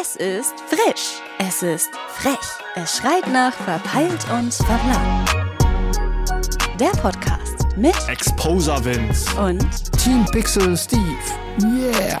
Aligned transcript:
Es 0.00 0.16
ist 0.16 0.54
frisch. 0.68 1.20
Es 1.38 1.62
ist 1.62 1.90
frech. 2.14 2.38
Es 2.74 2.96
schreit 2.96 3.30
nach 3.30 3.52
verpeilt 3.52 4.24
und 4.32 4.54
verplant. 4.54 5.28
Der 6.78 6.90
Podcast 7.02 7.76
mit 7.76 7.94
Exposer 8.08 8.82
Vince. 8.82 9.26
und 9.38 9.92
Team 10.02 10.24
Pixel 10.32 10.74
Steve. 10.76 11.02
Yeah. 11.62 12.20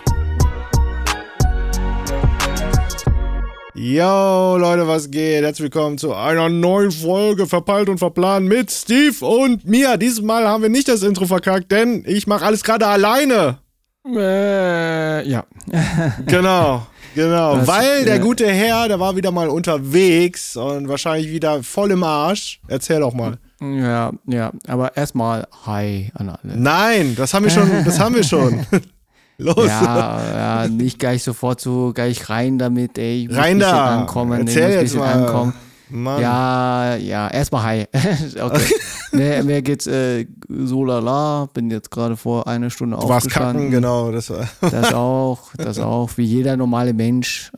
Yo, 3.72 4.58
Leute, 4.58 4.86
was 4.86 5.10
geht? 5.10 5.42
Herzlich 5.42 5.72
willkommen 5.72 5.96
zu 5.96 6.12
einer 6.12 6.50
neuen 6.50 6.90
Folge 6.90 7.46
Verpeilt 7.46 7.88
und 7.88 7.96
Verplant 7.96 8.46
mit 8.46 8.70
Steve 8.70 9.24
und 9.24 9.64
mir. 9.64 9.96
Dieses 9.96 10.20
Mal 10.20 10.46
haben 10.46 10.62
wir 10.62 10.70
nicht 10.70 10.88
das 10.88 11.02
Intro 11.02 11.24
verkackt, 11.24 11.72
denn 11.72 12.04
ich 12.06 12.26
mache 12.26 12.44
alles 12.44 12.62
gerade 12.62 12.86
alleine. 12.86 13.58
Äh, 14.06 15.28
ja. 15.28 15.44
Genau, 16.26 16.86
genau. 17.14 17.56
Das, 17.56 17.68
Weil 17.68 18.04
der 18.04 18.16
äh, 18.16 18.18
gute 18.18 18.46
Herr, 18.50 18.88
der 18.88 18.98
war 18.98 19.16
wieder 19.16 19.30
mal 19.30 19.48
unterwegs 19.48 20.56
und 20.56 20.88
wahrscheinlich 20.88 21.30
wieder 21.30 21.62
voll 21.62 21.90
im 21.90 22.02
Arsch. 22.02 22.60
Erzähl 22.68 23.00
doch 23.00 23.12
mal. 23.12 23.38
Ja, 23.60 24.12
ja. 24.26 24.52
Aber 24.66 24.96
erstmal 24.96 25.46
Hi 25.66 26.10
an 26.14 26.30
alle. 26.30 26.56
Nein, 26.56 27.14
das 27.14 27.34
haben 27.34 27.44
wir 27.44 27.50
schon, 27.50 27.68
das 27.84 28.00
haben 28.00 28.14
wir 28.14 28.24
schon. 28.24 28.66
Los. 29.38 29.66
Ja, 29.66 30.20
ja, 30.34 30.68
nicht 30.68 30.98
gleich 30.98 31.22
sofort 31.22 31.60
so 31.60 31.92
gleich 31.94 32.28
rein 32.28 32.58
damit, 32.58 32.98
ey. 32.98 33.26
Rein 33.30 33.58
da. 33.58 34.00
Ankommen, 34.00 34.40
Erzähl 34.46 34.64
ein 34.64 34.84
jetzt 34.84 34.94
mal. 34.96 35.12
ankommen. 35.14 35.54
Mann. 35.88 36.20
Ja, 36.20 36.96
ja, 36.96 37.28
erstmal 37.28 37.62
Hi. 37.62 37.86
okay. 38.40 38.74
Nee, 39.12 39.42
mir 39.42 39.62
geht's 39.62 39.86
äh, 39.86 40.26
so 40.48 40.84
lala. 40.84 41.48
Bin 41.52 41.70
jetzt 41.70 41.90
gerade 41.90 42.16
vor 42.16 42.46
einer 42.46 42.70
Stunde 42.70 42.96
du 42.96 43.08
warst 43.08 43.30
kacken, 43.30 43.70
genau. 43.70 44.10
Das 44.12 44.30
war. 44.30 44.48
Das 44.60 44.92
auch, 44.94 45.54
das 45.56 45.78
auch, 45.78 46.10
wie 46.16 46.24
jeder 46.24 46.56
normale 46.56 46.92
Mensch. 46.92 47.50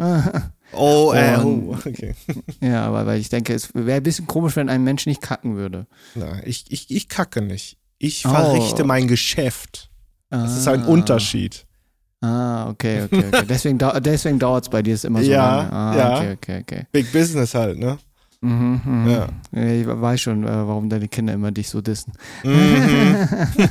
Oh, 0.74 1.12
äh, 1.15 1.37
oh, 1.45 1.77
okay. 1.87 2.15
Ja, 2.60 2.87
aber 2.87 3.05
weil 3.07 3.20
ich 3.20 3.29
denke, 3.29 3.52
es 3.52 3.74
wäre 3.74 3.99
ein 3.99 4.02
bisschen 4.02 4.26
komisch, 4.26 4.57
wenn 4.57 4.68
ein 4.71 4.82
Mensch 4.85 5.04
nicht 5.07 5.21
kacken 5.21 5.57
würde. 5.57 5.87
Na, 6.15 6.41
ich, 6.45 6.65
ich, 6.71 6.91
ich 6.91 7.09
kacke 7.09 7.43
nicht. 7.43 7.76
Ich 7.98 8.24
Oh. 8.26 8.30
verrichte 8.30 8.85
mein 8.85 9.07
Geschäft. 9.07 9.91
Das 10.30 10.57
ist 10.57 10.66
ein 10.66 10.82
Ah. 10.85 10.87
Unterschied. 10.87 11.66
Ah, 12.23 12.71
okay, 12.71 13.02
okay, 13.02 13.24
okay. 13.29 13.45
Deswegen, 13.48 13.79
deswegen 13.79 14.38
dauert 14.38 14.65
es 14.65 14.71
bei 14.71 14.80
dir 14.80 14.95
ist 14.95 15.04
immer 15.04 15.23
so 15.23 15.30
Ja, 15.30 15.57
lange. 15.57 15.73
Ah, 15.73 15.96
ja. 15.96 16.16
okay, 16.16 16.32
okay, 16.32 16.59
okay. 16.63 16.87
Big 16.93 17.13
Business 17.13 17.54
halt, 17.54 17.79
ne? 17.79 17.98
Mhm, 18.43 18.80
mhm. 18.85 19.09
Ja. 19.09 19.29
Ich 19.62 19.87
weiß 19.87 20.21
schon, 20.21 20.43
äh, 20.45 20.48
warum 20.48 20.88
deine 20.88 21.07
Kinder 21.09 21.32
immer 21.32 21.52
dich 21.52 21.68
so 21.68 21.80
dissen. 21.80 22.12
Mhm. 22.45 23.16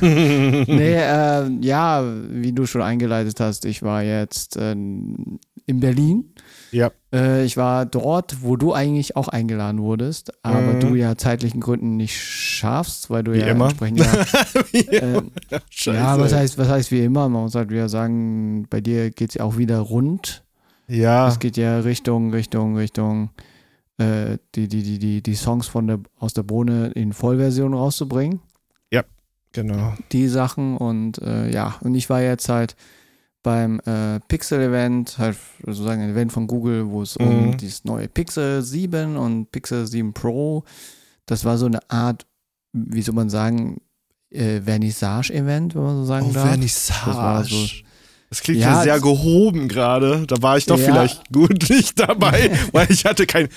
Nee, 0.66 0.94
äh, 0.94 1.48
ja, 1.60 2.02
wie 2.30 2.52
du 2.52 2.66
schon 2.66 2.82
eingeleitet 2.82 3.38
hast, 3.40 3.64
ich 3.64 3.82
war 3.82 4.02
jetzt 4.02 4.56
äh, 4.56 4.72
in 4.72 5.38
Berlin. 5.80 6.34
ja. 6.70 6.90
Äh, 7.14 7.44
ich 7.44 7.56
war 7.58 7.84
dort, 7.84 8.38
wo 8.42 8.56
du 8.56 8.72
eigentlich 8.72 9.14
auch 9.16 9.28
eingeladen 9.28 9.80
wurdest, 9.82 10.32
aber 10.42 10.60
Mhm. 10.60 10.80
du 10.80 10.94
ja 10.94 11.16
zeitlichen 11.16 11.60
Gründen 11.60 11.96
nicht 11.96 12.18
schaffst, 12.18 13.10
weil 13.10 13.22
du 13.22 13.32
Wie 13.34 13.40
ja 13.40 13.48
immer. 13.48 13.66
entsprechend 13.66 13.98
ja, 14.00 14.12
äh, 14.72 15.22
Scheiße. 15.68 15.96
Ja, 15.98 16.18
was 16.18 16.32
heißt, 16.32 16.56
was 16.58 16.68
heißt 16.68 16.90
wie 16.90 17.04
immer? 17.04 17.28
Man 17.28 17.42
muss 17.42 17.54
halt 17.54 17.70
wieder 17.70 17.88
sagen, 17.90 18.66
bei 18.70 18.80
dir 18.80 19.10
geht 19.10 19.28
es 19.30 19.34
ja 19.36 19.44
auch 19.44 19.58
wieder 19.58 19.78
rund. 19.80 20.42
Ja, 20.88 21.28
Es 21.28 21.38
geht 21.38 21.56
ja 21.58 21.78
Richtung, 21.80 22.32
Richtung, 22.32 22.76
Richtung 22.76 23.30
äh, 24.02 24.38
die, 24.54 24.68
die, 24.68 24.82
die, 24.82 24.98
die, 24.98 25.22
die 25.22 25.34
Songs 25.34 25.66
von 25.68 25.86
der, 25.86 26.00
aus 26.18 26.32
der 26.34 26.42
Bohne 26.42 26.88
in 26.94 27.12
Vollversion 27.12 27.74
rauszubringen. 27.74 28.40
genau. 29.54 29.92
Die 30.12 30.28
Sachen 30.28 30.78
und 30.78 31.18
äh, 31.18 31.50
ja, 31.52 31.76
und 31.82 31.94
ich 31.94 32.08
war 32.08 32.22
jetzt 32.22 32.48
halt 32.48 32.74
beim 33.42 33.80
äh, 33.80 34.18
Pixel-Event, 34.28 35.18
halt 35.18 35.36
sozusagen 35.66 36.00
ein 36.00 36.10
Event 36.10 36.32
von 36.32 36.46
Google, 36.46 36.88
wo 36.90 37.02
es 37.02 37.16
um 37.18 37.48
Mhm. 37.48 37.56
dieses 37.58 37.84
neue 37.84 38.08
Pixel 38.08 38.62
7 38.62 39.16
und 39.18 39.52
Pixel 39.52 39.86
7 39.86 40.14
Pro, 40.14 40.64
das 41.26 41.44
war 41.44 41.58
so 41.58 41.66
eine 41.66 41.80
Art, 41.90 42.24
wie 42.72 43.02
soll 43.02 43.14
man 43.14 43.28
sagen, 43.28 43.82
äh, 44.30 44.60
Vernissage-Event, 44.62 45.74
wenn 45.74 45.82
man 45.82 45.96
so 45.96 46.04
sagen 46.04 46.28
Oh, 46.30 46.32
darf. 46.32 46.48
Vernissage. 46.48 47.06
Das 47.10 47.16
war 47.16 47.44
so- 47.44 47.66
Das 48.32 48.40
klingt 48.40 48.60
Ja, 48.60 48.76
ja, 48.78 48.82
sehr 48.82 49.00
gehoben 49.00 49.68
gerade. 49.68 50.24
Da 50.26 50.36
war 50.40 50.56
ich 50.56 50.64
doch 50.64 50.78
Ja. 50.78 50.86
vielleicht 50.86 51.30
gut 51.34 51.68
nicht 51.68 52.00
dabei, 52.00 52.50
weil 52.72 52.90
ich 52.90 53.04
hatte 53.04 53.26
kein 53.26 53.48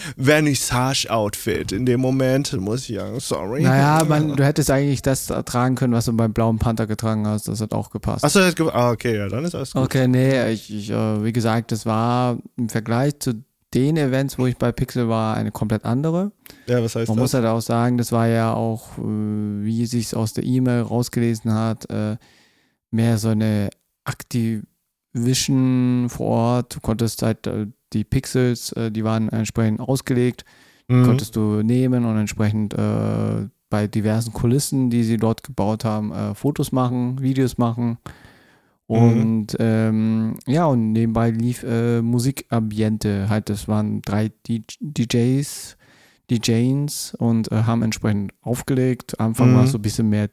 Vernissage-Outfit 0.66 1.72
in 1.72 1.86
dem 1.86 2.02
Moment, 2.02 2.52
muss 2.60 2.90
ich 2.90 2.98
sagen. 2.98 3.20
Sorry. 3.22 3.64
Naja, 3.64 4.04
man, 4.06 4.36
du 4.36 4.44
hättest 4.44 4.70
eigentlich 4.72 5.02
das 5.02 5.28
tragen 5.46 5.76
können, 5.76 5.94
was 5.94 6.06
du 6.06 6.14
beim 6.14 6.34
Blauen 6.34 6.60
Panther 6.60 6.88
getragen 6.88 7.26
hast. 7.26 7.48
Das 7.48 7.62
hat 7.62 7.74
auch 7.74 7.90
gepasst. 7.90 8.26
Achso, 8.26 8.42
jetzt 8.42 8.58
ge- 8.58 8.70
ah, 8.72 8.92
okay, 8.92 9.16
ja, 9.18 9.30
dann 9.30 9.46
ist 9.46 9.56
alles 9.56 9.72
gut. 9.72 9.84
Okay, 9.84 10.08
nee, 10.10 10.50
ich, 10.52 10.74
ich, 10.74 10.90
äh, 10.92 11.24
wie 11.24 11.32
gesagt, 11.32 11.72
das 11.72 11.86
war 11.86 12.38
im 12.58 12.68
Vergleich 12.68 13.18
zu 13.20 13.44
den 13.74 13.96
Events, 13.98 14.38
wo 14.38 14.46
ich 14.46 14.58
bei 14.58 14.72
Pixel 14.74 15.08
war, 15.10 15.36
eine 15.38 15.52
komplett 15.52 15.86
andere. 15.86 16.32
Ja, 16.68 16.84
was 16.84 16.96
heißt 16.96 17.08
Man 17.08 17.18
das? 17.18 17.22
muss 17.24 17.34
halt 17.34 17.46
auch 17.46 17.62
sagen, 17.62 17.98
das 17.98 18.12
war 18.12 18.28
ja 18.28 18.54
auch, 18.54 18.98
äh, 18.98 19.02
wie 19.02 19.86
sich 19.86 20.16
aus 20.16 20.34
der 20.34 20.44
E-Mail 20.44 20.82
rausgelesen 20.82 21.54
hat, 21.54 21.90
äh, 21.90 22.18
mehr 22.92 23.18
so 23.18 23.30
eine 23.30 23.70
Activision 24.06 26.08
vor 26.10 26.28
Ort. 26.28 26.76
Du 26.76 26.80
konntest 26.80 27.22
halt 27.22 27.48
äh, 27.48 27.68
die 27.94 28.04
Pixels, 28.04 28.72
äh, 28.74 28.92
die 28.92 29.04
waren 29.04 29.30
entsprechend 29.30 29.80
ausgelegt, 29.80 30.46
Mhm. 30.88 31.04
konntest 31.04 31.36
du 31.36 31.64
nehmen 31.64 32.06
und 32.06 32.16
entsprechend 32.18 32.74
äh, 32.76 33.48
bei 33.72 33.88
diversen 33.88 34.34
Kulissen, 34.34 34.90
die 34.92 35.04
sie 35.04 35.18
dort 35.18 35.42
gebaut 35.44 35.84
haben, 35.84 36.12
äh, 36.12 36.36
Fotos 36.36 36.72
machen, 36.72 37.20
Videos 37.22 37.58
machen. 37.58 37.98
Und 38.88 39.48
ähm, 39.58 40.38
ja, 40.46 40.68
und 40.68 40.92
nebenbei 40.92 41.32
lief 41.32 41.64
äh, 41.64 42.04
Musikambiente. 42.04 43.30
Halt, 43.30 43.50
das 43.50 43.68
waren 43.68 44.04
drei 44.04 44.32
D 44.48 44.62
DJs, 44.80 45.76
DJs 46.30 47.16
und 47.18 47.52
äh, 47.52 47.64
haben 47.64 47.82
entsprechend 47.82 48.32
aufgelegt. 48.42 49.20
Am 49.20 49.30
Anfang 49.30 49.52
Mhm. 49.52 49.56
war 49.56 49.64
es 49.64 49.72
so 49.72 49.80
ein 49.80 49.82
bisschen 49.82 50.10
mehr, 50.10 50.30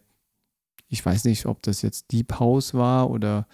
ich 0.92 1.04
weiß 1.04 1.24
nicht, 1.24 1.46
ob 1.46 1.62
das 1.62 1.80
jetzt 1.82 2.12
Deep 2.12 2.38
House 2.38 2.74
war 2.74 3.10
oder 3.10 3.46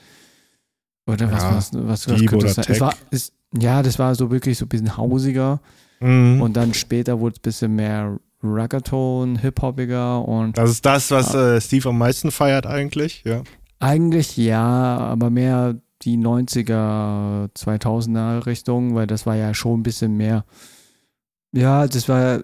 oder 1.06 1.30
was 1.30 1.42
Ja, 1.42 1.54
was, 1.54 1.72
was, 1.74 2.08
was 2.08 2.18
Deep 2.18 2.28
könnte 2.28 2.46
es 2.46 2.54
sein? 2.56 2.64
Es 2.68 2.80
war, 2.80 2.94
es, 3.10 3.32
ja, 3.58 3.82
das 3.82 3.98
war 3.98 4.14
so 4.14 4.30
wirklich 4.30 4.58
so 4.58 4.66
ein 4.66 4.68
bisschen 4.68 4.96
hausiger. 4.96 5.60
Mhm. 6.00 6.42
Und 6.42 6.54
dann 6.54 6.74
später 6.74 7.20
wurde 7.20 7.34
es 7.34 7.38
ein 7.38 7.42
bisschen 7.42 7.74
mehr 7.76 8.18
Ruggaton, 8.42 9.36
Hip-Hopiger 9.36 10.26
und 10.26 10.56
das 10.56 10.70
ist 10.70 10.86
das, 10.86 11.10
was 11.10 11.34
äh, 11.34 11.60
Steve 11.60 11.88
am 11.88 11.98
meisten 11.98 12.30
feiert 12.30 12.66
eigentlich, 12.66 13.24
ja. 13.24 13.42
eigentlich 13.80 14.36
ja, 14.36 14.96
aber 14.96 15.28
mehr 15.28 15.74
die 16.02 16.16
90er, 16.16 17.48
2000er 17.56 18.46
Richtung, 18.46 18.94
weil 18.94 19.08
das 19.08 19.26
war 19.26 19.34
ja 19.34 19.54
schon 19.54 19.80
ein 19.80 19.82
bisschen 19.82 20.16
mehr. 20.16 20.44
Ja, 21.50 21.88
das 21.88 22.08
war 22.08 22.42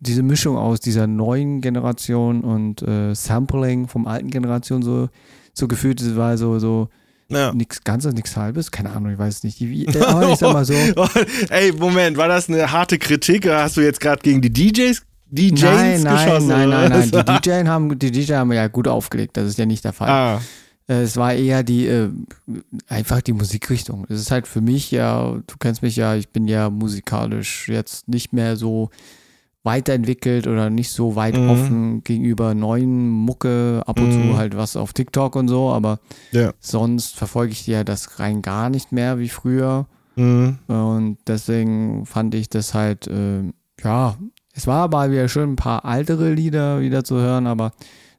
diese 0.00 0.22
Mischung 0.22 0.56
aus 0.56 0.80
dieser 0.80 1.06
neuen 1.06 1.60
Generation 1.60 2.42
und 2.42 2.82
äh, 2.82 3.14
Sampling 3.14 3.88
vom 3.88 4.06
alten 4.06 4.30
Generation 4.30 4.82
so, 4.82 5.08
so 5.52 5.66
gefühlt, 5.68 6.00
das 6.00 6.14
war 6.16 6.38
so, 6.38 6.58
so 6.58 6.88
ja. 7.28 7.52
nichts 7.52 7.82
Ganzes, 7.84 8.14
nichts 8.14 8.36
Halbes, 8.36 8.70
keine 8.70 8.90
Ahnung, 8.90 9.12
ich 9.12 9.18
weiß 9.18 9.42
nicht. 9.44 9.60
Wie, 9.60 9.86
äh, 9.86 10.00
aber 10.02 10.30
ich 10.32 10.38
sag 10.38 10.52
mal 10.52 10.64
so. 10.64 10.74
Ey, 11.50 11.72
Moment, 11.72 12.16
war 12.16 12.28
das 12.28 12.48
eine 12.48 12.70
harte 12.70 12.98
Kritik 12.98 13.44
oder 13.44 13.62
hast 13.62 13.76
du 13.76 13.80
jetzt 13.80 14.00
gerade 14.00 14.22
gegen 14.22 14.40
die 14.40 14.52
DJs, 14.52 15.02
DJs 15.30 15.62
Nein, 15.62 16.02
nein, 16.02 16.24
geschossen? 16.26 16.48
nein, 16.48 16.68
nein, 16.70 16.90
nein. 16.90 17.08
oder 17.10 17.24
Die 17.24 17.28
was? 17.32 17.40
DJ 17.42 17.66
haben, 17.66 17.98
die 17.98 18.10
DJ 18.12 18.34
haben 18.34 18.52
ja 18.52 18.68
gut 18.68 18.88
aufgelegt, 18.88 19.36
das 19.36 19.46
ist 19.48 19.58
ja 19.58 19.66
nicht 19.66 19.84
der 19.84 19.92
Fall. 19.92 20.08
Ah, 20.08 20.40
Äh, 20.88 21.02
Es 21.02 21.16
war 21.18 21.34
eher 21.34 21.62
die, 21.64 21.86
äh, 21.86 22.08
einfach 22.88 23.20
die 23.20 23.34
Musikrichtung. 23.34 24.06
Es 24.08 24.20
ist 24.20 24.30
halt 24.30 24.46
für 24.46 24.60
mich 24.62 24.90
ja, 24.90 25.32
du 25.46 25.54
kennst 25.58 25.82
mich 25.82 25.96
ja, 25.96 26.14
ich 26.14 26.28
bin 26.30 26.46
ja 26.48 26.70
musikalisch 26.70 27.68
jetzt 27.68 28.08
nicht 28.08 28.32
mehr 28.32 28.56
so 28.56 28.88
weiterentwickelt 29.68 30.46
oder 30.46 30.70
nicht 30.70 30.90
so 30.90 31.14
weit 31.14 31.36
Mhm. 31.36 31.50
offen 31.50 32.02
gegenüber 32.04 32.54
neuen 32.54 33.08
Mucke, 33.10 33.82
ab 33.86 34.00
und 34.00 34.08
Mhm. 34.08 34.30
zu 34.32 34.36
halt 34.38 34.56
was 34.56 34.76
auf 34.76 34.94
TikTok 34.94 35.36
und 35.36 35.48
so, 35.48 35.68
aber 35.70 36.00
ja. 36.32 36.52
sonst 36.58 37.14
verfolge 37.16 37.52
ich 37.52 37.66
ja 37.66 37.84
das 37.84 38.18
rein 38.18 38.40
gar 38.40 38.70
nicht 38.70 38.92
mehr 38.92 39.18
wie 39.18 39.28
früher. 39.28 39.86
Mhm. 40.16 40.58
Und 40.66 41.18
deswegen 41.26 42.06
fand 42.06 42.34
ich 42.34 42.48
das 42.48 42.72
halt, 42.72 43.06
äh, 43.06 43.42
ja, 43.84 44.16
es 44.54 44.66
war 44.66 44.88
mal 44.88 45.12
wieder 45.12 45.28
schön, 45.28 45.52
ein 45.52 45.56
paar 45.56 45.84
ältere 45.84 46.32
Lieder 46.32 46.80
wieder 46.80 47.04
zu 47.04 47.16
hören, 47.16 47.46
aber 47.46 47.72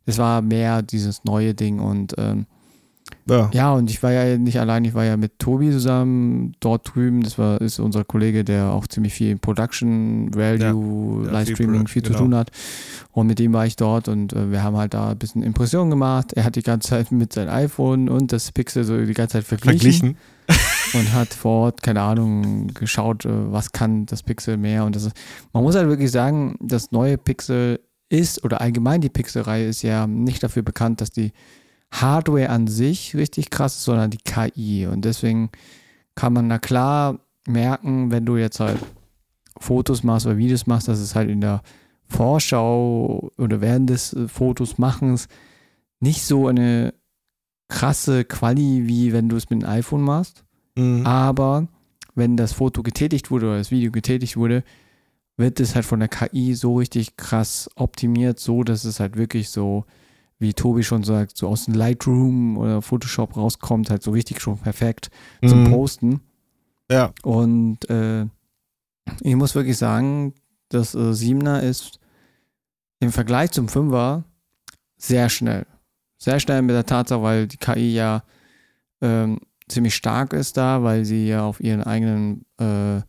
es 0.05 0.17
war 0.19 0.41
mehr 0.41 0.81
dieses 0.83 1.23
neue 1.25 1.53
Ding 1.55 1.79
und 1.79 2.13
ähm, 2.17 2.45
Ja. 3.29 3.49
ja, 3.53 3.73
und 3.73 3.89
ich 3.89 4.01
war 4.03 4.11
ja 4.11 4.37
nicht 4.37 4.59
allein, 4.59 4.83
ich 4.85 4.93
war 4.93 5.05
ja 5.05 5.17
mit 5.17 5.39
Tobi 5.39 5.71
zusammen 5.71 6.53
dort 6.59 6.93
drüben. 6.93 7.23
Das 7.23 7.37
war, 7.37 7.61
ist 7.61 7.79
unser 7.79 8.03
Kollege, 8.03 8.43
der 8.43 8.71
auch 8.71 8.87
ziemlich 8.87 9.13
viel 9.13 9.31
in 9.31 9.39
Production, 9.39 10.33
Value, 10.33 11.25
Ja, 11.25 11.31
Livestreaming, 11.31 11.87
viel, 11.87 12.01
Production, 12.01 12.03
zu 12.03 12.09
genau. 12.11 12.19
tun 12.19 12.35
hat. 12.35 12.51
Und 13.11 13.27
mit 13.27 13.39
dem 13.39 13.53
war 13.53 13.65
ich 13.65 13.75
dort 13.75 14.07
und 14.07 14.33
äh, 14.33 14.51
wir 14.51 14.63
haben 14.63 14.77
halt 14.77 14.93
da 14.93 15.11
ein 15.11 15.17
bisschen 15.17 15.43
Impressionen 15.43 15.89
gemacht. 15.89 16.33
Er 16.33 16.43
hat 16.43 16.55
die 16.55 16.63
ganze 16.63 16.89
Zeit 16.89 17.11
mit 17.11 17.33
seinem 17.33 17.49
iPhone 17.49 18.09
und 18.09 18.31
das 18.31 18.51
Pixel 18.51 18.83
so 18.83 18.97
die 18.97 19.13
ganze 19.13 19.33
Zeit 19.33 19.45
verglichen, 19.45 20.15
Verglichen. 20.47 20.93
und 20.93 21.13
hat 21.13 21.33
vor 21.33 21.65
Ort, 21.65 21.83
keine 21.83 22.01
Ahnung, 22.01 22.67
geschaut, 22.73 23.25
äh, 23.25 23.29
was 23.51 23.71
kann 23.71 24.05
das 24.05 24.23
Pixel 24.23 24.57
mehr. 24.57 24.85
Und 24.85 24.95
das 24.95 25.03
ist, 25.03 25.15
man 25.53 25.63
muss 25.63 25.75
halt 25.75 25.87
wirklich 25.87 26.11
sagen, 26.11 26.55
das 26.59 26.91
neue 26.91 27.17
Pixel 27.17 27.79
ist 28.09 28.43
oder 28.43 28.59
allgemein 28.59 29.01
die 29.01 29.09
Pixel-Reihe 29.09 29.67
ist 29.67 29.83
ja 29.83 30.07
nicht 30.07 30.41
dafür 30.41 30.63
bekannt, 30.63 30.99
dass 31.01 31.11
die 31.11 31.31
Hardware 31.91 32.49
an 32.49 32.67
sich 32.67 33.15
richtig 33.15 33.49
krass 33.49 33.77
ist, 33.77 33.83
sondern 33.83 34.11
die 34.11 34.17
KI. 34.17 34.87
Und 34.87 35.05
deswegen 35.05 35.49
kann 36.15 36.33
man, 36.33 36.47
na 36.47 36.59
klar, 36.59 37.19
merken, 37.47 38.11
wenn 38.11 38.25
du 38.25 38.37
jetzt 38.37 38.59
halt 38.59 38.79
Fotos 39.57 40.03
machst 40.03 40.25
oder 40.25 40.37
Videos 40.37 40.67
machst, 40.67 40.87
dass 40.87 40.99
es 40.99 41.15
halt 41.15 41.29
in 41.29 41.41
der 41.41 41.61
Vorschau 42.07 43.31
oder 43.37 43.61
während 43.61 43.89
des 43.89 44.13
äh, 44.13 44.27
Fotos 44.27 44.77
machens 44.77 45.27
nicht 45.99 46.23
so 46.23 46.47
eine 46.47 46.93
krasse 47.67 48.25
Quali, 48.25 48.87
wie 48.87 49.13
wenn 49.13 49.29
du 49.29 49.35
es 49.35 49.49
mit 49.49 49.63
einem 49.63 49.79
iPhone 49.79 50.01
machst. 50.01 50.43
Mhm. 50.75 51.05
Aber 51.05 51.67
wenn 52.15 52.37
das 52.37 52.53
Foto 52.53 52.83
getätigt 52.83 53.31
wurde 53.31 53.47
oder 53.47 53.57
das 53.57 53.71
Video 53.71 53.91
getätigt 53.91 54.37
wurde, 54.37 54.63
wird 55.37 55.59
es 55.59 55.75
halt 55.75 55.85
von 55.85 55.99
der 55.99 56.09
KI 56.09 56.53
so 56.55 56.75
richtig 56.75 57.15
krass 57.15 57.69
optimiert, 57.75 58.39
so 58.39 58.63
dass 58.63 58.83
es 58.83 58.99
halt 58.99 59.15
wirklich 59.15 59.49
so, 59.49 59.85
wie 60.39 60.53
Tobi 60.53 60.83
schon 60.83 61.03
sagt, 61.03 61.37
so 61.37 61.47
aus 61.49 61.65
dem 61.65 61.73
Lightroom 61.73 62.57
oder 62.57 62.81
Photoshop 62.81 63.35
rauskommt, 63.35 63.89
halt 63.89 64.01
so 64.03 64.11
richtig 64.11 64.41
schon 64.41 64.57
perfekt 64.57 65.09
zum 65.45 65.63
Mhm. 65.63 65.71
Posten. 65.71 66.21
Ja. 66.89 67.11
Und 67.23 67.89
äh, 67.89 68.25
ich 69.21 69.35
muss 69.35 69.53
wirklich 69.53 69.77
sagen, 69.77 70.33
das 70.69 70.95
äh, 70.95 70.97
7er 71.13 71.59
ist 71.61 71.99
im 72.99 73.11
Vergleich 73.11 73.51
zum 73.51 73.67
5er 73.67 74.23
sehr 74.97 75.29
schnell. 75.29 75.65
Sehr 76.17 76.39
schnell 76.39 76.61
mit 76.61 76.75
der 76.75 76.85
Tatsache, 76.85 77.21
weil 77.21 77.47
die 77.47 77.57
KI 77.57 77.93
ja 77.93 78.23
ähm, 79.01 79.39
ziemlich 79.67 79.95
stark 79.95 80.33
ist 80.33 80.57
da, 80.57 80.83
weil 80.83 81.05
sie 81.05 81.27
ja 81.27 81.43
auf 81.45 81.59
ihren 81.59 81.83
eigenen 81.83 82.45
äh, 82.59 83.01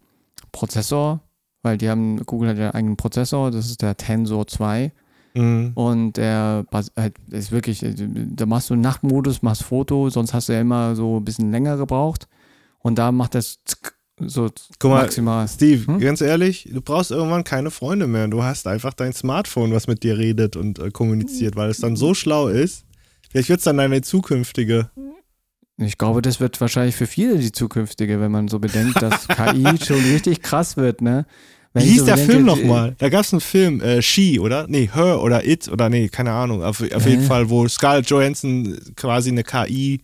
Prozessor, 0.53 1.21
weil 1.63 1.79
die 1.79 1.89
haben, 1.89 2.25
Google 2.27 2.51
hat 2.51 2.59
ja 2.59 2.65
einen 2.67 2.75
eigenen 2.75 2.97
Prozessor, 2.97 3.51
das 3.51 3.67
ist 3.67 3.83
der 3.83 3.97
Tensor 3.97 4.47
2 4.47 4.93
Mhm. 5.35 5.73
und 5.75 6.17
der 6.17 6.65
halt, 6.97 7.15
ist 7.31 7.53
wirklich, 7.53 7.83
äh, 7.83 7.95
da 7.97 8.47
machst 8.47 8.71
du 8.71 8.77
Nachtmodus, 8.77 9.43
machst 9.43 9.63
Foto, 9.63 10.11
sonst 10.11 10.35
hast 10.35 10.49
du 10.49 10.53
ja 10.55 10.61
immer 10.61 10.97
so 10.97 11.19
ein 11.19 11.25
bisschen 11.25 11.51
länger 11.53 11.77
gebraucht 11.77 12.27
und 12.81 12.99
da 12.99 13.13
macht 13.13 13.35
das 13.35 13.59
so 14.23 14.51
Guck 14.79 14.91
mal, 14.91 15.03
maximal. 15.03 15.49
Steve, 15.49 15.87
Hm? 15.87 15.99
ganz 15.99 16.21
ehrlich, 16.21 16.69
du 16.73 16.81
brauchst 16.83 17.11
irgendwann 17.11 17.45
keine 17.45 17.71
Freunde 17.71 18.07
mehr. 18.07 18.29
Du 18.29 18.43
hast 18.43 18.67
einfach 18.67 18.93
dein 18.93 19.13
Smartphone, 19.15 19.73
was 19.73 19.87
mit 19.87 20.03
dir 20.03 20.19
redet 20.19 20.57
und 20.57 20.79
äh, 20.79 20.91
kommuniziert, 20.91 21.57
weil 21.57 21.71
es 21.71 21.79
dann 21.79 21.97
so 21.97 22.13
schlau 22.13 22.49
ist. 22.49 22.85
Vielleicht 23.31 23.49
wird 23.49 23.61
es 23.61 23.65
dann 23.65 23.79
deine 23.79 24.03
zukünftige. 24.03 24.91
Ich 25.79 25.97
glaube, 25.97 26.21
das 26.21 26.41
wird 26.41 26.61
wahrscheinlich 26.61 26.95
für 26.97 27.07
viele 27.07 27.39
die 27.39 27.53
zukünftige, 27.53 28.21
wenn 28.21 28.31
man 28.31 28.49
so 28.49 28.59
bedenkt, 28.59 29.01
dass 29.01 29.27
KI 29.29 29.65
schon 29.83 29.97
richtig 29.97 30.43
krass 30.43 30.77
wird, 30.77 31.01
ne? 31.01 31.25
Wie 31.75 31.81
hieß 31.85 32.01
so 32.01 32.07
der 32.07 32.19
Film 32.19 32.45
nochmal? 32.45 32.97
Da 32.99 33.09
gab 33.09 33.21
es 33.25 33.33
einen 33.33 33.41
Film, 33.41 33.81
äh, 33.81 34.03
She, 34.03 34.41
oder? 34.41 34.67
Nee, 34.69 34.91
Her 34.93 35.21
oder 35.23 35.47
It 35.47 35.69
oder 35.69 35.89
nee, 35.89 36.09
keine 36.09 36.33
Ahnung. 36.33 36.63
Auf, 36.65 36.81
auf 36.83 37.07
jeden 37.07 37.23
Äh. 37.23 37.27
Fall, 37.27 37.49
wo 37.49 37.67
Scarlett 37.69 38.07
Johansson 38.11 38.77
quasi 38.97 39.31
eine 39.31 39.45
KI 39.45 40.01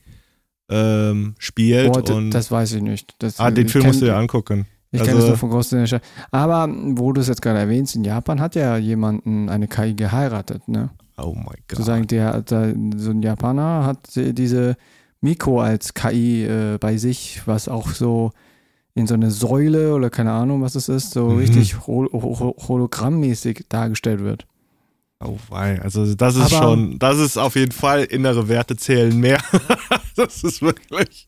ähm, 0.70 1.34
spielt. 1.38 1.92
Boah, 1.92 2.14
und 2.16 2.30
das 2.30 2.50
weiß 2.50 2.72
ich 2.74 2.82
nicht. 2.82 3.14
Das, 3.18 3.38
ah, 3.40 3.50
den 3.50 3.68
Film 3.68 3.84
kenn- 3.84 3.88
musst 3.88 4.00
du 4.00 4.06
dir 4.06 4.16
angucken. 4.16 4.66
Ich 4.92 5.00
kenne 5.00 5.12
Also- 5.14 5.22
es 5.24 5.28
nur 5.30 5.38
von 5.38 5.50
großen 5.50 6.00
Aber 6.30 6.68
wo 6.96 7.12
du 7.12 7.20
es 7.20 7.28
jetzt 7.28 7.42
gerade 7.42 7.58
erwähnst, 7.58 7.94
in 7.96 8.04
Japan 8.04 8.40
hat 8.40 8.54
ja 8.54 8.76
jemanden 8.76 9.48
eine 9.48 9.68
KI 9.68 9.94
geheiratet, 9.94 10.68
ne? 10.68 10.90
Oh 11.18 11.32
mein 11.34 11.44
Gott. 11.46 11.78
Sozusagen 11.78 12.06
der, 12.06 12.42
der, 12.42 12.74
so 12.96 13.10
ein 13.10 13.22
Japaner 13.22 13.84
hat 13.86 13.98
diese 14.14 14.76
Miko 15.20 15.60
als 15.60 15.94
KI 15.94 16.44
äh, 16.44 16.78
bei 16.78 16.96
sich, 16.96 17.42
was 17.46 17.68
auch 17.68 17.88
so 17.90 18.32
in 18.96 19.06
so 19.06 19.14
eine 19.14 19.30
Säule 19.30 19.94
oder 19.94 20.10
keine 20.10 20.32
Ahnung, 20.32 20.62
was 20.62 20.74
es 20.74 20.88
ist, 20.88 21.12
so 21.12 21.26
Mhm. 21.28 21.38
richtig 21.38 21.86
hol 21.86 22.08
hol 22.12 22.54
hologrammmäßig 22.66 23.66
dargestellt 23.68 24.20
wird. 24.24 24.46
Oh 25.24 25.36
wei, 25.48 25.80
also 25.80 26.14
das 26.14 26.34
ist 26.36 26.52
Aber- 26.52 26.62
schon, 26.66 26.98
das 26.98 27.18
ist 27.18 27.38
auf 27.38 27.54
jeden 27.56 27.72
Fall 27.72 28.04
innere 28.04 28.48
Werte 28.48 28.76
zählen 28.76 29.16
mehr. 29.18 29.38
das 30.16 30.42
ist 30.42 30.60
wirklich. 30.60 31.26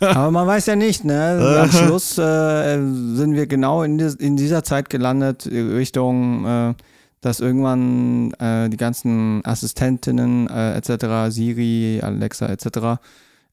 Aber 0.00 0.30
man 0.30 0.46
weiß 0.46 0.66
ja 0.66 0.74
nicht, 0.76 1.04
ne? 1.04 1.60
Am 1.62 1.70
Schluss 1.70 2.16
äh, 2.18 2.76
sind 2.78 3.34
wir 3.34 3.46
genau 3.46 3.82
in, 3.84 3.98
dis 3.98 4.14
in 4.14 4.36
dieser 4.36 4.64
Zeit 4.64 4.88
gelandet, 4.90 5.46
äh, 5.46 5.60
Richtung, 5.60 6.44
äh, 6.44 6.74
dass 7.20 7.38
irgendwann 7.40 8.32
äh, 8.40 8.68
die 8.70 8.76
ganzen 8.78 9.42
Assistentinnen 9.44 10.48
äh, 10.48 10.76
etc., 10.78 11.32
Siri, 11.32 12.00
Alexa 12.02 12.46
etc., 12.46 12.98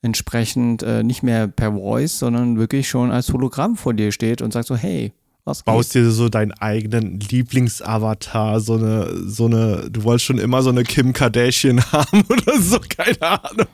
entsprechend 0.01 0.83
äh, 0.83 1.03
nicht 1.03 1.23
mehr 1.23 1.47
per 1.47 1.73
Voice, 1.73 2.19
sondern 2.19 2.57
wirklich 2.57 2.87
schon 2.87 3.11
als 3.11 3.31
Hologramm 3.33 3.75
vor 3.75 3.93
dir 3.93 4.11
steht 4.11 4.41
und 4.41 4.53
sagt 4.53 4.67
so, 4.67 4.75
hey, 4.75 5.11
was 5.45 5.63
Baust 5.63 5.93
geht? 5.93 6.03
dir 6.03 6.11
so 6.11 6.27
deinen 6.29 6.51
eigenen 6.53 7.19
Lieblingsavatar, 7.21 8.59
so 8.59 8.75
eine, 8.75 9.07
so 9.27 9.45
eine, 9.45 9.89
du 9.89 10.03
wolltest 10.03 10.25
schon 10.25 10.37
immer 10.39 10.61
so 10.61 10.69
eine 10.69 10.83
Kim 10.83 11.13
Kardashian 11.13 11.81
haben 11.91 12.23
oder 12.29 12.59
so, 12.59 12.79
keine 12.79 13.21
Ahnung. 13.21 13.67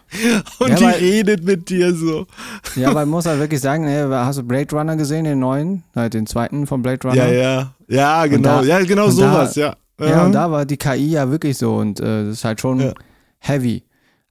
Und 0.60 0.70
Ja, 0.70 0.76
die 0.76 0.84
weil- 0.84 0.94
redet 1.00 1.44
mit 1.44 1.70
dir 1.70 1.94
so. 1.96 2.28
Ja, 2.76 2.90
aber 2.90 3.02
man 3.02 3.10
muss 3.10 3.26
halt 3.26 3.40
wirklich 3.40 3.62
sagen, 3.62 3.86
ey, 3.86 4.08
hast 4.10 4.38
du 4.40 4.44
Blade 4.44 4.76
Runner 4.76 4.96
gesehen, 4.96 5.26
den 5.26 5.40
neuen, 5.40 5.84
halt 5.96 6.14
den 6.14 6.28
zweiten 6.28 6.68
von 6.68 6.82
Blade 6.82 7.08
Runner? 7.08 7.16
Ja, 7.16 7.32
ja. 7.32 7.74
Ja, 7.88 8.26
genau. 8.28 8.62
da- 8.62 8.64
ja, 8.64 8.80
genau 8.84 9.10
sowas, 9.10 9.54
da- 9.56 9.62
ja. 9.62 9.76
Ja, 10.00 10.26
und 10.26 10.32
da 10.34 10.50
war 10.52 10.66
die 10.66 10.78
KI 10.78 11.12
ja 11.12 11.30
wirklich 11.30 11.58
so 11.58 11.76
und 11.76 12.00
äh, 12.00 12.26
das 12.26 12.38
ist 12.38 12.46
halt 12.46 12.60
schon 12.60 12.80
Ja. 12.80 12.94
heavy. 13.40 13.84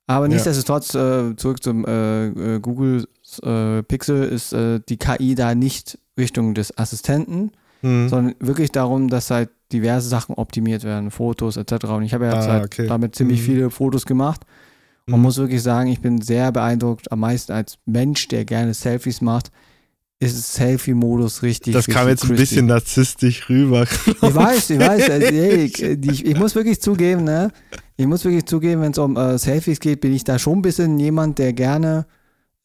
Aber 0.07 0.29
nichtsdestotrotz, 0.29 0.95
äh, 0.95 1.35
zurück 1.37 1.63
zum 1.63 1.85
äh, 1.87 2.27
äh, 2.57 2.61
Google 2.61 3.07
äh, 3.43 3.83
Pixel, 3.83 4.25
ist 4.25 4.53
äh, 4.53 4.81
die 4.89 4.97
KI 4.99 5.35
da 5.35 5.55
nicht 5.55 5.99
Richtung 6.19 6.55
des 6.55 6.77
Assistenten, 6.77 7.53
Hm. 7.81 8.09
sondern 8.09 8.35
wirklich 8.39 8.71
darum, 8.71 9.09
dass 9.09 9.31
halt 9.31 9.51
diverse 9.73 10.09
Sachen 10.09 10.35
optimiert 10.35 10.85
werden, 10.85 11.11
Fotos 11.11 11.57
etc. 11.57 11.85
Und 11.87 12.03
ich 12.03 12.15
habe 12.15 12.27
ja 12.27 12.33
Ah, 12.35 12.47
halt 12.47 12.65
okay. 12.67 12.87
damit 12.87 13.15
ziemlich 13.17 13.41
Mhm. 13.41 13.45
viele 13.45 13.71
Fotos 13.71 14.05
gemacht 14.07 14.43
und 15.07 15.15
Mhm. 15.17 15.23
muss 15.23 15.39
wirklich 15.39 15.63
sagen, 15.63 15.89
ich 15.91 16.01
bin 16.01 16.21
sehr 16.21 16.53
beeindruckt, 16.53 17.11
am 17.11 17.21
meisten 17.21 17.53
als 17.53 17.79
Mensch, 17.87 18.29
der 18.29 18.45
gerne 18.45 18.75
Selfies 18.75 19.21
macht, 19.21 19.51
ist 20.23 20.55
Selfie-Modus 20.55 21.43
richtig. 21.43 21.75
Das 21.75 21.87
kam 21.87 22.07
richtig 22.07 22.29
jetzt 22.29 22.31
ein 22.31 22.37
bisschen 22.37 22.67
narzisstisch 22.67 23.49
rüber. 23.49 23.83
Ich 24.07 24.21
weiß, 24.35 24.71
ich 24.71 24.79
weiß. 24.79 25.11
Also, 25.11 25.27
ey, 25.35 25.65
ich, 25.65 25.83
ich, 25.83 26.27
ich 26.27 26.39
muss 26.39 26.55
wirklich 26.55 26.81
zugeben, 26.81 27.25
ne? 27.25 27.51
Ich 27.97 28.07
muss 28.07 28.25
wirklich 28.25 28.47
zugeben, 28.47 28.83
wenn 28.83 28.93
es 28.93 28.99
um 28.99 29.17
äh, 29.17 29.39
Selfies 29.39 29.81
geht, 29.81 30.01
bin 30.01 30.13
ich 30.13 30.25
da 30.25 30.39
schon 30.39 30.59
ein 30.59 30.63
bisschen 30.63 30.99
jemand, 30.99 31.39
der 31.39 31.53
gerne, 31.53 32.07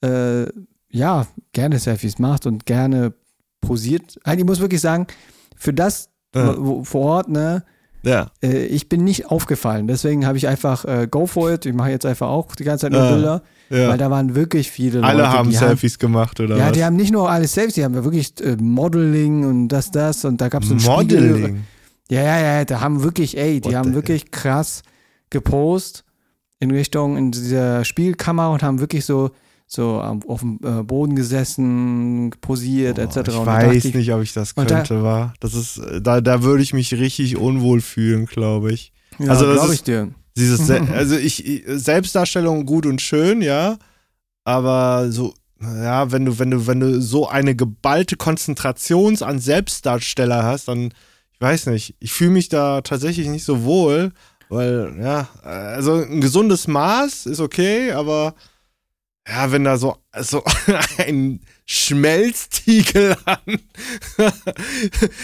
äh, 0.02 0.46
ja, 0.90 1.28
gerne 1.54 1.80
Selfies 1.80 2.20
macht 2.20 2.46
und 2.46 2.66
gerne 2.66 3.14
posiert. 3.62 4.18
Also 4.24 4.40
ich 4.40 4.46
muss 4.46 4.60
wirklich 4.60 4.82
sagen, 4.82 5.08
für 5.56 5.74
das 5.74 6.10
Ja. 6.36 6.54
vor 6.84 7.02
Ort, 7.02 7.30
ne? 7.30 7.64
Ja. 8.04 8.32
Äh, 8.42 8.66
ich 8.66 8.90
bin 8.90 9.04
nicht 9.04 9.28
aufgefallen. 9.28 9.88
Deswegen 9.88 10.26
habe 10.26 10.38
ich 10.38 10.48
einfach 10.48 10.86
äh, 10.86 11.08
go 11.10 11.26
for 11.28 11.52
it. 11.52 11.66
Ich 11.66 11.74
mache 11.74 11.90
jetzt 11.90 12.06
einfach 12.06 12.28
auch 12.28 12.56
die 12.56 12.64
ganze 12.64 12.84
Zeit 12.84 12.92
nur 12.94 13.04
Ja. 13.04 13.12
Bilder, 13.12 13.42
weil 13.70 13.82
ja. 13.82 13.98
da 13.98 14.10
waren 14.12 14.36
wirklich 14.36 14.72
viele 14.72 15.04
Alle 15.04 15.24
Leute, 15.24 15.32
haben 15.32 15.50
die 15.50 15.56
Selfies 15.56 16.00
gemacht, 16.00 16.40
oder 16.40 16.58
ja, 16.58 16.68
was? 16.68 16.72
die 16.72 16.86
haben 16.86 16.96
nicht 16.96 17.12
nur 17.12 17.30
alles 17.30 17.54
selbst, 17.54 17.76
die 17.78 17.84
haben 17.84 17.96
ja 17.96 18.04
wirklich 18.04 18.34
äh, 18.42 18.56
Modeling 18.56 19.46
und 19.46 19.68
das, 19.68 19.92
das 19.92 20.24
und 20.26 20.40
da 20.40 20.50
gab 20.50 20.64
es 20.64 20.72
ein 20.72 20.80
Spiegel. 20.80 21.30
Modeling. 21.30 21.64
Ja, 22.10 22.22
ja, 22.22 22.40
ja, 22.40 22.66
da 22.66 22.80
haben 22.80 23.04
wirklich, 23.04 23.38
ey, 23.38 23.60
die 23.60 23.70
What 23.70 23.76
haben 23.76 23.94
wirklich 23.94 24.32
krass 24.32 24.84
gepost 25.30 26.06
in 26.60 26.72
Richtung 26.72 27.18
in 27.18 27.32
dieser 27.32 27.84
Spielkammer 27.84 28.52
und 28.52 28.64
haben 28.64 28.80
wirklich 28.80 29.06
so 29.06 29.32
so 29.70 30.00
auf 30.00 30.40
dem 30.40 30.60
äh, 30.64 30.82
Boden 30.84 31.16
gesessen, 31.16 32.32
posiert, 32.42 32.96
Boah, 32.96 33.04
etc. 33.04 33.28
Ich 33.30 33.36
weiß 33.46 33.84
nicht, 33.96 34.14
ob 34.14 34.22
ich 34.22 34.34
das 34.34 34.54
Und 34.54 34.72
da- 34.72 34.76
könnte, 34.78 35.04
war. 35.04 35.34
Das 35.42 35.54
ist, 35.54 35.78
äh, 35.78 36.02
da, 36.02 36.22
da 36.22 36.42
würde 36.42 36.64
ich 36.64 36.74
mich 36.74 36.94
richtig 36.94 37.36
unwohl 37.38 37.82
fühlen, 37.82 38.26
glaube 38.28 38.72
ich. 38.72 38.94
Ja, 39.20 39.30
Also 39.32 39.52
glaube 39.52 39.74
ich 39.74 39.84
dir. 39.84 40.10
Dieses, 40.38 40.66
Se 40.68 40.80
also 40.94 41.18
ich, 41.18 41.46
ich, 41.46 41.64
Selbstdarstellung 41.68 42.66
gut 42.66 42.86
und 42.86 43.02
schön, 43.02 43.42
ja. 43.42 43.78
Aber 44.46 45.12
so, 45.12 45.34
ja, 45.62 46.12
wenn 46.12 46.24
du, 46.24 46.40
wenn 46.40 46.52
du, 46.52 46.66
wenn 46.68 46.80
du 46.80 47.02
so 47.02 47.28
eine 47.28 47.54
geballte 47.56 48.16
Konzentration 48.16 49.22
an 49.22 49.40
Selbstdarsteller 49.40 50.44
hast, 50.44 50.70
dann, 50.70 50.94
ich 51.34 51.42
weiß 51.42 51.66
nicht, 51.68 51.96
ich 52.00 52.14
fühle 52.14 52.32
mich 52.32 52.48
da 52.48 52.80
tatsächlich 52.82 53.28
nicht 53.28 53.44
so 53.44 53.64
wohl, 53.64 54.14
weil, 54.48 54.96
ja, 55.02 55.28
also 55.44 55.96
ein 55.96 56.22
gesundes 56.22 56.68
Maß 56.68 57.26
ist 57.26 57.42
okay, 57.42 57.92
aber 57.92 58.34
ja, 59.30 59.52
wenn 59.52 59.64
da 59.64 59.78
so, 59.78 59.98
so 60.20 60.44
ein 60.98 61.42
Schmelztiegel 61.66 63.16
an, 63.26 63.40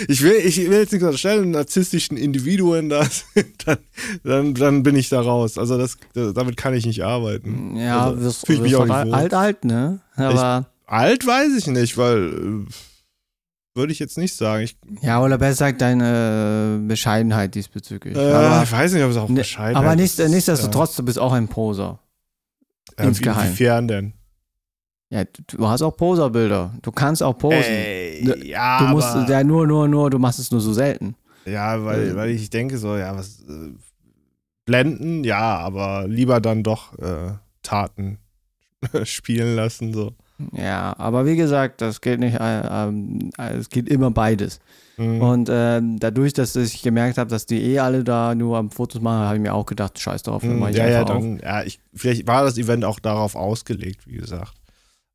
ich 0.07 0.21
will, 0.21 0.33
ich 0.43 0.57
will 0.57 0.79
jetzt 0.79 0.91
nichts 0.91 1.05
unterstellen, 1.05 1.51
narzisstischen 1.51 2.17
Individuen 2.17 2.89
da 2.89 3.05
sind, 3.05 3.67
dann, 3.67 3.77
dann, 4.23 4.53
dann 4.53 4.83
bin 4.83 4.95
ich 4.95 5.09
da 5.09 5.21
raus. 5.21 5.57
Also 5.57 5.77
das, 5.77 5.97
damit 6.13 6.57
kann 6.57 6.73
ich 6.73 6.85
nicht 6.85 7.03
arbeiten. 7.03 7.77
Ja, 7.77 8.05
also, 8.07 8.21
wirst, 8.21 8.45
fühl 8.45 8.55
ich 8.55 8.61
mich 8.61 8.75
auch 8.75 8.85
nicht 8.85 9.05
wohl. 9.05 9.13
alt, 9.13 9.33
alt, 9.33 9.65
ne? 9.65 10.01
Aber, 10.15 10.67
Alt 10.85 11.25
weiß 11.25 11.57
ich 11.57 11.67
nicht, 11.67 11.97
weil 11.97 12.65
äh, 12.67 12.73
würde 13.75 13.91
ich 13.91 13.99
jetzt 13.99 14.17
nicht 14.17 14.35
sagen. 14.35 14.63
Ich, 14.63 14.77
ja, 15.01 15.21
oder 15.23 15.37
besser 15.37 15.71
gesagt, 15.71 15.81
deine 15.81 16.79
äh, 16.83 16.87
Bescheidenheit 16.87 17.55
diesbezüglich. 17.55 18.15
äh, 18.15 18.31
aber 18.31 18.63
ich 18.63 18.71
weiß 18.71 18.93
nicht, 18.93 19.03
ob 19.03 19.11
es 19.11 19.17
auch 19.17 19.29
ne- 19.29 19.39
Bescheid 19.39 19.75
aber 19.75 19.95
nicht, 19.95 20.19
nichtsdestotrotz, 20.19 20.95
du 20.95 21.03
bist 21.03 21.17
auch 21.17 21.31
ein 21.33 21.47
Poser. 21.47 21.99
Äh, 22.97 23.07
insgeheim. 23.07 23.45
Inwiefern 23.47 23.87
denn? 23.87 24.13
Ja, 25.09 25.25
du, 25.25 25.57
du 25.57 25.67
hast 25.67 25.81
auch 25.83 25.95
Poserbilder. 25.95 26.73
Du 26.81 26.91
kannst 26.91 27.21
auch 27.21 27.37
posen. 27.37 27.57
Ey, 27.61 28.23
Ne, 28.23 28.45
ja, 28.45 28.79
du 28.79 28.85
musst 28.91 29.07
aber, 29.09 29.29
ja 29.29 29.43
nur, 29.43 29.67
nur, 29.67 29.87
nur, 29.87 30.09
du 30.09 30.17
machst 30.17 30.39
es 30.39 30.49
nur 30.51 30.61
so 30.61 30.73
selten. 30.73 31.15
ja, 31.45 31.83
weil, 31.83 32.09
äh, 32.09 32.15
weil 32.15 32.29
ich 32.31 32.49
denke 32.49 32.77
so, 32.77 32.95
ja, 32.95 33.15
was 33.15 33.41
äh, 33.41 33.73
blenden, 34.65 35.23
ja, 35.23 35.57
aber 35.57 36.07
lieber 36.07 36.39
dann 36.41 36.63
doch 36.63 36.97
äh, 36.99 37.33
Taten 37.63 38.17
spielen 39.03 39.55
lassen, 39.55 39.93
so. 39.93 40.13
Ja, 40.51 40.95
aber 40.97 41.25
wie 41.25 41.35
gesagt, 41.35 41.81
das 41.81 42.01
geht 42.01 42.19
nicht, 42.19 42.37
äh, 42.39 42.87
äh, 42.89 43.53
es 43.57 43.69
geht 43.69 43.87
immer 43.87 44.11
beides. 44.11 44.59
Mhm. 44.97 45.21
Und 45.21 45.49
äh, 45.49 45.81
dadurch, 45.99 46.33
dass 46.33 46.55
ich 46.55 46.81
gemerkt 46.81 47.17
habe, 47.17 47.29
dass 47.29 47.45
die 47.45 47.61
eh 47.61 47.79
alle 47.79 48.03
da 48.03 48.35
nur 48.35 48.57
am 48.57 48.69
Fotos 48.71 49.01
machen, 49.01 49.25
habe 49.25 49.35
ich 49.37 49.41
mir 49.41 49.53
auch 49.53 49.65
gedacht, 49.65 49.99
scheiß 49.99 50.23
drauf, 50.23 50.43
Mhm, 50.43 50.67
ja, 50.69 50.87
ja, 50.87 51.03
dann, 51.03 51.39
ja, 51.39 51.63
ich, 51.63 51.79
vielleicht 51.93 52.27
war 52.27 52.43
das 52.43 52.57
Event 52.57 52.83
auch 52.85 52.99
darauf 52.99 53.35
ausgelegt, 53.35 54.05
wie 54.07 54.17
gesagt. 54.17 54.53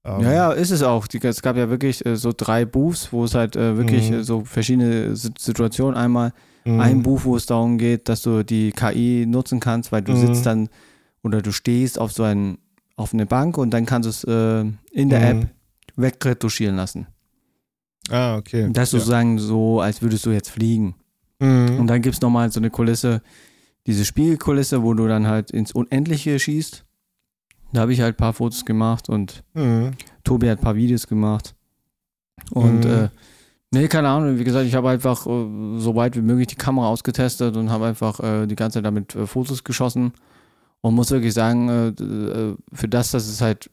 Ähm, 0.04 0.20
Ja, 0.20 0.32
ja, 0.32 0.52
ist 0.52 0.70
es 0.70 0.82
auch. 0.82 1.06
Die, 1.08 1.22
es 1.22 1.42
gab 1.42 1.56
ja 1.56 1.68
wirklich 1.68 2.04
äh, 2.06 2.16
so 2.16 2.32
drei 2.36 2.64
Booths, 2.64 3.12
wo 3.12 3.24
es 3.24 3.34
halt 3.34 3.56
äh, 3.56 3.76
wirklich 3.76 4.10
Mhm. 4.10 4.18
äh, 4.18 4.24
so 4.24 4.44
verschiedene 4.44 5.14
Si- 5.16 5.30
Situationen. 5.38 5.96
Einmal 5.96 6.32
mhm. 6.64 6.80
ein 6.80 7.02
Buch, 7.02 7.24
wo 7.24 7.36
es 7.36 7.46
darum 7.46 7.78
geht, 7.78 8.08
dass 8.08 8.22
du 8.22 8.44
die 8.44 8.70
KI 8.72 9.26
nutzen 9.28 9.58
kannst, 9.60 9.90
weil 9.92 10.02
du 10.02 10.12
Mhm. 10.12 10.16
sitzt 10.16 10.46
dann 10.46 10.68
oder 11.24 11.42
du 11.42 11.50
stehst 11.52 11.98
auf 11.98 12.12
so 12.12 12.22
ein, 12.22 12.58
auf 12.98 13.14
eine 13.14 13.26
Bank 13.26 13.56
und 13.58 13.70
dann 13.70 13.86
kannst 13.86 14.06
du 14.06 14.10
es 14.10 14.24
äh, 14.24 14.70
in 14.92 15.08
der 15.08 15.20
Mhm. 15.34 15.42
App 15.42 15.48
wegretuschieren 15.96 16.76
lassen. 16.76 17.06
Ah, 18.10 18.36
okay. 18.36 18.68
Das 18.72 18.88
ist 18.88 18.92
ja. 18.94 18.98
sozusagen 19.00 19.38
so, 19.38 19.80
als 19.80 20.02
würdest 20.02 20.24
du 20.26 20.30
jetzt 20.30 20.50
fliegen. 20.50 20.94
Mhm. 21.40 21.78
Und 21.80 21.86
dann 21.88 22.02
gibt 22.02 22.14
es 22.14 22.20
nochmal 22.20 22.50
so 22.50 22.60
eine 22.60 22.70
Kulisse, 22.70 23.22
diese 23.86 24.04
Spiegelkulisse, 24.04 24.82
wo 24.82 24.94
du 24.94 25.06
dann 25.06 25.26
halt 25.26 25.50
ins 25.50 25.72
Unendliche 25.72 26.38
schießt. 26.38 26.84
Da 27.72 27.82
habe 27.82 27.92
ich 27.92 28.00
halt 28.00 28.14
ein 28.14 28.18
paar 28.18 28.32
Fotos 28.32 28.64
gemacht 28.64 29.08
und 29.08 29.44
Mhm. 29.54 29.92
Tobi 30.24 30.48
hat 30.50 30.58
ein 30.58 30.64
paar 30.64 30.76
Videos 30.76 31.06
gemacht. 31.06 31.54
Und 32.50 32.84
Mhm. 32.84 32.90
äh, 32.90 33.08
nee, 33.72 33.88
keine 33.88 34.08
Ahnung, 34.08 34.38
wie 34.38 34.44
gesagt, 34.44 34.66
ich 34.66 34.74
habe 34.74 34.88
einfach 34.90 35.26
äh, 35.26 35.78
so 35.78 35.94
weit 35.94 36.16
wie 36.16 36.22
möglich 36.22 36.46
die 36.48 36.54
Kamera 36.56 36.88
ausgetestet 36.88 37.56
und 37.56 37.70
habe 37.70 37.86
einfach 37.86 38.20
äh, 38.20 38.46
die 38.46 38.56
ganze 38.56 38.78
Zeit 38.78 38.86
damit 38.86 39.14
äh, 39.14 39.26
Fotos 39.26 39.64
geschossen. 39.64 40.12
Und 40.80 40.94
muss 40.94 41.10
wirklich 41.10 41.34
sagen, 41.34 41.68
äh, 41.68 41.88
äh, 42.02 42.56
für 42.72 42.88
das, 42.88 43.10
dass 43.10 43.26
es 43.26 43.40
halt, 43.40 43.70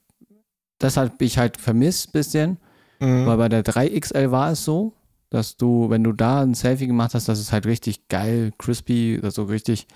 das 0.79 0.97
habe 0.97 1.11
ich 1.19 1.37
halt 1.37 1.57
vermisst 1.57 2.11
bisschen. 2.13 2.57
Mhm. 2.99 3.25
Weil 3.25 3.37
bei 3.37 3.49
der 3.49 3.63
3XL 3.63 4.31
war 4.31 4.51
es 4.51 4.63
so, 4.65 4.93
dass 5.29 5.57
du, 5.57 5.89
wenn 5.89 6.03
du 6.03 6.13
da 6.13 6.41
ein 6.41 6.53
Selfie 6.53 6.87
gemacht 6.87 7.13
hast, 7.13 7.27
dass 7.29 7.39
es 7.39 7.51
halt 7.51 7.65
richtig 7.65 8.07
geil, 8.07 8.51
crispy, 8.57 9.19
also 9.21 9.43
richtig 9.43 9.87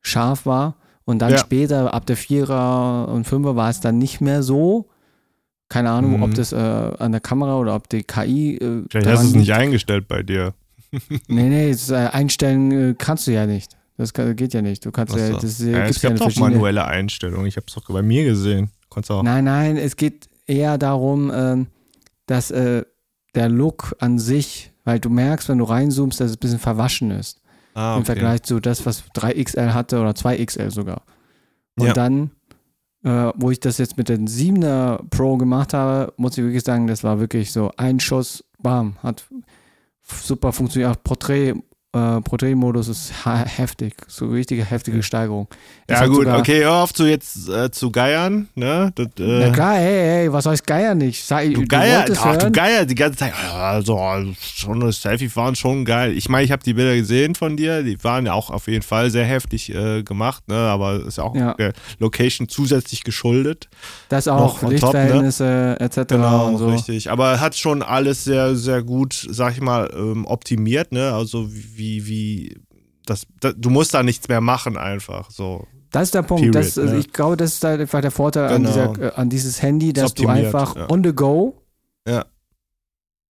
scharf 0.00 0.46
war. 0.46 0.76
Und 1.04 1.20
dann 1.20 1.32
Ja. 1.32 1.38
später, 1.38 1.94
ab 1.94 2.06
der 2.06 2.16
4er 2.16 3.06
und 3.08 3.26
5er, 3.26 3.56
war 3.56 3.70
es 3.70 3.80
dann 3.80 3.98
nicht 3.98 4.20
mehr 4.20 4.42
so. 4.42 4.88
Keine 5.68 5.90
Ahnung, 5.90 6.16
Mhm. 6.16 6.22
ob 6.22 6.34
das 6.34 6.52
äh, 6.52 6.56
an 6.56 7.12
der 7.12 7.20
Kamera 7.20 7.58
oder 7.58 7.74
ob 7.74 7.88
die 7.88 8.02
KI. 8.02 8.56
Äh, 8.56 8.84
Vielleicht 8.90 9.06
hast 9.08 9.22
du 9.24 9.28
es 9.28 9.34
nicht 9.34 9.52
eingestellt 9.52 10.08
bei 10.08 10.22
dir. 10.22 10.54
Nee, 11.28 11.48
nee, 11.50 11.70
das, 11.70 11.90
äh, 11.90 12.08
einstellen 12.12 12.72
äh, 12.72 12.94
kannst 12.96 13.26
du 13.26 13.32
ja 13.32 13.44
nicht. 13.46 13.76
Das 13.98 14.12
kann, 14.14 14.34
geht 14.36 14.54
ja 14.54 14.62
nicht. 14.62 14.86
Du 14.86 14.92
kannst 14.92 15.14
ja, 15.14 15.32
das 15.32 15.58
ja, 15.58 15.80
es 15.80 16.00
gibt's 16.00 16.02
ja 16.02 16.16
verschiedene. 16.16 16.52
manuelle 16.52 16.86
Einstellungen. 16.86 17.46
Ich 17.46 17.56
habe 17.56 17.66
es 17.68 17.74
doch 17.74 17.84
bei 17.86 18.00
mir 18.00 18.24
gesehen. 18.24 18.70
Konntest 18.88 19.10
auch. 19.10 19.22
Nein, 19.22 19.44
nein, 19.44 19.76
es 19.76 19.96
geht 19.96 20.28
eher 20.46 20.78
darum, 20.78 21.30
ähm, 21.34 21.66
dass 22.26 22.50
äh, 22.50 22.84
der 23.34 23.48
Look 23.48 23.94
an 23.98 24.18
sich, 24.18 24.72
weil 24.84 25.00
du 25.00 25.10
merkst, 25.10 25.48
wenn 25.48 25.58
du 25.58 25.64
reinzoomst, 25.64 26.20
dass 26.20 26.30
es 26.30 26.36
ein 26.36 26.40
bisschen 26.40 26.58
verwaschen 26.58 27.10
ist. 27.10 27.40
ah, 27.74 27.96
Im 27.98 28.04
Vergleich 28.04 28.42
zu 28.44 28.60
das, 28.60 28.86
was 28.86 29.04
3XL 29.14 29.74
hatte 29.74 30.00
oder 30.00 30.10
2XL 30.12 30.70
sogar. 30.70 31.02
Und 31.76 31.88
Ja. 31.88 31.92
dann, 31.92 32.30
äh, 33.04 33.32
wo 33.36 33.50
ich 33.50 33.60
das 33.60 33.78
jetzt 33.78 33.96
mit 33.96 34.08
den 34.08 34.26
7er 34.28 35.00
Pro 35.10 35.36
gemacht 35.36 35.74
habe, 35.74 36.12
muss 36.16 36.38
ich 36.38 36.44
wirklich 36.44 36.64
sagen, 36.64 36.86
das 36.86 37.04
war 37.04 37.20
wirklich 37.20 37.52
so 37.52 37.70
ein 37.76 38.00
Schuss, 38.00 38.44
bam, 38.60 38.96
hat 39.02 39.26
super 40.02 40.52
funktioniert. 40.52 40.90
Auch 40.96 41.02
Porträt, 41.02 41.54
äh, 42.18 42.20
Porträtmodus 42.20 42.88
ist 42.88 43.12
heftig, 43.24 43.94
so 44.06 44.26
richtige 44.26 44.64
heftige 44.64 45.02
Steigerung. 45.02 45.48
Es 45.86 46.00
Ja, 46.00 46.06
gut, 46.06 46.26
okay, 46.26 46.62
hör 46.64 46.74
auf 46.74 46.92
zu 46.92 47.06
jetzt 47.06 47.48
äh, 47.48 47.70
zu 47.70 47.90
geiern, 47.90 48.48
ne? 48.54 48.92
Das, 48.94 49.06
äh, 49.18 49.46
Na 49.46 49.50
klar, 49.50 49.74
hey, 49.74 50.22
hey, 50.22 50.32
was 50.32 50.46
heißt 50.46 50.66
Geier 50.66 50.94
nicht? 50.94 51.24
Sei, 51.24 51.48
Du 51.48 51.64
Geier, 51.66 52.00
wolltest 52.00 52.20
ach, 52.24 52.36
du? 52.36 52.52
Geier 52.52 52.84
die 52.84 52.94
ganze 52.94 53.18
Zeit. 53.18 53.32
Ja, 53.42 53.70
Also, 53.70 53.98
schon 54.40 54.80
das 54.80 55.00
Selfie 55.02 55.34
waren 55.34 55.54
schon 55.56 55.84
geil. 55.84 56.12
Ich 56.16 56.28
meine, 56.28 56.44
ich 56.44 56.52
habe 56.52 56.62
die 56.62 56.74
Bilder 56.74 56.94
gesehen 56.94 57.34
von 57.34 57.56
dir. 57.56 57.82
Die 57.82 58.02
waren 58.04 58.26
ja 58.26 58.34
auch 58.34 58.50
auf 58.50 58.68
jeden 58.68 58.82
Fall 58.82 59.10
sehr 59.10 59.24
heftig 59.24 59.74
äh, 59.74 60.02
gemacht, 60.02 60.46
ne? 60.48 60.56
Aber 60.56 61.04
ist 61.06 61.18
ja 61.18 61.24
auch 61.24 61.34
Ja. 61.34 61.56
Location 61.98 62.48
zusätzlich 62.48 63.04
geschuldet. 63.04 63.68
Das 64.08 64.28
auch, 64.28 64.62
ne? 64.62 64.70
Lichtverhältnisse 64.70 65.76
etc. 65.80 66.08
Genau, 66.08 66.56
so. 66.56 66.68
richtig. 66.68 67.10
Aber 67.10 67.40
hat 67.40 67.56
schon 67.56 67.82
alles 67.82 68.24
sehr, 68.24 68.56
sehr 68.56 68.82
gut, 68.82 69.26
sag 69.30 69.54
ich 69.54 69.60
mal, 69.60 69.90
ähm, 69.94 70.26
optimiert, 70.26 70.92
ne? 70.92 71.12
Also 71.12 71.48
wie, 71.50 71.87
wie, 72.06 72.58
das, 73.06 73.26
da- 73.40 73.52
du 73.52 73.70
musst 73.70 73.94
da 73.94 74.02
nichts 74.02 74.28
mehr 74.28 74.40
machen 74.40 74.76
einfach. 74.76 75.30
So. 75.30 75.66
Das 75.90 76.04
ist 76.04 76.14
der 76.14 76.22
Punkt. 76.22 76.42
Period, 76.42 76.54
das, 76.56 76.78
also 76.78 76.92
ne? 76.94 77.00
Ich 77.00 77.12
glaube, 77.12 77.36
das 77.38 77.54
ist 77.54 77.64
halt 77.64 77.80
einfach 77.80 78.00
der 78.02 78.10
Vorteil 78.10 78.48
an, 78.52 78.62
Genau. 78.64 78.92
dieser, 78.92 79.12
äh, 79.12 79.14
an 79.16 79.28
dieses 79.30 79.62
Handy, 79.62 79.92
dass 79.92 80.12
du 80.14 80.28
einfach 80.28 80.76
ja. 80.76 80.90
on 80.90 81.02
the 81.02 81.12
go 81.14 81.62
Ja. 82.06 82.26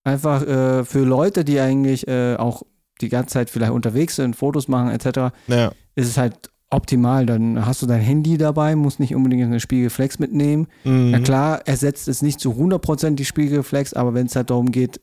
einfach 0.03 0.41
äh, 0.45 0.83
für 0.85 1.03
Leute, 1.05 1.43
die 1.45 1.59
eigentlich 1.59 2.07
äh, 2.07 2.35
auch 2.35 2.63
die 3.01 3.09
ganze 3.09 3.33
Zeit 3.33 3.49
vielleicht 3.49 3.71
unterwegs 3.71 4.17
sind, 4.17 4.35
Fotos 4.35 4.67
machen 4.67 4.89
etc., 4.91 5.33
Naja. 5.47 5.71
ist 5.95 6.07
es 6.09 6.17
halt 6.17 6.49
optimal. 6.69 7.25
Dann 7.25 7.65
hast 7.65 7.81
du 7.81 7.85
dein 7.85 8.01
Handy 8.01 8.37
dabei, 8.37 8.75
musst 8.75 8.99
nicht 8.99 9.15
unbedingt 9.15 9.43
eine 9.43 9.59
Spiegelflex 9.61 10.19
mitnehmen. 10.19 10.67
Mhm. 10.83 11.11
Na 11.11 11.19
klar, 11.19 11.61
ersetzt 11.65 12.07
es 12.09 12.21
nicht 12.21 12.39
zu 12.39 12.51
100% 12.51 13.15
die 13.15 13.25
Spiegelflex, 13.25 13.93
aber 13.93 14.13
wenn 14.13 14.25
es 14.27 14.35
halt 14.35 14.49
darum 14.49 14.71
geht, 14.71 14.99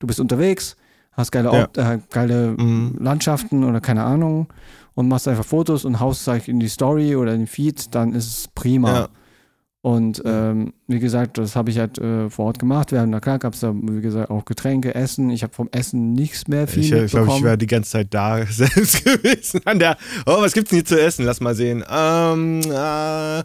du 0.00 0.06
bist 0.08 0.18
unterwegs, 0.20 0.76
hast 1.16 1.32
geile, 1.32 1.68
Ja. 1.76 1.92
Äh, 1.94 1.98
geile 2.10 2.54
Mhm. 2.56 2.96
Landschaften 3.00 3.64
oder 3.64 3.80
keine 3.80 4.04
Ahnung 4.04 4.48
und 4.94 5.08
machst 5.08 5.26
einfach 5.28 5.44
Fotos 5.44 5.84
und 5.84 6.00
haust 6.00 6.26
es 6.28 6.48
in 6.48 6.60
die 6.60 6.68
Story 6.68 7.16
oder 7.16 7.32
in 7.32 7.40
den 7.42 7.46
Feed, 7.46 7.94
dann 7.94 8.12
ist 8.14 8.26
es 8.26 8.48
prima. 8.54 8.92
Ja. 8.94 9.08
Und 9.82 10.20
ähm, 10.24 10.72
wie 10.88 10.98
gesagt, 10.98 11.38
das 11.38 11.54
habe 11.54 11.70
ich 11.70 11.78
halt 11.78 11.96
äh, 11.98 12.28
vor 12.28 12.46
Ort 12.46 12.58
gemacht. 12.58 12.90
Wir 12.90 12.98
haben, 13.00 13.10
na 13.10 13.20
klar, 13.20 13.38
gab 13.38 13.54
es 13.54 13.60
da, 13.60 13.72
wie 13.72 14.00
gesagt, 14.00 14.30
auch 14.30 14.44
Getränke, 14.44 14.96
Essen. 14.96 15.30
Ich 15.30 15.44
habe 15.44 15.54
vom 15.54 15.68
Essen 15.70 16.12
nichts 16.12 16.48
mehr 16.48 16.66
viel 16.66 16.82
Ich, 16.82 16.90
äh, 16.90 17.04
ich 17.04 17.10
glaube, 17.12 17.26
mitbekommen. 17.26 17.38
ich 17.38 17.44
wäre 17.44 17.58
die 17.58 17.66
ganze 17.68 17.90
Zeit 17.92 18.08
da 18.10 18.44
selbst 18.50 19.04
gewesen. 19.04 19.60
An 19.64 19.78
der, 19.78 19.96
oh, 20.26 20.40
was 20.40 20.54
gibt's 20.54 20.70
denn 20.70 20.78
hier 20.78 20.86
zu 20.86 21.00
essen? 21.00 21.24
Lass 21.24 21.40
mal 21.40 21.54
sehen. 21.54 21.84
Ähm, 21.88 22.62
äh, 22.62 22.68
ja, 22.68 23.44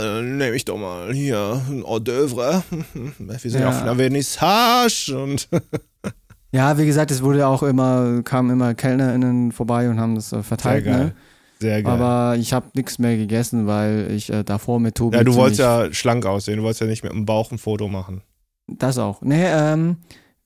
dann 0.00 0.36
nehme 0.38 0.54
ich 0.54 0.64
doch 0.64 0.78
mal 0.78 1.12
hier 1.12 1.60
ein 1.68 1.82
Hors 1.82 2.02
d'oeuvre. 2.02 2.62
Wir 3.18 3.38
sind 3.50 3.60
Ja. 3.60 3.70
auf 3.70 3.82
einer 3.82 3.96
Vernissage 3.96 5.18
und 5.20 5.48
ja, 6.52 6.78
wie 6.78 6.86
gesagt, 6.86 7.10
es 7.10 7.22
wurde 7.22 7.46
auch 7.46 7.62
immer, 7.62 8.22
kamen 8.22 8.50
immer 8.50 8.74
KellnerInnen 8.74 9.52
vorbei 9.52 9.88
und 9.90 10.00
haben 10.00 10.14
das 10.14 10.32
äh, 10.32 10.42
verteilt. 10.42 10.84
Sehr 10.84 10.92
geil. 10.94 11.04
Ne? 11.06 11.12
sehr 11.60 11.82
geil. 11.82 11.92
Aber 11.92 12.36
ich 12.36 12.52
habe 12.52 12.66
nichts 12.74 12.98
mehr 13.00 13.16
gegessen, 13.16 13.66
weil 13.66 14.08
ich 14.12 14.32
äh, 14.32 14.44
davor 14.44 14.78
mit 14.80 14.94
Tobi. 14.94 15.16
ja, 15.16 15.24
du 15.24 15.34
wolltest 15.34 15.60
ja 15.60 15.92
schlank 15.92 16.24
aussehen. 16.24 16.58
Du 16.58 16.62
wolltest 16.62 16.80
ja 16.80 16.86
nicht 16.86 17.02
mit 17.02 17.12
dem 17.12 17.26
Bauch 17.26 17.50
ein 17.50 17.58
Foto 17.58 17.88
machen. 17.88 18.22
Das 18.68 18.96
auch. 18.98 19.22
Nee, 19.22 19.44
ähm, 19.46 19.96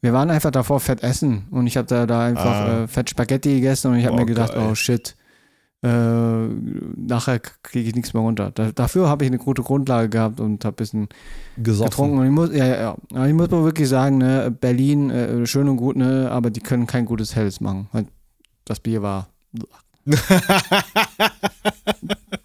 wir 0.01 0.13
waren 0.13 0.31
einfach 0.31 0.51
davor 0.51 0.81
fett 0.81 1.03
essen 1.03 1.47
und 1.51 1.67
ich 1.67 1.77
habe 1.77 1.87
da, 1.87 2.07
da 2.07 2.25
einfach 2.25 2.45
Ah. 2.55 2.83
äh, 2.85 2.89
fett 2.89 3.11
Spaghetti 3.11 3.55
gegessen 3.57 3.93
und 3.93 3.99
ich 3.99 4.07
habe 4.07 4.17
mir 4.17 4.27
gedacht, 4.27 4.55
geil. 4.55 4.69
oh 4.71 4.75
shit, 4.75 5.15
äh, 5.83 6.47
nachher 6.97 7.41
kriege 7.41 7.89
ich 7.89 7.95
nichts 7.95 8.15
mehr 8.15 8.23
runter. 8.23 8.51
Da, 8.55 8.73
dafür 8.73 9.09
habe 9.09 9.25
ich 9.25 9.31
eine 9.31 9.39
gute 9.39 9.63
Grundlage 9.63 10.09
gehabt 10.09 10.41
und 10.41 10.65
habe 10.65 10.75
ein 10.75 10.77
bisschen 10.77 11.09
Gesoffen. 11.57 11.91
getrunken. 11.91 12.19
Und 12.19 12.27
ich 12.27 12.31
muss, 12.31 12.53
ja, 12.53 12.67
ja, 12.67 12.81
ja. 12.81 12.97
Aber 13.13 13.27
ich 13.27 13.35
muss 13.35 13.51
mal 13.51 13.65
wirklich 13.65 13.89
sagen, 13.89 14.19
ne, 14.19 14.51
Berlin, 14.51 15.11
äh, 15.11 15.47
schön 15.47 15.69
und 15.69 15.77
gut, 15.77 15.97
ne, 15.97 16.31
aber 16.31 16.51
die 16.51 16.61
können 16.61 16.87
kein 16.87 17.05
gutes 17.05 17.35
Helles 17.35 17.61
machen. 17.61 17.89
Das 18.65 18.81
Bier 18.81 19.03
war. 19.03 19.29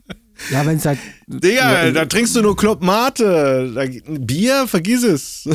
Ja, 0.51 0.66
wenn 0.66 0.77
es 0.77 0.86
halt. 0.86 1.00
Digga, 1.27 1.86
ja, 1.86 1.92
da 1.92 2.06
trinkst 2.06 2.36
du 2.36 2.42
nur 2.42 2.56
Club 2.56 2.82
Mate. 2.82 3.72
Da, 3.74 3.84
Bier, 4.20 4.68
vergiss 4.68 5.04
es. 5.04 5.50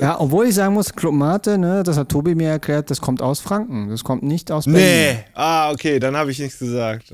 ja, 0.00 0.18
obwohl 0.20 0.46
ich 0.46 0.54
sagen 0.54 0.74
muss, 0.74 0.92
Club 0.92 1.14
Mate, 1.14 1.58
ne, 1.58 1.82
das 1.82 1.96
hat 1.96 2.08
Tobi 2.08 2.34
mir 2.34 2.50
erklärt, 2.50 2.90
das 2.90 3.00
kommt 3.00 3.22
aus 3.22 3.40
Franken. 3.40 3.90
Das 3.90 4.02
kommt 4.04 4.22
nicht 4.22 4.50
aus 4.50 4.64
Berlin. 4.64 4.80
nee. 4.82 5.24
Ah, 5.34 5.70
okay, 5.70 5.98
dann 5.98 6.16
habe 6.16 6.30
ich 6.30 6.38
nichts 6.38 6.58
gesagt. 6.58 7.12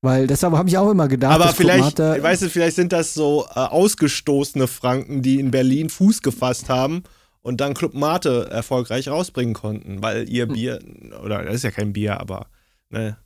Weil 0.00 0.26
deshalb 0.26 0.54
habe 0.54 0.68
ich 0.68 0.78
auch 0.78 0.90
immer 0.90 1.08
gedacht, 1.08 1.32
Aber 1.32 1.48
vielleicht, 1.48 1.98
Mate, 1.98 2.22
weißt 2.22 2.42
du, 2.42 2.50
vielleicht 2.50 2.76
sind 2.76 2.92
das 2.92 3.14
so 3.14 3.46
äh, 3.54 3.58
ausgestoßene 3.58 4.68
Franken, 4.68 5.22
die 5.22 5.40
in 5.40 5.50
Berlin 5.50 5.88
Fuß 5.90 6.22
gefasst 6.22 6.68
haben 6.68 7.02
und 7.42 7.60
dann 7.60 7.74
Club 7.74 7.94
Mate 7.94 8.48
erfolgreich 8.50 9.08
rausbringen 9.08 9.54
konnten, 9.54 10.02
weil 10.02 10.28
ihr 10.28 10.46
Bier, 10.46 10.78
oder 11.24 11.42
das 11.44 11.56
ist 11.56 11.62
ja 11.64 11.70
kein 11.72 11.92
Bier, 11.92 12.20
aber 12.20 12.46
ne, 12.90 13.16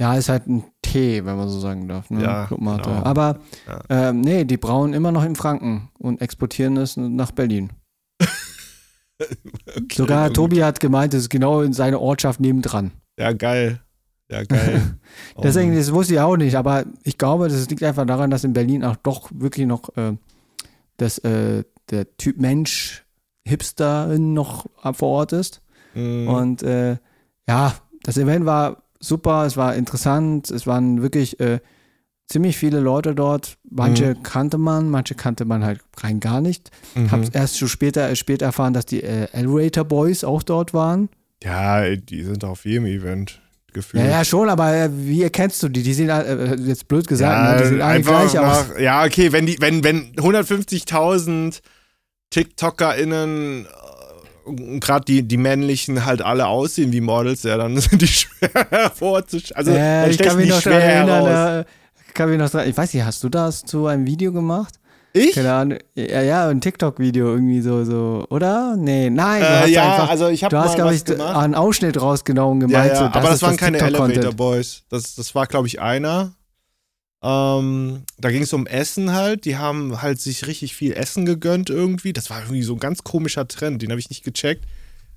Ja, 0.00 0.14
ist 0.14 0.28
halt 0.28 0.46
ein 0.46 0.64
Tee, 0.82 1.24
wenn 1.24 1.36
man 1.36 1.48
so 1.48 1.58
sagen 1.58 1.88
darf. 1.88 2.08
Ne? 2.10 2.22
Ja, 2.22 2.44
genau. 2.46 2.78
Aber 3.04 3.40
Ja. 3.66 3.80
ähm, 4.10 4.20
nee, 4.20 4.44
die 4.44 4.56
brauen 4.56 4.92
immer 4.92 5.10
noch 5.12 5.24
in 5.24 5.34
Franken 5.36 5.90
und 5.98 6.20
exportieren 6.20 6.76
es 6.76 6.96
nach 6.96 7.32
Berlin. 7.32 7.70
okay, 9.18 9.26
Sogar. 9.92 10.32
Tobi 10.32 10.62
hat 10.62 10.80
gemeint, 10.80 11.14
es 11.14 11.22
ist 11.22 11.30
genau 11.30 11.62
in 11.62 11.72
seiner 11.72 12.00
Ortschaft 12.00 12.40
nebendran. 12.40 12.92
Ja, 13.18 13.32
geil. 13.32 13.80
Ja, 14.30 14.44
geil. 14.44 14.98
Deswegen, 15.42 15.74
das 15.74 15.92
wusste 15.92 16.14
ich 16.14 16.20
auch 16.20 16.36
nicht, 16.36 16.54
aber 16.54 16.84
ich 17.02 17.18
glaube, 17.18 17.48
das 17.48 17.68
liegt 17.70 17.82
einfach 17.82 18.06
daran, 18.06 18.30
dass 18.30 18.44
in 18.44 18.52
Berlin 18.52 18.84
auch 18.84 18.96
doch 18.96 19.30
wirklich 19.34 19.66
noch 19.66 19.96
äh, 19.96 20.16
das, 20.98 21.18
äh, 21.18 21.64
der 21.90 22.16
Typ 22.18 22.38
Mensch 22.38 23.04
Hipsterin 23.46 24.34
noch 24.34 24.66
vor 24.92 25.08
Ort 25.08 25.32
ist. 25.32 25.62
Mhm. 25.94 26.28
Und 26.28 26.62
äh, 26.62 26.98
ja, 27.48 27.74
das 28.02 28.18
Event 28.18 28.44
war 28.44 28.82
super, 29.00 29.44
es 29.46 29.56
war 29.56 29.74
interessant, 29.74 30.50
es 30.50 30.66
waren 30.66 31.02
wirklich 31.02 31.38
äh, 31.40 31.60
ziemlich 32.26 32.56
viele 32.58 32.80
Leute 32.80 33.14
dort. 33.14 33.56
Manche 33.70 34.14
kannte 34.22 34.58
man, 34.58 34.90
manche 34.90 35.14
kannte 35.14 35.44
man 35.44 35.64
halt 35.64 35.80
rein 35.98 36.20
gar 36.20 36.40
nicht. 36.40 36.70
Mhm. 36.94 37.10
Hab's 37.10 37.28
erst 37.30 37.54
so 37.54 37.66
später, 37.68 38.14
später 38.16 38.46
erfahren, 38.46 38.74
dass 38.74 38.86
die 38.86 39.02
äh, 39.02 39.28
Elevator 39.32 39.84
Boys 39.84 40.24
auch 40.24 40.42
dort 40.42 40.74
waren. 40.74 41.08
Ja, 41.42 41.94
die 41.96 42.22
sind 42.24 42.44
auf 42.44 42.64
jedem 42.64 42.86
Event 42.86 43.40
gefühlt. 43.72 44.02
Ja, 44.04 44.10
ja, 44.10 44.24
schon, 44.24 44.48
aber 44.48 44.74
äh, 44.74 44.90
wie 44.92 45.22
erkennst 45.22 45.62
du 45.62 45.68
die? 45.68 45.82
Die 45.82 45.94
sehen, 45.94 46.08
äh, 46.08 46.54
jetzt 46.56 46.88
blöd 46.88 47.06
gesagt, 47.06 47.32
Ja, 47.32 47.52
ne? 47.54 47.62
die 47.62 47.68
sehen 47.68 47.82
alle 47.82 47.94
einfach 47.94 48.20
gleich 48.30 48.38
aus. 48.38 48.68
nach, 48.68 48.78
ja, 48.78 49.04
okay, 49.04 49.32
wenn 49.32 49.46
die, 49.46 49.56
wenn, 49.60 49.84
wenn 49.84 50.12
150.000 50.16 51.60
TikTokerInnen 52.30 53.66
äh, 53.66 53.68
gerade 54.80 55.04
die, 55.04 55.22
die 55.22 55.36
männlichen 55.36 56.04
halt 56.04 56.22
alle 56.22 56.46
aussehen 56.46 56.92
wie 56.92 57.00
Models, 57.00 57.42
ja, 57.42 57.56
dann 57.56 57.76
sind 57.80 58.00
die 58.02 58.06
schwer 58.06 58.50
hervorzustellen. 58.70 59.56
Also, 59.56 59.72
dann 59.74 60.10
ich 60.10 60.18
kann 60.18 60.36
mich 60.36 60.48
noch 60.50 60.60
schwer 60.60 60.82
erinnern. 60.82 61.26
heraus. 61.26 61.64
Äh, 61.64 62.12
kann 62.14 62.30
mich 62.30 62.38
noch 62.38 62.50
dran, 62.50 62.68
ich 62.68 62.76
weiß 62.76 62.94
nicht, 62.94 63.04
hast 63.04 63.22
du 63.22 63.28
das 63.28 63.62
zu 63.64 63.86
einem 63.86 64.06
Video 64.06 64.32
gemacht? 64.32 64.74
Ich? 65.14 65.32
Keine 65.34 65.52
Ahnung. 65.52 65.78
Ja, 65.94 66.20
ja, 66.20 66.48
ein 66.48 66.60
TikTok-Video 66.60 67.28
irgendwie 67.28 67.60
so, 67.62 67.84
so, 67.84 68.26
oder? 68.28 68.76
Nee, 68.76 69.08
nein. 69.08 69.40
Du 69.40 69.46
Äh, 69.46 69.50
hast 69.60 69.68
ja, 69.70 69.90
einfach, 69.92 70.10
also 70.10 70.28
ich 70.28 70.44
habe 70.44 70.50
du 70.54 70.56
mal 70.60 70.64
hast, 70.68 70.74
glaube 70.76 70.90
was 70.90 70.96
ich, 70.98 71.04
gemacht. 71.06 71.36
einen 71.36 71.54
Ausschnitt 71.54 72.00
rausgenommen 72.00 72.62
und 72.64 72.70
Ja, 72.70 72.82
gemeint, 72.82 72.92
ja, 72.92 72.98
so, 72.98 73.04
aber 73.06 73.14
das 73.20 73.22
das 73.22 73.34
ist 73.36 73.42
waren 73.42 73.56
keine. 73.56 73.78
Elevator 73.78 74.32
Boys. 74.34 74.82
Das, 74.90 75.14
das 75.14 75.34
war, 75.34 75.46
glaube 75.46 75.66
ich, 75.66 75.80
einer. 75.80 76.32
Ähm, 77.22 78.04
da 78.18 78.30
ging 78.30 78.42
es 78.42 78.52
um 78.52 78.66
Essen 78.66 79.12
halt. 79.12 79.44
Die 79.44 79.56
haben 79.56 80.00
halt 80.02 80.20
sich 80.20 80.46
richtig 80.46 80.74
viel 80.74 80.92
Essen 80.92 81.26
gegönnt 81.26 81.70
irgendwie. 81.70 82.12
Das 82.12 82.30
war 82.30 82.40
irgendwie 82.40 82.62
so 82.62 82.74
ein 82.74 82.80
ganz 82.80 83.02
komischer 83.02 83.48
Trend, 83.48 83.82
den 83.82 83.90
habe 83.90 84.00
ich 84.00 84.10
nicht 84.10 84.24
gecheckt. 84.24 84.64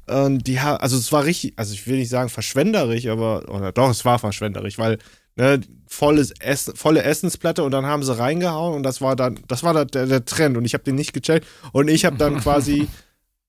Und 0.08 0.48
die 0.48 0.60
haben, 0.60 0.78
also 0.78 0.98
es 0.98 1.12
war 1.12 1.26
richtig, 1.26 1.54
also 1.58 1.74
ich 1.74 1.86
will 1.88 1.98
nicht 1.98 2.10
sagen 2.10 2.30
verschwenderisch, 2.30 3.06
aber, 3.08 3.48
oder 3.50 3.72
doch, 3.72 3.90
es 3.92 4.04
war 4.04 4.18
verschwenderisch, 4.18 4.78
weil 4.80 4.98
ne, 5.36 5.62
volles 5.88 6.32
Essen, 6.40 6.76
volle 6.76 7.04
Essensplatte 7.04 7.64
und 7.64 7.72
dann 7.72 7.86
haben 7.86 8.04
sie 8.04 8.18
reingehauen 8.18 8.76
und 8.76 8.84
das 8.84 9.00
war 9.00 9.16
dann, 9.16 9.40
das 9.48 9.64
war 9.64 9.74
da 9.74 9.86
der, 9.86 10.08
der 10.08 10.26
Trend 10.26 10.58
und 10.58 10.66
ich 10.66 10.74
habe 10.74 10.84
den 10.84 10.96
nicht 10.96 11.14
gecheckt 11.14 11.48
und 11.72 11.88
ich 11.88 12.04
habe 12.04 12.18
dann 12.18 12.40
quasi 12.42 12.88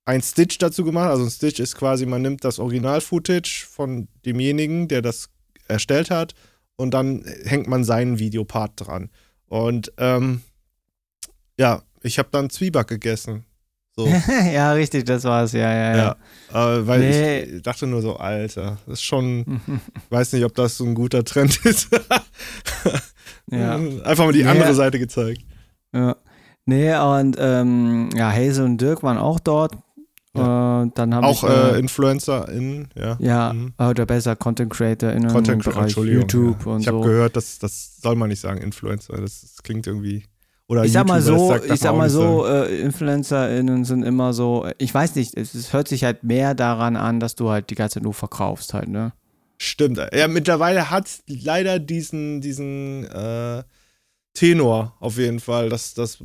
ein 0.04 0.20
Stitch 0.20 0.58
dazu 0.58 0.84
gemacht. 0.84 1.08
Also 1.08 1.24
ein 1.24 1.30
Stitch 1.30 1.58
ist 1.58 1.74
quasi, 1.74 2.06
man 2.06 2.22
nimmt 2.22 2.44
das 2.44 2.58
Original-Footage 2.58 3.66
von 3.68 4.08
demjenigen, 4.26 4.88
der 4.88 5.00
das 5.00 5.30
erstellt 5.68 6.10
hat 6.10 6.34
und 6.82 6.92
dann 6.92 7.24
hängt 7.44 7.68
man 7.68 7.84
seinen 7.84 8.18
Videopart 8.18 8.72
dran. 8.76 9.08
Und 9.46 9.92
ähm, 9.98 10.42
ja, 11.58 11.82
ich 12.02 12.18
habe 12.18 12.28
dann 12.32 12.50
Zwieback 12.50 12.88
gegessen. 12.88 13.44
So. 13.94 14.06
ja, 14.52 14.72
richtig, 14.72 15.04
das 15.04 15.24
war's, 15.24 15.52
ja, 15.52 15.70
ja, 15.72 15.96
ja. 15.96 16.16
Ja, 16.52 16.76
äh, 16.76 16.86
weil 16.86 17.00
Nee. 17.00 17.40
ich 17.42 17.62
dachte 17.62 17.86
nur 17.86 18.00
so, 18.00 18.16
Alter, 18.16 18.78
das 18.86 18.94
ist 19.00 19.02
schon, 19.02 19.60
weiß 20.10 20.32
nicht, 20.32 20.44
ob 20.44 20.54
das 20.54 20.76
so 20.78 20.84
ein 20.84 20.94
guter 20.94 21.24
Trend 21.24 21.64
ist. 21.66 21.88
ja. 23.50 23.74
Einfach 23.76 24.24
mal 24.24 24.32
die 24.32 24.42
Nee. 24.44 24.48
andere 24.48 24.74
Seite 24.74 24.98
gezeigt. 24.98 25.42
ja. 25.94 26.16
Nee, 26.64 26.94
und 26.94 27.36
ähm, 27.40 28.08
ja, 28.14 28.30
Hazel 28.30 28.64
und 28.64 28.80
Dirk 28.80 29.02
waren 29.02 29.18
auch 29.18 29.40
dort. 29.40 29.72
Ja. 30.34 30.84
Äh, 30.84 30.90
dann 30.94 31.14
haben 31.14 31.24
Auch 31.24 31.44
ich, 31.44 31.50
äh, 31.50 31.78
InfluencerInnen, 31.78 32.88
ja. 32.96 33.16
ja, 33.20 33.52
Mhm. 33.52 33.74
oder 33.78 34.06
besser 34.06 34.34
Content 34.36 34.72
Creator 34.72 35.10
in 35.12 35.28
Content 35.28 35.62
Bereich 35.64 35.82
Entschuldigung. 35.82 36.20
YouTube 36.22 36.64
ja. 36.66 36.72
und 36.72 36.80
Ich 36.80 36.88
habe 36.88 36.98
so. 36.98 37.04
gehört, 37.04 37.36
dass 37.36 37.58
das 37.58 37.98
soll 38.00 38.16
man 38.16 38.28
nicht 38.30 38.40
sagen, 38.40 38.60
Influencer. 38.62 39.18
Das, 39.18 39.42
das 39.42 39.62
klingt 39.62 39.86
irgendwie. 39.86 40.24
Oder 40.68 40.84
ich 40.84 40.92
sag 40.92 41.06
mal 41.06 41.20
YouTuber, 41.20 41.36
das 41.36 41.40
so, 41.40 41.48
sagt- 41.66 41.70
ich 41.74 41.80
sag 41.80 41.96
mal 41.96 42.08
so, 42.08 42.46
äh, 42.46 42.80
InfluencerInnen 42.80 43.84
sind 43.84 44.04
immer 44.04 44.32
so, 44.32 44.66
ich 44.78 44.94
weiß 44.94 45.16
nicht, 45.16 45.36
es, 45.36 45.54
es 45.54 45.74
hört 45.74 45.86
sich 45.88 46.02
halt 46.04 46.24
mehr 46.24 46.54
daran 46.54 46.96
an, 46.96 47.20
dass 47.20 47.34
du 47.34 47.50
halt 47.50 47.68
die 47.68 47.74
ganze 47.74 47.94
Zeit 47.94 48.02
nur 48.04 48.14
verkaufst 48.14 48.72
halt, 48.72 48.88
ne? 48.88 49.12
Stimmt. 49.58 50.00
Ja, 50.14 50.28
mittlerweile 50.28 50.90
hat 50.90 51.08
leider 51.26 51.78
diesen, 51.78 52.40
diesen 52.40 53.04
äh, 53.04 53.62
Tenor 54.34 54.94
auf 54.98 55.18
jeden 55.18 55.40
Fall, 55.40 55.68
dass, 55.68 55.92
dass, 55.94 56.24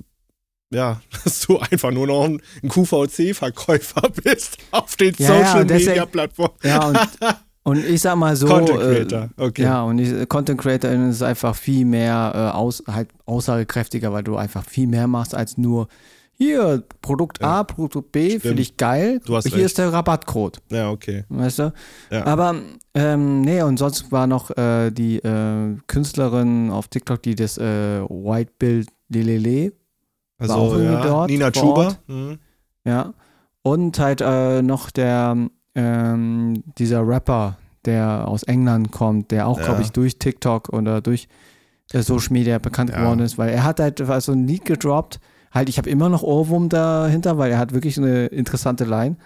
ja, 0.72 1.02
dass 1.24 1.42
du 1.42 1.58
einfach 1.60 1.92
nur 1.92 2.08
noch 2.08 2.26
ein, 2.26 2.42
QVC-Verkäufer 2.68 4.02
bist 4.24 4.58
auf 4.72 4.96
den 4.96 5.14
Ja, 5.18 5.34
ja, 5.40 5.46
Social 5.46 5.66
deswegen- 5.66 5.90
Media 5.90 6.06
Plattformen. 6.06 6.54
Ja, 6.64 6.88
und, 6.88 7.00
und 7.64 7.86
ich 7.86 8.02
sag 8.02 8.16
mal 8.16 8.36
so, 8.36 8.48
Content 8.48 8.80
äh, 8.82 8.84
Creator, 9.06 9.30
okay. 9.38 9.64
Ja, 9.64 9.84
und 9.84 9.98
die 9.98 10.26
Content 10.26 10.60
CreatorInnen 10.62 11.10
ist 11.12 11.22
einfach 11.24 11.56
viel 11.56 11.86
mehr 11.86 12.32
äh, 12.36 12.58
aus, 12.58 12.84
halt 12.88 13.10
aussagekräftiger, 13.26 14.12
weil 14.14 14.24
du 14.24 14.36
einfach 14.38 14.64
viel 14.66 14.88
mehr 14.88 15.08
machst 15.08 15.34
als 15.36 15.58
nur 15.58 15.88
hier, 16.40 16.84
Produkt 17.02 17.42
A, 17.42 17.64
Produkt 17.64 18.12
B, 18.12 18.40
finde 18.40 18.62
ich 18.62 18.78
geil. 18.78 19.20
Du 19.26 19.36
hast 19.36 19.46
hier 19.48 19.54
recht. 19.56 19.66
ist 19.66 19.80
der 19.80 19.92
Rabattcode, 19.92 20.60
Ja, 20.70 20.92
okay. 20.92 21.24
weißt 21.30 21.58
du? 21.60 21.74
Ja. 22.12 22.28
Aber, 22.28 22.54
ähm, 22.94 23.42
nee, 23.42 23.64
und 23.64 23.78
sonst 23.78 24.12
war 24.12 24.28
noch 24.28 24.56
äh, 24.56 24.92
die 24.92 25.18
äh, 25.18 25.76
Künstlerin 25.88 26.70
auf 26.70 26.90
TikTok, 26.90 27.24
die 27.24 27.34
das 27.34 27.58
äh, 27.58 28.02
White 28.08 28.52
Bild 28.60 28.90
Lelele, 29.10 29.74
Also, 30.38 30.54
auch 30.54 30.74
irgendwie 30.74 30.94
ja, 30.94 31.02
dort 31.02 31.30
Nina 31.30 31.52
Chuba. 31.52 31.96
Mhm. 32.08 32.40
ja. 32.86 33.14
Und 33.64 34.00
halt 34.00 34.22
äh, 34.22 34.62
noch 34.62 34.92
der, 34.92 35.36
ähm, 35.76 36.64
dieser 36.78 37.06
Rapper, 37.08 37.58
der 37.86 38.28
aus 38.28 38.44
England 38.44 38.92
kommt, 38.92 39.32
der 39.32 39.48
auch, 39.48 39.58
Ja. 39.60 39.66
glaube 39.66 39.82
ich, 39.82 39.92
durch 39.92 40.20
TikTok 40.20 40.70
oder 40.70 41.02
durch 41.02 41.28
äh, 41.94 42.02
Social 42.02 42.34
Media 42.34 42.60
bekannt 42.60 42.92
Ja. 42.92 43.00
geworden 43.02 43.20
ist, 43.20 43.38
weil 43.38 43.50
er 43.50 43.64
hat 43.64 43.80
halt 43.80 44.04
so 44.20 44.32
ein 44.32 44.48
Lied 44.48 44.66
gedroppt. 44.66 45.20
Halt, 45.52 45.70
ich 45.70 45.78
habe 45.78 45.90
immer 45.90 46.10
noch 46.10 46.24
Ohrwurm 46.24 46.70
dahinter, 46.70 47.38
weil 47.38 47.52
er 47.52 47.58
hat 47.58 47.74
wirklich 47.74 47.98
eine 47.98 48.28
interessante 48.28 48.84
Line. 48.86 49.18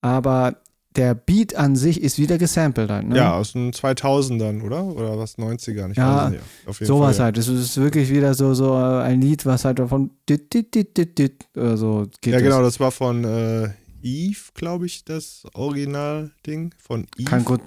Aber 0.00 0.56
der 0.96 1.14
Beat 1.14 1.54
an 1.54 1.76
sich 1.76 2.02
ist 2.02 2.18
wieder 2.18 2.38
gesampelt 2.38 2.90
halt, 2.90 3.06
ne? 3.08 3.16
Ja, 3.16 3.34
aus 3.34 3.52
den 3.52 3.72
2000ern, 3.72 4.62
oder? 4.62 4.84
Oder 4.84 5.18
was, 5.18 5.38
90ern? 5.38 5.90
Ich 5.92 5.96
Ja, 5.96 6.24
weiß 6.24 6.30
nicht. 6.32 6.42
Auf 6.66 6.80
jeden 6.80 6.86
Sowas 6.88 7.16
Fall, 7.16 7.20
ja. 7.20 7.24
halt. 7.26 7.38
Es 7.38 7.46
ist 7.48 7.76
wirklich 7.76 8.10
wieder 8.10 8.34
so, 8.34 8.54
so 8.54 8.74
äh, 8.74 9.02
ein 9.02 9.20
Lied, 9.20 9.46
was 9.46 9.64
halt 9.64 9.78
davon 9.78 10.10
dit, 10.28 10.52
dit, 10.52 10.74
dit, 10.74 10.96
dit, 10.96 11.18
dit, 11.18 11.46
oder 11.56 11.76
so 11.76 12.06
geht. 12.20 12.34
Ja, 12.34 12.40
genau, 12.40 12.62
das 12.62 12.80
war 12.80 12.90
von 12.90 13.22
äh, 13.24 13.68
Eve, 14.02 14.40
glaube 14.54 14.86
ich, 14.86 15.04
das 15.04 15.42
Original-Ding. 15.54 16.74
Von 16.78 17.06
Eve. 17.16 17.24
Kann 17.30 17.44
gut, 17.44 17.60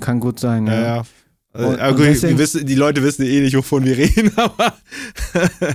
kann 0.00 0.20
gut 0.20 0.38
sein, 0.40 0.66
Ja, 0.66 0.74
ja. 0.74 0.80
ja. 0.96 1.02
Also, 1.52 1.68
Und- 1.70 1.80
und 1.80 1.98
deswegen- 2.00 2.32
wir 2.34 2.38
wissen, 2.44 2.66
die 2.66 2.74
Leute 2.74 3.02
wissen 3.02 3.22
eh 3.24 3.40
nicht, 3.40 3.56
wovon 3.56 3.84
wir 3.84 3.96
reden, 3.96 4.30
aber 4.36 4.74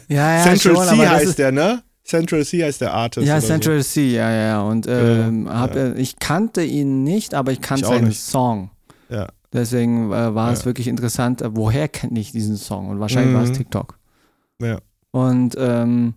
Ja, 0.08 0.38
ja, 0.38 0.44
Central 0.44 0.88
schon, 0.88 0.98
C 1.00 1.08
heißt 1.08 1.38
der, 1.39 1.52
ne? 1.52 1.84
Central 2.04 2.44
C 2.46 2.63
heißt 2.63 2.82
der 2.82 2.94
Artist. 2.94 3.26
Ja, 3.28 3.39
Central 3.39 3.82
C, 3.84 4.12
ja, 4.12 4.30
ja, 4.30 4.42
ja. 4.48 4.62
Und 4.62 4.88
ähm, 4.89 5.46
Ja, 5.46 5.60
hab, 5.60 5.76
ja. 5.76 5.82
äh, 5.88 5.94
ich 6.02 6.20
kannte 6.20 6.63
ihn 6.63 7.04
nicht, 7.04 7.34
aber 7.34 7.52
ich 7.52 7.62
kannte 7.62 7.84
Ich 7.84 7.88
seinen 7.89 8.08
nicht. 8.10 8.22
Song. 8.22 8.72
Ja. 9.10 9.28
Deswegen 9.54 10.12
äh, 10.12 10.36
war 10.36 10.52
es 10.52 10.60
Ja. 10.62 10.66
wirklich 10.66 10.88
interessant, 10.88 11.42
äh, 11.42 11.56
woher 11.56 11.88
kenne 11.88 12.20
ich 12.20 12.32
diesen 12.32 12.58
Song? 12.58 12.89
Und 12.89 13.00
wahrscheinlich 13.00 13.34
war 13.36 13.44
es 13.44 13.50
Mhm. 13.52 13.54
TikTok. 13.54 13.98
Ja. 14.62 14.80
Und 15.12 15.56
ähm, 15.58 16.16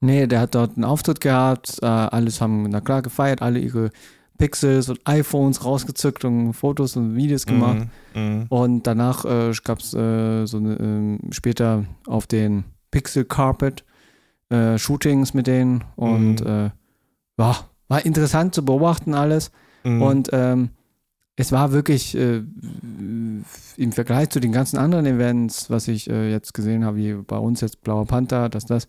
nee, 0.00 0.26
der 0.26 0.40
hat 0.40 0.54
dort 0.54 0.76
einen 0.76 0.84
Auftritt 0.84 1.20
gehabt, 1.20 1.78
äh, 1.80 1.86
alles 1.86 2.40
haben, 2.40 2.64
na 2.68 2.80
klar, 2.80 3.00
gefeiert, 3.02 3.40
alle 3.40 3.58
ihre 3.60 3.90
Pixels 4.36 4.90
und 4.90 5.00
iPhones 5.06 5.64
rausgezückt 5.64 6.26
und 6.26 6.52
Fotos 6.52 6.94
und 6.96 7.14
Videos 7.16 7.42
so. 7.42 7.52
gemacht. 7.54 7.86
Mhm. 8.14 8.20
Mhm. 8.22 8.46
Und 8.50 8.86
danach 8.86 9.24
äh, 9.24 9.52
gab 9.64 9.78
es 9.78 9.94
äh, 9.94 10.44
so 10.44 10.58
eine, 10.58 10.74
ähm, 10.78 11.20
später 11.30 11.84
auf 12.06 12.26
den 12.26 12.64
Pixel 12.90 13.24
Carpet 13.24 13.82
äh, 14.50 14.78
Shootings 14.78 15.34
mit 15.34 15.46
denen 15.46 15.84
und 15.96 16.40
Mhm. 16.40 16.46
äh, 16.46 16.70
ja, 17.38 17.56
war 17.88 18.04
interessant 18.04 18.54
zu 18.54 18.64
beobachten 18.64 19.14
alles. 19.14 19.50
Mhm. 19.84 20.02
Und 20.02 20.30
ähm, 20.32 20.70
es 21.36 21.52
war 21.52 21.72
wirklich 21.72 22.16
äh, 22.16 22.42
im 23.76 23.92
Vergleich 23.92 24.30
zu 24.30 24.40
den 24.40 24.52
ganzen 24.52 24.78
anderen 24.78 25.06
Events, 25.06 25.68
was 25.70 25.86
ich 25.88 26.08
äh, 26.08 26.30
jetzt 26.30 26.54
gesehen 26.54 26.84
habe, 26.84 26.96
wie 26.96 27.12
bei 27.14 27.36
uns 27.36 27.60
jetzt 27.60 27.82
Blauer 27.82 28.06
Panther, 28.06 28.48
das, 28.48 28.64
das, 28.64 28.88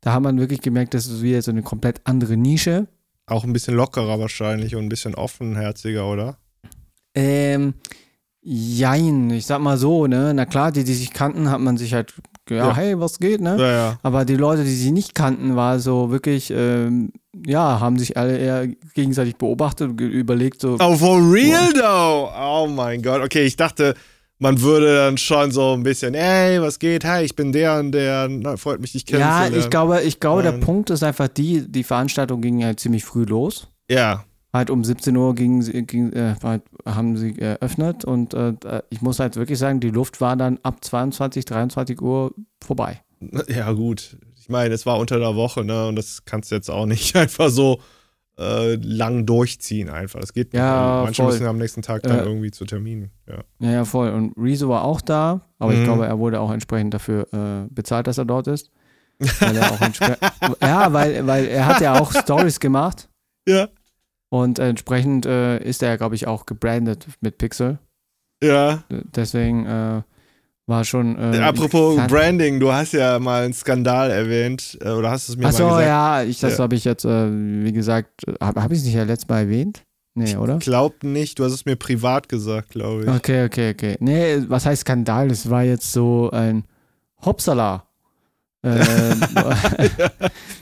da 0.00 0.12
hat 0.14 0.22
man 0.22 0.38
wirklich 0.38 0.60
gemerkt, 0.60 0.94
das 0.94 1.06
ist 1.06 1.20
wieder 1.22 1.42
so 1.42 1.50
eine 1.50 1.62
komplett 1.62 2.00
andere 2.04 2.36
Nische. 2.36 2.86
Auch 3.26 3.44
ein 3.44 3.52
bisschen 3.52 3.74
lockerer 3.74 4.18
wahrscheinlich 4.20 4.74
und 4.76 4.84
ein 4.84 4.88
bisschen 4.88 5.14
offenherziger, 5.14 6.06
oder? 6.10 6.38
Ähm, 7.14 7.74
jein, 8.40 9.30
ich 9.30 9.46
sag 9.46 9.60
mal 9.60 9.76
so, 9.76 10.06
ne? 10.06 10.32
Na 10.34 10.46
klar, 10.46 10.72
die, 10.72 10.84
die 10.84 10.94
sich 10.94 11.12
kannten, 11.12 11.50
hat 11.50 11.60
man 11.60 11.76
sich 11.76 11.92
halt, 11.94 12.14
ja, 12.50 12.56
Ja. 12.68 12.76
hey, 12.76 12.98
was 13.00 13.18
geht, 13.18 13.40
ne? 13.40 13.56
Ja, 13.58 13.72
ja. 13.72 13.98
Aber 14.02 14.24
die 14.24 14.36
Leute, 14.36 14.64
die 14.64 14.74
sie 14.74 14.90
nicht 14.92 15.14
kannten, 15.14 15.56
war 15.56 15.78
so 15.78 16.10
wirklich, 16.10 16.52
ähm, 16.54 17.12
ja, 17.46 17.80
haben 17.80 17.98
sich 17.98 18.16
alle 18.16 18.36
eher 18.36 18.66
gegenseitig 18.94 19.36
beobachtet 19.36 19.90
und 19.90 20.00
überlegt, 20.00 20.60
so, 20.60 20.76
Oh, 20.80 20.94
for 20.96 21.16
real 21.18 21.72
though? 21.72 22.28
Oh 22.38 22.66
mein 22.68 23.02
Gott. 23.02 23.22
Okay, 23.22 23.44
ich 23.44 23.56
dachte, 23.56 23.94
man 24.38 24.60
würde 24.62 24.94
dann 24.96 25.18
schon 25.18 25.50
so 25.52 25.74
ein 25.74 25.82
bisschen, 25.82 26.14
ey, 26.14 26.60
was 26.62 26.78
geht? 26.78 27.04
Hi, 27.04 27.22
ich 27.24 27.36
bin 27.36 27.52
der 27.52 27.78
und 27.78 27.92
der. 27.92 28.26
Na, 28.28 28.56
freut 28.56 28.80
mich, 28.80 28.92
dich 28.92 29.04
ja, 29.08 29.18
kennenzulernen. 29.18 29.58
ich 29.58 29.70
glaube, 29.70 30.00
ich 30.02 30.18
glaube, 30.20 30.42
der. 30.42 30.52
Punkt 30.52 30.90
ist 30.90 31.02
einfach 31.02 31.28
die, 31.28 31.70
die 31.70 31.84
Veranstaltung 31.84 32.40
ging 32.40 32.64
halt 32.64 32.80
ziemlich 32.80 33.04
früh 33.04 33.24
los. 33.24 33.68
Ja, 33.90 34.24
Halt 34.52 34.68
um 34.70 34.82
17 34.82 35.16
Uhr 35.16 35.34
ging, 35.36 35.62
sie- 35.62 35.82
ging, 35.86 36.12
äh, 36.12 36.34
halt, 36.42 36.62
haben 36.84 37.16
sie 37.16 37.38
eröffnet 37.38 38.04
und 38.04 38.34
äh, 38.34 38.54
ich 38.90 39.00
muss 39.00 39.20
halt 39.20 39.36
wirklich 39.36 39.58
sagen, 39.60 39.78
die 39.78 39.90
Luft 39.90 40.20
war 40.20 40.36
dann 40.36 40.58
ab 40.64 40.84
22, 40.84 41.44
23 41.44 42.00
Uhr 42.02 42.34
vorbei. 42.60 43.00
ja 43.48 43.70
gut. 43.72 44.16
Ich 44.40 44.48
meine, 44.48 44.74
es 44.74 44.86
war 44.86 44.98
unter 44.98 45.18
der 45.20 45.36
Woche, 45.36 45.64
ne? 45.64 45.86
Und 45.86 45.94
das 45.96 46.24
kannst 46.24 46.50
du 46.50 46.56
jetzt 46.56 46.68
auch 46.70 46.86
nicht 46.86 47.14
einfach 47.16 47.48
so 47.50 47.80
äh, 48.38 48.74
lang 48.76 49.24
durchziehen 49.26 49.88
einfach. 49.90 50.18
Das 50.18 50.32
geht 50.32 50.52
Ja. 50.54 51.02
Manche 51.04 51.22
voll. 51.22 51.32
müssen 51.32 51.46
am 51.46 51.58
nächsten 51.58 51.82
Tag 51.82 52.02
dann 52.02 52.18
Äh, 52.18 52.22
irgendwie 52.24 52.50
zu 52.50 52.64
Terminen. 52.64 53.10
Ja. 53.28 53.70
Ja, 53.70 53.84
voll. 53.84 54.10
Und 54.10 54.32
Rezo 54.36 54.68
war 54.68 54.82
auch 54.82 55.00
da, 55.00 55.42
aber 55.60 55.74
ich 55.74 55.78
Mhm. 55.80 55.84
glaube, 55.84 56.06
er 56.06 56.18
wurde 56.18 56.40
auch 56.40 56.50
entsprechend 56.50 56.92
dafür 56.94 57.28
äh, 57.32 57.68
bezahlt, 57.72 58.06
dass 58.08 58.18
er 58.18 58.24
dort 58.24 58.48
ist. 58.48 58.70
Weil 59.40 59.56
er 59.58 59.70
auch 59.70 59.78
ja, 60.62 60.92
weil, 60.94 61.26
weil 61.26 61.44
er 61.46 61.66
hat 61.66 61.80
ja 61.82 62.00
auch 62.00 62.10
Stories 62.10 62.58
gemacht 62.58 63.08
ja. 63.46 63.68
Und 64.30 64.58
entsprechend 64.58 65.26
äh, 65.26 65.58
ist 65.62 65.82
er, 65.82 65.98
glaube 65.98 66.14
ich, 66.14 66.26
auch 66.26 66.46
gebrandet 66.46 67.06
mit 67.20 67.36
Pixel. 67.36 67.78
Ja. 68.42 68.84
Deswegen 69.14 69.66
äh, 69.66 70.02
war 70.66 70.84
schon. 70.84 71.18
Äh, 71.18 71.38
Apropos 71.40 72.00
Branding, 72.08 72.58
du 72.58 72.72
hast 72.72 72.92
ja 72.94 73.18
mal 73.18 73.42
einen 73.44 73.52
Skandal 73.52 74.10
erwähnt, 74.10 74.78
äh, 74.80 74.90
oder 74.90 75.10
hast 75.10 75.28
es 75.28 75.36
mir 75.36 75.46
Achso, 75.46 75.64
mal 75.64 75.70
gesagt. 75.82 75.86
ja, 75.86 76.22
ich, 76.22 76.40
das 76.40 76.56
Ja. 76.56 76.62
habe 76.62 76.74
ich 76.74 76.84
jetzt, 76.84 77.04
äh, 77.04 77.28
wie 77.64 77.72
gesagt, 77.72 78.24
habe 78.40 78.62
hab 78.62 78.70
ich 78.72 78.78
es 78.78 78.84
nicht 78.84 78.94
ja 78.94 79.02
letztes 79.04 79.28
Mal 79.28 79.40
erwähnt? 79.40 79.82
Nee, 80.14 80.36
oder? 80.36 80.58
Glaub 80.58 81.04
nicht, 81.04 81.38
du 81.38 81.44
hast 81.44 81.52
es 81.52 81.64
mir 81.66 81.76
privat 81.76 82.28
gesagt, 82.28 82.70
glaube 82.70 83.04
ich. 83.04 83.08
Okay, 83.08 83.44
okay, 83.44 83.70
okay. 83.70 83.96
Nee, 84.00 84.42
was 84.48 84.66
heißt 84.66 84.80
Skandal? 84.82 85.28
Das 85.28 85.48
war 85.50 85.62
jetzt 85.62 85.92
so 85.92 86.30
ein 86.32 86.64
Hopsala. 87.24 87.84
Ähm, 88.62 89.20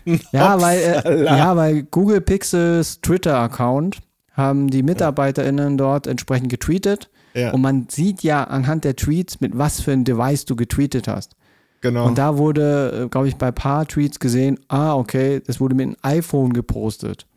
ja, 0.32 0.61
weil, 0.61 0.78
äh, 0.78 1.24
ja, 1.24 1.56
weil 1.56 1.82
Google 1.84 2.20
Pixels 2.20 3.00
Twitter-Account 3.00 3.98
haben 4.32 4.68
die 4.68 4.82
MitarbeiterInnen 4.82 5.76
dort 5.76 6.06
entsprechend 6.06 6.48
getweetet 6.48 7.11
Ja, 7.34 7.52
und 7.52 7.61
man 7.61 7.87
sieht 7.90 8.22
ja 8.22 8.44
anhand 8.44 8.84
der 8.84 8.94
Tweets, 8.94 9.40
mit 9.40 9.58
was 9.58 9.80
für 9.80 9.92
ein 9.92 10.04
Device 10.04 10.44
du 10.44 10.54
getweetet 10.54 11.08
hast. 11.08 11.34
genau. 11.80 12.06
Und 12.06 12.18
da 12.18 12.38
wurde, 12.38 13.08
glaube 13.11 13.26
ich, 13.28 13.37
bei 13.37 13.48
ein 13.48 13.54
paar 13.54 13.87
Tweets 13.87 14.20
gesehen, 14.20 14.61
ah, 14.68 14.94
okay, 14.94 15.42
das 15.44 15.61
wurde 15.61 15.74
mit 15.74 15.87
einem 15.87 15.96
iPhone 16.02 16.52
gepostet. 16.52 17.26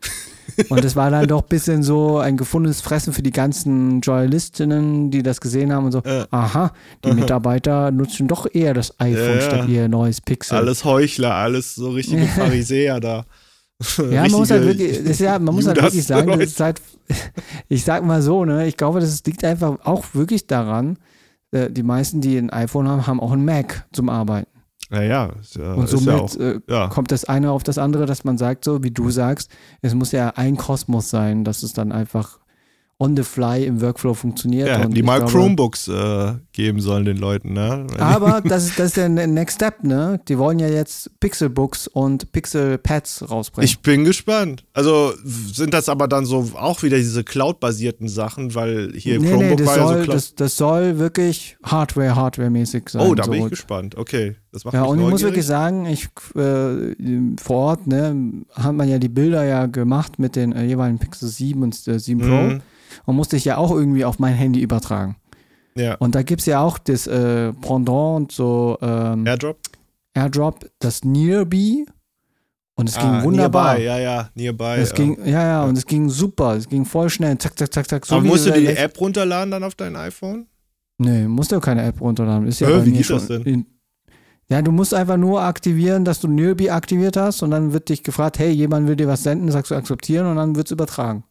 Und 0.68 0.84
das 0.84 0.96
war 0.96 1.10
dann 1.10 1.26
doch 1.28 1.42
ein 1.42 1.48
bisschen 1.48 1.82
so 1.82 2.18
ein 2.18 2.36
gefundenes 2.36 2.80
Fressen 2.80 3.12
für 3.12 3.22
die 3.22 3.30
ganzen 3.30 4.00
Journalistinnen, 4.00 5.10
die 5.10 5.22
das 5.22 5.40
gesehen 5.40 5.72
haben 5.72 5.86
und 5.86 5.92
so, 5.92 6.02
Ja. 6.04 6.26
aha, 6.30 6.72
die 7.04 7.12
Mitarbeiter 7.12 7.90
nutzen 7.90 8.28
doch 8.28 8.46
eher 8.52 8.74
das 8.74 8.98
iPhone 9.00 9.36
Ja, 9.36 9.40
statt 9.40 9.68
ihr 9.68 9.88
neues 9.88 10.20
Pixel. 10.20 10.56
alles 10.58 10.84
Heuchler, 10.84 11.34
alles 11.34 11.74
so 11.74 11.90
richtige 11.90 12.26
Pharisäer 12.36 13.00
da. 13.00 13.24
ja, 14.10 14.22
man 14.22 14.30
muss 14.32 14.50
halt 14.50 14.64
wirklich, 14.64 14.90
ist 14.98 15.20
ja, 15.20 15.38
man 15.38 15.54
muss 15.54 15.66
halt 15.66 15.80
wirklich 15.82 16.04
sagen, 16.06 16.28
das 16.38 16.50
ist 16.50 16.60
halt, 16.60 16.80
ich 17.68 17.84
sag 17.84 18.04
mal 18.04 18.22
so, 18.22 18.44
ne, 18.44 18.66
ich 18.66 18.76
glaube, 18.76 19.00
das 19.00 19.22
liegt 19.24 19.44
einfach 19.44 19.78
auch 19.84 20.04
wirklich 20.12 20.46
daran, 20.46 20.98
äh, 21.50 21.70
die 21.70 21.82
meisten, 21.82 22.20
die 22.20 22.36
ein 22.36 22.50
iPhone 22.50 22.86
haben, 22.88 23.06
haben 23.06 23.20
auch 23.20 23.32
ein 23.32 23.44
Mac 23.44 23.86
zum 23.92 24.08
Arbeiten. 24.08 24.48
Naja, 24.92 25.30
ja, 25.54 25.72
Und 25.72 25.84
ist 25.84 25.92
ja 25.92 25.98
somit 25.98 26.14
auch. 26.20 26.36
äh, 26.36 26.60
Ja. 26.68 26.86
kommt 26.88 27.10
das 27.10 27.24
eine 27.24 27.50
auf 27.50 27.62
das 27.62 27.78
andere, 27.78 28.04
dass 28.06 28.24
man 28.24 28.36
sagt, 28.38 28.64
so 28.64 28.82
wie 28.84 28.90
du 28.90 29.10
sagst, 29.10 29.50
es 29.80 29.94
muss 29.94 30.12
ja 30.12 30.34
ein 30.36 30.56
Kosmos 30.58 31.08
sein, 31.10 31.44
dass 31.44 31.62
es 31.62 31.72
dann 31.72 31.92
einfach 31.92 32.38
on 32.98 33.16
the 33.16 33.22
fly 33.22 33.64
im 33.64 33.80
Workflow 33.80 34.14
funktioniert. 34.14 34.68
Ja, 34.68 34.84
die 34.86 35.02
mal 35.02 35.18
glaube- 35.18 35.32
Chromebooks 35.32 35.88
äh, 35.88 36.34
geben 36.52 36.80
sollen 36.80 37.04
den 37.04 37.16
Leuten, 37.16 37.52
ne? 37.54 37.86
Aber 37.98 38.40
das 38.44 38.64
ist, 38.66 38.78
das 38.78 38.86
ist 38.88 38.96
der 38.96 39.08
ne- 39.08 39.26
Next 39.26 39.56
Step, 39.56 39.82
ne? 39.84 40.20
Die 40.28 40.38
wollen 40.38 40.58
ja 40.58 40.68
jetzt 40.68 41.10
Pixelbooks 41.20 41.86
und 41.88 42.30
Pixel-Pads 42.32 43.30
rausbringen. 43.30 43.64
Ich 43.66 43.80
bin 43.80 44.04
gespannt. 44.04 44.64
Also 44.74 45.12
sind 45.24 45.72
das 45.74 45.88
aber 45.88 46.08
dann 46.08 46.24
so 46.26 46.50
auch 46.54 46.82
wieder 46.82 46.96
diese 46.98 47.24
Cloud-basierten 47.24 48.08
Sachen, 48.08 48.54
weil 48.54 48.92
hier 48.94 49.18
nee, 49.18 49.26
nee, 49.26 49.32
Chromebook 49.32 49.58
das 49.58 49.66
war 49.66 49.76
ja 49.76 49.82
so 49.82 49.88
soll, 49.88 50.02
Cloud. 50.04 50.14
das, 50.16 50.34
das 50.34 50.56
soll 50.56 50.98
wirklich 50.98 51.56
Hardware, 51.64 52.14
Hardware-mäßig 52.16 52.88
sein. 52.90 53.02
oh, 53.02 53.14
da 53.14 53.24
so. 53.24 53.30
bin 53.30 53.44
ich 53.44 53.50
gespannt. 53.50 53.96
Okay, 53.96 54.36
das 54.52 54.64
macht 54.64 54.74
Ja, 54.74 54.82
mich 54.82 54.90
und 54.90 54.98
ich 54.98 55.02
muss 55.04 55.10
neugierig. 55.22 55.32
wirklich 55.32 55.46
sagen, 55.46 55.86
ich 55.86 56.08
äh, 56.36 57.36
vor 57.42 57.56
Ort, 57.56 57.86
ne, 57.86 58.42
hat 58.54 58.74
man 58.74 58.88
ja 58.88 58.98
die 58.98 59.08
Bilder 59.08 59.44
ja 59.44 59.66
gemacht 59.66 60.18
mit 60.18 60.36
den 60.36 60.52
äh, 60.52 60.64
jeweiligen 60.64 60.98
Pixel 60.98 61.28
7 61.28 61.62
und 61.62 61.88
äh, 61.88 61.98
7 61.98 62.20
Pro 62.20 62.26
Mhm. 62.42 62.60
und 63.06 63.16
musste 63.16 63.36
ich 63.36 63.44
ja 63.44 63.56
auch 63.56 63.70
irgendwie 63.70 64.04
auf 64.04 64.18
mein 64.18 64.34
Handy 64.34 64.60
übertragen. 64.60 65.16
Ja, 65.74 65.94
Und 65.96 66.14
da 66.14 66.22
gibt 66.22 66.40
es 66.40 66.46
ja 66.46 66.60
auch 66.60 66.78
das 66.78 67.06
äh, 67.06 67.52
Pendant, 67.54 68.30
so 68.30 68.76
ähm, 68.82 69.26
Airdrop. 69.26 69.58
Airdrop, 70.14 70.70
das 70.78 71.04
Nearby. 71.04 71.86
Und 72.74 72.88
es 72.88 72.96
ging 72.96 73.06
Ah, 73.06 73.22
wunderbar. 73.22 73.78
Nearby, 73.78 73.84
ja, 73.84 73.98
ja, 73.98 74.30
nearby. 74.34 74.80
Es 74.80 74.90
ja. 74.90 74.96
ging, 74.96 75.18
ja, 75.24 75.42
ja, 75.44 75.64
und 75.64 75.76
es 75.76 75.86
ging 75.86 76.08
super. 76.08 76.56
Es 76.56 76.68
ging 76.68 76.84
voll 76.84 77.10
schnell. 77.10 77.36
Zack, 77.38 77.58
zack, 77.58 77.72
zack, 77.72 77.88
zack. 77.88 78.06
So 78.06 78.16
aber 78.16 78.24
musst 78.26 78.46
du 78.46 78.52
die 78.52 78.66
App 78.66 79.00
runterladen 79.00 79.50
dann 79.50 79.64
auf 79.64 79.74
dein 79.74 79.96
iPhone? 79.96 80.46
Nee, 80.98 81.26
musst 81.26 81.52
du 81.52 81.60
keine 81.60 81.84
App 81.84 82.00
runterladen. 82.00 82.46
Ist 82.46 82.60
ja 82.60 82.68
bei 82.68 82.84
wie 82.84 82.92
geht 82.92 83.06
schon 83.06 83.18
das 83.18 83.28
denn? 83.28 83.42
In, 83.42 83.66
ja, 84.48 84.60
du 84.60 84.72
musst 84.72 84.92
einfach 84.92 85.16
nur 85.16 85.42
aktivieren, 85.42 86.04
dass 86.04 86.20
du 86.20 86.28
Nearby 86.28 86.70
aktiviert 86.70 87.16
hast 87.16 87.42
und 87.42 87.50
dann 87.50 87.72
wird 87.72 87.88
dich 87.88 88.02
gefragt, 88.02 88.38
hey, 88.38 88.50
jemand 88.50 88.86
will 88.86 88.96
dir 88.96 89.08
was 89.08 89.22
senden, 89.22 89.50
sagst 89.50 89.70
du 89.70 89.74
akzeptieren 89.74 90.26
und 90.26 90.36
dann 90.36 90.56
wird 90.56 90.66
es 90.66 90.72
übertragen. 90.72 91.24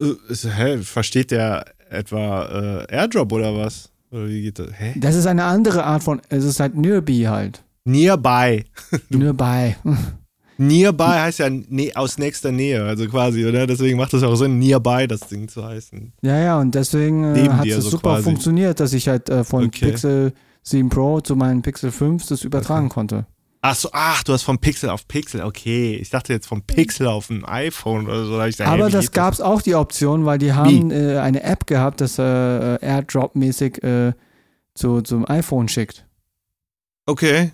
Äh, 0.00 0.14
Hä, 0.28 0.78
versteht 0.78 1.30
der 1.30 1.64
etwa 1.94 2.84
äh, 2.88 2.94
Airdrop 2.94 3.32
oder 3.32 3.56
was? 3.56 3.90
Oder 4.10 4.28
wie 4.28 4.42
geht 4.42 4.58
das? 4.58 4.68
Hä? 4.78 4.92
Das 4.96 5.14
ist 5.14 5.26
eine 5.26 5.44
andere 5.44 5.84
Art 5.84 6.02
von, 6.02 6.20
es 6.28 6.44
ist 6.44 6.60
halt 6.60 6.76
Nearby 6.76 7.22
halt. 7.22 7.64
Nearby. 7.84 8.64
Nearby. 9.10 9.74
Nearby 10.56 11.02
heißt 11.04 11.40
ja 11.40 11.50
ne 11.50 11.90
aus 11.94 12.16
nächster 12.18 12.52
Nähe, 12.52 12.84
also 12.84 13.06
quasi, 13.08 13.44
oder? 13.44 13.66
Deswegen 13.66 13.98
macht 13.98 14.14
es 14.14 14.22
auch 14.22 14.36
Sinn, 14.36 14.58
Nearby 14.60 15.08
das 15.08 15.20
Ding 15.28 15.48
zu 15.48 15.64
heißen. 15.64 16.12
Ja, 16.22 16.38
ja, 16.38 16.60
und 16.60 16.74
deswegen 16.74 17.34
äh, 17.34 17.48
hat 17.48 17.66
es 17.66 17.84
so 17.84 17.90
super 17.90 18.10
quasi. 18.10 18.22
funktioniert, 18.24 18.78
dass 18.78 18.92
ich 18.92 19.08
halt 19.08 19.28
äh, 19.28 19.42
von 19.42 19.64
Okay. 19.64 19.86
Pixel 19.86 20.32
7 20.62 20.88
Pro 20.88 21.20
zu 21.20 21.34
meinem 21.34 21.62
Pixel 21.62 21.90
5 21.90 22.26
das 22.26 22.44
übertragen 22.44 22.88
konnte. 22.88 23.26
Ach 23.66 23.74
so, 23.74 23.88
ach, 23.92 24.22
du 24.24 24.34
hast 24.34 24.42
vom 24.42 24.58
Pixel 24.58 24.90
auf 24.90 25.08
Pixel, 25.08 25.42
okay. 25.42 25.96
Ich 25.96 26.10
dachte 26.10 26.34
jetzt 26.34 26.46
vom 26.46 26.60
Pixel 26.60 27.06
auf 27.06 27.30
ein 27.30 27.46
iPhone 27.46 28.04
oder 28.06 28.26
so. 28.26 28.36
Da 28.36 28.46
ich 28.46 28.58
gesagt, 28.58 28.70
Aber 28.70 28.88
wie 28.88 28.92
das 28.92 29.10
gab 29.10 29.32
es 29.32 29.40
auch 29.40 29.62
die 29.62 29.74
Option, 29.74 30.26
weil 30.26 30.36
die 30.36 30.52
haben 30.52 30.90
äh, 30.90 31.16
eine 31.16 31.42
App 31.42 31.66
gehabt, 31.66 32.02
das 32.02 32.18
äh, 32.18 32.22
äh, 32.74 32.78
Airdrop-mäßig 32.82 33.82
äh, 33.82 34.12
zu, 34.74 35.00
zum 35.00 35.26
iPhone 35.26 35.68
schickt. 35.68 36.06
Okay. 37.06 37.52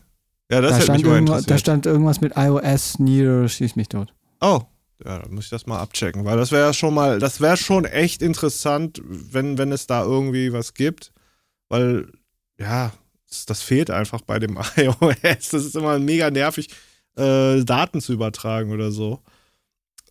Ja, 0.51 0.61
das 0.61 0.73
Da 0.73 0.79
hätte 0.79 0.93
mich 0.95 1.05
mal 1.05 1.15
irgendwas, 1.15 1.37
da 1.37 1.39
interessiert. 1.43 1.61
stand 1.61 1.87
irgendwas 1.87 2.21
mit 2.21 2.33
iOS 2.35 2.99
Near, 2.99 3.49
schieß 3.49 3.77
mich 3.77 3.89
tot. 3.89 4.13
Oh, 4.41 4.63
ja, 5.05 5.21
dann 5.21 5.33
muss 5.33 5.45
ich 5.45 5.51
das 5.51 5.69
mal 5.69 5.79
abchecken, 5.79 6.25
weil 6.25 6.37
das 6.37 6.51
wäre 6.51 6.75
schon 6.75 6.93
mal, 6.93 7.21
das 7.21 7.41
wäre 7.41 7.57
schon 7.57 7.85
echt 7.85 8.21
interessant, 8.21 9.01
wenn, 9.05 9.59
wenn 9.59 9.71
es 9.71 9.87
da 9.87 10.03
irgendwie 10.03 10.53
was 10.53 10.75
gibt, 10.75 11.13
weil, 11.69 12.11
ja, 12.59 12.91
das, 13.31 13.47
das 13.47 13.63
fehlt 13.63 13.91
einfach 13.91 14.21
bei 14.21 14.39
dem 14.39 14.59
iOS. 14.77 15.49
Das 15.51 15.65
ist 15.65 15.77
immer 15.77 15.99
mega 15.99 16.31
nervig, 16.31 16.69
äh, 17.17 17.63
Daten 17.65 18.01
zu 18.01 18.13
übertragen 18.13 18.73
oder 18.73 18.91
so. 18.91 19.21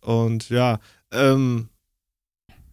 Und 0.02 0.48
ja, 0.48 0.78
ähm, 1.12 1.68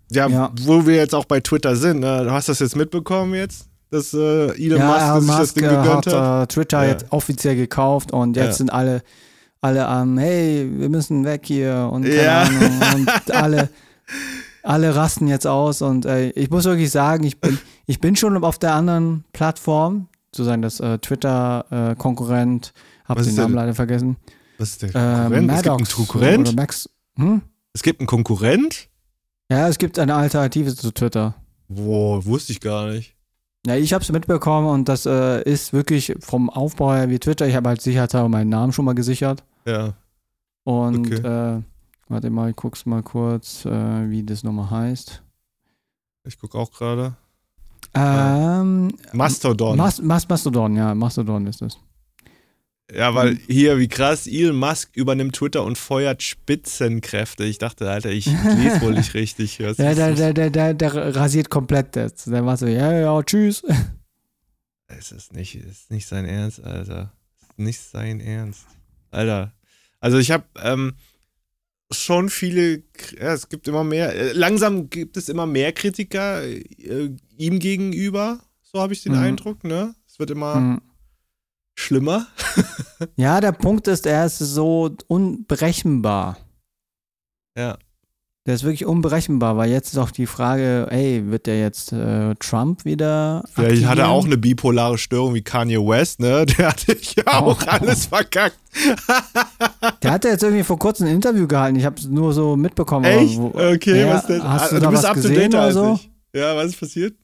ja, 0.10 0.28
Ja. 0.28 0.52
wo 0.62 0.86
wir 0.86 0.96
jetzt 0.96 1.14
auch 1.14 1.26
bei 1.26 1.40
Twitter 1.42 1.76
sind, 1.76 2.00
ne? 2.00 2.24
du 2.24 2.32
hast 2.32 2.48
das 2.50 2.60
jetzt 2.60 2.76
mitbekommen 2.76 3.34
jetzt, 3.34 3.68
dass 3.90 4.14
äh, 4.14 4.50
Elon 4.52 4.80
Musk 4.86 5.00
ja, 5.00 5.20
sich 5.20 5.28
das 5.30 5.40
Musk 5.40 5.56
Ding 5.56 5.64
äh, 5.66 5.68
gegönnt 5.70 6.08
hat 6.08 6.14
hat? 6.14 6.44
äh, 6.44 6.48
Twitter 6.54 6.84
Ja. 6.84 6.90
jetzt 6.92 7.06
offiziell 7.10 7.56
gekauft 7.56 8.12
und 8.14 8.38
jetzt 8.38 8.58
sind 8.60 8.70
alle, 8.72 9.02
alle 9.60 9.86
am, 9.88 10.18
hey, 10.18 10.70
wir 10.72 10.90
müssen 10.90 11.26
weg 11.26 11.42
hier 11.46 11.90
und. 11.92 12.06
Ahnung. 12.10 12.82
Und 12.96 13.32
alle, 13.36 13.70
alle 14.64 14.96
rasten 14.96 15.28
jetzt 15.28 15.48
aus 15.48 15.82
und 15.82 16.06
äh, 16.06 16.30
ich 16.32 16.50
muss 16.50 16.64
wirklich 16.66 16.92
sagen, 16.92 17.24
ich 17.26 17.40
bin, 17.42 17.58
ich 17.86 18.00
bin 18.00 18.16
schon 18.16 18.42
auf 18.44 18.60
der 18.60 18.74
anderen 18.74 19.26
Plattform, 19.34 20.08
sozusagen 20.32 20.62
das 20.62 20.80
äh, 20.80 20.98
Twitter-Konkurrent, 21.00 22.74
hab 23.06 23.18
Was 23.18 23.26
den 23.28 23.36
der 23.36 23.44
Namen 23.44 23.54
denn? 23.56 23.62
leider 23.64 23.76
vergessen. 23.76 24.18
Was 24.58 24.70
ist 24.72 24.82
der 24.84 24.90
Äh, 24.90 24.94
Konkurrent? 24.94 25.52
es 25.52 25.62
gibt 25.64 25.70
einen 25.70 25.88
Konkurrent? 25.88 26.56
Max. 26.56 26.90
Hm? 27.18 27.42
Es 27.74 27.84
gibt 27.84 28.00
einen 28.00 28.08
Konkurrent? 28.08 28.90
Ja, 29.50 29.68
es 29.68 29.78
gibt 29.78 30.00
eine 30.00 30.16
Alternative 30.16 30.76
zu 30.76 30.92
Twitter. 30.92 31.36
Boah, 31.68 32.26
wusste 32.26 32.52
ich 32.54 32.60
gar 32.62 32.90
nicht. 32.90 33.16
Ja, 33.66 33.76
ich 33.76 33.94
habe 33.94 34.04
es 34.04 34.12
mitbekommen 34.12 34.68
und 34.68 34.88
das 34.90 35.06
äh, 35.06 35.42
ist 35.44 35.74
wirklich 35.74 36.14
vom 36.20 36.50
Aufbau 36.50 36.94
her 36.94 37.10
wie 37.10 37.20
Twitter. 37.20 37.48
Ich 37.48 37.56
habe 37.56 37.70
halt 37.70 37.82
sicherheitshalber 37.82 38.30
meinen 38.30 38.50
Namen 38.50 38.72
schon 38.72 38.86
mal 38.86 38.96
gesichert. 38.96 39.44
Ja. 39.66 39.94
Und 40.64 41.12
Okay. 41.12 41.28
äh, 41.58 41.62
warte 42.08 42.30
mal, 42.30 42.50
ich 42.50 42.56
guck's 42.56 42.86
mal 42.86 43.04
kurz, 43.04 43.66
äh, 43.66 44.10
wie 44.10 44.24
das 44.24 44.44
nochmal 44.44 44.70
heißt. 44.70 45.22
Ich 46.26 46.40
gucke 46.40 46.58
auch 46.58 46.72
gerade. 46.72 47.16
Ähm, 47.98 48.92
Mastodon. 49.14 49.78
Mas 49.78 50.02
Mas 50.02 50.28
Mastodon, 50.28 50.76
ja, 50.76 50.94
Mastodon 50.96 51.48
ist 51.48 51.62
es. 51.62 51.78
ja, 52.94 53.14
weil 53.16 53.38
hier, 53.48 53.78
wie 53.80 53.88
krass, 53.88 54.28
Elon 54.28 54.56
Musk 54.58 54.96
übernimmt 54.96 55.36
Twitter 55.36 55.64
und 55.64 55.78
feuert 55.78 56.24
Spitzenkräfte. 56.24 57.44
Ich 57.44 57.58
dachte, 57.58 57.90
Alter, 57.90 58.12
ich 58.12 58.26
lese 58.56 58.82
wohl 58.82 58.94
nicht 58.94 59.14
richtig. 59.14 59.58
Ja, 59.60 59.74
der, 59.74 60.14
der, 60.14 60.34
der, 60.34 60.50
der, 60.50 60.74
der 60.74 61.16
rasiert 61.16 61.50
komplett 61.50 61.96
jetzt. 61.96 62.28
Der 62.28 62.42
macht 62.44 62.60
so, 62.60 62.68
ja, 62.68 62.92
ja, 62.94 63.24
tschüss. 63.24 63.64
Es 64.88 65.12
ist 65.12 65.34
nicht, 65.34 65.56
ist 65.56 65.92
nicht 65.92 66.08
sein 66.08 66.26
Ernst, 66.26 66.64
Alter. 66.64 67.12
Es 67.36 67.50
ist 67.50 67.60
nicht 67.60 67.80
sein 67.80 68.22
Ernst. 68.22 68.66
Alter. 69.12 69.54
Also 70.00 70.18
ich 70.18 70.32
habe 70.32 70.46
ähm, 70.64 70.94
schon 71.92 72.30
viele, 72.30 72.84
ja, 73.20 73.34
es 73.34 73.50
gibt 73.50 73.68
immer 73.68 73.84
mehr, 73.84 74.14
äh, 74.14 74.32
langsam 74.34 74.90
gibt 74.90 75.16
es 75.18 75.30
immer 75.30 75.46
mehr 75.46 75.72
Kritiker 75.74 76.44
äh, 76.44 77.12
ihm 77.38 77.60
gegenüber. 77.60 78.40
So 78.62 78.80
habe 78.82 78.94
ich 78.94 79.04
den 79.04 79.14
Mhm. 79.14 79.20
Eindruck, 79.20 79.64
ne? 79.64 79.96
Es 80.08 80.20
wird 80.20 80.30
immer 80.32 80.56
Hm. 80.56 80.82
schlimmer. 81.80 82.28
Ja, 83.16 83.40
der 83.40 83.52
Punkt 83.54 83.88
ist, 83.88 84.06
er 84.06 84.26
ist 84.26 84.40
so 84.40 84.96
unberechenbar. 85.08 86.38
Ja. 87.58 87.78
Der 88.48 88.56
ist 88.56 88.64
wirklich 88.64 88.86
unberechenbar, 88.86 89.58
weil 89.58 89.70
jetzt 89.70 89.92
ist 89.92 89.98
auch 90.00 90.10
die 90.10 90.26
Frage, 90.26 90.88
ey, 90.90 91.22
wird 91.30 91.46
der 91.48 91.60
jetzt 91.60 91.92
äh, 91.92 92.34
Trump 92.40 92.86
wieder 92.86 93.44
Vielleicht 93.54 93.84
hat 93.86 93.98
er 94.00 94.06
aktivieren? 94.06 94.10
auch 94.10 94.26
eine 94.26 94.38
bipolare 94.38 94.98
Störung 94.98 95.34
wie 95.36 95.42
Kanye 95.42 95.78
West, 95.86 96.22
ne? 96.22 96.46
Der 96.58 96.70
hatte 96.70 96.96
ja 97.18 97.24
auch 97.42 97.62
Oh. 97.62 97.66
alles 97.68 98.06
verkackt. 98.06 98.58
Der 100.02 100.12
hat 100.12 100.24
ja 100.26 100.32
jetzt 100.32 100.44
irgendwie 100.44 100.64
vor 100.64 100.80
kurzem 100.80 101.08
ein 101.08 101.16
Interview 101.16 101.46
gehalten. 101.48 101.78
Ich 101.78 101.86
habe 101.86 101.98
es 101.98 102.08
nur 102.08 102.32
so 102.34 102.56
mitbekommen. 102.56 103.06
Echt? 103.06 103.38
wo- 103.38 103.52
Okay, 103.54 104.00
Ja, 104.02 104.14
was 104.14 104.26
denn? 104.28 104.42
Hast 104.44 104.72
du, 104.72 104.78
Ah, 104.78 104.80
da 104.80 104.90
bist 104.92 105.04
was 105.04 105.10
up 105.10 105.16
to 105.16 105.22
gesehen 105.22 105.52
date 105.52 105.54
oder 105.54 105.72
so? 105.74 105.94
ich. 105.96 106.10
Ja, 106.34 106.56
was 106.56 106.68
ist 106.68 106.80
passiert? 106.80 107.16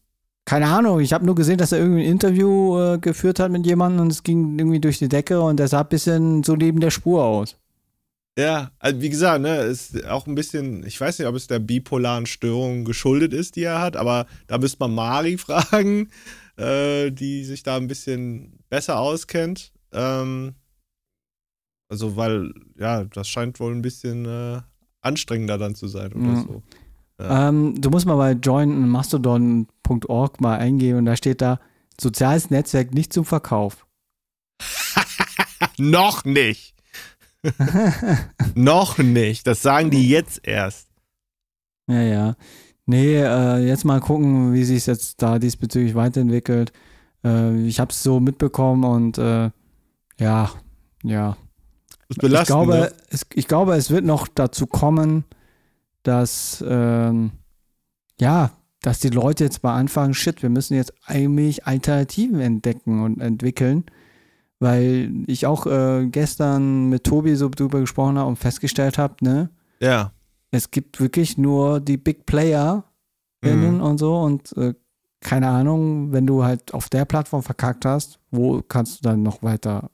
Keine 0.46 0.68
Ahnung. 0.68 1.00
Ich 1.00 1.14
habe 1.14 1.26
nur 1.26 1.36
gesehen, 1.36 1.58
dass 1.58 1.72
er 1.72 1.80
irgendwie 1.80 2.02
ein 2.04 2.12
Interview 2.12 2.78
äh, 2.78 2.98
geführt 2.98 3.40
hat 3.40 3.50
mit 3.50 3.66
jemandem 3.66 4.02
und 4.02 4.12
es 4.12 4.24
ging 4.24 4.60
irgendwie 4.60 4.82
durch 4.82 5.00
die 5.00 5.08
Decke 5.08 5.40
und 5.42 5.58
der 5.58 5.70
sah 5.70 5.82
ein 5.82 5.88
bisschen 5.88 6.44
so 6.44 6.56
neben 6.58 6.82
der 6.82 6.92
Spur 6.92 7.24
aus. 7.24 7.56
Ja, 8.38 8.72
also 8.80 9.00
wie 9.02 9.10
gesagt, 9.10 9.42
ne, 9.42 9.58
ist 9.62 10.06
auch 10.06 10.26
ein 10.26 10.34
bisschen, 10.34 10.84
ich 10.86 11.00
weiß 11.00 11.20
nicht, 11.20 11.28
ob 11.28 11.36
es 11.36 11.46
der 11.48 11.60
bipolaren 11.60 12.26
Störung 12.26 12.84
geschuldet 12.84 13.32
ist, 13.32 13.56
die 13.56 13.64
er 13.64 13.80
hat, 13.80 13.96
aber 13.96 14.26
da 14.48 14.58
müsste 14.58 14.80
man 14.80 14.96
Mari 14.96 15.38
fragen, 15.38 16.10
äh, 16.58 17.12
die 17.12 17.44
sich 17.44 17.62
da 17.62 17.78
ein 17.78 17.88
bisschen 17.88 18.58
besser 18.70 19.00
auskennt. 19.00 19.72
Ähm, 19.92 20.56
also, 21.92 22.18
weil, 22.18 22.52
ja, 22.76 23.04
das 23.04 23.30
scheint 23.30 23.60
wohl 23.60 23.72
ein 23.72 23.84
bisschen 23.84 24.26
äh, 24.26 24.62
anstrengender 25.02 25.60
dann 25.60 25.76
zu 25.76 25.88
sein 25.88 26.12
oder 26.14 26.34
Ja. 26.34 26.42
so. 26.42 26.64
Ähm, 27.20 27.80
du 27.80 27.92
musst 27.92 28.08
mal 28.08 28.16
bei 28.16 28.32
joinmastodon.org 28.32 30.42
mal 30.42 30.58
eingehen 30.58 30.98
und 30.98 31.06
da 31.06 31.16
steht 31.16 31.42
da 31.42 31.60
soziales 32.02 32.50
Netzwerk 32.50 32.96
nicht 32.96 33.14
zum 33.14 33.26
Verkauf. 33.26 33.86
Noch 35.78 36.26
nicht. 36.26 36.74
Noch 38.56 38.98
nicht. 38.98 39.48
Das 39.48 39.62
sagen 39.62 39.90
die 39.90 40.08
jetzt 40.08 40.42
erst. 40.44 40.88
Ja, 41.88 42.02
ja. 42.02 42.36
Nee, 42.86 43.16
äh, 43.16 43.66
jetzt 43.66 43.86
mal 43.86 44.00
gucken, 44.00 44.54
wie 44.54 44.64
sich 44.64 44.78
es 44.78 44.86
jetzt 44.88 45.22
da 45.22 45.40
diesbezüglich 45.40 45.96
weiterentwickelt. 45.96 46.72
Äh, 47.24 47.66
ich 47.66 47.80
habe 47.80 47.92
es 47.92 48.04
so 48.04 48.20
mitbekommen 48.20 48.84
und 48.84 49.18
äh, 49.18 49.50
ja, 50.20 50.52
ja. 51.04 51.38
Das 52.10 52.32
Ich 52.32 52.46
glaube, 52.46 52.74
ne? 52.74 52.94
es, 53.10 53.26
ich 53.34 53.48
glaube, 53.48 53.76
es 53.76 53.90
wird 53.90 54.06
noch 54.06 54.28
dazu 54.28 54.68
kommen, 54.68 55.24
dass 56.04 56.64
ähm, 56.68 57.32
ja, 58.20 58.52
dass 58.82 59.00
die 59.00 59.10
Leute 59.10 59.46
jetzt 59.46 59.64
mal 59.64 59.76
anfangen, 59.76 60.14
shit, 60.14 60.44
wir 60.44 60.50
müssen 60.50 60.76
jetzt 60.76 60.94
eigentlich 61.06 61.66
Alternativen 61.66 62.42
entdecken 62.42 63.02
und 63.02 63.22
entwickeln. 63.22 63.86
Weil 64.64 65.12
ich 65.28 65.46
auch 65.46 65.66
äh, 65.68 66.08
gestern 66.10 66.88
mit 66.90 67.04
Tobi 67.04 67.36
so 67.36 67.50
drüber 67.50 67.82
gesprochen 67.82 68.18
habe 68.18 68.30
und 68.30 68.38
festgestellt 68.38 68.98
habe, 68.98 69.16
ne, 69.22 69.50
Ja. 69.82 70.14
es 70.52 70.72
gibt 70.72 71.00
wirklich 71.02 71.38
nur 71.38 71.80
die 71.82 71.98
Big 71.98 72.26
Player 72.26 72.86
Mhm. 73.44 73.82
und 73.82 73.98
so 73.98 74.18
und 74.22 74.56
äh, 74.56 74.74
keine 75.20 75.50
Ahnung, 75.50 76.14
wenn 76.14 76.26
du 76.26 76.44
halt 76.46 76.74
auf 76.74 76.88
der 76.88 77.04
Plattform 77.06 77.44
verkackt 77.44 77.84
hast, 77.86 78.20
wo 78.32 78.62
kannst 78.62 79.00
du 79.00 79.10
dann 79.10 79.22
noch 79.22 79.44
weiter? 79.44 79.90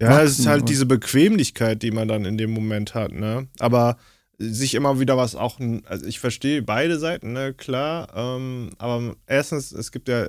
Ja, 0.00 0.22
es 0.22 0.38
ist 0.40 0.46
halt 0.46 0.68
diese 0.68 0.86
Bequemlichkeit, 0.86 1.82
die 1.82 1.90
man 1.92 2.08
dann 2.08 2.24
in 2.24 2.36
dem 2.38 2.50
Moment 2.52 2.94
hat, 2.94 3.12
ne? 3.12 3.46
Aber 3.58 3.96
sich 4.38 4.74
immer 4.74 4.98
wieder 4.98 5.16
was 5.16 5.34
auch, 5.36 5.60
also 5.86 6.06
ich 6.06 6.18
verstehe 6.18 6.62
beide 6.62 6.98
Seiten, 6.98 7.32
ne, 7.32 7.52
klar. 7.54 8.08
Ähm, 8.14 8.70
aber 8.78 9.14
erstens, 9.26 9.70
es 9.72 9.92
gibt 9.92 10.08
ja, 10.08 10.26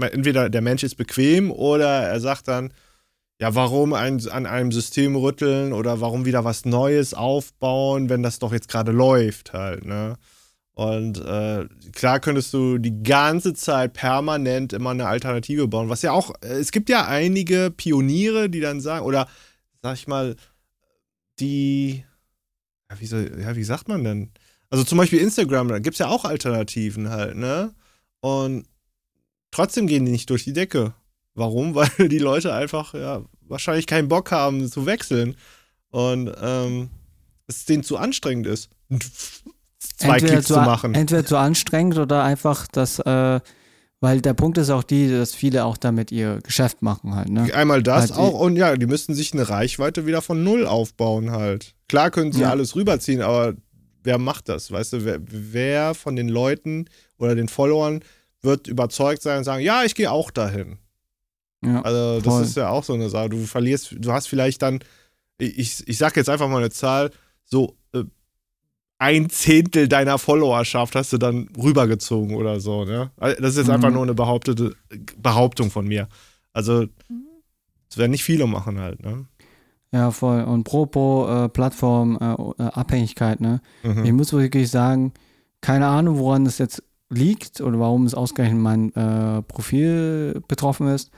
entweder 0.00 0.50
der 0.50 0.60
Mensch 0.60 0.82
ist 0.82 0.96
bequem 0.96 1.50
oder 1.50 1.88
er 1.88 2.20
sagt 2.20 2.48
dann, 2.48 2.72
ja, 3.40 3.54
warum 3.54 3.92
ein, 3.92 4.26
an 4.28 4.46
einem 4.46 4.72
System 4.72 5.14
rütteln 5.14 5.72
oder 5.72 6.00
warum 6.00 6.24
wieder 6.24 6.44
was 6.44 6.64
Neues 6.64 7.14
aufbauen, 7.14 8.08
wenn 8.08 8.22
das 8.22 8.40
doch 8.40 8.52
jetzt 8.52 8.68
gerade 8.68 8.92
läuft 8.92 9.52
halt, 9.52 9.84
ne? 9.84 10.16
Und 10.74 11.18
äh, 11.18 11.66
klar 11.92 12.20
könntest 12.20 12.54
du 12.54 12.78
die 12.78 13.02
ganze 13.02 13.52
Zeit 13.52 13.94
permanent 13.94 14.72
immer 14.72 14.90
eine 14.90 15.08
Alternative 15.08 15.66
bauen, 15.66 15.88
was 15.88 16.02
ja 16.02 16.12
auch, 16.12 16.30
äh, 16.40 16.54
es 16.54 16.70
gibt 16.70 16.88
ja 16.88 17.06
einige 17.06 17.72
Pioniere, 17.76 18.48
die 18.48 18.60
dann 18.60 18.80
sagen, 18.80 19.04
oder 19.04 19.26
sag 19.82 19.94
ich 19.94 20.06
mal, 20.06 20.36
die, 21.40 22.04
ja, 22.90 23.00
wie, 23.00 23.06
soll, 23.06 23.40
ja, 23.40 23.56
wie 23.56 23.64
sagt 23.64 23.88
man 23.88 24.04
denn? 24.04 24.30
Also 24.70 24.84
zum 24.84 24.98
Beispiel 24.98 25.18
Instagram, 25.20 25.68
da 25.68 25.80
gibt 25.80 25.94
es 25.94 25.98
ja 25.98 26.08
auch 26.08 26.24
Alternativen 26.24 27.10
halt, 27.10 27.36
ne? 27.36 27.74
Und 28.20 28.66
trotzdem 29.50 29.86
gehen 29.86 30.04
die 30.04 30.12
nicht 30.12 30.30
durch 30.30 30.44
die 30.44 30.52
Decke. 30.52 30.94
Warum? 31.34 31.74
Weil 31.74 32.08
die 32.08 32.18
Leute 32.18 32.52
einfach, 32.54 32.94
ja, 32.94 33.22
wahrscheinlich 33.42 33.86
keinen 33.86 34.08
Bock 34.08 34.30
haben 34.30 34.68
zu 34.70 34.86
wechseln. 34.86 35.36
Und 35.90 36.30
ähm, 36.42 36.90
es 37.46 37.64
denen 37.64 37.82
zu 37.82 37.96
anstrengend 37.96 38.46
ist, 38.46 38.68
zwei 39.96 40.14
entweder 40.14 40.32
Klicks 40.34 40.48
zu 40.48 40.54
machen. 40.56 40.94
Entweder 40.94 41.24
zu 41.24 41.36
anstrengend 41.36 41.98
oder 41.98 42.22
einfach 42.22 42.66
das, 42.66 42.98
äh, 42.98 43.40
weil 44.00 44.20
der 44.20 44.34
Punkt 44.34 44.58
ist 44.58 44.70
auch 44.70 44.82
die, 44.82 45.10
dass 45.10 45.34
viele 45.34 45.64
auch 45.64 45.76
damit 45.76 46.12
ihr 46.12 46.40
Geschäft 46.42 46.82
machen 46.82 47.14
halt, 47.14 47.30
ne? 47.30 47.52
Einmal 47.54 47.82
das 47.82 48.10
Halt 48.10 48.20
auch 48.20 48.38
und 48.40 48.56
ja, 48.56 48.76
die 48.76 48.86
müssten 48.86 49.14
sich 49.14 49.32
eine 49.32 49.48
Reichweite 49.48 50.06
wieder 50.06 50.22
von 50.22 50.44
null 50.44 50.66
aufbauen 50.66 51.30
halt. 51.30 51.74
Klar 51.88 52.10
können 52.10 52.32
sie 52.32 52.42
Ja. 52.42 52.50
alles 52.50 52.76
rüberziehen, 52.76 53.22
aber 53.22 53.54
wer 54.04 54.18
macht 54.18 54.48
das? 54.48 54.70
Weißt 54.70 54.92
du, 54.92 55.04
wer, 55.04 55.18
wer 55.22 55.94
von 55.94 56.16
den 56.16 56.28
Leuten 56.28 56.84
oder 57.18 57.34
den 57.34 57.48
Followern 57.48 58.00
wird 58.42 58.66
überzeugt 58.66 59.22
sein 59.22 59.38
und 59.38 59.44
sagen, 59.44 59.62
ja, 59.62 59.84
ich 59.84 59.94
gehe 59.94 60.10
auch 60.10 60.30
dahin. 60.30 60.78
Ja. 61.64 61.82
Also 61.82 62.20
das 62.20 62.24
voll. 62.34 62.42
ist 62.44 62.56
ja 62.56 62.68
auch 62.70 62.84
so 62.84 62.92
eine 62.94 63.08
Sache. 63.08 63.30
Du 63.30 63.44
verlierst, 63.44 63.96
du 63.98 64.12
hast 64.12 64.28
vielleicht 64.28 64.62
dann, 64.62 64.78
ich, 65.38 65.86
ich 65.88 65.98
sag 65.98 66.16
jetzt 66.16 66.28
einfach 66.28 66.48
mal 66.48 66.58
eine 66.58 66.70
Zahl, 66.70 67.10
so 67.44 67.76
äh, 67.92 68.04
ein 68.98 69.28
Zehntel 69.30 69.88
deiner 69.88 70.18
Followerschaft 70.18 70.94
hast 70.94 71.12
du 71.12 71.18
dann 71.18 71.48
rübergezogen 71.60 72.36
oder 72.36 72.60
so, 72.60 72.84
ne? 72.84 73.10
Also, 73.16 73.40
Das 73.42 73.50
ist 73.52 73.58
jetzt 73.58 73.70
einfach 73.70 73.88
Mhm. 73.88 73.94
nur 73.94 74.02
eine 74.04 74.14
behauptete 74.14 74.74
Behauptung 75.16 75.70
von 75.70 75.86
mir. 75.86 76.08
Also 76.52 76.86
das 77.88 77.96
werden 77.98 78.10
nicht 78.12 78.24
viele 78.24 78.46
machen 78.46 78.78
halt, 78.80 79.02
ne? 79.02 79.26
Ja, 79.92 80.10
voll. 80.10 80.42
Und 80.42 80.64
pro, 80.64 80.86
pro 80.86 81.26
äh, 81.28 81.48
Plattform 81.48 82.18
äh, 82.20 82.62
äh, 82.62 82.66
Abhängigkeit, 82.66 83.40
ne? 83.40 83.60
Mhm. 83.82 84.04
Ich 84.04 84.12
muss 84.12 84.32
wirklich 84.32 84.70
sagen, 84.70 85.12
keine 85.60 85.86
Ahnung, 85.86 86.18
woran 86.18 86.44
das 86.44 86.58
jetzt 86.58 86.82
liegt 87.10 87.60
oder 87.60 87.78
warum 87.80 88.04
es 88.06 88.14
ausgerechnet 88.14 88.60
mein 88.60 88.94
äh, 88.94 89.42
Profil 89.42 90.42
betroffen 90.48 90.88
ist. 90.88 91.10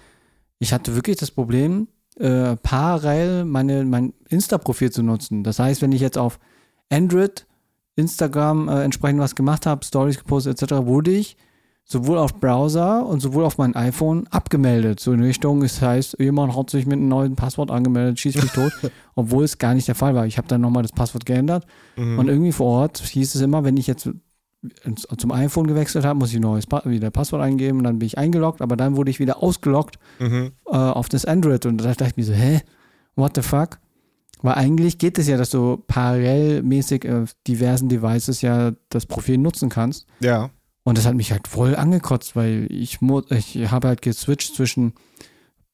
Ich 0.58 0.72
hatte 0.72 0.94
wirklich 0.94 1.16
das 1.16 1.30
Problem, 1.30 1.88
äh, 2.18 2.56
parallel 2.56 3.44
meine, 3.44 3.84
mein 3.84 4.12
Insta-Profil 4.28 4.90
zu 4.90 5.02
nutzen. 5.02 5.42
Das 5.42 5.58
heißt, 5.58 5.82
wenn 5.82 5.92
ich 5.92 6.00
jetzt 6.00 6.18
auf 6.18 6.38
Android, 6.90 7.46
Instagram 7.96 8.68
äh, 8.68 8.82
entsprechend 8.84 9.20
was 9.20 9.34
gemacht 9.34 9.66
habe, 9.66 9.84
Stories 9.84 10.18
gepostet 10.18 10.60
etc., 10.62 10.86
wurde 10.86 11.10
ich 11.12 11.36
sowohl 11.84 12.18
auf 12.18 12.38
Browser 12.38 13.04
und 13.04 13.18
sowohl 13.20 13.44
auf 13.44 13.58
mein 13.58 13.74
iPhone 13.74 14.26
abgemeldet. 14.28 15.00
So 15.00 15.12
in 15.12 15.22
Richtung, 15.22 15.62
es 15.62 15.82
heißt, 15.82 16.18
jemand 16.20 16.54
hat 16.56 16.70
sich 16.70 16.86
mit 16.86 16.98
einem 16.98 17.08
neuen 17.08 17.34
Passwort 17.34 17.70
angemeldet, 17.72 18.20
schießt 18.20 18.40
mich 18.40 18.52
tot, 18.52 18.72
obwohl 19.16 19.42
es 19.44 19.58
gar 19.58 19.74
nicht 19.74 19.88
der 19.88 19.96
Fall 19.96 20.14
war. 20.14 20.24
Ich 20.26 20.38
habe 20.38 20.46
dann 20.46 20.60
nochmal 20.60 20.82
das 20.82 20.92
Passwort 20.92 21.26
geändert 21.26 21.66
Mhm. 21.96 22.18
und 22.18 22.28
irgendwie 22.28 22.52
vor 22.52 22.66
Ort 22.68 22.98
hieß 22.98 23.34
es 23.34 23.40
immer, 23.40 23.64
wenn 23.64 23.76
ich 23.76 23.88
jetzt 23.88 24.08
zum 25.16 25.32
iPhone 25.32 25.66
gewechselt 25.66 26.04
habe, 26.04 26.18
muss 26.18 26.30
ich 26.30 26.36
ein 26.36 26.42
neues 26.42 26.66
pa 26.66 26.82
wieder 26.84 27.10
Passwort 27.10 27.42
eingeben 27.42 27.78
und 27.78 27.84
dann 27.84 27.98
bin 27.98 28.06
ich 28.06 28.18
eingeloggt, 28.18 28.60
aber 28.60 28.76
dann 28.76 28.96
wurde 28.96 29.10
ich 29.10 29.18
wieder 29.18 29.42
ausgeloggt 29.42 29.98
Mhm. 30.18 30.52
äh, 30.66 30.76
auf 30.76 31.08
das 31.08 31.24
Android 31.24 31.64
und 31.66 31.78
da 31.78 31.84
dachte 31.84 32.04
ich 32.06 32.16
mir 32.16 32.24
so, 32.24 32.32
hä, 32.34 32.60
what 33.16 33.32
the 33.34 33.42
fuck? 33.42 33.78
Weil 34.42 34.54
eigentlich 34.54 34.98
geht 34.98 35.18
es 35.18 35.28
ja, 35.28 35.36
dass 35.36 35.50
du 35.50 35.82
parallelmäßig 35.86 37.10
auf 37.10 37.34
diversen 37.46 37.88
Devices 37.88 38.40
ja 38.42 38.72
das 38.88 39.06
Profil 39.06 39.38
nutzen 39.38 39.68
kannst. 39.68 40.06
Ja. 40.20 40.50
Und 40.82 40.96
das 40.96 41.06
hat 41.06 41.14
mich 41.14 41.30
halt 41.30 41.46
voll 41.46 41.76
angekotzt, 41.76 42.36
weil 42.36 42.66
ich, 42.70 42.98
ich 43.02 43.70
habe 43.70 43.88
halt 43.88 44.00
geswitcht 44.02 44.54
zwischen 44.54 44.94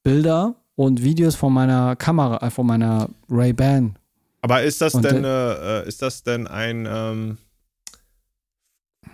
Bilder 0.03 0.57
und 0.75 1.03
Videos 1.03 1.35
von 1.37 1.53
meiner 1.53 1.97
Kamera, 1.97 2.45
äh, 2.45 2.51
von 2.51 2.67
meiner 2.67 3.09
Ray-Ban. 3.31 3.97
Aber 4.43 4.63
ist 4.63 4.81
das 4.81 4.95
Und, 4.95 5.05
denn, 5.05 5.25
äh, 5.25 5.83
äh, 5.83 5.89
ist 5.89 6.03
das 6.03 6.23
denn 6.23 6.47
ein 6.47 6.87
ähm, 6.89 7.39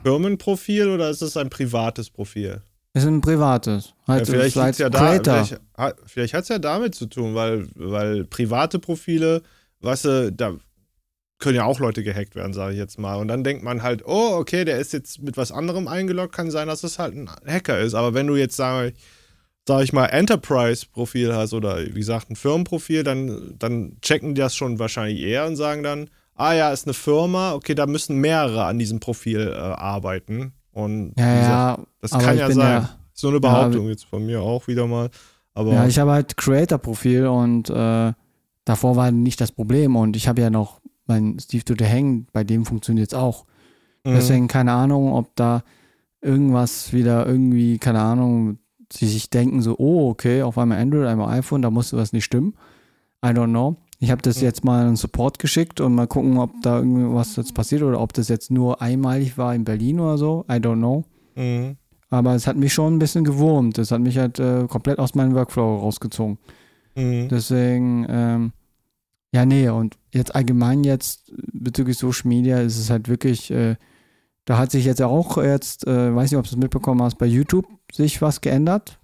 Firmenprofil 0.02 0.88
oder 0.88 1.10
ist 1.10 1.22
das 1.22 1.36
ein 1.36 1.50
privates 1.50 2.10
Profil? 2.10 2.62
Das 2.92 3.04
ist 3.04 3.08
ein 3.08 3.20
privates. 3.20 3.94
Halt 4.06 4.26
ja, 4.26 4.32
vielleicht 4.32 4.56
liegt's 4.56 4.58
als 4.58 4.78
ja 4.78 4.90
da, 4.90 5.12
vielleicht, 5.12 5.58
vielleicht 6.06 6.34
hat 6.34 6.42
es 6.42 6.48
ja 6.48 6.58
damit 6.58 6.94
zu 6.94 7.06
tun, 7.06 7.34
weil, 7.34 7.66
weil 7.74 8.24
private 8.24 8.78
Profile, 8.78 9.42
weißt 9.80 10.04
du, 10.04 10.32
da 10.32 10.54
können 11.38 11.56
ja 11.56 11.64
auch 11.64 11.80
Leute 11.80 12.02
gehackt 12.02 12.36
werden, 12.36 12.52
sage 12.52 12.74
ich 12.74 12.78
jetzt 12.78 12.98
mal. 12.98 13.16
Und 13.16 13.28
dann 13.28 13.44
denkt 13.44 13.64
man 13.64 13.82
halt, 13.82 14.04
oh, 14.06 14.36
okay, 14.36 14.64
der 14.64 14.78
ist 14.78 14.92
jetzt 14.92 15.22
mit 15.22 15.36
was 15.36 15.50
anderem 15.52 15.88
eingeloggt, 15.88 16.34
kann 16.34 16.50
sein, 16.50 16.68
dass 16.68 16.84
es 16.84 16.98
halt 16.98 17.14
ein 17.14 17.30
Hacker 17.46 17.78
ist. 17.80 17.94
Aber 17.94 18.14
wenn 18.14 18.26
du 18.26 18.36
jetzt, 18.36 18.56
sag, 18.56 18.92
sag 19.66 19.82
ich 19.82 19.92
mal, 19.92 20.06
Enterprise-Profil 20.06 21.34
hast 21.34 21.52
oder 21.52 21.84
wie 21.84 21.98
gesagt 21.98 22.30
ein 22.30 22.36
Firmenprofil, 22.36 23.02
dann, 23.02 23.54
dann 23.58 23.96
checken 24.02 24.34
die 24.34 24.40
das 24.40 24.54
schon 24.54 24.78
wahrscheinlich 24.78 25.20
eher 25.20 25.46
und 25.46 25.56
sagen 25.56 25.82
dann, 25.82 26.10
ah 26.42 26.52
ja, 26.54 26.70
ist 26.72 26.86
eine 26.86 26.94
Firma, 26.94 27.52
okay, 27.54 27.74
da 27.74 27.86
müssen 27.86 28.16
mehrere 28.18 28.64
an 28.64 28.78
diesem 28.78 29.00
Profil 29.00 29.52
äh, 29.54 29.56
arbeiten. 29.58 30.52
Und 30.72 31.14
Ja, 31.18 31.34
gesagt, 31.38 31.78
ja, 31.78 31.86
das 32.00 32.10
kann 32.12 32.38
ja 32.38 32.50
sein. 32.50 32.82
ja- 32.82 32.88
so 33.14 33.28
eine 33.28 33.40
Behauptung 33.40 33.88
jetzt 33.88 34.06
von 34.06 34.24
mir 34.24 34.40
auch 34.40 34.66
wieder 34.66 34.86
mal. 34.86 35.10
Aber 35.54 35.72
Ja, 35.74 35.86
ich 35.86 35.98
habe 35.98 36.12
halt 36.12 36.36
Creator-Profil 36.38 37.26
und 37.26 37.68
äh, 37.70 38.12
davor 38.64 38.96
war 38.96 39.10
nicht 39.10 39.40
das 39.40 39.52
Problem 39.52 39.96
und 39.96 40.16
ich 40.16 40.28
habe 40.28 40.40
ja 40.40 40.48
noch 40.50 40.80
mein 41.06 41.38
Steve 41.38 41.62
to 41.64 41.74
the 41.78 41.84
Hang, 41.84 42.26
bei 42.32 42.42
dem 42.42 42.64
funktioniert 42.64 43.08
es 43.12 43.14
auch. 43.14 43.44
Mhm. 44.04 44.14
Deswegen 44.14 44.48
keine 44.48 44.72
Ahnung, 44.72 45.12
ob 45.12 45.36
da 45.36 45.62
irgendwas 46.22 46.92
wieder 46.92 47.26
irgendwie, 47.26 47.78
keine 47.78 48.00
Ahnung, 48.00 48.58
sie 48.92 49.06
sich 49.08 49.28
denken 49.30 49.60
so, 49.62 49.76
oh, 49.78 50.08
okay, 50.10 50.42
auf 50.42 50.56
einmal 50.58 50.78
Android, 50.78 51.06
einmal 51.06 51.38
iPhone, 51.38 51.62
da 51.62 51.70
musste 51.70 51.96
was 51.96 52.12
nicht 52.12 52.24
stimmen. 52.24 52.54
I 53.24 53.28
don't 53.28 53.50
know. 53.50 53.76
Ich 54.02 54.10
habe 54.10 54.20
das 54.20 54.40
jetzt 54.40 54.64
mal 54.64 54.88
in 54.88 54.96
Support 54.96 55.38
geschickt 55.38 55.80
und 55.80 55.94
mal 55.94 56.08
gucken, 56.08 56.36
ob 56.38 56.50
da 56.62 56.78
irgendwas 56.78 57.36
jetzt 57.36 57.54
passiert 57.54 57.82
oder 57.82 58.00
ob 58.00 58.12
das 58.12 58.26
jetzt 58.26 58.50
nur 58.50 58.82
einmalig 58.82 59.38
war 59.38 59.54
in 59.54 59.62
Berlin 59.62 60.00
oder 60.00 60.18
so. 60.18 60.44
I 60.50 60.54
don't 60.54 60.78
know. 60.78 61.04
Mhm. 61.36 61.76
Aber 62.10 62.34
es 62.34 62.48
hat 62.48 62.56
mich 62.56 62.74
schon 62.74 62.96
ein 62.96 62.98
bisschen 62.98 63.22
gewurmt. 63.22 63.78
Das 63.78 63.92
hat 63.92 64.00
mich 64.00 64.18
halt 64.18 64.40
äh, 64.40 64.66
komplett 64.66 64.98
aus 64.98 65.14
meinem 65.14 65.36
Workflow 65.36 65.76
rausgezogen. 65.76 66.38
Mhm. 66.96 67.28
Deswegen, 67.28 68.04
ähm, 68.08 68.52
ja, 69.32 69.46
nee, 69.46 69.68
und 69.68 69.96
jetzt 70.12 70.34
allgemein 70.34 70.82
jetzt 70.82 71.32
bezüglich 71.52 71.96
Social 71.96 72.28
Media 72.28 72.58
ist 72.58 72.78
es 72.78 72.90
halt 72.90 73.08
wirklich, 73.08 73.52
äh, 73.52 73.76
da 74.46 74.58
hat 74.58 74.72
sich 74.72 74.84
jetzt 74.84 75.00
auch 75.00 75.36
jetzt, 75.36 75.86
äh, 75.86 76.12
weiß 76.12 76.32
nicht, 76.32 76.38
ob 76.38 76.44
du 76.44 76.50
es 76.50 76.56
mitbekommen 76.56 77.02
hast, 77.02 77.18
bei 77.18 77.26
YouTube 77.26 77.68
sich 77.92 78.20
was 78.20 78.40
geändert. 78.40 78.98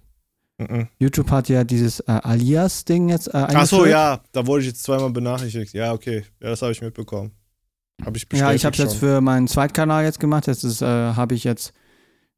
Mhm. 0.59 0.87
YouTube 0.99 1.31
hat 1.31 1.47
ja 1.47 1.63
dieses 1.63 2.01
äh, 2.01 2.11
Alias-Ding 2.11 3.07
jetzt 3.07 3.27
äh, 3.27 3.31
Ach 3.33 3.65
so, 3.65 3.77
eingeführt. 3.77 3.89
ja, 3.91 4.21
da 4.33 4.45
wurde 4.45 4.61
ich 4.61 4.67
jetzt 4.67 4.83
zweimal 4.83 5.09
benachrichtigt. 5.09 5.73
Ja, 5.73 5.93
okay. 5.93 6.25
Ja, 6.41 6.49
das 6.49 6.61
habe 6.61 6.73
ich 6.73 6.81
mitbekommen. 6.81 7.31
Habe 8.05 8.17
ich 8.17 8.27
bestätigt 8.27 8.49
Ja, 8.49 8.53
ich 8.53 8.65
habe 8.65 8.73
es 8.73 8.79
jetzt 8.79 8.95
für 8.95 9.21
meinen 9.21 9.47
Zweitkanal 9.47 10.03
jetzt 10.03 10.19
gemacht. 10.19 10.47
Jetzt 10.47 10.63
ist, 10.63 10.81
äh, 10.81 10.85
habe 10.85 11.33
ich 11.33 11.45
jetzt 11.45 11.73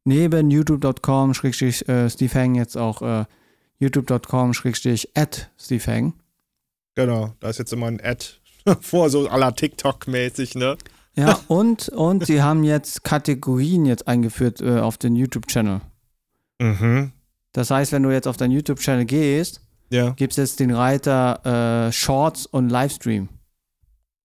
neben 0.06 0.52
youtube.com 0.52 1.34
schrägstrich 1.34 1.88
äh, 1.90 2.10
Steve 2.10 2.34
Hang 2.40 2.56
jetzt 2.56 2.78
auch 2.78 3.02
äh, 3.02 3.26
youtube.com 3.80 4.54
schrägstrich 4.54 5.10
at 5.16 5.50
Steve 5.58 5.84
Hang. 5.88 6.14
Genau, 6.96 7.34
da 7.40 7.50
ist 7.50 7.58
jetzt 7.58 7.74
immer 7.74 7.88
ein 7.88 8.00
Ad 8.04 8.26
vor, 8.82 9.10
so 9.10 9.28
la 9.28 9.52
TikTok-mäßig, 9.52 10.56
ne? 10.58 10.78
Ja, 11.16 11.40
und, 11.48 11.90
und 11.90 12.26
sie 12.26 12.44
haben 12.44 12.64
jetzt 12.64 13.04
Kategorien 13.04 13.86
jetzt 13.86 14.08
eingeführt 14.08 14.62
äh, 14.62 14.80
auf 14.80 14.98
den 14.98 15.16
YouTube-Channel. 15.16 15.82
Mhm. 16.60 17.12
Das 17.54 17.70
heißt, 17.72 17.92
wenn 17.92 18.04
du 18.04 18.12
jetzt 18.12 18.28
auf 18.28 18.38
deinen 18.38 18.52
YouTube-Channel 18.52 19.06
gehst, 19.06 19.62
Ja. 19.90 20.12
gibt 20.12 20.34
es 20.34 20.38
jetzt 20.38 20.60
den 20.60 20.72
Reiter 20.72 21.88
äh, 21.88 21.92
Shorts 21.92 22.46
und 22.46 22.70
Livestream. 22.70 23.30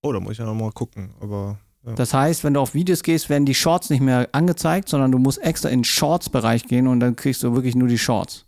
Oh, 0.03 0.13
da 0.13 0.21
muss 0.21 0.33
ich 0.33 0.39
ja 0.39 0.45
nochmal 0.45 0.71
gucken, 0.73 1.11
aber. 1.21 1.59
Ja. 1.85 1.95
Das 1.95 2.13
heißt, 2.15 2.43
wenn 2.45 2.55
du 2.55 2.61
auf 2.61 2.75
Videos 2.75 3.03
gehst, 3.03 3.29
werden 3.29 3.47
die 3.47 3.55
Shorts 3.55 3.91
nicht 3.91 4.01
mehr 4.01 4.29
angezeigt, 4.33 4.89
sondern 4.89 5.13
du 5.13 5.19
musst 5.19 5.39
extra 5.43 5.69
in 5.69 5.81
den 5.81 5.85
Shorts-Bereich 5.85 6.67
gehen 6.67 6.87
und 6.89 7.01
dann 7.01 7.15
kriegst 7.17 7.43
du 7.43 7.55
wirklich 7.55 7.75
nur 7.77 7.89
die 7.89 7.99
Shorts. 7.99 8.45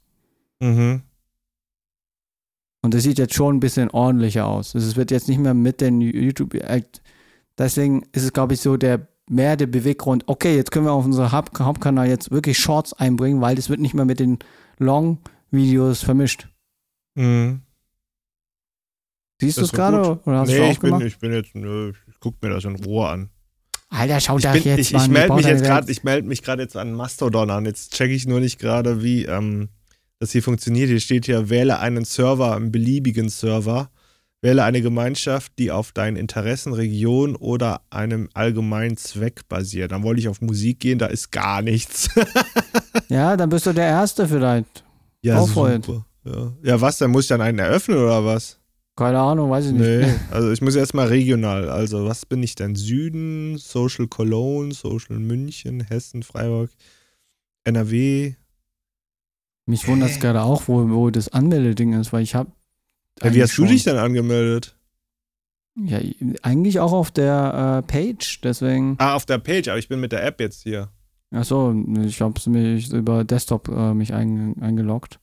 Mhm. 0.60 1.02
Und 2.82 2.94
das 2.94 3.02
sieht 3.02 3.18
jetzt 3.18 3.34
schon 3.34 3.56
ein 3.56 3.60
bisschen 3.60 3.90
ordentlicher 3.90 4.46
aus. 4.46 4.74
Es 4.74 4.96
wird 4.96 5.10
jetzt 5.10 5.28
nicht 5.28 5.38
mehr 5.38 5.54
mit 5.54 5.80
den 5.80 6.00
YouTube. 6.00 6.54
äh, 6.54 6.82
Deswegen 7.58 8.02
ist 8.12 8.22
es, 8.24 8.32
glaube 8.32 8.54
ich, 8.54 8.60
so 8.60 8.76
der 8.76 9.08
mehr 9.28 9.56
der 9.56 9.66
Beweggrund. 9.66 10.24
Okay, 10.26 10.56
jetzt 10.56 10.70
können 10.70 10.86
wir 10.86 10.92
auf 10.92 11.04
unserem 11.04 11.32
Haupt 11.32 11.58
Hauptkanal 11.58 12.08
jetzt 12.08 12.30
wirklich 12.30 12.58
Shorts 12.58 12.92
einbringen, 12.94 13.40
weil 13.40 13.56
das 13.56 13.68
wird 13.68 13.80
nicht 13.80 13.94
mehr 13.94 14.04
mit 14.04 14.20
den 14.20 14.38
Long-Videos 14.78 16.02
vermischt. 16.02 16.48
Mhm. 17.14 17.62
Siehst 19.40 19.58
du 19.58 19.62
es 19.62 19.72
gerade 19.72 20.20
oder 20.24 20.40
hast 20.40 20.48
Nee, 20.48 20.60
auch 20.60 20.70
ich 20.72 20.80
bin, 20.80 21.00
ich 21.00 21.18
bin 21.18 21.32
jetzt, 21.32 21.54
nö, 21.54 21.92
ich 22.08 22.20
guck 22.20 22.42
mir 22.42 22.50
das 22.50 22.64
in 22.64 22.74
Ruhe 22.76 23.08
an. 23.08 23.30
Alter, 23.90 24.20
schau 24.20 24.38
da 24.38 24.54
jetzt 24.54 24.78
ich, 24.78 24.92
mal 24.92 25.02
ich 25.02 25.08
melde 25.08 25.34
mich 25.34 25.46
jetzt 25.46 25.64
gerade, 25.64 25.90
ich 25.90 26.04
melde 26.04 26.28
mich 26.28 26.42
gerade 26.42 26.62
jetzt 26.62 26.76
an 26.76 26.92
Mastodon 26.92 27.50
an. 27.50 27.64
Jetzt 27.64 27.94
checke 27.94 28.12
ich 28.12 28.26
nur 28.26 28.40
nicht 28.40 28.58
gerade, 28.58 29.02
wie 29.02 29.24
ähm, 29.24 29.68
das 30.18 30.32
hier 30.32 30.42
funktioniert. 30.42 30.88
Hier 30.88 31.00
steht 31.00 31.26
hier, 31.26 31.48
wähle 31.48 31.78
einen 31.78 32.04
Server, 32.04 32.54
einen 32.54 32.72
beliebigen 32.72 33.28
Server. 33.28 33.90
Wähle 34.40 34.62
eine 34.62 34.82
Gemeinschaft, 34.82 35.52
die 35.58 35.72
auf 35.72 35.90
deinen 35.92 36.16
Interessen, 36.16 36.72
Region 36.72 37.34
oder 37.34 37.80
einem 37.90 38.28
allgemeinen 38.34 38.96
Zweck 38.96 39.48
basiert. 39.48 39.90
Dann 39.90 40.04
wollte 40.04 40.20
ich 40.20 40.28
auf 40.28 40.40
Musik 40.40 40.78
gehen, 40.80 40.98
da 40.98 41.06
ist 41.06 41.30
gar 41.30 41.62
nichts. 41.62 42.08
Ja, 43.10 43.38
dann 43.38 43.48
bist 43.48 43.64
du 43.64 43.72
der 43.72 43.86
Erste 43.86 44.28
vielleicht. 44.28 44.84
ja, 45.22 45.42
voll. 45.46 45.80
super. 45.82 46.04
Ja. 46.24 46.52
ja, 46.62 46.80
was? 46.80 46.98
Dann 46.98 47.10
muss 47.10 47.24
ich 47.24 47.28
dann 47.28 47.40
einen 47.40 47.58
eröffnen 47.58 47.96
oder 47.96 48.22
was? 48.22 48.58
Keine 48.96 49.18
Ahnung, 49.18 49.50
weiß 49.50 49.66
ich 49.66 49.72
nicht. 49.72 49.80
Nee, 49.80 50.14
also 50.30 50.50
ich 50.50 50.60
muss 50.60 50.74
erstmal 50.74 51.06
regional. 51.06 51.70
Also, 51.70 52.04
was 52.04 52.26
bin 52.26 52.42
ich 52.42 52.54
denn? 52.54 52.74
Süden, 52.74 53.56
Social 53.56 54.08
Cologne, 54.08 54.74
Social 54.74 55.18
München, 55.18 55.80
Hessen, 55.80 56.22
Freiburg, 56.22 56.70
NRW. 57.64 58.34
Mich 59.66 59.86
wundert 59.86 60.10
es 60.10 60.20
gerade 60.20 60.42
auch, 60.42 60.62
wo, 60.66 60.90
wo 60.90 61.10
das 61.10 61.28
Anmeldeding 61.28 61.92
ist, 61.94 62.12
weil 62.12 62.22
ich 62.22 62.34
habe. 62.34 62.50
Ja, 63.22 63.34
wie 63.34 63.42
hast 63.42 63.56
du 63.58 63.64
dich 63.66 63.84
denn 63.84 63.96
angemeldet? 63.96 64.76
Ja, 65.76 65.98
eigentlich 66.42 66.80
auch 66.80 66.92
auf 66.92 67.10
der 67.10 67.82
äh, 67.84 67.86
Page, 67.86 68.40
deswegen. 68.42 68.96
Ah, 68.98 69.14
auf 69.14 69.26
der 69.26 69.38
Page, 69.38 69.68
aber 69.68 69.78
ich 69.78 69.88
bin 69.88 70.00
mit 70.00 70.10
der 70.12 70.24
App 70.24 70.40
jetzt 70.40 70.62
hier. 70.62 70.88
Achso, 71.30 71.72
ich 72.04 72.20
habe 72.20 72.50
mich 72.50 72.92
über 72.92 73.22
Desktop 73.24 73.68
äh, 73.68 73.94
mich 73.94 74.12
ein, 74.14 74.60
eingeloggt. 74.60 75.20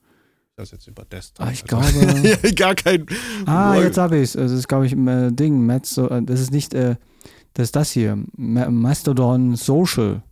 Das 0.56 0.70
ist 0.70 0.72
jetzt 0.74 0.88
über 0.88 1.04
Desktop. 1.04 1.46
Ah, 1.46 1.52
ich 1.52 1.64
Also- 1.74 2.00
glaube. 2.02 2.54
gar 2.56 2.76
kein. 2.76 3.06
ah, 3.46 3.76
jetzt 3.76 3.98
habe 3.98 4.18
ich 4.18 4.24
es. 4.24 4.34
Das 4.34 4.52
ist, 4.52 4.68
glaube 4.70 4.86
ich, 4.86 4.94
ein 4.94 5.08
äh, 5.08 5.32
Ding. 5.34 5.66
Mezzo, 5.66 6.08
äh, 6.08 6.22
das 6.24 6.40
ist 6.40 6.52
nicht. 6.52 6.74
Äh, 6.74 6.96
das 7.54 7.66
ist 7.70 7.76
das 7.76 7.92
hier. 7.92 8.18
Ma 8.38 8.70
Mastodon 8.70 9.56
Social. 9.56 10.24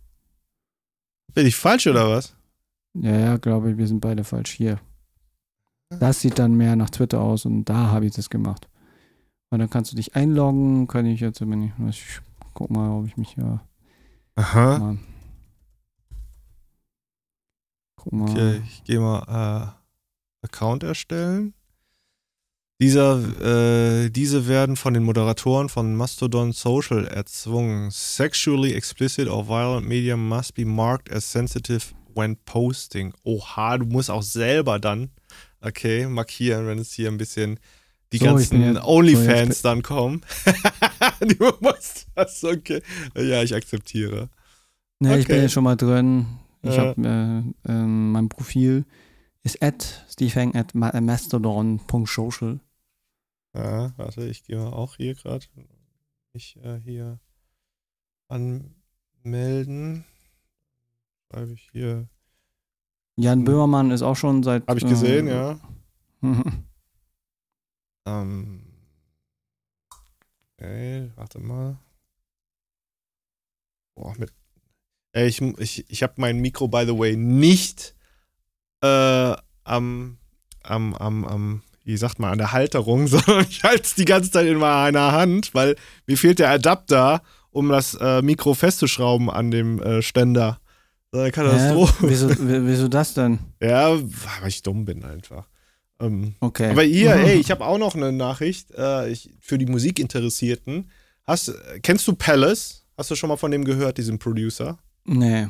Bin 1.34 1.46
ich 1.46 1.56
falsch 1.56 1.86
oder 1.86 2.08
was? 2.08 2.34
Ja, 2.94 3.18
ja, 3.18 3.36
glaube 3.36 3.72
ich, 3.72 3.76
wir 3.76 3.86
sind 3.88 4.00
beide 4.00 4.24
falsch 4.24 4.52
hier. 4.52 4.78
Das 6.00 6.20
sieht 6.20 6.38
dann 6.38 6.54
mehr 6.54 6.76
nach 6.76 6.90
Twitter 6.90 7.20
aus 7.20 7.44
und 7.44 7.64
da 7.64 7.90
habe 7.90 8.06
ich 8.06 8.14
das 8.14 8.30
gemacht. 8.30 8.68
Und 9.50 9.60
dann 9.60 9.70
kannst 9.70 9.92
du 9.92 9.96
dich 9.96 10.16
einloggen. 10.16 10.88
Kann 10.88 11.06
ich 11.06 11.20
jetzt, 11.20 11.40
wenn 11.40 11.62
ich. 11.62 11.72
Ich 11.88 12.20
guck 12.54 12.70
mal, 12.70 12.90
ob 12.90 13.06
ich 13.06 13.16
mich 13.16 13.30
hier. 13.30 13.60
Aha. 14.36 14.78
Mal, 14.78 14.98
guck 17.96 18.12
mal. 18.12 18.30
Okay, 18.30 18.62
ich 18.66 18.84
gehe 18.84 19.00
mal 19.00 19.74
äh, 20.42 20.46
Account 20.46 20.82
erstellen. 20.82 21.54
Dieser, 22.80 24.04
äh, 24.04 24.10
diese 24.10 24.48
werden 24.48 24.74
von 24.76 24.94
den 24.94 25.04
Moderatoren 25.04 25.68
von 25.68 25.94
Mastodon 25.94 26.52
Social 26.52 27.06
erzwungen. 27.06 27.90
Sexually 27.90 28.72
explicit 28.72 29.28
or 29.28 29.46
violent 29.46 29.86
media 29.86 30.16
must 30.16 30.54
be 30.54 30.64
marked 30.64 31.12
as 31.12 31.30
sensitive 31.30 31.94
when 32.14 32.36
posting. 32.44 33.14
Oha, 33.24 33.78
du 33.78 33.86
musst 33.86 34.10
auch 34.10 34.22
selber 34.22 34.80
dann, 34.80 35.10
okay, 35.64 36.06
markieren, 36.06 36.66
wenn 36.66 36.78
es 36.78 36.92
hier 36.92 37.08
ein 37.08 37.16
bisschen 37.16 37.58
die 38.12 38.18
So, 38.18 38.26
ganzen 38.26 38.62
jetzt- 38.62 38.84
Onlyfans 38.84 39.62
so, 39.62 39.68
dann 39.68 39.82
kommen. 39.82 40.20
du 41.20 41.52
musst 41.60 42.06
das, 42.14 42.44
okay. 42.44 42.82
Ja, 43.16 43.42
ich 43.42 43.54
akzeptiere. 43.54 44.28
Ne, 45.00 45.18
ich 45.18 45.26
bin 45.26 45.36
Okay. 45.36 45.42
jetzt 45.42 45.52
schon 45.52 45.64
mal 45.64 45.76
drin. 45.76 46.26
Ich 46.62 46.76
Ja. 46.76 46.86
habe 46.96 47.02
äh, 47.66 47.70
ähm, 47.70 48.12
mein 48.12 48.28
Profil 48.28 48.84
ist 49.42 49.62
at 49.62 50.06
stevehang 50.08 50.54
at 50.54 50.74
ma- 50.74 50.98
mastodon.social. 51.00 52.60
Ja, 53.54 53.92
warte, 53.96 54.26
ich 54.26 54.44
gehe 54.44 54.56
mal 54.56 54.72
auch 54.72 54.96
hier 54.96 55.14
gerade. 55.14 55.44
Mich 56.32 56.56
äh, 56.62 56.78
hier 56.82 57.18
anmelden. 58.28 60.04
Schreibe 61.30 61.52
ich 61.52 61.68
hier. 61.72 62.08
Jan 63.16 63.40
Hm. 63.40 63.44
Böhmermann 63.44 63.90
ist 63.90 64.02
auch 64.02 64.16
schon 64.16 64.42
seit. 64.42 64.66
Habe 64.66 64.78
ich 64.78 64.86
gesehen, 64.86 65.28
äh, 65.28 65.34
ja. 65.34 65.58
Ähm, 68.06 68.60
okay, 70.58 71.10
warte 71.16 71.38
mal. 71.40 71.78
Boah, 73.96 74.14
mit. 74.18 74.30
Ey, 75.12 75.28
ich, 75.28 75.40
ich, 75.40 75.88
ich 75.88 76.02
habe 76.02 76.14
mein 76.16 76.40
Mikro, 76.40 76.68
by 76.68 76.84
the 76.86 76.98
way, 76.98 77.16
nicht 77.16 77.94
äh, 78.82 79.34
am, 79.62 80.18
am, 80.62 80.94
am, 80.94 81.24
am, 81.24 81.62
wie 81.84 81.96
sagt 81.96 82.18
man, 82.18 82.32
an 82.32 82.38
der 82.38 82.52
Halterung, 82.52 83.06
sondern 83.06 83.46
ich 83.48 83.62
halte 83.62 83.84
es 83.84 83.94
die 83.94 84.04
ganze 84.04 84.30
Zeit 84.30 84.46
in 84.46 84.58
meiner 84.58 85.12
Hand, 85.12 85.54
weil 85.54 85.76
mir 86.06 86.18
fehlt 86.18 86.40
der 86.40 86.50
Adapter, 86.50 87.22
um 87.50 87.68
das 87.68 87.94
äh, 87.94 88.20
Mikro 88.20 88.54
festzuschrauben 88.54 89.30
an 89.30 89.50
dem 89.50 89.80
äh, 89.80 90.02
Ständer. 90.02 90.60
Eine? 91.20 91.30
Katastrophe. 91.32 92.08
wieso, 92.08 92.30
w- 92.30 92.60
wieso 92.66 92.88
das 92.88 93.14
denn? 93.14 93.38
Ja, 93.62 93.90
weil 93.98 94.48
ich 94.48 94.62
dumm 94.62 94.84
bin 94.84 95.04
einfach. 95.04 95.46
Ähm, 96.00 96.34
Okay. 96.40 96.70
aber 96.70 96.84
ihr, 96.84 97.14
ey, 97.14 97.38
ich 97.38 97.50
habe 97.50 97.64
auch 97.64 97.78
noch 97.78 97.94
eine 97.94 98.12
Nachricht 98.12 98.70
äh, 98.76 99.08
ich, 99.08 99.30
für 99.40 99.58
die 99.58 99.66
Musikinteressierten. 99.66 100.90
Hast, 101.24 101.48
äh, 101.48 101.80
kennst 101.82 102.06
du 102.08 102.14
Palace? 102.14 102.84
Hast 102.98 103.10
du 103.10 103.14
schon 103.16 103.28
mal 103.28 103.36
von 103.36 103.50
dem 103.50 103.64
gehört, 103.64 103.98
diesem 103.98 104.18
Producer? 104.18 104.78
Nee. 105.04 105.48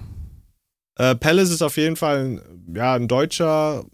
Äh, 0.97 1.15
Palace 1.17 1.51
ist 1.51 1.63
auf 1.63 1.77
jeden 1.77 1.97
Fall 1.97 2.25
ein, 2.25 2.41
ja, 2.75 2.95
ein 2.95 3.09
deutscher, 3.09 3.85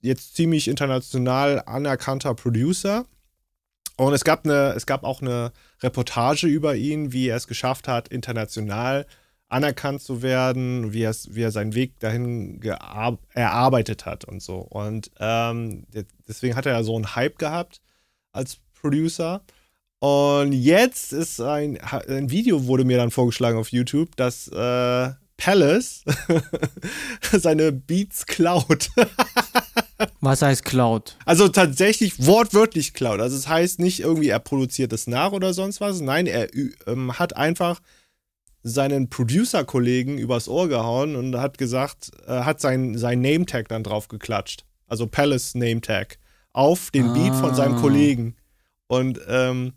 jetzt 0.00 0.36
ziemlich 0.36 0.68
international 0.68 1.62
anerkannter 1.66 2.34
Producer. 2.34 3.06
Und 3.96 4.12
es 4.12 4.24
gab, 4.24 4.44
eine, 4.44 4.72
es 4.76 4.86
gab 4.86 5.04
auch 5.04 5.22
eine 5.22 5.52
Reportage 5.82 6.46
über 6.46 6.74
ihn, 6.76 7.12
wie 7.12 7.28
er 7.28 7.36
es 7.36 7.46
geschafft 7.46 7.86
hat, 7.88 8.08
international 8.08 9.06
anerkannt 9.54 10.02
zu 10.02 10.20
werden, 10.20 10.92
wie, 10.92 11.02
er 11.02 11.14
wie 11.30 11.42
er 11.42 11.52
seinen 11.52 11.74
Weg 11.74 11.98
dahin 12.00 12.60
erarbeitet 13.32 14.04
hat 14.04 14.24
und 14.24 14.42
so. 14.42 14.56
Und 14.56 15.10
ähm, 15.20 15.84
de- 15.94 16.04
deswegen 16.26 16.56
hat 16.56 16.66
er 16.66 16.72
ja 16.72 16.82
so 16.82 16.96
einen 16.96 17.14
Hype 17.14 17.38
gehabt 17.38 17.80
als 18.32 18.58
Producer. 18.80 19.42
Und 20.00 20.52
jetzt 20.52 21.12
ist 21.12 21.40
ein, 21.40 21.78
ein 21.80 22.30
Video 22.30 22.66
wurde 22.66 22.84
mir 22.84 22.96
dann 22.96 23.12
vorgeschlagen 23.12 23.56
auf 23.56 23.70
YouTube, 23.70 24.16
dass 24.16 24.48
äh, 24.48 25.10
Palace 25.36 26.04
seine 27.32 27.70
Beats 27.70 28.26
klaut. 28.26 28.90
Was 30.20 30.42
heißt 30.42 30.64
Cloud? 30.64 31.16
Also 31.24 31.48
tatsächlich 31.48 32.26
wortwörtlich 32.26 32.92
klaut. 32.92 33.20
Also 33.20 33.36
es 33.36 33.42
das 33.44 33.50
heißt 33.52 33.78
nicht 33.78 34.00
irgendwie, 34.00 34.28
er 34.28 34.40
produziert 34.40 34.92
es 34.92 35.06
nach 35.06 35.32
oder 35.32 35.54
sonst 35.54 35.80
was. 35.80 36.00
Nein, 36.00 36.26
er 36.26 36.48
ähm, 36.86 37.18
hat 37.18 37.36
einfach 37.36 37.80
seinen 38.64 39.10
Producer-Kollegen 39.10 40.16
übers 40.16 40.48
Ohr 40.48 40.68
gehauen 40.68 41.16
und 41.16 41.36
hat 41.36 41.58
gesagt, 41.58 42.10
äh, 42.26 42.40
hat 42.40 42.60
sein, 42.60 42.96
sein 42.96 43.20
Name-Tag 43.20 43.68
dann 43.68 43.84
drauf 43.84 44.08
geklatscht. 44.08 44.64
Also 44.86 45.06
Palace 45.06 45.54
Name-Tag. 45.54 46.18
Auf 46.54 46.90
den 46.90 47.08
ah. 47.08 47.12
Beat 47.12 47.34
von 47.34 47.54
seinem 47.54 47.74
ah. 47.74 47.80
Kollegen. 47.80 48.36
Und 48.86 49.20
ähm, 49.28 49.74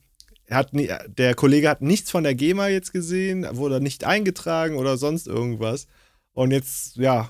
hat 0.50 0.74
nie, 0.74 0.90
der 1.08 1.36
Kollege 1.36 1.70
hat 1.70 1.82
nichts 1.82 2.10
von 2.10 2.24
der 2.24 2.34
GEMA 2.34 2.70
jetzt 2.70 2.94
gesehen, 2.94 3.46
wurde 3.52 3.82
nicht 3.82 4.06
eingetragen 4.06 4.78
oder 4.78 4.98
sonst 4.98 5.28
irgendwas. 5.28 5.88
Und 6.32 6.52
jetzt, 6.52 6.96
ja, 6.96 7.30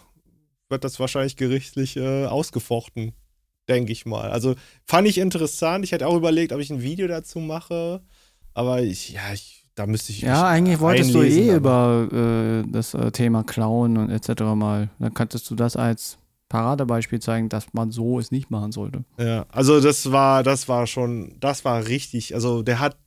wird 0.70 0.84
das 0.84 1.00
wahrscheinlich 1.00 1.38
gerichtlich 1.38 1.98
äh, 1.98 2.26
ausgefochten, 2.26 3.14
denke 3.68 3.92
ich 3.92 4.06
mal. 4.06 4.30
Also 4.30 4.56
fand 4.86 5.08
ich 5.08 5.18
interessant. 5.18 5.86
Ich 5.86 5.92
hätte 5.92 6.06
auch 6.06 6.18
überlegt, 6.18 6.52
ob 6.52 6.60
ich 6.60 6.70
ein 6.70 6.84
Video 6.84 7.08
dazu 7.08 7.40
mache. 7.40 8.02
Aber 8.54 8.82
ich, 8.84 9.10
ja, 9.10 9.34
ich 9.34 9.57
da 9.78 9.86
müsste 9.86 10.12
ich. 10.12 10.22
Ja, 10.22 10.48
eigentlich 10.48 10.80
wolltest 10.80 11.14
du 11.14 11.22
eh 11.22 11.56
über 11.56 12.08
äh, 12.12 12.68
das 12.70 12.96
äh, 12.96 13.12
Thema 13.12 13.44
Klauen 13.44 13.98
und 13.98 14.10
etc. 14.10 14.42
mal. 14.56 14.90
Dann 14.98 15.14
könntest 15.14 15.48
du 15.52 15.56
das 15.56 15.76
als 15.76 16.18
Paradebeispiel 16.50 17.20
zeigen, 17.20 17.48
dass 17.48 17.74
man 17.74 17.92
so 17.92 18.18
es 18.18 18.32
nicht 18.32 18.50
machen 18.50 18.72
sollte. 18.72 19.04
Ja, 19.20 19.46
also 19.50 19.80
das 19.80 20.12
war, 20.12 20.42
das 20.42 20.68
war 20.68 20.88
schon, 20.88 21.36
das 21.40 21.64
war 21.64 21.88
richtig. 21.88 22.34
Also 22.34 22.64
der 22.64 22.80
hat 22.80 22.98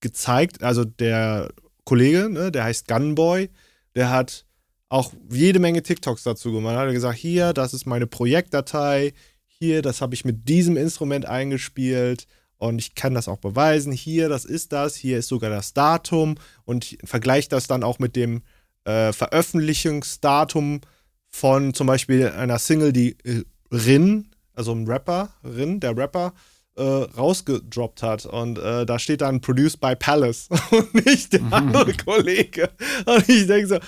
gezeigt, 0.00 0.62
also 0.62 0.84
der 0.84 1.50
Kollege, 1.84 2.30
ne, 2.30 2.50
der 2.50 2.64
heißt 2.64 2.88
Gunboy, 2.88 3.50
der 3.94 4.10
hat 4.10 4.46
auch 4.88 5.12
jede 5.30 5.58
Menge 5.58 5.82
TikToks 5.82 6.22
dazu 6.22 6.50
gemacht. 6.50 6.76
Er 6.76 6.80
hat 6.86 6.92
gesagt, 6.92 7.18
hier, 7.18 7.52
das 7.52 7.74
ist 7.74 7.84
meine 7.86 8.06
Projektdatei, 8.06 9.12
hier, 9.46 9.82
das 9.82 10.00
habe 10.00 10.14
ich 10.14 10.24
mit 10.24 10.48
diesem 10.48 10.78
Instrument 10.78 11.26
eingespielt 11.26 12.26
und 12.58 12.78
ich 12.78 12.94
kann 12.94 13.14
das 13.14 13.28
auch 13.28 13.38
beweisen. 13.38 13.92
Hier, 13.92 14.28
das 14.28 14.44
ist 14.44 14.72
das. 14.72 14.96
Hier 14.96 15.18
ist 15.18 15.28
sogar 15.28 15.50
das 15.50 15.74
Datum. 15.74 16.36
Und 16.64 16.96
vergleiche 17.04 17.48
das 17.48 17.66
dann 17.66 17.82
auch 17.82 17.98
mit 17.98 18.16
dem 18.16 18.42
äh, 18.84 19.12
Veröffentlichungsdatum 19.12 20.80
von 21.28 21.74
zum 21.74 21.86
Beispiel 21.86 22.28
einer 22.28 22.58
Single, 22.58 22.92
die 22.92 23.16
äh, 23.24 23.42
Rin, 23.70 24.30
also 24.54 24.72
ein 24.72 24.86
Rapper, 24.86 25.30
Rin, 25.44 25.80
der 25.80 25.96
Rapper, 25.96 26.32
äh, 26.76 26.82
rausgedroppt 26.82 28.02
hat. 28.02 28.24
Und 28.24 28.58
äh, 28.58 28.86
da 28.86 28.98
steht 28.98 29.20
dann 29.20 29.40
Produced 29.40 29.80
by 29.80 29.94
Palace 29.94 30.48
und 30.70 31.06
nicht 31.06 31.34
der 31.34 31.42
mhm. 31.42 31.52
andere 31.52 31.92
Kollege. 31.94 32.70
Und 33.04 33.28
ich 33.28 33.46
denke 33.46 33.66
so, 33.66 33.78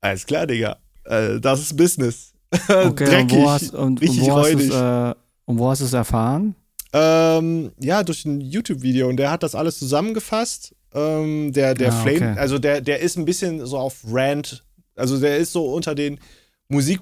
alles 0.00 0.26
klar, 0.26 0.46
Digga, 0.46 0.78
äh, 1.04 1.38
das 1.40 1.60
ist 1.60 1.76
Business. 1.76 2.32
Okay, 2.68 3.04
Dreckig, 3.06 3.32
und 3.32 3.42
wo 3.42 3.50
hast, 3.50 3.74
und, 3.74 4.00
und 4.00 4.20
wo 4.20 4.36
hast 4.36 4.52
äh, 4.52 5.14
und 5.44 5.58
wo 5.58 5.70
hast 5.70 5.80
du 5.80 5.86
es 5.86 5.92
erfahren? 5.92 6.54
Ähm, 6.96 7.72
ja, 7.80 8.04
durch 8.04 8.24
ein 8.24 8.40
YouTube-Video 8.40 9.08
und 9.08 9.16
der 9.16 9.32
hat 9.32 9.42
das 9.42 9.56
alles 9.56 9.78
zusammengefasst. 9.80 10.76
Ähm, 10.94 11.52
der 11.52 11.74
der 11.74 11.92
ah, 11.92 12.02
Flame, 12.02 12.30
okay. 12.30 12.38
also 12.38 12.60
der, 12.60 12.80
der 12.80 13.00
ist 13.00 13.16
ein 13.16 13.24
bisschen 13.24 13.66
so 13.66 13.76
auf 13.78 14.02
Rant, 14.06 14.64
also 14.94 15.18
der 15.18 15.38
ist 15.38 15.52
so 15.52 15.72
unter 15.74 15.96
den 15.96 16.20
Musik 16.68 17.00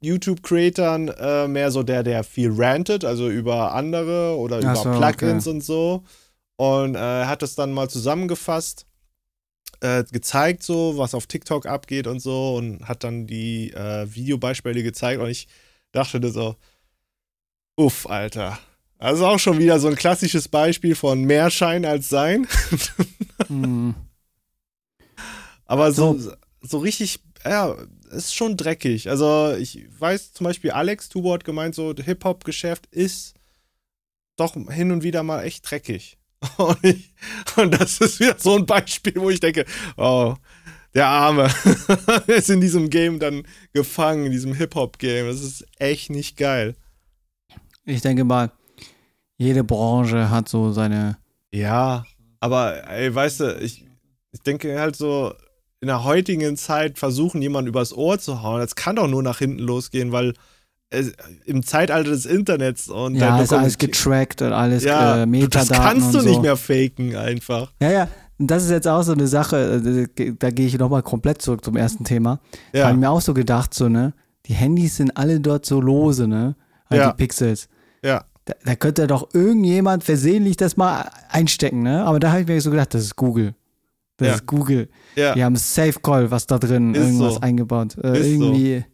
YouTube-Creatern 0.00 1.08
äh, 1.08 1.48
mehr 1.48 1.72
so 1.72 1.82
der, 1.82 2.04
der 2.04 2.22
viel 2.22 2.52
rantet, 2.52 3.04
also 3.04 3.28
über 3.28 3.74
andere 3.74 4.36
oder 4.36 4.58
über 4.58 4.76
so, 4.76 4.82
Plugins 4.92 5.46
okay. 5.46 5.56
und 5.56 5.64
so. 5.64 6.04
Und 6.56 6.94
äh, 6.94 6.98
hat 6.98 7.42
das 7.42 7.56
dann 7.56 7.72
mal 7.72 7.88
zusammengefasst, 7.88 8.86
äh, 9.80 10.04
gezeigt, 10.04 10.62
so, 10.62 10.96
was 10.96 11.14
auf 11.14 11.26
TikTok 11.26 11.66
abgeht 11.66 12.06
und 12.06 12.20
so, 12.20 12.56
und 12.56 12.86
hat 12.86 13.04
dann 13.04 13.26
die 13.26 13.72
äh, 13.72 14.06
Videobeispiele 14.12 14.82
gezeigt. 14.82 15.20
Und 15.20 15.30
ich 15.30 15.48
dachte 15.92 16.30
so, 16.30 16.56
Uff, 17.78 18.06
Alter. 18.06 18.58
Also 18.98 19.24
auch 19.24 19.38
schon 19.38 19.60
wieder 19.60 19.78
so 19.78 19.86
ein 19.86 19.94
klassisches 19.94 20.48
Beispiel 20.48 20.96
von 20.96 21.22
mehr 21.22 21.48
Schein 21.48 21.84
als 21.84 22.08
Sein. 22.08 22.48
hm. 23.46 23.94
Aber 25.64 25.92
so, 25.92 26.18
so 26.60 26.78
richtig, 26.78 27.20
ja, 27.44 27.76
ist 28.10 28.34
schon 28.34 28.56
dreckig. 28.56 29.08
Also 29.08 29.54
ich 29.56 29.86
weiß 29.96 30.32
zum 30.32 30.42
Beispiel, 30.42 30.72
Alex 30.72 31.08
Tubort 31.08 31.44
gemeint, 31.44 31.76
so 31.76 31.94
Hip-Hop-Geschäft 31.94 32.86
ist 32.86 33.34
doch 34.36 34.54
hin 34.54 34.90
und 34.90 35.04
wieder 35.04 35.22
mal 35.22 35.44
echt 35.44 35.70
dreckig. 35.70 36.18
Und, 36.56 36.78
ich, 36.82 37.12
und, 37.56 37.80
das 37.80 38.00
ist 38.00 38.20
wieder 38.20 38.36
so 38.38 38.54
ein 38.54 38.64
Beispiel, 38.64 39.14
wo 39.16 39.28
ich 39.28 39.40
denke, 39.40 39.64
oh, 39.96 40.36
der 40.94 41.08
Arme 41.08 41.52
ist 42.28 42.48
in 42.48 42.60
diesem 42.60 42.90
Game 42.90 43.18
dann 43.18 43.42
gefangen, 43.72 44.26
in 44.26 44.30
diesem 44.30 44.54
Hip-Hop-Game. 44.54 45.26
Das 45.26 45.42
ist 45.42 45.66
echt 45.80 46.10
nicht 46.10 46.36
geil. 46.36 46.76
Ich 47.88 48.02
denke 48.02 48.24
mal, 48.24 48.50
jede 49.38 49.64
Branche 49.64 50.30
hat 50.30 50.48
so 50.48 50.72
seine. 50.72 51.16
Ja, 51.50 52.04
aber 52.38 52.88
ey, 52.88 53.14
weißt 53.14 53.40
du, 53.40 53.56
ich, 53.60 53.86
ich 54.32 54.40
denke 54.42 54.78
halt 54.78 54.94
so, 54.94 55.32
in 55.80 55.88
der 55.88 56.04
heutigen 56.04 56.56
Zeit 56.56 56.98
versuchen, 56.98 57.40
jemanden 57.40 57.68
übers 57.68 57.96
Ohr 57.96 58.18
zu 58.18 58.42
hauen, 58.42 58.60
das 58.60 58.74
kann 58.74 58.96
doch 58.96 59.08
nur 59.08 59.22
nach 59.22 59.38
hinten 59.38 59.60
losgehen, 59.60 60.12
weil 60.12 60.34
es, 60.90 61.12
im 61.46 61.62
Zeitalter 61.62 62.10
des 62.10 62.26
Internets 62.26 62.88
und 62.88 63.14
ja, 63.14 63.40
ist 63.40 63.52
alles 63.52 63.78
getrackt 63.78 64.42
und 64.42 64.52
alles 64.52 64.84
ja, 64.84 65.22
äh, 65.22 65.26
Metadaten. 65.26 65.68
Das 65.68 65.78
kannst 65.78 66.14
du 66.14 66.20
nicht 66.20 66.36
so. 66.36 66.40
mehr 66.42 66.56
faken 66.56 67.16
einfach. 67.16 67.72
Ja, 67.80 67.90
ja. 67.90 68.08
Das 68.40 68.64
ist 68.64 68.70
jetzt 68.70 68.86
auch 68.86 69.02
so 69.02 69.12
eine 69.12 69.26
Sache, 69.26 70.06
äh, 70.16 70.32
da 70.38 70.50
gehe 70.50 70.66
ich 70.66 70.78
nochmal 70.78 71.02
komplett 71.02 71.42
zurück 71.42 71.64
zum 71.64 71.76
ersten 71.76 72.04
Thema. 72.04 72.40
Ja. 72.72 72.84
Habe 72.84 72.94
ich 72.94 73.00
mir 73.00 73.10
auch 73.10 73.20
so 73.20 73.34
gedacht, 73.34 73.74
so, 73.74 73.88
ne, 73.88 74.12
die 74.46 74.54
Handys 74.54 74.96
sind 74.96 75.16
alle 75.16 75.40
dort 75.40 75.66
so 75.66 75.80
lose, 75.80 76.28
ne? 76.28 76.54
Halt 76.88 77.00
ja. 77.00 77.10
die 77.10 77.16
Pixels. 77.16 77.68
Ja. 78.02 78.24
Da, 78.44 78.54
da, 78.64 78.76
könnte 78.76 79.06
doch 79.06 79.28
irgendjemand 79.34 80.04
versehentlich 80.04 80.56
das 80.56 80.76
mal 80.76 81.10
einstecken, 81.28 81.82
ne? 81.82 82.04
Aber 82.04 82.18
da 82.18 82.30
habe 82.30 82.42
ich 82.42 82.46
mir 82.46 82.60
so 82.60 82.70
gedacht, 82.70 82.94
das 82.94 83.02
ist 83.02 83.16
Google. 83.16 83.54
Das 84.16 84.28
ja. 84.28 84.34
ist 84.34 84.46
Google. 84.46 84.88
Ja. 85.16 85.34
Die 85.34 85.44
haben 85.44 85.56
Safe 85.56 86.00
Call, 86.00 86.30
was 86.30 86.46
da 86.46 86.58
drin, 86.58 86.94
ist 86.94 87.00
irgendwas 87.00 87.34
so. 87.34 87.40
eingebaut. 87.40 87.96
Äh, 88.02 88.32
irgendwie 88.32 88.84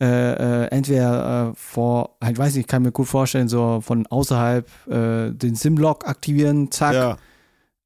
so. 0.00 0.06
äh, 0.06 0.64
äh, 0.64 0.66
entweder 0.68 1.50
äh, 1.50 1.54
vor, 1.56 2.16
ich 2.28 2.38
weiß 2.38 2.54
nicht, 2.54 2.62
ich 2.62 2.66
kann 2.66 2.82
mir 2.82 2.92
gut 2.92 3.08
vorstellen, 3.08 3.48
so 3.48 3.80
von 3.82 4.06
außerhalb 4.06 4.68
äh, 4.88 5.30
den 5.32 5.56
SIM-Lock 5.56 6.06
aktivieren, 6.06 6.70
zack, 6.70 6.94
ja. 6.94 7.18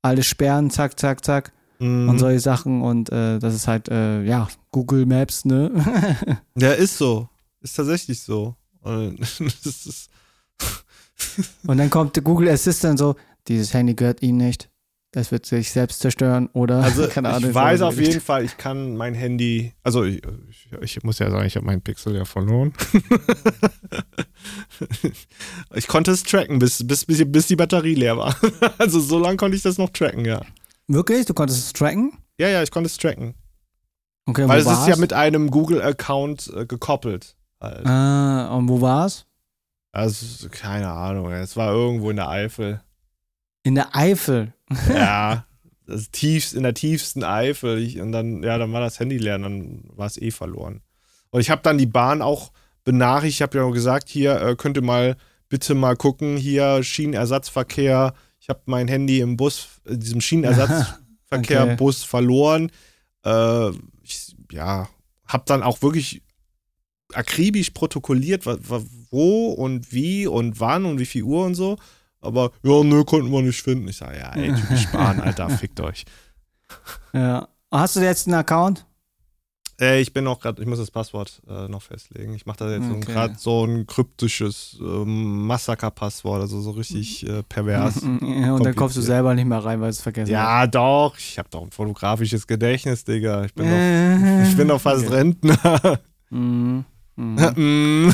alles 0.02 0.26
sperren, 0.26 0.70
zack, 0.70 0.98
zack, 0.98 1.24
zack. 1.24 1.52
Mhm. 1.78 2.08
Und 2.08 2.18
solche 2.18 2.40
Sachen. 2.40 2.82
Und 2.82 3.10
äh, 3.10 3.38
das 3.38 3.54
ist 3.54 3.68
halt, 3.68 3.88
ja, 3.88 4.48
Google 4.70 5.06
Maps, 5.06 5.44
ne? 5.44 5.72
ja, 6.56 6.72
ist 6.72 6.98
so. 6.98 7.28
Ist 7.62 7.74
tatsächlich 7.74 8.20
so. 8.20 8.54
Und 8.82 9.18
das 9.64 9.86
ist 9.86 10.10
und 11.66 11.78
dann 11.78 11.90
kommt 11.90 12.22
Google 12.22 12.48
Assistant 12.48 12.98
so, 12.98 13.16
dieses 13.48 13.74
Handy 13.74 13.94
gehört 13.94 14.22
Ihnen 14.22 14.38
nicht. 14.38 14.70
Das 15.12 15.32
wird 15.32 15.46
sich 15.46 15.70
selbst 15.70 16.00
zerstören 16.00 16.50
oder 16.52 16.82
also 16.82 17.08
keine 17.08 17.30
Ahnung. 17.30 17.50
Ich 17.50 17.54
weiß 17.54 17.80
auf 17.80 17.98
jeden 17.98 18.20
Fall, 18.20 18.44
ich 18.44 18.58
kann 18.58 18.96
mein 18.96 19.14
Handy, 19.14 19.72
also 19.82 20.04
ich, 20.04 20.20
ich, 20.82 21.02
muss 21.04 21.20
ja 21.20 21.30
sagen, 21.30 21.46
ich 21.46 21.56
habe 21.56 21.64
meinen 21.64 21.80
Pixel 21.80 22.14
ja 22.14 22.26
verloren. 22.26 22.74
ich 25.74 25.86
konnte 25.86 26.10
es 26.10 26.22
tracken, 26.22 26.58
bis, 26.58 26.86
bis, 26.86 27.06
bis, 27.06 27.32
bis 27.32 27.46
die 27.46 27.56
Batterie 27.56 27.94
leer 27.94 28.18
war. 28.18 28.36
also 28.78 29.00
so 29.00 29.18
lange 29.18 29.36
konnte 29.36 29.56
ich 29.56 29.62
das 29.62 29.78
noch 29.78 29.90
tracken, 29.90 30.26
ja. 30.26 30.42
Wirklich? 30.86 31.24
Du 31.24 31.32
konntest 31.32 31.64
es 31.64 31.72
tracken? 31.72 32.12
Ja, 32.38 32.48
ja, 32.48 32.62
ich 32.62 32.70
konnte 32.70 32.88
es 32.88 32.98
tracken. 32.98 33.34
Okay, 34.26 34.48
Weil 34.48 34.60
es 34.60 34.66
ist 34.66 34.88
ja 34.88 34.96
mit 34.96 35.12
einem 35.12 35.50
Google-Account 35.50 36.52
äh, 36.54 36.66
gekoppelt. 36.66 37.36
Halt. 37.60 37.86
Ah, 37.86 38.54
und 38.54 38.68
wo 38.68 38.80
war 38.80 39.06
es? 39.06 39.24
Also, 39.96 40.50
keine 40.50 40.90
Ahnung. 40.90 41.32
Es 41.32 41.56
war 41.56 41.72
irgendwo 41.72 42.10
in 42.10 42.16
der 42.16 42.28
Eifel. 42.28 42.82
In 43.62 43.76
der 43.76 43.96
Eifel? 43.96 44.52
ja. 44.88 45.46
Das 45.88 46.10
tiefst, 46.10 46.54
in 46.54 46.64
der 46.64 46.74
tiefsten 46.74 47.22
Eifel. 47.22 47.78
Ich, 47.78 48.00
und 48.00 48.10
dann, 48.10 48.42
ja, 48.42 48.58
dann 48.58 48.72
war 48.72 48.80
das 48.80 48.98
Handy 48.98 49.18
leer 49.18 49.36
und 49.36 49.42
dann 49.42 49.84
war 49.94 50.08
es 50.08 50.20
eh 50.20 50.32
verloren. 50.32 50.82
Und 51.30 51.42
ich 51.42 51.48
habe 51.48 51.62
dann 51.62 51.78
die 51.78 51.86
Bahn 51.86 52.22
auch 52.22 52.50
benachrichtigt. 52.82 53.36
Ich 53.36 53.42
habe 53.42 53.58
ja 53.58 53.70
gesagt, 53.70 54.08
hier 54.08 54.40
äh, 54.40 54.56
könnt 54.56 54.76
ihr 54.76 54.82
mal 54.82 55.16
bitte 55.48 55.76
mal 55.76 55.94
gucken, 55.94 56.36
hier 56.36 56.82
Schienenersatzverkehr. 56.82 58.14
Ich 58.40 58.48
habe 58.48 58.62
mein 58.64 58.88
Handy 58.88 59.20
im 59.20 59.36
Bus, 59.36 59.68
in 59.84 60.00
diesem 60.00 60.20
Schienenersatzverkehr 60.22 61.62
okay. 61.62 61.76
Bus 61.76 62.02
verloren. 62.02 62.72
Äh, 63.24 63.70
ich, 64.02 64.34
ja, 64.50 64.88
habe 65.28 65.44
dann 65.46 65.62
auch 65.62 65.82
wirklich 65.82 66.20
akribisch 67.12 67.70
protokolliert, 67.70 68.44
wo 69.16 69.48
und 69.52 69.92
wie 69.92 70.26
und 70.26 70.60
wann 70.60 70.84
und 70.84 70.98
wie 71.00 71.06
viel 71.06 71.22
Uhr 71.24 71.44
und 71.46 71.54
so. 71.54 71.78
Aber 72.20 72.50
ja, 72.62 72.82
nö, 72.84 73.04
konnten 73.04 73.30
wir 73.32 73.40
nicht 73.42 73.62
finden. 73.62 73.88
Ich 73.88 73.96
sage, 73.96 74.18
ja, 74.18 74.32
ey, 74.34 74.52
sparen, 74.76 75.20
Alter, 75.20 75.48
fickt 75.58 75.80
euch. 75.80 76.04
Ja. 77.12 77.48
Hast 77.70 77.96
du 77.96 78.00
jetzt 78.00 78.26
einen 78.26 78.34
Account? 78.34 78.84
Äh, 79.78 80.00
ich 80.00 80.12
bin 80.14 80.26
auch 80.26 80.40
gerade, 80.40 80.62
ich 80.62 80.66
muss 80.68 80.78
das 80.78 80.90
Passwort 80.90 81.42
äh, 81.48 81.68
noch 81.68 81.82
festlegen. 81.82 82.34
Ich 82.34 82.46
mache 82.46 82.58
da 82.58 82.70
jetzt 82.72 82.90
Okay. 82.90 83.12
gerade 83.12 83.34
so 83.38 83.64
ein 83.64 83.86
kryptisches 83.86 84.78
ähm, 84.80 85.46
Massaker-Passwort, 85.46 86.40
also 86.40 86.60
so 86.62 86.70
richtig 86.70 87.26
äh, 87.28 87.42
pervers. 87.42 87.98
Und 88.02 88.64
dann 88.64 88.74
kommst 88.74 88.96
du 88.96 89.02
selber 89.02 89.34
nicht 89.34 89.44
mehr 89.46 89.62
rein, 89.64 89.80
weil 89.80 89.90
es 89.90 90.00
vergessen 90.00 90.32
ja, 90.32 90.66
doch. 90.66 91.14
Ich 91.18 91.38
habe 91.38 91.48
doch 91.50 91.62
ein 91.62 91.70
fotografisches 91.70 92.46
Gedächtnis, 92.46 93.04
Digga. 93.04 93.44
Ich 93.44 93.54
bin, 93.54 93.66
doch, 93.66 93.72
Äh, 93.76 94.48
ich 94.48 94.56
bin 94.56 94.68
doch 94.68 94.80
fast 94.80 95.04
okay. 95.06 95.14
Rentner. 95.14 96.00
Mhm. 96.30 96.84
Mhm. 97.16 98.12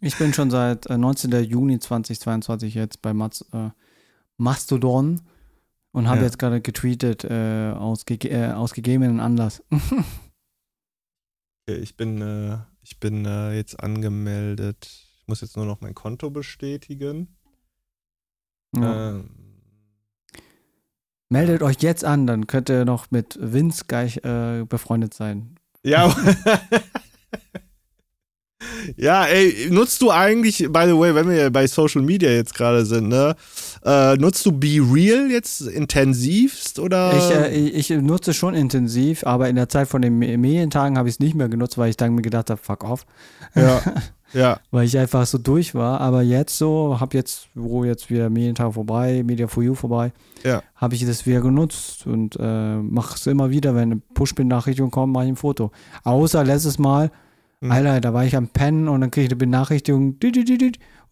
Ich 0.00 0.18
bin 0.18 0.32
schon 0.34 0.50
seit 0.50 0.86
äh, 0.86 0.98
19. 0.98 1.30
Juni 1.44 1.78
2022 1.78 2.74
jetzt 2.74 3.02
bei 3.02 3.14
Maz, 3.14 3.44
äh, 3.52 3.70
Mastodon 4.36 5.22
und 5.92 6.08
habe 6.08 6.18
Ja. 6.18 6.24
jetzt 6.24 6.38
gerade 6.38 6.60
getweetet 6.60 7.24
äh, 7.24 7.70
aus, 7.76 8.04
gege 8.04 8.28
äh, 8.30 8.52
aus 8.52 8.72
gegebenen 8.74 9.20
Anlass. 9.20 9.62
Ich 11.66 11.96
bin, 11.96 12.20
äh, 12.20 12.58
ich 12.82 12.98
bin 12.98 13.24
äh, 13.24 13.52
jetzt 13.54 13.78
angemeldet. 13.78 14.84
Ich 15.20 15.22
muss 15.28 15.42
jetzt 15.42 15.56
nur 15.56 15.64
noch 15.64 15.80
mein 15.80 15.94
Konto 15.94 16.28
bestätigen. 16.28 17.36
ja. 18.76 19.10
Ähm, 19.10 19.30
Meldet 21.28 21.62
euch 21.62 21.76
jetzt 21.80 22.04
an, 22.04 22.26
dann 22.26 22.48
könnt 22.48 22.68
ihr 22.68 22.84
noch 22.84 23.12
mit 23.12 23.38
Vince 23.40 23.84
gleich 23.86 24.16
äh, 24.24 24.64
befreundet 24.68 25.14
sein. 25.14 25.54
Ja. 25.84 26.14
ja, 28.96 29.24
ey, 29.26 29.68
nutzt 29.70 30.00
du 30.02 30.10
eigentlich, 30.10 30.58
by 30.70 30.84
the 30.86 30.96
way, 30.96 31.14
wenn 31.14 31.28
wir 31.28 31.50
bei 31.50 31.66
Social 31.66 32.02
Media 32.02 32.30
jetzt 32.30 32.54
gerade 32.54 32.84
sind, 32.86 33.08
ne? 33.08 33.34
Äh, 33.84 34.16
nutzt 34.16 34.46
du 34.46 34.52
Be 34.52 34.78
Real 34.80 35.30
jetzt 35.30 35.62
intensivst 35.62 36.78
oder? 36.78 37.12
Ich, 37.16 37.30
äh, 37.34 37.54
ich, 37.54 37.90
ich 37.90 38.00
nutze 38.00 38.32
schon 38.32 38.54
intensiv, 38.54 39.24
aber 39.26 39.48
in 39.48 39.56
der 39.56 39.68
Zeit 39.68 39.88
von 39.88 40.02
den 40.02 40.18
Me- 40.18 40.38
Medientagen 40.38 40.96
habe 40.96 41.08
ich 41.08 41.16
es 41.16 41.20
nicht 41.20 41.34
mehr 41.34 41.48
genutzt, 41.48 41.78
weil 41.78 41.90
ich 41.90 41.96
dann 41.96 42.14
mir 42.14 42.22
gedacht 42.22 42.50
habe, 42.50 42.60
fuck 42.62 42.84
off. 42.84 43.04
ja. 43.54 43.80
ja. 44.32 44.60
weil 44.70 44.84
ich 44.86 44.96
einfach 44.98 45.26
so 45.26 45.38
durch 45.38 45.74
war. 45.74 46.00
Aber 46.00 46.22
jetzt 46.22 46.56
so, 46.58 46.98
habe 47.00 47.16
jetzt, 47.16 47.48
wo 47.54 47.84
jetzt 47.84 48.10
wieder 48.10 48.30
Medientag 48.30 48.74
vorbei, 48.74 49.22
Media 49.24 49.46
for 49.48 49.62
You 49.62 49.74
vorbei, 49.74 50.12
Ja. 50.44 50.62
habe 50.76 50.94
ich 50.94 51.04
das 51.06 51.26
wieder 51.26 51.40
genutzt 51.40 52.06
und 52.06 52.36
äh, 52.40 52.76
mache 52.76 53.16
es 53.16 53.26
immer 53.26 53.50
wieder, 53.50 53.74
wenn 53.74 53.92
eine 53.92 54.00
Push-Benachrichtigung 54.14 54.90
kommt, 54.90 55.12
mache 55.12 55.24
ich 55.24 55.30
ein 55.30 55.36
Foto. 55.36 55.70
Außer 56.04 56.44
letztes 56.44 56.78
Mal, 56.78 57.10
Mhm. 57.62 57.70
Alter, 57.70 58.00
da 58.00 58.12
war 58.12 58.24
ich 58.24 58.34
am 58.34 58.48
Pennen 58.48 58.88
und 58.88 59.00
dann 59.02 59.12
kriege 59.12 59.26
ich 59.26 59.30
eine 59.30 59.36
Benachrichtigung 59.36 60.16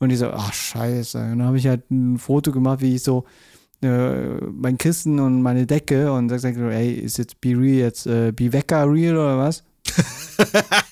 und 0.00 0.10
ich 0.10 0.18
so, 0.18 0.30
ach 0.30 0.52
scheiße. 0.52 1.16
Und 1.18 1.38
dann 1.38 1.44
habe 1.44 1.58
ich 1.58 1.68
halt 1.68 1.88
ein 1.92 2.18
Foto 2.18 2.50
gemacht, 2.50 2.80
wie 2.80 2.96
ich 2.96 3.04
so 3.04 3.24
äh, 3.82 4.40
mein 4.50 4.76
Kissen 4.76 5.20
und 5.20 5.42
meine 5.42 5.64
Decke 5.66 6.12
und 6.12 6.28
sag 6.28 6.56
so, 6.56 6.62
ey, 6.68 6.92
ist 6.92 7.18
jetzt 7.18 7.40
Be 7.40 7.50
Real 7.50 7.78
jetzt 7.78 8.06
äh, 8.08 8.32
Be 8.32 8.52
Wecker 8.52 8.90
Real 8.92 9.14
oder 9.16 9.38
was? 9.38 9.62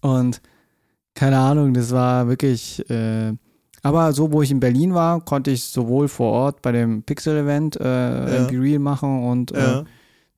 Und 0.00 0.40
keine 1.14 1.38
Ahnung, 1.38 1.74
das 1.74 1.92
war 1.92 2.28
wirklich. 2.28 2.88
Äh, 2.90 3.32
aber 3.84 4.12
so, 4.12 4.32
wo 4.32 4.42
ich 4.42 4.50
in 4.50 4.60
Berlin 4.60 4.94
war, 4.94 5.20
konnte 5.24 5.50
ich 5.50 5.64
sowohl 5.64 6.06
vor 6.08 6.30
Ort 6.32 6.62
bei 6.62 6.70
dem 6.70 7.02
Pixel-Event 7.02 7.80
äh, 7.80 8.36
Ja. 8.38 8.44
Be 8.44 8.60
Real 8.60 8.78
machen 8.78 9.24
und 9.24 9.50
äh, 9.52 9.60
ja. 9.60 9.84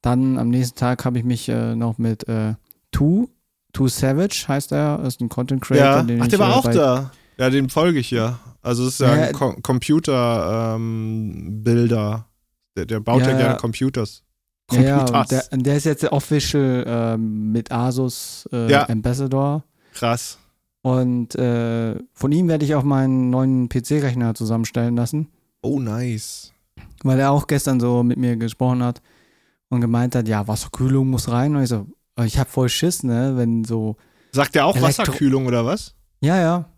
dann 0.00 0.38
am 0.38 0.48
nächsten 0.48 0.78
Tag 0.78 1.04
habe 1.04 1.18
ich 1.18 1.24
mich 1.24 1.48
äh, 1.50 1.74
noch 1.76 1.98
mit 1.98 2.26
äh, 2.26 2.54
Two, 2.90 3.28
Two 3.74 3.88
Savage 3.88 4.46
heißt 4.48 4.72
er, 4.72 5.00
ist 5.04 5.20
ein 5.20 5.28
Content 5.28 5.60
Creator. 5.60 5.84
ja. 5.84 6.02
den 6.02 6.22
Ach, 6.22 6.24
ich, 6.24 6.30
der 6.30 6.38
war 6.38 6.50
äh, 6.50 6.54
auch 6.54 6.70
da. 6.70 7.10
Ja, 7.36 7.50
dem 7.50 7.68
folge 7.68 7.98
ich 7.98 8.10
ja. 8.10 8.38
Also 8.62 8.86
es 8.86 8.94
ist 8.94 9.00
ja, 9.00 9.12
ein 9.12 9.32
Ko 9.34 9.54
Computer-Bilder. 9.60 12.24
der, 12.76 12.86
der 12.86 13.00
baut 13.00 13.20
ja, 13.20 13.26
gerne 13.26 13.42
ja. 13.42 13.52
Computers. 13.54 14.22
Ja, 14.72 15.04
Computers. 15.04 15.50
der, 15.50 15.58
der 15.58 15.76
ist 15.76 15.84
jetzt 15.84 16.10
official 16.10 16.84
ähm, 16.86 17.52
mit 17.52 17.70
Asus 17.70 18.48
äh. 18.52 18.74
Ambassador. 18.74 19.64
Krass. 19.92 20.38
Und 20.84 21.34
äh, 21.36 21.94
von 22.12 22.30
ihm 22.30 22.46
werde 22.46 22.66
ich 22.66 22.74
auch 22.74 22.82
meinen 22.82 23.30
neuen 23.30 23.70
PC-Rechner 23.70 24.34
zusammenstellen 24.34 24.94
lassen. 24.96 25.28
Oh, 25.62 25.80
nice. 25.80 26.52
weil 27.02 27.18
er 27.18 27.30
auch 27.30 27.46
gestern 27.46 27.80
so 27.80 28.02
mit 28.02 28.18
mir 28.18 28.36
gesprochen 28.36 28.82
hat 28.82 29.00
und 29.70 29.80
gemeint 29.80 30.14
hat, 30.14 30.28
ja, 30.28 30.46
Wasserkühlung 30.46 31.08
muss 31.08 31.30
rein. 31.30 31.56
Und 31.56 31.62
ich 31.62 31.70
so, 31.70 31.86
aber 32.16 32.26
ich 32.26 32.38
hab 32.38 32.50
voll 32.50 32.68
Schiss, 32.68 33.02
ne, 33.02 33.32
wenn 33.36 33.64
so, 33.64 33.96
Sagt 34.32 34.54
der 34.56 34.66
auch 34.66 34.76
Elektro- 34.76 34.82
Wasserkühlung 35.04 35.46
oder 35.46 35.64
was? 35.64 35.94
ja, 36.20 36.38
ja. 36.38 36.68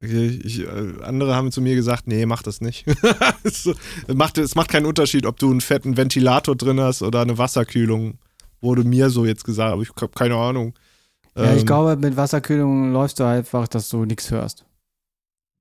Ich, 0.00 0.12
ich, 0.44 0.60
äh, 0.60 1.02
andere 1.02 1.34
haben 1.36 1.50
zu 1.52 1.60
mir 1.60 1.74
gesagt, 1.76 2.06
nee, 2.08 2.24
mach 2.26 2.42
das 2.42 2.60
nicht. 2.60 2.86
es, 3.44 3.68
macht, 4.12 4.38
es 4.38 4.54
macht 4.56 4.70
keinen 4.70 4.86
Unterschied, 4.86 5.26
ob 5.26 5.38
du 5.38 5.48
einen 5.50 5.60
fetten 5.60 5.96
Ventilator 5.96 6.54
drin 6.56 6.80
hast 6.80 7.02
oder 7.02 7.20
eine 7.22 7.38
Wasserkühlung. 7.38 8.18
Wurde 8.60 8.82
mir 8.84 9.10
so 9.10 9.24
jetzt 9.26 9.44
gesagt, 9.44 9.72
aber 9.72 9.82
ich 9.82 9.90
habe 9.90 10.08
keine 10.14 10.36
Ahnung. 10.36 10.74
Ja, 11.38 11.54
ich 11.54 11.60
Ähm, 11.60 11.66
glaube, 11.66 11.96
mit 11.96 12.16
Wasserkühlung 12.16 12.92
läufst 12.92 13.20
du 13.20 13.24
einfach, 13.24 13.68
dass 13.68 13.88
du 13.88 14.04
nichts 14.04 14.30
hörst. 14.30 14.64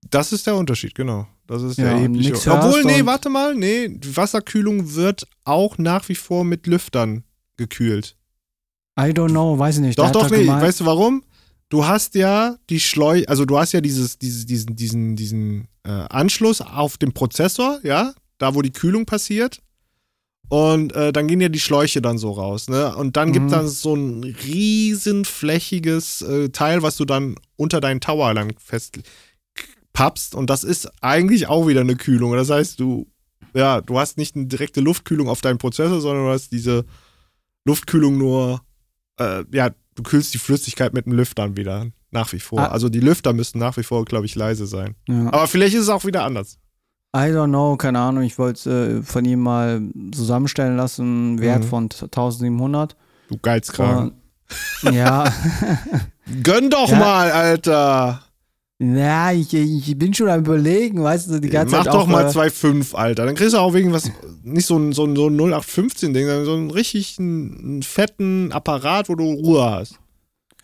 Das 0.09 0.31
ist 0.31 0.47
der 0.47 0.55
Unterschied, 0.55 0.95
genau. 0.95 1.27
Das 1.47 1.61
ist 1.61 1.77
Ja, 1.77 1.85
der 1.85 1.93
erhebliche 1.93 2.31
nix 2.31 2.47
Obwohl, 2.47 2.83
nee, 2.83 3.05
warte 3.05 3.29
mal, 3.29 3.55
nee, 3.55 3.97
Wasserkühlung 4.05 4.95
wird 4.95 5.27
auch 5.45 5.77
nach 5.77 6.07
wie 6.09 6.15
vor 6.15 6.43
mit 6.43 6.67
Lüftern 6.67 7.23
gekühlt. 7.57 8.15
I 8.99 9.11
don't 9.11 9.29
know, 9.29 9.57
weiß 9.57 9.75
ich 9.75 9.81
nicht. 9.81 9.99
Doch, 9.99 10.11
doch, 10.11 10.29
nee, 10.29 10.41
gemeint- 10.45 10.63
weißt 10.63 10.81
du 10.81 10.85
warum? 10.85 11.23
Du 11.69 11.85
hast 11.85 12.15
ja 12.15 12.57
die 12.69 12.79
Schläuche, 12.79 13.27
also 13.27 13.45
du 13.45 13.57
hast 13.57 13.73
ja 13.73 13.81
dieses, 13.81 14.17
dieses, 14.17 14.45
diesen, 14.45 14.75
diesen, 14.75 15.15
diesen 15.15 15.67
äh, 15.83 15.89
Anschluss 16.09 16.61
auf 16.61 16.97
den 16.97 17.13
Prozessor, 17.13 17.79
ja, 17.83 18.13
da 18.37 18.55
wo 18.55 18.61
die 18.61 18.71
Kühlung 18.71 19.05
passiert. 19.05 19.59
Und 20.49 20.93
äh, 20.95 21.11
dann 21.11 21.27
gehen 21.27 21.41
ja 21.41 21.49
die 21.49 21.59
Schläuche 21.59 22.01
dann 22.01 22.17
so 22.17 22.31
raus, 22.31 22.69
ne? 22.69 22.95
Und 22.95 23.17
dann 23.17 23.33
gibt 23.33 23.47
Mhm. 23.47 23.51
dann 23.51 23.67
so 23.67 23.95
ein 23.95 24.23
riesenflächiges 24.23 26.21
äh, 26.21 26.49
Teil, 26.49 26.81
was 26.83 26.95
du 26.97 27.05
dann 27.05 27.35
unter 27.55 27.81
deinen 27.81 27.99
Tower 28.01 28.33
lang 28.33 28.53
festpappst. 28.59 30.35
Und 30.35 30.49
das 30.49 30.63
ist 30.63 30.89
eigentlich 31.01 31.47
auch 31.47 31.67
wieder 31.67 31.81
eine 31.81 31.95
Kühlung. 31.95 32.33
Das 32.33 32.49
heißt, 32.49 32.79
du, 32.79 33.07
ja, 33.53 33.81
du 33.81 33.99
hast 33.99 34.17
nicht 34.17 34.35
eine 34.35 34.45
direkte 34.47 34.81
Luftkühlung 34.81 35.29
auf 35.29 35.41
deinem 35.41 35.57
Prozessor, 35.57 35.99
sondern 36.01 36.25
du 36.25 36.31
hast 36.31 36.51
diese 36.51 36.85
Luftkühlung 37.65 38.17
nur, 38.17 38.61
äh, 39.19 39.43
ja, 39.51 39.71
du 39.95 40.03
kühlst 40.03 40.33
die 40.33 40.37
Flüssigkeit 40.39 40.93
mit 40.93 41.05
den 41.05 41.13
Lüftern 41.13 41.57
wieder. 41.57 41.87
Nach 42.09 42.31
wie 42.31 42.39
vor. 42.39 42.59
Ah. 42.61 42.67
Also 42.67 42.87
die 42.87 43.01
Lüfter 43.01 43.33
müssen 43.33 43.59
nach 43.59 43.75
wie 43.75 43.83
vor, 43.83 44.05
glaube 44.05 44.25
ich, 44.25 44.33
leise 44.35 44.65
sein. 44.65 44.95
ja. 45.09 45.25
Aber 45.27 45.45
vielleicht 45.47 45.75
ist 45.75 45.83
es 45.83 45.89
auch 45.89 46.05
wieder 46.05 46.23
anders. 46.23 46.57
I 47.15 47.29
don't 47.31 47.47
know, 47.49 47.75
keine 47.77 47.99
Ahnung. 47.99 48.23
Ich 48.23 48.37
wollte 48.37 48.99
äh, 48.99 49.03
von 49.03 49.25
ihm 49.25 49.39
mal 49.39 49.81
zusammenstellen 50.13 50.77
lassen, 50.77 51.39
Wert 51.39 51.63
Mhm. 51.63 51.67
von 51.67 51.83
1700. 51.83 52.95
Du 53.29 53.37
Geizkragen. 53.41 54.11
Und, 54.83 54.93
ja, 54.93 55.25
Gönn 56.43 56.69
doch 56.69 56.89
Ja. 56.89 56.99
mal, 56.99 57.31
Alter. 57.31 58.21
ja 58.79 59.31
ich, 59.31 59.53
ich 59.53 59.97
bin 59.97 60.13
schon 60.13 60.29
am 60.29 60.41
überlegen, 60.41 61.01
weißt 61.03 61.29
du, 61.31 61.39
die 61.39 61.49
ganze 61.49 61.75
Mach 61.77 61.83
Zeit 61.85 61.93
doch 61.93 62.01
auch, 62.01 62.07
mal 62.07 62.25
äh, 62.25 62.29
2,5, 62.29 62.93
Alter. 62.95 63.25
Dann 63.25 63.35
kriegst 63.35 63.53
du 63.53 63.57
auch 63.57 63.73
wegen 63.73 63.91
was, 63.93 64.11
nicht 64.43 64.65
so 64.67 64.77
ein, 64.77 64.91
so 64.93 65.05
ein, 65.05 65.15
so 65.15 65.27
ein 65.27 65.37
0815-Ding, 65.39 66.25
sondern 66.27 66.45
so 66.45 66.53
einen 66.53 66.71
richtig 66.71 67.17
einen, 67.19 67.81
fetten 67.83 68.51
Apparat, 68.51 69.09
wo 69.09 69.15
du 69.15 69.23
Ruhe 69.33 69.63
hast. 69.69 69.95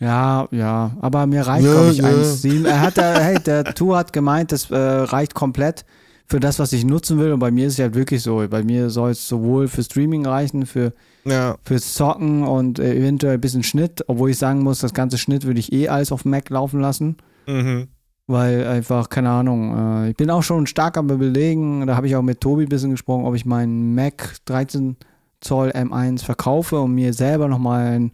Ja, 0.00 0.46
ja, 0.50 0.92
aber 1.00 1.26
mir 1.26 1.46
reicht, 1.46 1.66
Ja, 1.66 1.72
glaube 1.72 1.90
ich, 1.92 1.98
ja. 1.98 2.08
1,7. 2.08 2.66
Er 2.66 2.80
hat, 2.80 2.96
hey, 2.98 3.38
der 3.40 3.64
Tour 3.74 3.96
hat 3.96 4.12
gemeint, 4.12 4.52
das 4.52 4.70
äh, 4.70 4.76
reicht 4.76 5.34
komplett 5.34 5.84
für 6.26 6.40
das, 6.40 6.58
was 6.58 6.72
ich 6.72 6.84
nutzen 6.84 7.18
will. 7.18 7.32
Und 7.32 7.38
bei 7.40 7.50
mir 7.50 7.66
ist 7.66 7.74
es 7.74 7.78
halt 7.80 7.94
wirklich 7.94 8.22
so. 8.22 8.46
Bei 8.48 8.62
mir 8.62 8.90
soll 8.90 9.10
es 9.10 9.28
sowohl 9.28 9.68
für 9.68 9.82
Streaming 9.82 10.26
reichen, 10.26 10.66
für 10.66 10.92
Ja, 11.24 11.56
fürs 11.64 11.94
Zocken 11.94 12.42
und 12.44 12.78
äh, 12.78 12.94
eventuell 12.94 13.34
ein 13.34 13.40
bisschen 13.40 13.62
Schnitt, 13.62 14.04
obwohl 14.08 14.30
ich 14.30 14.38
sagen 14.38 14.60
muss, 14.62 14.78
das 14.78 14.94
ganze 14.94 15.18
Schnitt 15.18 15.44
würde 15.46 15.60
ich 15.60 15.72
eh 15.72 15.88
alles 15.88 16.12
auf 16.12 16.24
Mac 16.24 16.50
laufen 16.50 16.80
lassen, 16.80 17.16
mhm. 17.46 17.88
weil 18.26 18.66
einfach, 18.66 19.08
keine 19.08 19.30
Ahnung, 19.30 20.04
äh, 20.04 20.10
ich 20.10 20.16
bin 20.16 20.30
auch 20.30 20.42
schon 20.42 20.66
stark 20.66 20.96
am 20.96 21.10
überlegen, 21.10 21.86
da 21.86 21.96
habe 21.96 22.06
ich 22.06 22.16
auch 22.16 22.22
mit 22.22 22.40
Tobi 22.40 22.64
ein 22.64 22.68
bisschen 22.68 22.90
gesprochen, 22.90 23.24
ob 23.24 23.34
ich 23.34 23.44
meinen 23.44 23.94
Mac 23.94 24.36
13 24.46 24.96
Zoll 25.40 25.70
M1 25.70 26.24
verkaufe 26.24 26.80
und 26.80 26.94
mir 26.94 27.12
selber 27.12 27.48
nochmal 27.48 27.86
ein 27.86 28.12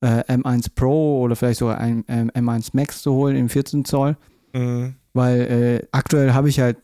äh, 0.00 0.22
M1 0.32 0.70
Pro 0.74 1.20
oder 1.20 1.36
vielleicht 1.36 1.58
sogar 1.60 1.78
ein 1.78 2.04
ähm, 2.08 2.30
M1 2.30 2.70
Max 2.72 3.02
zu 3.02 3.12
holen 3.12 3.36
in 3.36 3.48
14 3.48 3.84
Zoll, 3.84 4.16
Mhm. 4.54 4.94
weil 5.12 5.40
äh, 5.40 5.86
aktuell 5.92 6.32
habe 6.32 6.48
ich 6.48 6.58
halt 6.58 6.78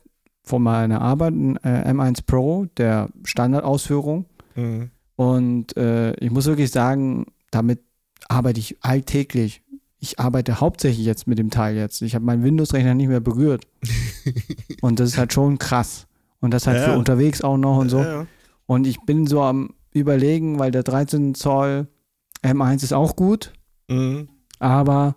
von 0.45 0.63
meiner 0.63 1.01
Arbeit 1.01 1.33
ein 1.35 1.57
äh, 1.65 1.91
M1 1.91 2.21
Pro, 2.27 2.67
der 2.77 3.09
Standardausführung, 3.25 4.27
Mhm. 4.57 4.91
und 5.17 5.77
äh, 5.77 6.13
ich 6.17 6.31
muss 6.31 6.47
wirklich 6.47 6.71
sagen, 6.71 7.27
damit 7.51 7.81
arbeite 8.29 8.61
ich 8.61 8.77
alltäglich. 8.83 9.63
Ich 9.99 10.21
arbeite 10.21 10.61
hauptsächlich 10.61 11.05
jetzt 11.07 11.27
mit 11.27 11.39
dem 11.39 11.51
Teil 11.51 11.75
jetzt. 11.77 12.03
Ich 12.03 12.15
habe 12.15 12.25
meinen 12.25 12.45
Windows-Rechner 12.45 12.95
nicht 12.95 13.09
mehr 13.09 13.21
berührt. 13.21 13.65
und 14.81 15.01
das 15.01 15.11
ist 15.11 15.19
halt 15.19 15.33
schon 15.33 15.59
krass. 15.59 16.07
Und 16.41 16.53
das 16.53 16.67
halt 16.67 16.79
Ja. 16.79 16.93
für 16.93 16.99
unterwegs 16.99 17.41
auch 17.43 17.57
noch 17.57 17.79
und 17.79 17.89
so. 17.89 18.01
Ja. 18.01 18.27
Und 18.67 18.87
ich 18.87 19.01
bin 19.03 19.27
so 19.27 19.43
am 19.43 19.71
überlegen, 19.93 20.59
weil 20.59 20.71
der 20.71 20.83
13 20.83 21.35
Zoll 21.35 21.89
M1 22.43 22.83
ist 22.85 22.93
auch 22.93 23.17
gut, 23.17 23.53
Mhm. 23.89 24.29
aber 24.59 25.17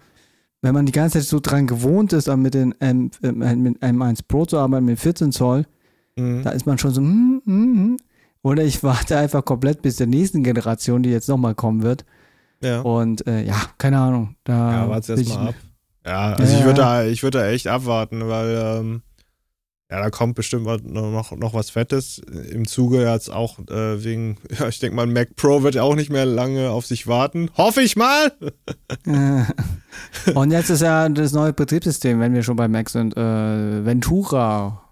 wenn 0.61 0.73
man 0.73 0.85
die 0.85 0.91
ganze 0.91 1.19
Zeit 1.19 1.27
so 1.27 1.39
dran 1.39 1.67
gewohnt 1.67 2.13
ist, 2.13 2.27
mit 2.35 2.53
den 2.53 2.73
M, 2.81 3.11
mit 3.21 3.81
M1 3.81 4.19
Pro 4.27 4.45
zu 4.45 4.57
arbeiten 4.57 4.85
mit 4.85 4.99
14 4.99 5.31
Zoll, 5.31 5.65
Mhm. 6.15 6.41
da 6.43 6.49
ist 6.49 6.65
man 6.65 6.77
schon 6.79 6.91
so, 6.93 7.01
hm, 7.01 7.41
hm, 7.45 7.75
hm. 7.75 7.97
Oder 8.41 8.63
ich 8.63 8.81
warte 8.83 9.17
einfach 9.17 9.43
komplett 9.45 9.81
bis 9.81 9.97
der 9.97 10.07
nächsten 10.07 10.41
Generation, 10.43 11.03
die 11.03 11.09
jetzt 11.11 11.27
nochmal 11.29 11.53
kommen 11.53 11.83
wird. 11.83 12.05
Ja. 12.63 12.81
Und 12.81 13.27
äh, 13.27 13.43
ja, 13.43 13.55
keine 13.77 13.99
Ahnung. 13.99 14.35
Da 14.43 14.71
Ja, 14.85 14.89
warte 14.89 15.13
bin 15.15 15.23
erst 15.25 15.29
ich- 15.31 15.37
mal 15.37 15.47
ab. 15.49 15.55
Ja, 16.05 16.33
also 16.33 16.53
Ja. 16.53 16.59
ich 16.59 16.65
würde 16.65 16.81
da, 16.81 17.03
ich 17.03 17.21
würde 17.23 17.39
da 17.39 17.47
echt 17.47 17.67
abwarten, 17.67 18.27
weil 18.27 18.57
ähm, 18.79 19.01
ja, 19.89 20.01
da 20.01 20.09
kommt 20.09 20.35
bestimmt 20.35 20.65
noch, 20.85 21.31
noch 21.31 21.53
was 21.53 21.69
Fettes. 21.69 22.19
Im 22.51 22.67
Zuge 22.67 23.09
jetzt 23.09 23.31
auch 23.31 23.59
äh, 23.69 24.03
wegen, 24.03 24.37
ja, 24.59 24.67
ich 24.67 24.79
denke 24.79 24.95
mal, 24.95 25.07
Mac 25.07 25.35
Pro 25.35 25.63
wird 25.63 25.75
ja 25.75 25.83
auch 25.83 25.95
nicht 25.95 26.09
mehr 26.09 26.25
lange 26.25 26.71
auf 26.71 26.85
sich 26.85 27.07
warten. 27.07 27.49
Hoffe 27.55 27.81
ich 27.81 27.95
mal. 27.95 28.31
Äh, 29.05 29.43
Und 30.33 30.51
jetzt 30.51 30.69
ist 30.69 30.81
ja 30.81 31.07
das 31.09 31.31
neue 31.31 31.53
Betriebssystem, 31.53 32.19
wenn 32.19 32.33
wir 32.33 32.43
schon 32.43 32.57
bei 32.57 32.67
Mac 32.67 32.89
sind, 32.89 33.15
äh, 33.15 33.85
Ventura 33.85 34.83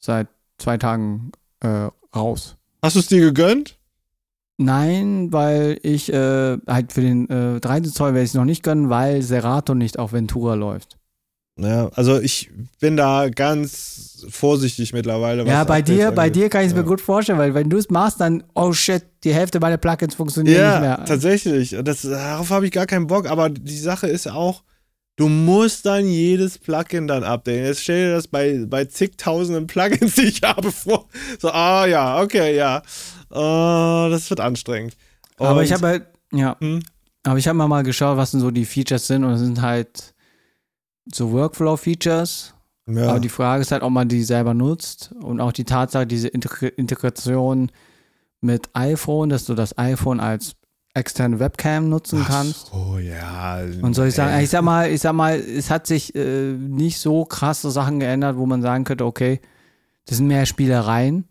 seit 0.00 0.28
zwei 0.58 0.78
Tagen 0.78 1.30
äh, 1.60 1.88
raus. 2.14 2.56
Hast 2.82 2.96
du 2.96 3.00
es 3.00 3.06
dir 3.06 3.20
gegönnt? 3.20 3.78
Nein, 4.56 5.32
weil 5.32 5.78
ich 5.82 6.12
äh, 6.12 6.58
halt 6.66 6.92
für 6.92 7.00
den 7.00 7.28
äh, 7.28 7.60
13 7.60 7.92
Zoll 7.92 8.14
werde 8.14 8.24
ich 8.24 8.30
es 8.30 8.34
noch 8.34 8.44
nicht 8.44 8.62
gönnen, 8.62 8.88
weil 8.90 9.22
Serato 9.22 9.74
nicht 9.74 9.98
auf 9.98 10.12
Ventura 10.12 10.54
läuft. 10.54 10.98
Ja, 11.56 11.88
also 11.94 12.20
ich 12.20 12.50
bin 12.80 12.96
da 12.96 13.28
ganz 13.28 14.26
vorsichtig 14.28 14.92
mittlerweile. 14.92 15.44
ja, 15.46 15.62
bei 15.62 15.82
dir, 15.82 16.10
bei 16.10 16.28
dir 16.30 16.48
kann 16.48 16.62
ich 16.62 16.68
es 16.68 16.72
Ja. 16.72 16.78
mir 16.78 16.84
gut 16.88 17.00
vorstellen, 17.00 17.38
weil 17.38 17.54
wenn 17.54 17.70
du 17.70 17.76
es 17.76 17.90
machst, 17.90 18.20
dann, 18.20 18.42
oh 18.54 18.72
shit, 18.72 19.04
die 19.22 19.32
Hälfte 19.32 19.60
meiner 19.60 19.76
Plugins 19.76 20.14
funktionieren 20.16 20.56
Ja, 20.60 20.70
nicht 20.72 20.80
mehr. 20.80 21.04
tatsächlich. 21.04 21.76
Das, 21.84 22.02
darauf 22.02 22.50
habe 22.50 22.66
ich 22.66 22.72
gar 22.72 22.86
keinen 22.86 23.06
Bock. 23.06 23.30
Aber 23.30 23.50
die 23.50 23.78
Sache 23.78 24.08
ist 24.08 24.26
auch, 24.28 24.64
du 25.16 25.28
musst 25.28 25.86
dann 25.86 26.06
jedes 26.08 26.58
Plugin 26.58 27.06
dann 27.06 27.22
updaten. 27.22 27.64
Jetzt 27.66 27.82
stell 27.82 28.08
dir 28.08 28.14
das 28.14 28.26
bei, 28.26 28.64
bei 28.66 28.86
zigtausenden 28.86 29.68
Plugins, 29.68 30.14
die 30.16 30.22
ich 30.22 30.40
habe, 30.42 30.72
vor. 30.72 31.06
So, 31.38 31.50
ah 31.52 31.86
ja, 31.86 32.20
okay, 32.20 32.56
ja. 32.56 32.78
Äh, 33.30 34.10
das 34.10 34.28
wird 34.28 34.40
anstrengend. 34.40 34.96
Aber 35.38 35.58
Und- 35.58 35.64
ich 35.64 35.72
habe 35.72 35.86
halt, 35.86 36.06
ja, 36.32 36.56
Hm? 36.60 36.82
aber 37.22 37.38
ich 37.38 37.46
habe 37.46 37.56
mal, 37.56 37.68
mal 37.68 37.82
geschaut, 37.84 38.16
was 38.16 38.32
denn 38.32 38.40
so 38.40 38.50
die 38.50 38.64
Features 38.64 39.06
sind 39.06 39.22
und 39.22 39.34
es 39.34 39.40
sind 39.40 39.60
halt 39.62 40.13
so 41.12 41.32
Workflow-Features. 41.32 42.54
Ja, 42.86 43.08
Aber 43.10 43.20
die 43.20 43.28
Frage 43.30 43.62
ist 43.62 43.72
halt, 43.72 43.82
ob 43.82 43.90
man 43.92 44.08
die 44.08 44.22
selber 44.24 44.52
nutzt 44.54 45.12
und 45.22 45.40
auch 45.40 45.52
die 45.52 45.64
Tatsache, 45.64 46.06
diese 46.06 46.28
Integr 46.28 46.66
Integration 46.76 47.70
mit 48.42 48.68
iPhone, 48.74 49.30
dass 49.30 49.46
du 49.46 49.54
das 49.54 49.78
iPhone 49.78 50.20
als 50.20 50.54
externe 50.92 51.40
Webcam 51.40 51.88
nutzen 51.88 52.22
kannst. 52.24 52.70
Oh 52.74 52.98
ja. 52.98 53.60
Und 53.80 53.94
soll 53.94 54.08
ich 54.08 54.14
sagen, 54.14 54.38
ich 54.42 54.50
sag 54.50 54.62
mal, 54.62 54.90
ich 54.90 55.00
sag 55.00 55.14
mal, 55.14 55.38
es 55.40 55.70
hat 55.70 55.86
sich 55.86 56.14
äh, 56.14 56.52
nicht 56.52 56.98
so 57.00 57.24
krasse 57.24 57.70
Sachen 57.70 58.00
geändert, 58.00 58.36
wo 58.36 58.44
man 58.46 58.60
sagen 58.62 58.84
könnte, 58.84 59.06
okay, 59.06 59.40
das 60.06 60.18
sind 60.18 60.26
mehr 60.28 60.44
Spielereien. 60.46 61.26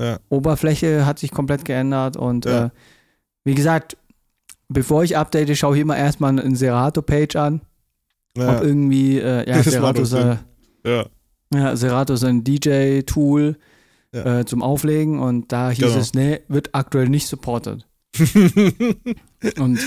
Ja. 0.00 0.18
Oberfläche 0.30 1.04
hat 1.04 1.18
sich 1.18 1.30
komplett 1.30 1.64
geändert 1.64 2.16
und 2.16 2.46
Ja. 2.46 2.66
äh, 2.66 2.70
wie 3.44 3.54
gesagt, 3.54 3.96
bevor 4.68 5.04
ich 5.04 5.16
update, 5.16 5.56
schaue 5.56 5.76
ich 5.76 5.82
immer 5.82 5.96
erstmal 5.96 6.30
eine 6.38 6.56
Serato-Page 6.56 7.36
an, 7.36 7.60
Ja, 8.38 8.56
ob 8.58 8.64
irgendwie, 8.64 9.18
äh, 9.18 9.48
ja, 9.48 9.62
Serato 9.62 10.02
ist, 10.02 10.12
äh, 10.12 10.36
ja. 10.84 11.06
ja, 11.52 11.76
Serato 11.76 12.14
ist 12.14 12.24
ein 12.24 12.44
DJ-Tool 12.44 13.56
Ja. 14.14 14.40
äh, 14.40 14.44
zum 14.46 14.62
Auflegen 14.62 15.18
und 15.20 15.52
da 15.52 15.70
hieß 15.70 15.84
Genau. 15.86 15.98
es, 15.98 16.14
nee, 16.14 16.40
wird 16.48 16.74
aktuell 16.74 17.08
nicht 17.08 17.26
supported. 17.26 17.86
Und, 19.58 19.78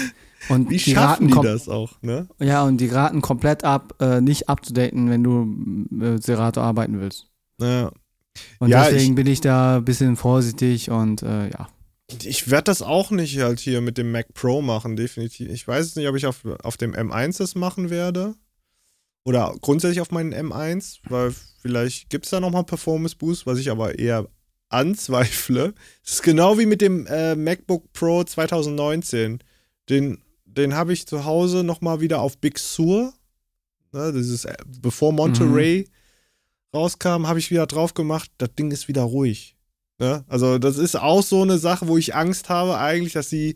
und 0.49 0.70
Wie 0.70 0.78
die 0.78 0.80
schaffen 0.80 1.28
raten 1.34 1.41
die 1.41 1.47
das 1.47 1.68
auch, 1.68 2.02
ne? 2.02 2.28
Ja, 2.39 2.64
und 2.64 2.78
die 2.78 2.88
raten 2.88 3.22
komplett 3.22 3.64
ab, 3.64 3.95
äh, 3.99 4.22
nicht 4.22 4.47
abzudaten, 4.47 5.10
wenn 5.10 5.24
du 5.24 6.04
äh, 6.04 6.18
Serato 6.22 6.62
arbeiten 6.62 6.99
willst. 7.02 7.28
Ja. 7.60 7.91
Und 8.60 8.70
Ja, 8.70 8.89
deswegen 8.89 9.16
bin 9.16 9.28
ich 9.28 9.41
da 9.41 9.78
ein 9.78 9.86
bisschen 9.86 10.16
vorsichtig 10.16 10.89
und 10.89 11.22
äh, 11.24 11.49
ja. 11.49 11.68
Ich 12.24 12.49
werde 12.49 12.66
das 12.66 12.82
auch 12.82 13.12
nicht 13.12 13.39
halt 13.39 13.59
hier 13.59 13.82
mit 13.82 13.97
dem 13.97 14.12
Mac 14.12 14.34
Pro 14.34 14.62
machen, 14.62 14.95
definitiv. 14.95 15.49
Ich 15.49 15.68
weiß 15.68 15.86
es 15.86 15.95
nicht, 15.95 16.07
ob 16.07 16.16
ich 16.16 16.26
auf, 16.26 16.45
auf 16.64 16.78
dem 16.78 16.93
M1 16.93 17.38
das 17.38 17.55
machen 17.55 17.89
werde. 17.89 18.36
Oder 19.24 19.55
grundsätzlich 19.62 20.01
auf 20.01 20.12
meinen 20.12 20.34
M1, 20.34 20.99
weil 21.07 21.34
vielleicht 21.62 22.09
gibt 22.09 22.26
es 22.26 22.32
da 22.32 22.39
nochmal 22.39 22.64
Performance 22.64 23.16
Boost, 23.16 23.45
was 23.45 23.59
ich 23.59 23.70
aber 23.70 23.99
eher 23.99 24.28
anzweifle. 24.70 25.74
Es 26.03 26.14
ist 26.14 26.24
genau 26.24 26.57
wie 26.57 26.66
mit 26.66 26.82
dem 26.82 27.05
äh, 27.07 27.36
MacBook 27.36 27.91
Pro 27.93 28.24
2019. 28.24 29.43
Den, 29.89 30.24
den 30.45 30.74
habe 30.74 30.93
ich 30.93 31.07
zu 31.07 31.26
Hause 31.26 31.64
nochmal 31.64 32.01
wieder 32.01 32.22
auf 32.22 32.38
Big 32.38 32.57
Sur. 32.57 33.14
Ne, 33.91 34.14
dieses, 34.14 34.45
äh, 34.45 34.55
bevor 34.66 35.12
Monterey 35.12 35.88
rauskam, 36.74 37.28
habe 37.28 37.39
ich 37.39 37.51
wieder 37.51 37.68
drauf 37.68 37.93
gemacht. 37.93 38.32
Das 38.38 38.55
Ding 38.55 38.72
ist 38.72 38.88
wieder 38.88 39.03
ruhig. 39.03 39.57
Ne? 40.02 40.26
Also, 40.28 40.58
das 40.58 40.78
ist 40.78 40.95
auch 40.95 41.22
so 41.24 41.41
eine 41.43 41.58
Sache, 41.58 41.88
wo 41.88 41.97
ich 41.97 42.16
Angst 42.16 42.49
habe, 42.49 42.78
eigentlich, 42.80 43.14
dass 43.14 43.30
sie 43.30 43.56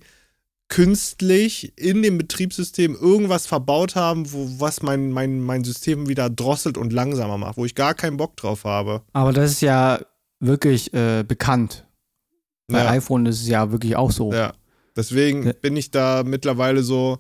künstlich 0.68 1.74
in 1.78 2.02
dem 2.02 2.18
Betriebssystem 2.18 2.96
irgendwas 2.96 3.46
verbaut 3.48 3.96
haben, 3.96 4.32
wo, 4.32 4.48
was 4.60 4.82
mein, 4.82 5.12
mein, 5.12 5.40
mein 5.40 5.64
System 5.64 6.08
wieder 6.08 6.30
drosselt 6.30 6.78
und 6.78 6.92
langsamer 6.92 7.38
macht, 7.38 7.58
wo 7.58 7.66
ich 7.66 7.76
gar 7.76 7.94
keinen 7.94 8.18
Bock 8.18 8.36
drauf 8.38 8.64
habe. 8.64 9.02
Aber 9.14 9.32
das 9.34 9.52
ist 9.52 9.62
ja 9.62 10.00
wirklich 10.40 10.94
äh, 10.94 11.24
bekannt. 11.24 11.86
Bei 12.68 12.84
Ja. 12.84 12.90
iPhone 12.92 13.26
ist 13.26 13.42
es 13.42 13.48
ja 13.48 13.72
wirklich 13.72 13.96
auch 13.96 14.12
so. 14.12 14.34
Ja. 14.34 14.54
Deswegen 14.96 15.44
Ja. 15.48 15.54
bin 15.54 15.78
ich 15.78 15.92
da 15.92 16.24
mittlerweile 16.26 16.82
so, 16.84 17.20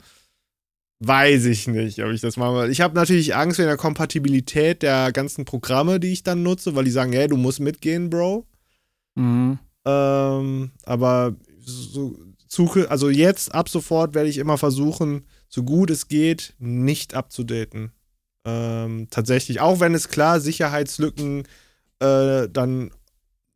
weiß 0.99 1.45
ich 1.45 1.67
nicht, 1.67 2.03
ob 2.03 2.11
ich 2.11 2.21
das 2.21 2.38
mache. 2.38 2.69
Ich 2.69 2.82
habe 2.82 2.95
natürlich 2.95 3.36
Angst 3.36 3.59
wegen 3.59 3.67
der 3.67 3.78
Kompatibilität 3.78 4.82
der 4.82 5.11
ganzen 5.11 5.45
Programme, 5.45 5.99
die 5.99 6.13
ich 6.13 6.23
dann 6.23 6.41
nutze, 6.43 6.76
weil 6.76 6.86
die 6.86 6.91
sagen, 6.91 7.13
hey, 7.13 7.28
du 7.28 7.38
musst 7.38 7.59
mitgehen, 7.59 8.09
Bro. 8.09 8.45
Mhm. 9.16 9.59
Ähm, 9.86 10.72
aber 10.84 11.36
so, 11.59 12.18
suche, 12.47 12.89
also 12.89 13.09
jetzt 13.09 13.53
ab 13.53 13.70
sofort 13.70 14.13
werde 14.16 14.30
ich 14.30 14.38
immer 14.38 14.57
versuchen, 14.57 15.26
so 15.47 15.63
gut 15.63 15.89
es 15.89 16.07
geht, 16.07 16.53
nicht 16.59 17.13
abzudaten. 17.13 17.91
Ähm, 18.45 19.07
tatsächlich, 19.09 19.59
auch 19.59 19.80
wenn 19.80 19.93
es 19.95 20.09
klar 20.09 20.39
Sicherheitslücken 20.39 21.43
äh, 21.99 22.47
dann 22.51 22.91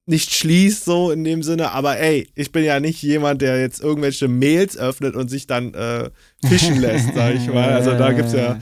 nicht 0.05 0.33
schließt, 0.33 0.85
so 0.85 1.11
in 1.11 1.23
dem 1.23 1.43
Sinne, 1.43 1.71
aber 1.71 1.99
ey, 1.99 2.27
ich 2.33 2.51
bin 2.51 2.63
ja 2.63 2.79
nicht 2.79 3.01
jemand, 3.03 3.43
der 3.43 3.61
jetzt 3.61 3.79
irgendwelche 3.79 4.27
Mails 4.27 4.75
öffnet 4.75 5.15
und 5.15 5.29
sich 5.29 5.45
dann 5.45 5.75
äh, 5.75 6.09
fischen 6.43 6.79
lässt, 6.79 7.13
sag 7.15 7.35
ich 7.35 7.47
mal. 7.47 7.73
Also 7.73 7.91
da 7.91 8.11
gibt 8.11 8.29
es 8.29 8.33
ja 8.33 8.59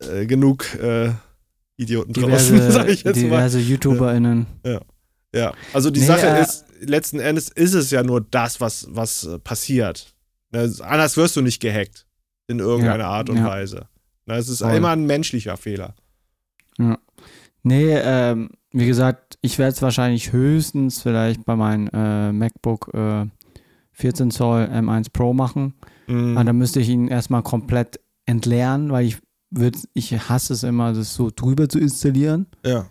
äh, 0.00 0.26
genug 0.26 0.74
äh, 0.74 1.10
Idioten 1.78 2.12
draußen, 2.12 2.56
diverse, 2.56 2.72
sag 2.72 2.88
ich 2.88 3.02
jetzt 3.02 3.16
mal. 3.16 3.22
diverse 3.22 3.60
YouTuberInnen. 3.60 4.46
Ja, 4.64 4.80
also 5.72 5.90
die 5.90 6.00
Nee, 6.00 6.06
Sache 6.06 6.26
äh, 6.26 6.42
ist, 6.42 6.64
letzten 6.80 7.20
Endes 7.20 7.48
ist 7.50 7.74
es 7.74 7.90
ja 7.90 8.02
nur 8.02 8.20
das, 8.20 8.60
was, 8.60 8.86
was 8.90 9.24
äh, 9.24 9.38
passiert. 9.38 10.14
Ne, 10.52 10.72
anders 10.80 11.16
wirst 11.16 11.36
du 11.36 11.40
nicht 11.40 11.60
gehackt. 11.60 12.06
In 12.46 12.58
irgendeiner 12.58 13.04
Ja, 13.04 13.10
Art 13.10 13.30
und 13.30 13.38
ja. 13.38 13.46
Weise. 13.46 13.88
Ne, 14.26 14.34
es 14.36 14.48
ist 14.48 14.58
Voll. 14.62 14.74
immer 14.74 14.90
ein 14.90 15.06
menschlicher 15.06 15.56
Fehler. 15.56 15.94
Nee, 17.62 17.94
ähm, 17.96 18.50
wie 18.72 18.86
gesagt, 18.86 19.38
ich 19.40 19.58
werde 19.58 19.72
es 19.72 19.82
wahrscheinlich 19.82 20.32
höchstens 20.32 21.00
vielleicht 21.00 21.44
bei 21.44 21.56
meinem 21.56 21.88
äh, 21.92 22.32
MacBook 22.32 22.92
äh, 22.92 23.26
14 23.92 24.30
Zoll 24.30 24.64
M1 24.64 25.06
Pro 25.12 25.32
machen. 25.32 25.74
Mhm. 26.06 26.36
Aber 26.36 26.44
dann 26.44 26.58
müsste 26.58 26.80
ich 26.80 26.88
ihn 26.88 27.08
erstmal 27.08 27.42
komplett 27.42 28.00
entleeren, 28.26 28.90
weil 28.90 29.06
ich 29.06 29.18
würd, 29.50 29.76
ich 29.94 30.12
hasse 30.28 30.52
es 30.52 30.62
immer, 30.64 30.92
das 30.92 31.14
so 31.14 31.30
drüber 31.34 31.68
zu 31.68 31.78
installieren. 31.78 32.46
Ja. 32.64 32.86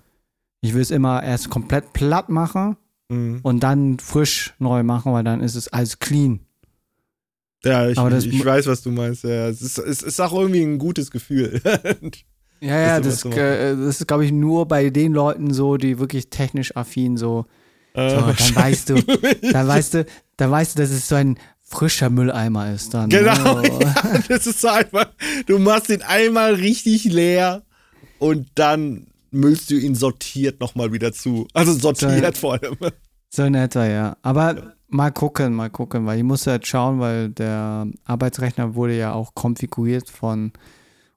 Ich 0.63 0.73
will 0.73 0.81
es 0.81 0.91
immer 0.91 1.21
erst 1.21 1.49
komplett 1.49 1.93
platt 1.93 2.29
machen 2.29 2.77
Mhm. 3.09 3.41
und 3.43 3.59
dann 3.61 3.99
frisch 3.99 4.53
neu 4.59 4.81
machen, 4.81 5.11
weil 5.13 5.23
dann 5.25 5.41
ist 5.41 5.55
es 5.55 5.67
alles 5.67 5.99
clean. 5.99 6.39
Ja, 7.65 7.87
ich, 7.89 7.97
Aber 7.97 8.09
das 8.09 8.25
ich 8.25 8.43
weiß, 8.43 8.65
was 8.67 8.81
du 8.81 8.91
meinst. 8.91 9.23
Ja, 9.23 9.47
es, 9.49 9.61
ist, 9.61 9.77
es 9.77 10.01
ist 10.01 10.19
auch 10.19 10.33
irgendwie 10.33 10.63
ein 10.63 10.77
gutes 10.79 11.11
Gefühl. 11.11 11.61
Ja, 12.61 12.79
ja, 12.79 12.99
das, 13.01 13.25
äh, 13.25 13.75
das 13.75 13.99
ist, 13.99 14.07
glaube 14.07 14.23
ich, 14.23 14.31
nur 14.31 14.65
bei 14.69 14.89
den 14.89 15.11
Leuten 15.11 15.53
so, 15.53 15.75
die 15.75 15.99
wirklich 15.99 16.29
technisch 16.29 16.73
affin 16.77 17.17
so. 17.17 17.45
Äh, 17.93 18.09
So, 18.11 18.15
dann 18.21 18.55
weißt 18.55 18.89
du, 18.89 19.01
dann 19.51 19.67
weißt 19.67 19.93
du, 19.95 20.05
dann 20.37 20.49
weißt 20.49 20.77
du, 20.77 20.81
dass 20.81 20.89
es 20.91 21.09
so 21.09 21.15
ein 21.15 21.37
frischer 21.61 22.09
Mülleimer 22.09 22.71
ist 22.73 22.93
dann. 22.93 23.09
Genau, 23.09 23.59
ne? 23.59 23.69
ja, 23.81 23.93
das 24.29 24.47
ist 24.47 24.61
so 24.61 24.69
einfach. 24.69 25.09
Du 25.45 25.59
machst 25.59 25.89
den 25.89 26.03
einmal 26.03 26.53
richtig 26.53 27.03
leer 27.03 27.63
und 28.17 28.47
dann 28.55 29.07
müllst 29.33 29.69
du 29.71 29.75
ihn 29.75 29.95
sortiert 29.95 30.59
nochmal 30.59 30.91
wieder 30.93 31.11
zu. 31.13 31.47
Also 31.53 31.73
sortiert 31.73 32.37
vor 32.37 32.53
allem. 32.53 32.75
So 33.29 33.43
in 33.43 33.55
etwa, 33.55 33.85
ja. 33.87 34.17
Aber 34.21 34.73
mal 34.89 35.11
gucken, 35.11 35.53
mal 35.55 35.69
gucken, 35.69 36.05
weil 36.05 36.17
ich 36.19 36.23
muss 36.23 36.45
halt 36.45 36.67
schauen, 36.67 36.99
weil 36.99 37.29
der 37.29 37.87
Arbeitsrechner 38.05 38.75
wurde 38.75 38.95
ja 38.97 39.13
auch 39.13 39.33
konfiguriert 39.33 40.09
von 40.09 40.51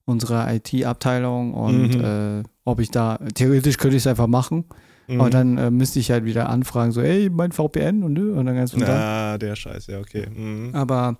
unserer 0.07 0.53
IT-Abteilung 0.55 1.53
und 1.53 1.89
Mhm. 1.99 2.05
äh, 2.05 2.43
ob 2.65 2.81
ich 2.81 2.91
da, 2.91 3.19
theoretisch 3.35 3.77
könnte 3.77 3.97
ich 3.97 4.03
es 4.05 4.07
einfach 4.07 4.29
machen, 4.29 4.65
Mhm. 5.09 5.21
aber 5.21 5.31
dann 5.31 5.59
äh, 5.59 5.71
müsste 5.71 5.99
ich 5.99 6.11
halt 6.11 6.25
wieder 6.25 6.49
anfragen, 6.49 6.93
so, 6.93 7.01
ey, 7.03 7.29
mein 7.29 7.53
VPN 7.53 8.03
und, 8.03 8.13
nö, 8.15 8.33
und 8.39 8.47
dann 8.47 8.55
ganz 8.57 8.73
und 8.73 8.81
dann. 8.81 9.01
Ah, 9.01 9.37
der 9.39 9.55
Scheiß, 9.57 9.89
ja, 9.89 9.99
okay. 9.99 10.27
Mhm. 10.35 10.71
Aber 10.75 11.17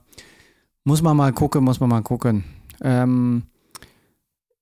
muss 0.85 1.03
man 1.03 1.17
mal 1.17 1.33
gucken, 1.33 1.63
muss 1.65 1.81
man 1.81 1.89
mal 1.91 2.03
gucken. 2.03 2.45
Ähm, 2.81 3.43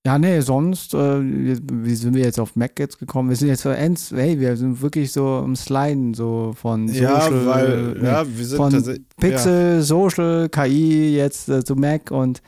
Ja, 0.05 0.19
nee, 0.19 0.39
sonst, 0.41 0.93
äh, 0.93 1.19
wie 1.19 1.95
sind 1.95 2.13
wir 2.13 2.23
jetzt 2.23 2.39
auf 2.39 2.55
Mac 2.55 2.77
jetzt 2.77 2.99
gekommen? 2.99 3.29
Wir 3.29 3.35
sind 3.35 3.47
jetzt 3.47 3.63
für 3.63 3.75
Ends, 3.75 4.11
hey, 4.11 4.39
wir 4.39 4.55
sind 4.55 4.79
wirklich 4.81 5.11
so 5.11 5.41
im 5.43 5.55
Sliden, 5.55 6.13
so 6.13 6.53
von 6.55 6.87
Social, 6.87 7.01
ja, 7.01 7.45
weil, 7.47 7.93
nee, 7.99 8.05
ja, 8.05 8.37
wir 8.37 8.45
sind 8.45 8.57
von 8.57 8.99
Pixel, 9.19 9.81
Social, 9.81 10.47
KI, 10.49 11.15
jetzt 11.15 11.49
äh, 11.49 11.63
zu 11.63 11.75
Mac 11.75 12.11
und 12.11 12.43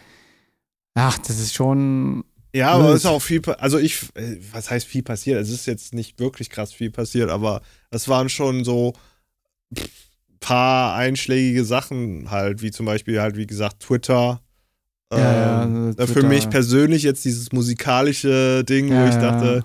ach, 0.94 1.18
das 1.18 1.40
ist 1.40 1.56
schon, 1.56 2.24
Ja, 2.54 2.74
aber 2.74 2.90
es 2.90 2.98
ist 2.98 3.06
auch 3.08 3.22
viel, 3.24 3.42
also 3.58 3.80
ich, 3.80 4.04
äh, 4.14 4.38
was 4.52 4.70
heißt 4.70 4.86
viel 4.86 5.02
passiert? 5.02 5.42
Es 5.42 5.50
ist 5.50 5.66
jetzt 5.66 5.96
nicht 5.96 6.20
wirklich 6.20 6.52
krass 6.52 6.72
viel 6.72 6.92
passiert, 6.92 7.32
aber 7.32 7.62
es 7.90 8.08
waren 8.08 8.30
schon 8.30 8.66
so 8.66 8.94
pff, 9.76 9.90
paar 10.40 10.96
einschlägige 10.96 11.66
Sachen 11.66 12.30
halt, 12.30 12.62
wie 12.62 12.70
zum 12.70 12.86
Beispiel 12.86 13.20
halt, 13.20 13.36
wie 13.36 13.48
gesagt, 13.48 13.82
Twitter. 13.82 14.42
Ja, 15.14 15.20
ja, 15.20 15.64
Ähm, 15.64 15.96
also 15.98 16.04
äh, 16.04 16.08
Für 16.22 16.24
mich 16.28 16.50
persönlich 16.50 17.04
jetzt 17.04 17.24
dieses 17.26 17.52
musikalische 17.52 18.64
Ding, 18.64 18.90
wo 18.90 18.94
Ja, 18.94 19.08
ich 19.08 19.16
ja. 19.16 19.22
dachte, 19.22 19.62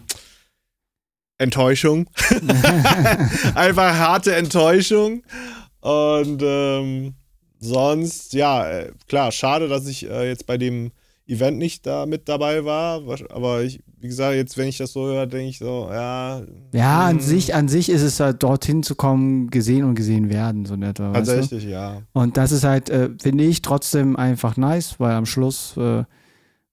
Enttäuschung. 1.39 2.09
Einfach 3.55 3.95
harte 3.97 4.35
Enttäuschung. 4.37 5.23
Und 5.81 6.41
ähm, 6.45 7.15
sonst, 7.59 8.33
ja, 8.35 8.69
äh, 8.71 8.93
klar, 9.09 9.33
schade, 9.33 9.69
dass 9.69 9.87
ich 9.87 10.09
äh, 10.09 10.29
jetzt 10.29 10.47
bei 10.47 10.59
dem 10.59 10.93
Event 11.33 11.59
nicht 11.59 11.87
da 11.87 12.07
mit 12.07 12.29
dabei 12.29 12.65
war. 12.65 13.03
Aber 13.31 13.63
ich, 13.63 13.81
wie 13.99 14.09
gesagt, 14.09 14.35
jetzt, 14.35 14.57
wenn 14.57 14.69
ich 14.69 14.79
das 14.79 14.93
so 14.93 15.07
höre, 15.07 15.27
denke 15.27 15.49
ich 15.49 15.59
so, 15.59 15.89
ja. 15.91 16.43
ja, 16.73 17.01
an 17.07 17.19
hm, 17.19 17.21
sich, 17.21 17.55
an 17.55 17.69
sich 17.69 17.89
ist 17.89 18.03
es 18.03 18.21
halt 18.21 18.43
dorthin 18.43 18.83
zu 18.83 18.95
kommen, 18.95 19.51
gesehen 19.51 19.85
und 19.85 19.95
gesehen 19.95 20.31
werden, 20.31 20.65
so 20.67 20.77
du? 20.77 20.93
Tatsächlich, 20.93 21.65
ja. 21.65 22.03
Und 22.13 22.37
das 22.37 22.53
ist 22.53 22.65
halt, 22.65 22.91
äh, 22.91 23.11
finde 23.21 23.45
ich, 23.45 23.63
trotzdem 23.63 24.17
einfach 24.17 24.57
nice, 24.57 24.99
weil 24.99 25.13
am 25.13 25.27
Schluss 25.27 25.77
äh, 25.77 26.05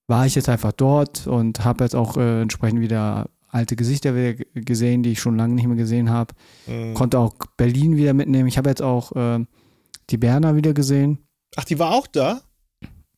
war 0.07 0.25
ich 0.25 0.35
jetzt 0.35 0.49
einfach 0.49 0.71
dort 0.71 1.27
und 1.27 1.63
habe 1.63 1.83
jetzt 1.83 1.95
auch 1.95 2.17
äh, 2.17 2.41
entsprechend 2.41 2.81
wieder 2.81 3.29
alte 3.47 3.75
Gesichter 3.75 4.15
wieder 4.15 4.43
gesehen, 4.53 5.03
die 5.03 5.11
ich 5.11 5.19
schon 5.19 5.37
lange 5.37 5.55
nicht 5.55 5.67
mehr 5.67 5.75
gesehen 5.75 6.09
habe. 6.09 6.33
Mhm. 6.67 6.93
Konnte 6.93 7.19
auch 7.19 7.33
Berlin 7.57 7.95
wieder 7.95 8.13
mitnehmen. 8.13 8.47
Ich 8.47 8.57
habe 8.57 8.69
jetzt 8.69 8.81
auch 8.81 9.11
äh, 9.15 9.45
die 10.09 10.17
Berner 10.17 10.55
wieder 10.55 10.73
gesehen. 10.73 11.19
Ach, 11.55 11.63
die 11.63 11.79
war 11.79 11.91
auch 11.91 12.07
da? 12.07 12.41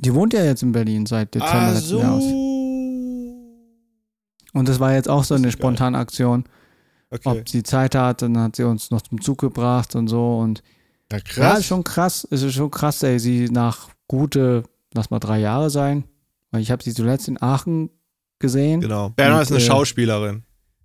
Die 0.02 0.14
wohnt 0.14 0.34
ja 0.34 0.44
jetzt 0.44 0.64
in 0.64 0.72
Berlin 0.72 1.06
seit 1.06 1.34
Dezember 1.36 1.54
Ah, 1.54 1.72
letzten 1.72 1.88
so. 1.90 2.00
Jahres. 2.00 2.24
Und 4.54 4.68
das 4.68 4.80
war 4.80 4.94
jetzt 4.94 5.08
auch 5.10 5.24
so 5.24 5.36
eine 5.36 5.48
ist 5.48 5.54
geil. 5.56 5.62
spontane 5.62 5.98
Aktion. 5.98 6.44
Okay. 7.10 7.30
Ob 7.42 7.50
sie 7.50 7.64
Zeit 7.64 7.96
hat, 7.96 8.22
dann 8.22 8.38
hat 8.38 8.56
sie 8.56 8.64
uns 8.64 8.90
noch 8.92 9.02
zum 9.02 9.22
Zug 9.22 9.38
gebracht 9.40 9.96
und 9.96 10.08
so. 10.08 10.38
Und 10.40 10.62
Ja, 11.12 11.18
Ja, 11.18 11.24
krass. 11.24 11.60
ist 11.60 11.66
schon 11.66 11.84
krass. 11.84 12.28
Es 12.32 12.42
ist 12.42 12.54
schon 12.54 12.72
krass, 12.72 13.04
ey. 13.04 13.20
Sie 13.20 13.50
nach 13.50 13.90
gute, 14.08 14.64
lass 14.94 15.10
mal 15.10 15.20
drei 15.20 15.40
Jahre 15.40 15.70
sein. 15.70 16.06
Weil 16.52 16.62
ich 16.62 16.72
habe 16.72 16.84
sie 16.84 16.94
zuletzt 16.94 17.28
in 17.28 17.42
Aachen 17.42 17.90
gesehen. 18.40 18.82
genau. 18.82 19.08
Und, 19.08 19.42
ist 19.42 19.52
eine 19.52 19.58
äh, 19.60 19.62
Schauspielerin. 19.62 20.44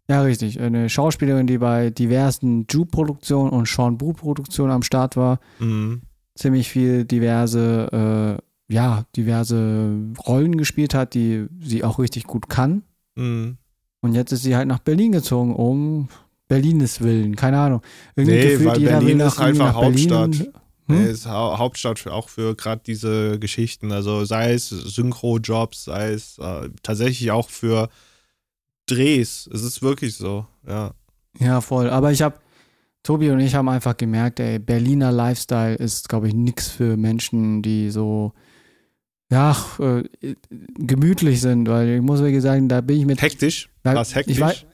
Ja, 0.08 0.22
richtig. 0.22 0.60
Eine 0.60 0.88
Schauspielerin, 0.88 1.46
die 1.48 1.58
bei 1.58 1.90
diversen 1.90 2.66
Ju-Produktionen 2.70 3.50
und 3.50 3.66
Sean 3.66 3.98
Bu-Produktionen 3.98 4.70
am 4.72 4.82
Start 4.82 5.16
war. 5.16 5.40
Mhm. 5.58 6.02
Ziemlich 6.36 6.68
viel 6.68 7.04
diverse, 7.04 8.38
äh, 8.38 8.42
ja, 8.68 9.04
diverse 9.16 9.96
Rollen 10.26 10.56
gespielt 10.56 10.94
hat, 10.94 11.14
die 11.14 11.46
sie 11.60 11.84
auch 11.84 11.98
richtig 11.98 12.24
gut 12.24 12.48
kann. 12.48 12.82
Mhm. 13.14 13.58
Und 14.00 14.14
jetzt 14.14 14.32
ist 14.32 14.42
sie 14.42 14.56
halt 14.56 14.68
nach 14.68 14.80
Berlin 14.80 15.12
gezogen, 15.12 15.54
um 15.54 16.08
Berlines 16.48 17.00
Willen. 17.00 17.34
Keine 17.36 17.58
Ahnung. 17.58 17.82
Irgendwie 18.14 18.36
Nee, 18.36 18.42
gefühlt 18.42 18.68
weil 18.70 18.78
jeder 18.78 18.90
Berlin 18.98 19.18
will 19.18 19.26
ist 19.26 19.40
einfach 19.40 19.72
nach 19.74 19.80
Berlin. 19.80 20.12
Hauptstadt. 20.12 20.52
Hm? 20.88 21.02
Nee, 21.04 21.10
ist 21.10 21.26
Hau 21.26 21.58
Hauptstadt 21.58 21.98
für, 21.98 22.12
auch 22.12 22.28
für 22.28 22.54
gerade 22.54 22.82
diese 22.86 23.38
Geschichten. 23.40 23.90
Also 23.90 24.24
sei 24.24 24.52
es 24.52 24.68
Synchro-Jobs, 24.68 25.84
sei 25.84 26.12
es 26.12 26.38
äh, 26.38 26.68
tatsächlich 26.82 27.32
auch 27.32 27.50
für 27.50 27.88
Drehs. 28.86 29.48
Es 29.52 29.62
ist 29.62 29.82
wirklich 29.82 30.14
so, 30.16 30.46
ja. 30.66 30.92
Ja, 31.40 31.60
voll. 31.60 31.90
Aber 31.90 32.12
ich 32.12 32.22
habe, 32.22 32.36
Tobi 33.02 33.30
und 33.30 33.40
ich 33.40 33.54
haben 33.56 33.68
einfach 33.68 33.96
gemerkt, 33.96 34.38
ey, 34.38 34.58
Berliner 34.60 35.10
Lifestyle 35.10 35.74
ist, 35.74 36.08
glaube 36.08 36.28
ich, 36.28 36.34
nichts 36.34 36.68
für 36.68 36.96
Menschen, 36.96 37.62
die 37.62 37.90
so, 37.90 38.32
ja, 39.30 39.56
äh, 39.78 40.04
gemütlich 40.78 41.40
sind, 41.40 41.68
weil 41.68 41.88
ich 41.88 42.02
muss 42.02 42.20
wirklich 42.20 42.42
sagen, 42.42 42.68
da 42.68 42.80
bin 42.80 42.98
ich 43.00 43.06
mit. 43.06 43.20
Hektisch? 43.20 43.68
da, 43.82 43.94
Was 43.94 44.14
hektisch? 44.14 44.66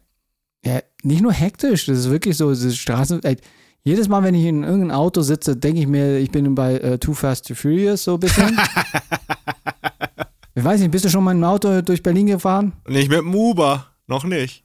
Ja, 0.64 0.80
nicht 1.02 1.22
nur 1.22 1.32
hektisch, 1.32 1.86
das 1.86 1.98
ist 1.98 2.10
wirklich 2.10 2.36
so, 2.36 2.50
diese 2.50 2.72
Straßen, 2.72 3.22
ey, 3.24 3.36
jedes 3.84 4.08
Mal, 4.08 4.22
wenn 4.22 4.34
ich 4.34 4.44
in 4.44 4.62
irgendeinem 4.62 4.92
Auto 4.92 5.22
sitze, 5.22 5.56
denke 5.56 5.80
ich 5.80 5.88
mir, 5.88 6.18
ich 6.18 6.30
bin 6.30 6.54
bei 6.54 6.74
äh, 6.74 6.98
Too 6.98 7.14
Fast 7.14 7.48
to 7.48 7.54
Furious 7.54 8.04
so 8.04 8.14
ein 8.14 8.20
bisschen. 8.20 8.56
ich 10.54 10.62
weiß 10.62 10.80
nicht, 10.80 10.92
bist 10.92 11.04
du 11.04 11.08
schon 11.08 11.24
mal 11.24 11.32
im 11.32 11.42
Auto 11.42 11.82
durch 11.82 12.02
Berlin 12.02 12.26
gefahren? 12.26 12.74
Nicht 12.86 13.10
mit 13.10 13.18
dem 13.18 13.34
Uber, 13.34 13.88
noch 14.06 14.22
nicht. 14.22 14.64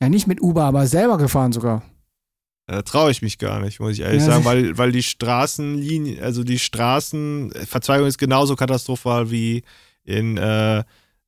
Ja, 0.00 0.08
nicht 0.08 0.28
mit 0.28 0.40
Uber, 0.40 0.64
aber 0.64 0.86
selber 0.86 1.18
gefahren 1.18 1.52
sogar. 1.52 1.82
Da 2.72 2.80
traue 2.80 3.10
ich 3.10 3.20
mich 3.20 3.36
gar 3.36 3.60
nicht, 3.60 3.80
muss 3.80 3.92
ich 3.92 4.00
ehrlich 4.00 4.20
Ja, 4.22 4.32
sagen, 4.32 4.44
weil, 4.46 4.78
weil 4.78 4.92
die 4.92 5.02
Straßenlinien, 5.02 6.22
also 6.22 6.42
die 6.42 6.58
Straßen, 6.58 7.52
Verzweigung 7.68 8.06
ist 8.06 8.16
genauso 8.16 8.56
katastrophal 8.56 9.30
wie 9.30 9.62
in, 10.04 10.38
äh, 10.38 10.82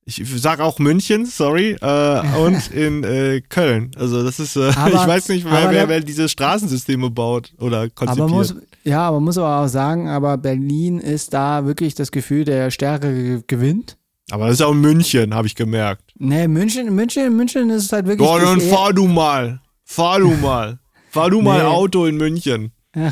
ich 0.06 0.22
sag 0.36 0.60
auch 0.60 0.78
München, 0.78 1.26
sorry, 1.26 1.76
äh, 1.82 2.20
und 2.38 2.70
in 2.72 3.04
äh, 3.04 3.42
Köln. 3.42 3.90
Also 3.96 4.24
das 4.24 4.40
ist, 4.40 4.56
äh, 4.56 4.70
Aber- 4.76 4.88
ich 4.94 5.06
weiß 5.06 5.28
nicht, 5.28 5.44
wer, 5.44 5.70
wer, 5.70 5.88
wer 5.90 6.00
diese 6.00 6.30
Straßensysteme 6.30 7.10
baut 7.10 7.52
oder 7.58 7.90
konzipiert. 7.90 8.26
Aber 8.26 8.34
muss, 8.34 8.54
ja, 8.82 9.02
aber 9.06 9.20
muss 9.20 9.36
aber 9.36 9.58
auch 9.62 9.68
sagen, 9.68 10.08
aber 10.08 10.38
Berlin 10.38 10.98
ist 10.98 11.34
da 11.34 11.66
wirklich 11.66 11.94
das 11.94 12.10
Gefühl, 12.10 12.44
der 12.46 12.70
Stärkere 12.70 13.42
gewinnt. 13.46 13.98
Aber 14.30 14.46
das 14.46 14.54
ist 14.54 14.62
auch 14.62 14.72
in 14.72 14.80
München, 14.80 15.34
habe 15.34 15.46
ich 15.46 15.54
gemerkt. 15.54 16.14
Nee, 16.18 16.48
München, 16.48 16.94
München, 16.94 17.36
München 17.36 17.68
ist 17.68 17.92
halt 17.92 18.06
wirklich. 18.06 18.26
Boah, 18.26 18.40
dann 18.40 18.62
fahr 18.62 18.94
du 18.94 19.06
mal. 19.06 19.60
Fahr 19.84 20.20
du 20.20 20.30
mal. 20.30 20.78
Fahr 21.14 21.30
du 21.30 21.40
mal 21.40 21.60
Nee. 21.62 21.64
Auto 21.68 22.06
in 22.06 22.16
München. 22.16 22.72
Ja. 22.94 23.10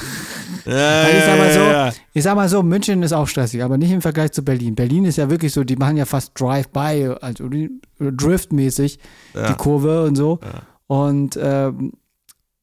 Ja, 0.65 1.09
ich 1.09 1.25
sag 1.25 1.39
mal 1.39 1.53
so, 1.53 1.61
ja, 1.61 1.87
ja. 1.89 1.93
ich 2.13 2.23
sag 2.23 2.37
mal 2.37 2.49
so, 2.49 2.63
München 2.63 3.03
ist 3.03 3.13
auch 3.13 3.27
stressig, 3.27 3.65
aber 3.65 3.79
nicht 3.79 3.91
im 3.91 4.01
Vergleich 4.01 4.31
zu 4.31 4.45
Berlin. 4.45 4.77
Berlin 4.77 5.05
ist 5.07 5.17
ja 5.17 5.29
wirklich 5.29 5.53
so, 5.53 5.65
die 5.65 5.75
machen 5.75 5.97
ja 5.97 6.05
fast 6.05 6.39
Drive-by, 6.39 7.15
also 7.21 7.49
die- 7.49 7.81
Drift-mäßig, 7.99 8.99
die 9.35 9.39
Ja. 9.39 9.55
Kurve 9.55 10.05
und 10.05 10.15
so. 10.17 10.39
Ja. 10.43 10.63
Und 10.87 11.37
ähm, 11.43 11.93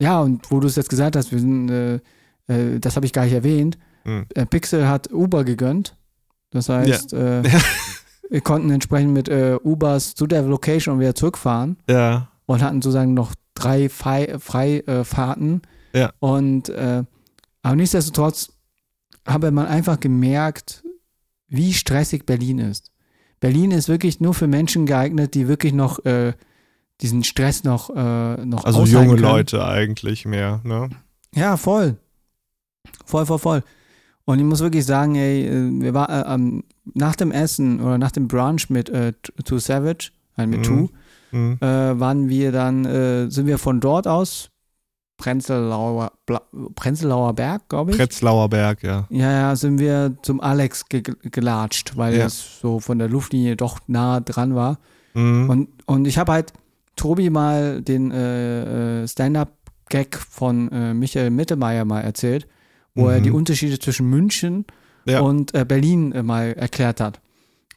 ja, 0.02 0.22
und 0.22 0.50
wo 0.50 0.60
du 0.62 0.68
es 0.68 0.76
jetzt 0.78 0.90
gesagt 0.90 1.16
hast, 1.18 1.32
wir 1.34 1.40
sind, 1.40 1.70
äh, 1.70 1.96
äh, 2.48 2.80
das 2.80 2.96
habe 2.96 3.06
ich 3.06 3.12
gar 3.14 3.26
nicht 3.26 3.34
erwähnt, 3.34 3.78
Hm. 4.06 4.26
äh, 4.34 4.46
Pixel 4.46 4.88
hat 4.88 5.12
Uber 5.12 5.44
gegönnt. 5.44 5.98
Das 6.52 6.70
heißt, 6.70 7.12
äh, 7.14 7.44
wir 8.30 8.42
konnten 8.42 8.70
entsprechend 8.72 9.12
mit 9.14 9.28
äh, 9.28 9.58
Ubers 9.62 10.16
zu 10.16 10.26
der 10.26 10.44
Location 10.44 10.96
und 10.96 11.00
wieder 11.02 11.16
zurückfahren 11.16 11.78
ja. 11.90 12.30
und 12.46 12.62
hatten 12.62 12.82
sozusagen 12.82 13.14
noch 13.14 13.34
drei 13.60 13.90
Freifahrten. 13.90 15.62
Frei, 15.62 15.64
äh. 15.94 16.00
Ja. 16.00 16.12
Und 16.20 16.70
äh, 16.70 17.04
aber 17.62 17.76
nichtsdestotrotz 17.76 18.54
habe 19.28 19.52
man 19.52 19.68
einfach 19.68 20.00
gemerkt, 20.00 20.84
wie 21.48 21.74
stressig 21.74 22.26
Berlin 22.26 22.60
ist. 22.60 22.92
Berlin 23.40 23.72
ist 23.72 23.90
wirklich 23.90 24.20
nur 24.20 24.34
für 24.34 24.48
Menschen 24.48 24.86
geeignet, 24.86 25.34
die 25.34 25.48
wirklich 25.48 25.74
noch 25.74 26.04
äh, 26.06 26.34
diesen 27.02 27.24
Stress 27.24 27.64
noch, 27.64 27.90
äh, 27.90 28.46
noch 28.46 28.66
Also 28.66 28.84
junge 28.84 29.10
können. 29.16 29.22
Leute 29.22 29.66
eigentlich 29.66 30.26
mehr, 30.26 30.62
ne? 30.64 30.90
Ja, 31.34 31.58
voll. 31.58 31.96
Voll, 33.06 33.26
voll, 33.26 33.40
voll. 33.40 33.64
Und 34.26 34.40
ich 34.40 34.46
muss 34.46 34.60
wirklich 34.60 34.86
sagen, 34.86 35.16
ey, 35.16 35.48
äh, 35.48 35.82
wir 35.82 35.94
waren 35.94 36.12
äh, 36.12 36.34
ähm, 36.34 36.64
nach 36.94 37.16
dem 37.16 37.32
Essen 37.32 37.82
oder 37.82 37.98
nach 37.98 38.12
dem 38.12 38.28
Brunch 38.28 38.70
mit 38.70 38.90
äh, 38.90 39.14
Too 39.46 39.60
Savage, 39.60 40.12
äh, 40.38 40.46
mit 40.46 40.60
Mhm. 40.60 40.64
Two, 40.64 40.90
Hm. 41.32 41.58
äh, 41.62 41.66
waren 42.00 42.30
wir 42.30 42.52
dann, 42.52 42.86
äh, 42.86 43.30
sind 43.30 43.46
wir 43.48 43.58
von 43.58 43.80
dort 43.80 44.08
aus, 44.08 44.50
Prenzlauer, 45.18 46.14
Bla, 46.26 46.42
Prenzlauer 46.76 47.34
Berg, 47.34 47.68
glaube 47.68 47.92
ich. 47.92 47.98
Prenzlauer 47.98 48.50
Berg, 48.50 48.84
ja. 48.84 49.06
ja, 49.10 49.32
ja, 49.32 49.56
sind 49.56 49.78
wir 49.80 50.16
zum 50.22 50.40
Alex 50.40 50.86
ge 50.88 51.04
gelatscht, 51.22 51.98
weil 51.98 52.16
Ja. 52.18 52.26
es 52.26 52.60
so 52.62 52.80
von 52.80 53.00
der 53.00 53.10
Luftlinie 53.10 53.58
doch 53.58 53.80
nah 53.88 54.22
dran 54.22 54.56
war. 54.56 54.80
Mhm. 55.14 55.50
Und, 55.50 55.70
und 55.86 56.08
ich 56.08 56.18
habe 56.18 56.32
halt 56.32 56.54
Tobi 56.96 57.30
mal 57.30 57.82
den 57.82 58.12
äh, 58.12 59.04
äh, 59.04 59.08
Stand-up-Gag 59.08 60.18
von 60.18 60.72
äh, 60.72 60.94
Michael 60.94 61.32
Mittermeier 61.32 61.84
mal 61.86 62.02
erzählt, 62.02 62.48
wo 62.96 63.10
er 63.10 63.20
Mhm. 63.20 63.24
die 63.24 63.32
Unterschiede 63.32 63.78
zwischen 63.78 64.10
München 64.10 64.66
Ja. 65.06 65.20
und 65.20 65.54
äh, 65.54 65.66
Berlin 65.66 66.14
mal 66.26 66.54
erklärt 66.54 67.02
hat. 67.02 67.20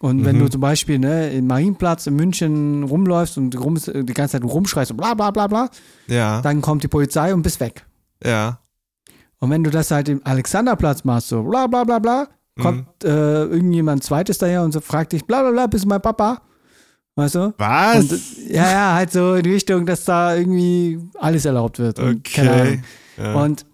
Und 0.02 0.24
wenn 0.24 0.34
Mhm. 0.36 0.40
du 0.40 0.48
zum 0.50 0.60
Beispiel 0.60 0.98
ne, 0.98 1.30
im 1.30 1.46
Marienplatz 1.46 2.08
in 2.08 2.16
München 2.16 2.82
rumläufst 2.82 3.38
und 3.38 3.56
rum, 3.58 3.76
die 3.76 4.12
ganze 4.14 4.32
Zeit 4.32 4.44
rumschreist 4.44 4.90
und 4.90 4.96
bla 4.96 5.14
bla 5.14 5.30
bla 5.30 5.46
bla, 5.46 5.68
ja, 6.08 6.40
dann 6.42 6.60
kommt 6.60 6.82
die 6.82 6.88
Polizei 6.88 7.32
und 7.32 7.42
bist 7.42 7.60
weg. 7.60 7.86
ja. 8.24 8.58
Und 9.38 9.50
wenn 9.50 9.64
du 9.64 9.70
das 9.70 9.90
halt 9.90 10.08
im 10.08 10.20
Alexanderplatz 10.24 11.02
machst, 11.02 11.26
so 11.28 11.42
bla 11.42 11.66
bla 11.66 11.82
bla 11.82 11.98
bla, 11.98 12.28
kommt 12.60 12.86
Mhm. 13.02 13.10
äh, 13.10 13.42
irgendjemand 13.44 14.04
zweites 14.04 14.38
daher 14.38 14.62
und 14.62 14.70
so 14.72 14.80
fragt 14.80 15.12
dich, 15.12 15.24
bla 15.24 15.40
bla 15.42 15.50
bla, 15.50 15.66
bist 15.66 15.84
du 15.84 15.88
mein 15.88 16.00
Papa? 16.02 16.42
Weißt 17.16 17.34
du? 17.34 17.52
Was? 17.58 17.96
Und, 17.98 18.12
äh, 18.12 18.54
ja, 18.54 18.70
ja, 18.70 18.94
halt 18.94 19.10
so 19.12 19.34
in 19.34 19.44
Richtung, 19.44 19.84
dass 19.84 20.04
da 20.04 20.36
irgendwie 20.36 20.98
alles 21.18 21.44
erlaubt 21.44 21.78
wird. 21.80 21.98
Und, 21.98 22.22
keine 22.24 22.50
okay. 22.50 22.60
Ahnung. 22.60 22.82
Ja. 23.18 23.34
Und 23.42 23.66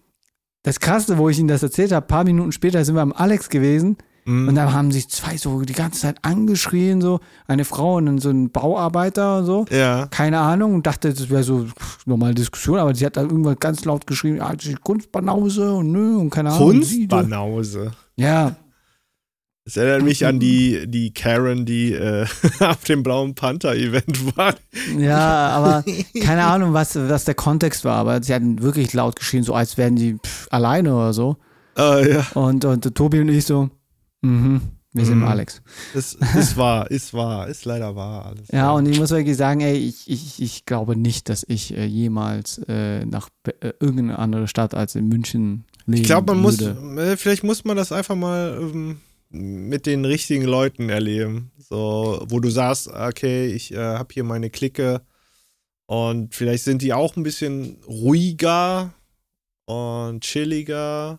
das 0.63 0.81
Krasse, 0.81 1.19
wo 1.19 1.29
ich 1.29 1.39
Ihnen 1.39 1.49
das 1.49 1.63
erzählt 1.63 1.93
habe, 1.93 2.07
paar 2.07 2.25
Minuten 2.25 2.51
später 2.53 2.83
sind 2.85 2.95
wir 2.95 3.03
am 3.03 3.13
Alex 3.13 3.49
gewesen. 3.51 3.99
Mhm. 4.29 4.49
Und 4.49 4.55
dann 4.57 4.75
haben 4.75 4.93
sich 4.93 5.09
zwei 5.09 5.39
so 5.39 5.63
die 5.63 5.73
ganze 5.73 6.01
Zeit 6.03 6.17
angeschrien, 6.21 7.01
so 7.01 7.21
eine 7.47 7.65
Frau 7.65 7.97
und 7.97 8.19
so 8.21 8.29
ein 8.29 8.51
Bauarbeiter 8.51 9.39
und 9.39 9.47
so. 9.47 9.65
ja. 9.71 10.07
Keine 10.11 10.39
Ahnung 10.39 10.75
und 10.75 10.87
dachte, 10.87 11.15
das 11.15 11.31
wäre 11.31 11.43
so 11.43 11.67
normale 12.05 12.35
Diskussion, 12.35 12.79
aber 12.79 12.95
sie 12.95 13.07
hat 13.07 13.17
dann 13.17 13.31
irgendwann 13.31 13.57
ganz 13.59 13.87
laut 13.87 14.05
das 14.09 14.23
ist 14.67 14.81
Kunstbanause 14.83 15.73
und 15.73 15.93
nö 15.93 16.19
und 16.19 16.29
keine 16.29 16.51
Ahnung. 16.51 16.73
Kunstbanause. 16.73 17.93
Ja, 18.17 18.57
Das 19.65 19.79
erinnert 19.79 20.03
mich 20.03 20.27
an 20.27 20.39
die, 20.39 20.87
die 20.87 21.15
Karen, 21.15 21.65
die 21.65 21.95
äh, 21.95 22.27
auf 22.61 22.85
dem 22.85 23.03
Blauen 23.03 23.35
Panther-Event 23.35 24.37
war. 24.37 24.55
ja, 24.99 25.49
aber 25.49 25.85
keine 26.23 26.45
Ahnung, 26.45 26.75
was, 26.75 26.97
was 26.97 27.25
der 27.25 27.35
Kontext 27.35 27.83
war, 27.87 27.97
aber 27.97 28.23
sie 28.23 28.35
hatten 28.35 28.61
wirklich 28.61 28.93
laut 28.93 29.17
geschrien, 29.17 29.43
so 29.43 29.55
als 29.55 29.79
wären 29.79 29.97
die 29.97 30.17
pff, 30.23 30.49
alleine 30.51 30.95
oder 30.95 31.15
so. 31.15 31.37
Ah, 31.77 32.01
ja. 32.01 32.27
Und, 32.35 32.65
und 32.67 32.95
Tobi 32.95 33.21
und 33.21 33.29
ich 33.31 33.47
so, 33.47 33.71
mhm, 34.23 34.61
wir 34.93 35.05
sind 35.05 35.19
Mhm. 35.19 35.25
Alex. 35.25 35.61
Das 35.95 36.15
ist 36.15 36.57
wahr, 36.57 36.91
ist 36.91 37.13
wahr, 37.15 37.47
ist 37.49 37.65
leider 37.65 37.95
wahr 37.95 38.27
alles. 38.27 38.49
Ja, 38.53 38.71
und 38.73 38.87
ich 38.87 38.99
muss 38.99 39.11
wirklich 39.11 39.37
sagen, 39.37 39.61
ey, 39.61 39.77
ich, 39.77 40.09
ich, 40.11 40.41
ich 40.43 40.65
glaube 40.65 40.97
nicht, 40.97 41.29
dass 41.29 41.45
ich 41.49 41.77
äh, 41.77 41.85
jemals 41.85 42.59
äh, 42.69 43.05
nach 43.05 43.29
äh, 43.61 43.73
irgendeine 43.81 44.19
andere 44.19 44.49
Stadt 44.49 44.75
als 44.75 44.95
in 44.95 45.09
München 45.09 45.65
leben 45.87 46.01
Ich 46.03 46.07
glaube, 46.07 46.33
man 46.35 46.43
muss, 46.43 46.59
würde. 46.61 47.13
äh, 47.13 47.17
vielleicht 47.17 47.45
muss 47.45 47.65
man 47.65 47.77
das 47.77 47.93
einfach 47.93 48.17
mal 48.17 48.59
ähm, 48.61 48.99
mit 49.31 49.85
den 49.87 50.05
richtigen 50.07 50.45
Leuten 50.45 50.89
erleben. 50.89 51.51
So, 51.59 52.25
wo 52.29 52.41
du 52.41 52.49
sagst, 52.49 52.89
okay, 52.89 53.47
ich 53.49 53.73
äh, 53.75 53.77
habe 53.79 54.09
hier 54.15 54.25
meine 54.25 54.49
Clique 54.49 55.03
und 55.87 56.35
vielleicht 56.35 56.65
sind 56.65 56.81
die 56.81 56.95
auch 56.95 57.15
ein 57.17 57.23
bisschen 57.23 57.77
ruhiger 57.87 58.95
und 59.67 60.23
chilliger. 60.23 61.19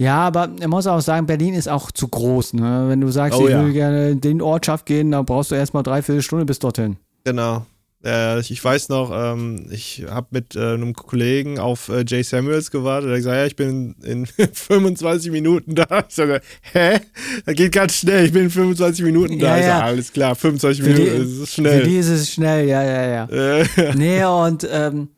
Ja, 0.00 0.16
aber 0.20 0.48
man 0.48 0.70
muss 0.70 0.86
auch 0.86 1.00
sagen, 1.00 1.26
Berlin 1.26 1.52
ist 1.52 1.68
auch 1.68 1.90
zu 1.90 2.08
groß. 2.08 2.54
Ne? 2.54 2.86
Wenn 2.88 3.02
du 3.02 3.08
sagst, 3.10 3.38
Oh 3.38 3.44
ich 3.46 3.52
ja. 3.52 3.62
will 3.64 3.72
gerne 3.74 4.10
in 4.10 4.20
den 4.22 4.40
Ortschaft 4.40 4.86
gehen, 4.86 5.10
dann 5.10 5.26
brauchst 5.26 5.50
du 5.50 5.54
erstmal 5.56 5.82
dreiviertel 5.82 6.22
Stunde 6.22 6.46
bis 6.46 6.58
dorthin. 6.58 6.96
Genau. 7.24 7.66
Äh, 8.02 8.40
ich, 8.40 8.50
ich 8.50 8.64
weiß 8.64 8.88
noch, 8.88 9.10
ähm, 9.14 9.66
ich 9.70 10.06
habe 10.08 10.28
mit 10.30 10.56
äh, 10.56 10.72
einem 10.72 10.94
Kollegen 10.94 11.58
auf 11.58 11.90
äh, 11.90 12.02
Jay 12.08 12.22
Samuels 12.22 12.70
gewartet. 12.70 13.08
Der 13.08 13.12
hat 13.12 13.18
gesagt, 13.18 13.36
ja, 13.36 13.44
ich 13.44 13.56
bin 13.56 13.94
in 14.02 14.24
25 14.54 15.30
Minuten 15.30 15.74
da. 15.74 15.84
Ich 16.08 16.14
sage, 16.14 16.40
hä? 16.72 17.00
Das 17.44 17.54
geht 17.56 17.72
ganz 17.72 17.96
schnell. 17.96 18.24
Ich 18.24 18.32
bin 18.32 18.44
in 18.44 18.50
25 18.50 19.04
Minuten 19.04 19.38
da. 19.38 19.58
Ja, 19.58 19.66
ja. 19.66 19.80
alles 19.80 20.10
klar, 20.14 20.34
25 20.34 20.82
Für 20.82 20.94
die- 20.94 21.02
Minuten, 21.02 21.18
das 21.24 21.28
ist 21.30 21.54
Für 21.56 21.60
schnell. 21.60 21.82
die 21.84 21.96
ist 21.98 22.08
es 22.08 22.32
schnell, 22.32 22.66
ja, 22.66 22.82
ja, 22.82 23.26
ja. 23.28 23.64
Nee, 23.94 24.24
und 24.24 24.66
ähm, 24.72 25.08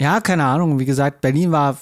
ja, 0.00 0.20
keine 0.20 0.42
Ahnung. 0.46 0.80
Wie 0.80 0.84
gesagt, 0.84 1.20
Berlin 1.20 1.52
war 1.52 1.76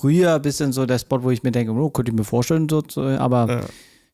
früher 0.00 0.34
ein 0.36 0.42
bisschen 0.42 0.72
so 0.72 0.86
der 0.86 0.98
Spot, 0.98 1.22
wo 1.22 1.30
ich 1.30 1.42
mir 1.42 1.52
denke, 1.52 1.72
oh, 1.72 1.90
könnte 1.90 2.10
ich 2.12 2.16
mir 2.16 2.24
vorstellen, 2.24 2.66
äh, 2.96 3.16
aber 3.16 3.48
Ja. 3.48 3.60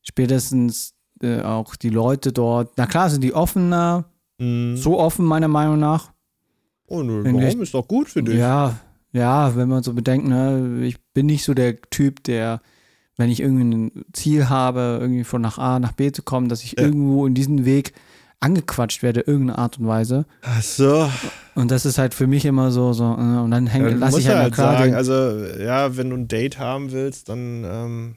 spätestens 0.03 0.93
äh, 1.21 1.41
auch 1.41 1.75
die 1.75 1.89
Leute 1.89 2.31
dort, 2.31 2.73
na 2.77 2.85
klar 2.85 3.09
sind 3.09 3.23
die 3.23 3.33
offener, 3.33 4.05
mh. 4.39 4.77
so 4.77 4.99
offen 4.99 5.25
meiner 5.25 5.47
Meinung 5.47 5.79
nach. 5.79 6.11
oh, 6.87 7.01
nö, 7.03 7.23
Wenn 7.23 7.35
warum? 7.35 7.47
ich- 7.47 7.55
Ist 7.59 7.73
doch 7.73 7.87
gut 7.87 8.07
für 8.07 8.23
dich. 8.23 8.35
Ja, 8.35 8.77
ja, 9.11 9.55
wenn 9.55 9.67
man 9.67 9.83
so 9.83 9.93
bedenkt, 9.93 10.27
ne, 10.27 10.81
ich 10.83 10.97
bin 11.13 11.25
nicht 11.25 11.43
so 11.43 11.53
der 11.53 11.75
Typ, 11.89 12.23
der, 12.23 12.61
wenn 13.17 13.29
ich 13.29 13.39
irgendwie 13.41 13.63
ein 13.65 14.05
Ziel 14.13 14.47
habe, 14.47 14.99
irgendwie 15.01 15.23
von 15.23 15.41
nach 15.41 15.57
A 15.57 15.79
nach 15.79 15.91
B 15.93 16.11
zu 16.11 16.21
kommen, 16.23 16.49
dass 16.49 16.63
ich 16.63 16.73
Ja. 16.77 16.83
irgendwo 16.85 17.25
in 17.25 17.33
diesen 17.33 17.65
Weg 17.65 17.93
angequatscht 18.39 19.03
werde, 19.03 19.21
irgendeine 19.21 19.57
Art 19.57 19.79
und 19.79 19.87
Weise. 19.87 20.25
Ach 20.41 20.61
so. 20.61 21.09
Und 21.55 21.71
das 21.71 21.85
ist 21.85 21.97
halt 21.97 22.13
für 22.13 22.27
mich 22.27 22.45
immer 22.45 22.71
so, 22.71 22.93
so, 22.93 23.03
äh, 23.03 23.07
und 23.07 23.51
dann 23.51 23.65
Ja, 23.65 23.71
hängt, 23.73 23.99
lasse 23.99 24.11
musst 24.13 24.25
ich 24.25 24.27
halt, 24.27 24.39
halt 24.39 24.53
klar 24.53 24.77
sagen, 24.77 24.93
also, 24.93 25.13
ja, 25.59 25.97
wenn 25.97 26.09
du 26.09 26.17
ein 26.17 26.27
Date 26.27 26.59
haben 26.59 26.91
willst, 26.91 27.29
dann 27.29 27.63
ähm, 27.65 28.15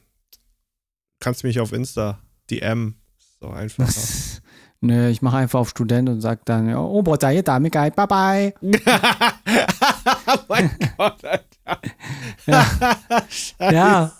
kannst 1.20 1.42
du 1.42 1.46
mich 1.46 1.60
auf 1.60 1.72
Insta 1.72 2.18
DM. 2.50 2.96
Ist 3.18 3.42
doch 3.42 3.54
einfacher. 3.54 3.90
Nö, 4.82 5.08
ich 5.08 5.20
mache 5.20 5.36
einfach 5.36 5.60
auf 5.60 5.68
Student 5.68 6.08
und 6.08 6.20
sag 6.22 6.46
dann, 6.46 6.74
oh, 6.74 7.02
boah, 7.02 7.18
da, 7.18 7.32
da, 7.42 7.58
bye 7.58 7.70
bye. 7.90 8.54
oh 8.62 10.38
mein 10.48 10.70
Gott, 10.96 11.22
Alter. 11.22 11.80
Ja. 12.46 12.64
Scheiße. 13.28 13.74
Ja, 13.74 14.12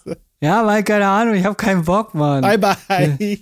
ja, 0.43 0.67
weil 0.67 0.83
keine 0.85 1.07
Ahnung, 1.09 1.35
ich 1.35 1.45
habe 1.45 1.55
keinen 1.55 1.85
Bock, 1.85 2.15
Mann. 2.15 2.43
Bye 2.43 2.59
bye. 2.59 3.39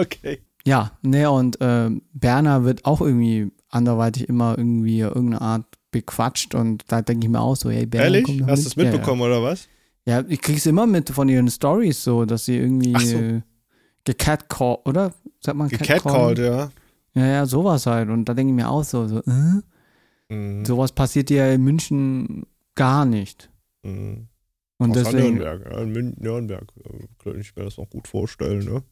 Okay. 0.00 0.40
Ja, 0.66 0.92
ne, 1.02 1.30
und 1.30 1.58
ähm, 1.60 2.02
Berner 2.12 2.64
wird 2.64 2.84
auch 2.84 3.00
irgendwie 3.00 3.52
anderweitig 3.68 4.28
immer 4.28 4.56
irgendwie 4.58 5.00
irgendeine 5.00 5.40
Art 5.40 5.64
bequatscht 5.90 6.54
und 6.54 6.84
da 6.88 7.02
denke 7.02 7.26
ich 7.26 7.30
mir 7.30 7.40
auch 7.40 7.56
so, 7.56 7.70
hey, 7.70 7.86
Berner, 7.86 8.04
Ehrlich? 8.06 8.24
komm 8.24 8.38
doch 8.38 8.48
Hast 8.48 8.64
du 8.64 8.68
es 8.68 8.76
mitbekommen 8.76 9.22
oder 9.22 9.42
was? 9.42 9.68
Ja, 10.04 10.14
ja. 10.14 10.20
ja, 10.20 10.26
ich 10.28 10.40
krieg's 10.40 10.66
immer 10.66 10.86
mit 10.86 11.10
von 11.10 11.28
ihren 11.28 11.48
Stories 11.48 12.02
so, 12.02 12.24
dass 12.24 12.44
sie 12.44 12.56
irgendwie 12.56 12.94
Ach 12.94 13.00
so. 13.00 13.16
äh, 13.16 13.42
gecatcalled, 14.04 14.80
oder? 14.86 15.12
Sagt 15.40 15.56
man 15.56 15.68
Gecatcalled, 15.68 16.38
ja. 16.38 16.70
Ja, 17.14 17.26
ja, 17.26 17.46
sowas 17.46 17.86
halt. 17.86 18.10
Und 18.10 18.26
da 18.26 18.34
denke 18.34 18.50
ich 18.50 18.56
mir 18.56 18.68
auch 18.68 18.84
so, 18.84 19.06
so 19.06 19.22
äh? 19.22 19.62
Mhm. 20.28 20.64
sowas 20.64 20.92
passiert 20.92 21.30
ja 21.30 21.50
in 21.52 21.62
München 21.62 22.46
gar 22.74 23.04
nicht. 23.04 23.50
Mhm. 23.82 24.28
Und 24.78 24.90
Außer 24.90 25.04
deswegen, 25.12 25.38
Nürnberg. 25.38 25.72
Ja, 25.72 25.80
in 25.80 26.14
Nürnberg 26.18 26.72
äh, 26.84 27.06
könnte 27.18 27.40
ich 27.40 27.56
mir 27.56 27.64
das 27.64 27.78
noch 27.78 27.88
gut 27.88 28.08
vorstellen, 28.08 28.64
ne? 28.64 28.82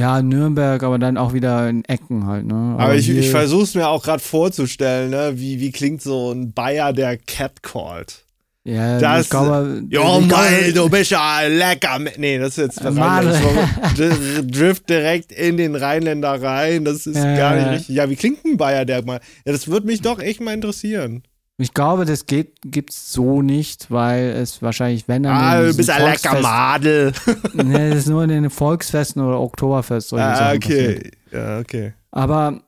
Ja, 0.00 0.22
Nürnberg, 0.22 0.82
aber 0.82 0.98
dann 0.98 1.16
auch 1.16 1.32
wieder 1.34 1.68
in 1.68 1.84
Ecken 1.84 2.26
halt, 2.26 2.46
ne? 2.46 2.74
Aber 2.78 2.94
ich, 2.96 3.06
hier- 3.06 3.18
ich 3.20 3.30
versuche 3.30 3.62
es 3.64 3.74
mir 3.74 3.86
auch 3.88 4.02
gerade 4.02 4.22
vorzustellen, 4.22 5.10
ne? 5.10 5.32
Wie, 5.36 5.60
wie 5.60 5.70
klingt 5.70 6.02
so 6.02 6.32
ein 6.32 6.52
Bayer, 6.52 6.92
der 6.92 7.16
catcallt? 7.16 8.24
Ja, 8.64 8.98
Das- 8.98 9.24
ich 9.24 9.30
glaube. 9.30 9.82
Jo, 9.88 10.18
ich 10.20 10.26
Mal, 10.26 10.72
du 10.74 10.88
bist 10.90 11.10
ja 11.10 11.40
lecker. 11.46 11.98
Nee, 12.18 12.38
das 12.38 12.58
ist 12.58 12.76
jetzt. 12.82 12.94
Mal. 12.94 13.24
Dr- 13.96 14.42
Drift 14.42 14.88
direkt 14.90 15.32
in 15.32 15.56
den 15.56 15.74
Rheinländer 15.74 16.40
rein. 16.42 16.84
Das 16.84 17.06
ist 17.06 17.16
Ja, 17.16 17.36
gar 17.36 17.56
nicht 17.56 17.68
richtig. 17.70 17.96
Ja, 17.96 18.10
wie 18.10 18.16
klingt 18.16 18.44
ein 18.44 18.58
Bayer, 18.58 18.84
der 18.84 19.02
mal. 19.04 19.20
Ja, 19.46 19.52
das 19.52 19.66
würde 19.68 19.86
mich 19.86 20.02
doch 20.02 20.18
echt 20.18 20.40
mal 20.40 20.52
interessieren. 20.52 21.22
Ich 21.60 21.74
glaube, 21.74 22.04
das 22.06 22.26
geht, 22.26 22.54
gibt's 22.62 23.12
so 23.12 23.42
nicht, 23.42 23.90
weil 23.90 24.30
es 24.30 24.62
wahrscheinlich, 24.62 25.08
wenn 25.08 25.24
dann. 25.24 25.36
Ah, 25.36 25.60
du 25.62 25.76
bist 25.76 25.90
ein 25.90 26.02
lecker 26.02 26.40
Madel. 26.40 27.12
Nee, 27.52 27.90
das 27.90 28.00
ist 28.00 28.08
nur 28.08 28.22
in 28.22 28.30
den 28.30 28.50
Volksfesten 28.50 29.22
oder 29.22 29.40
Oktoberfest. 29.40 30.12
Ah, 30.14 30.34
Sachen 30.36 30.60
passiert. 30.60 30.98
okay. 30.98 31.10
Ja, 31.32 31.58
okay. 31.58 31.92
Aber 32.10 32.60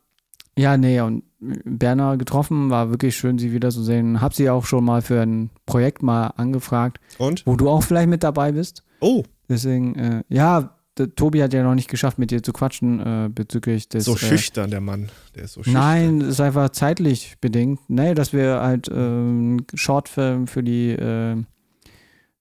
ja, 0.57 0.77
nee, 0.77 1.01
und 1.01 1.25
Berner 1.41 2.17
getroffen, 2.19 2.71
war 2.71 2.91
wirklich 2.91 3.17
schön, 3.17 3.39
sie 3.39 3.53
wiederzusehen. 3.53 4.21
Hab 4.21 4.35
sie 4.35 4.51
auch 4.51 4.65
schon 4.67 4.85
mal 4.85 5.03
für 5.03 5.21
ein 5.23 5.51
Projekt 5.67 6.03
mal 6.03 6.27
angefragt, 6.37 7.01
Und? 7.19 7.47
wo 7.47 7.57
du 7.57 7.69
auch 7.69 7.83
vielleicht 7.83 8.09
mit 8.09 8.23
dabei 8.23 8.53
bist. 8.53 8.85
Oh, 9.01 9.25
Deswegen, 9.49 9.95
äh, 9.97 10.23
ja, 10.29 10.71
der 10.99 11.15
Tobi 11.15 11.43
hat 11.43 11.53
ja 11.55 11.63
noch 11.63 11.75
nicht 11.75 11.89
geschafft, 11.89 12.19
mit 12.19 12.31
dir 12.31 12.43
zu 12.43 12.53
quatschen 12.53 13.01
äh, 13.01 13.29
bezüglich 13.35 13.89
des. 13.89 14.05
so 14.05 14.15
äh, 14.15 14.19
schüchtern, 14.19 14.71
der 14.71 14.81
Mann. 14.81 15.11
Der 15.35 15.45
ist 15.45 15.55
so 15.55 15.63
schüchtern. 15.63 15.83
Nein, 15.83 16.21
ist 16.21 16.41
einfach 16.41 16.69
zeitlich 16.71 17.37
bedingt. 17.41 17.81
Nee, 17.89 18.15
dass 18.15 18.33
wir 18.33 18.61
halt 18.61 18.89
äh, 18.89 18.93
einen 18.93 19.67
Shortfilm 19.75 20.47
für 20.47 20.63
die 20.63 20.91
äh, 20.91 21.37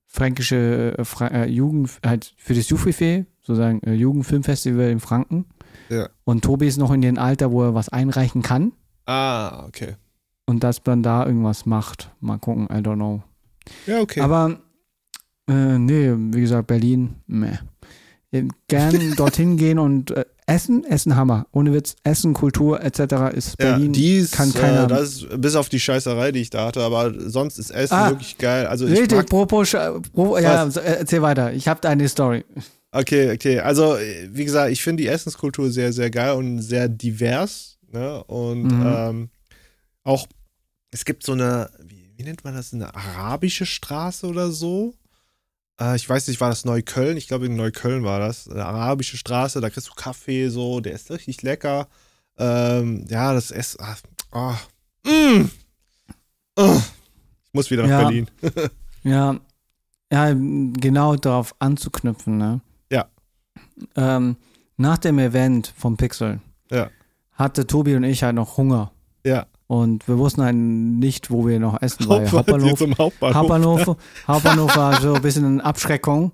fränkische 0.06 0.96
äh, 0.98 1.06
Fra 1.06 1.28
äh, 1.28 1.46
Jugend, 1.48 1.92
halt 2.06 2.34
für 2.38 2.54
das 2.54 2.70
Jufife, 2.70 3.26
sozusagen 3.42 3.82
äh, 3.84 3.94
Jugendfilmfestival 3.94 4.90
in 4.90 5.00
Franken. 5.00 5.46
Ja. 5.90 6.10
Und 6.26 6.44
Tobi 6.44 6.68
ist 6.68 6.78
noch 6.78 6.92
in 6.92 7.02
dem 7.02 7.18
Alter, 7.18 7.52
wo 7.52 7.64
er 7.64 7.74
was 7.74 7.90
einreichen 7.90 8.42
kann 8.42 8.74
Ah, 9.06 9.66
okay. 9.66 9.96
und 10.46 10.64
dass 10.64 10.82
man 10.86 11.04
da 11.04 11.26
irgendwas 11.26 11.66
macht. 11.66 12.12
Mal 12.20 12.38
gucken, 12.38 12.66
I 12.66 12.80
don't 12.82 12.96
know. 12.96 13.24
Ja, 13.88 14.00
okay. 14.02 14.20
Aber 14.22 14.60
äh, 15.48 15.78
nee, 15.78 16.12
wie 16.16 16.42
gesagt, 16.42 16.68
Berlin, 16.68 17.16
meh. 17.28 17.58
Äh, 18.32 18.44
Gern 18.68 19.16
dorthin 19.18 19.58
gehen 19.58 19.78
und 19.80 20.12
äh, 20.12 20.26
essen, 20.46 20.84
essen 20.86 21.16
Hammer. 21.16 21.48
Ohne 21.52 21.74
Witz, 21.74 21.96
Essen, 22.04 22.34
Kultur 22.34 22.82
etc. 22.82 23.00
ist 23.34 23.50
ja, 23.60 23.72
Berlin. 23.72 23.94
die 23.94 24.18
ist, 24.18 24.34
kann 24.34 24.54
keiner- 24.54 24.86
äh, 24.86 24.88
das 24.88 25.10
ist, 25.24 25.42
bis 25.42 25.56
auf 25.56 25.70
die 25.70 25.80
Scheißerei, 25.80 26.32
die 26.32 26.40
ich 26.42 26.50
da 26.50 26.66
hatte, 26.68 26.82
aber 26.82 27.14
sonst 27.30 27.58
ist 27.60 27.72
Essen 27.72 27.94
Ah, 27.94 28.10
wirklich 28.10 28.38
geil. 28.38 28.68
Also 28.68 28.88
ich 28.88 29.00
Richtig, 29.00 29.26
Propo, 29.28 29.62
Sch- 29.62 30.02
Pro, 30.14 30.38
ja, 30.38 30.66
äh, 30.68 30.80
erzähl 31.00 31.22
weiter. 31.22 31.54
Ich 31.54 31.68
habe 31.68 31.88
eine 31.88 32.08
Story. 32.10 32.44
okay, 32.92 33.34
okay. 33.34 33.60
Also 33.60 33.96
äh, 33.98 34.30
wie 34.32 34.46
gesagt, 34.46 34.72
ich 34.72 34.82
finde 34.82 35.04
die 35.04 35.10
Essenskultur 35.10 35.70
sehr, 35.72 35.92
sehr 35.94 36.10
geil 36.10 36.34
und 36.34 36.62
sehr 36.62 36.88
divers. 36.90 37.78
Ne? 37.92 38.24
Und 38.26 38.64
Mhm. 38.64 38.84
ähm, 38.86 39.30
auch 40.04 40.26
es 40.92 41.06
gibt 41.06 41.24
so 41.24 41.34
eine, 41.34 41.70
wie, 41.86 42.12
wie 42.18 42.24
nennt 42.24 42.44
man 42.44 42.54
das, 42.56 42.74
eine 42.74 42.94
arabische 42.96 43.66
Straße 43.66 44.26
oder 44.28 44.52
so. 44.52 44.94
Äh, 45.82 45.96
ich 45.96 46.08
weiß 46.08 46.28
nicht, 46.28 46.40
war 46.40 46.50
das 46.50 46.64
Neukölln? 46.66 47.18
Ich 47.18 47.28
glaube, 47.28 47.48
in 47.48 47.56
Neukölln 47.56 48.04
war 48.04 48.20
das. 48.20 48.48
Eine 48.48 48.66
arabische 48.66 49.18
Straße, 49.18 49.60
da 49.62 49.70
kriegst 49.70 49.90
du 49.90 49.94
Kaffee 49.96 50.50
so, 50.50 50.80
der 50.80 50.94
ist 50.94 51.10
richtig 51.12 51.42
lecker. 51.42 51.88
Ähm, 52.38 53.06
ja, 53.10 53.34
das 53.34 53.52
Essen. 53.52 53.80
Ah, 53.82 53.96
ah, 54.32 54.58
mm, 55.10 55.50
Ah. 56.58 56.78
ich 57.44 57.54
muss 57.54 57.72
wieder 57.72 57.84
nach 57.84 57.90
Ja. 57.90 58.02
Berlin. 58.04 58.30
Ja, 59.04 59.36
ja, 60.14 60.32
genau 60.36 61.16
darauf 61.16 61.56
anzuknüpfen, 61.58 62.38
ne? 62.38 62.62
Ja. 62.92 63.08
Ähm, 63.96 64.36
nach 64.78 65.00
dem 65.00 65.18
Event 65.18 65.74
vom 65.76 65.98
Pixel 65.98 66.40
Ja. 66.70 66.92
hatte 67.32 67.66
Tobi 67.66 67.96
und 67.96 68.04
ich 68.04 68.22
halt 68.22 68.36
noch 68.36 68.58
Hunger. 68.58 68.92
Ja. 69.26 69.48
Und 69.72 70.06
wir 70.10 70.18
wussten 70.18 70.42
halt 70.44 70.56
nicht, 70.56 71.32
wo 71.32 71.48
wir 71.48 71.58
noch 71.60 71.82
essen, 71.82 72.10
weil 72.10 72.30
Hauptbahnhof. 72.30 72.82
Hauptbahnhof, 72.82 72.98
Hauptbahnhof. 73.00 73.88
Hauptbahnhof, 73.88 73.98
Hauptbahnhof 74.28 74.76
war 74.76 75.00
so 75.02 75.14
ein 75.14 75.22
bisschen 75.22 75.46
eine 75.46 75.64
Abschreckung. 75.64 76.34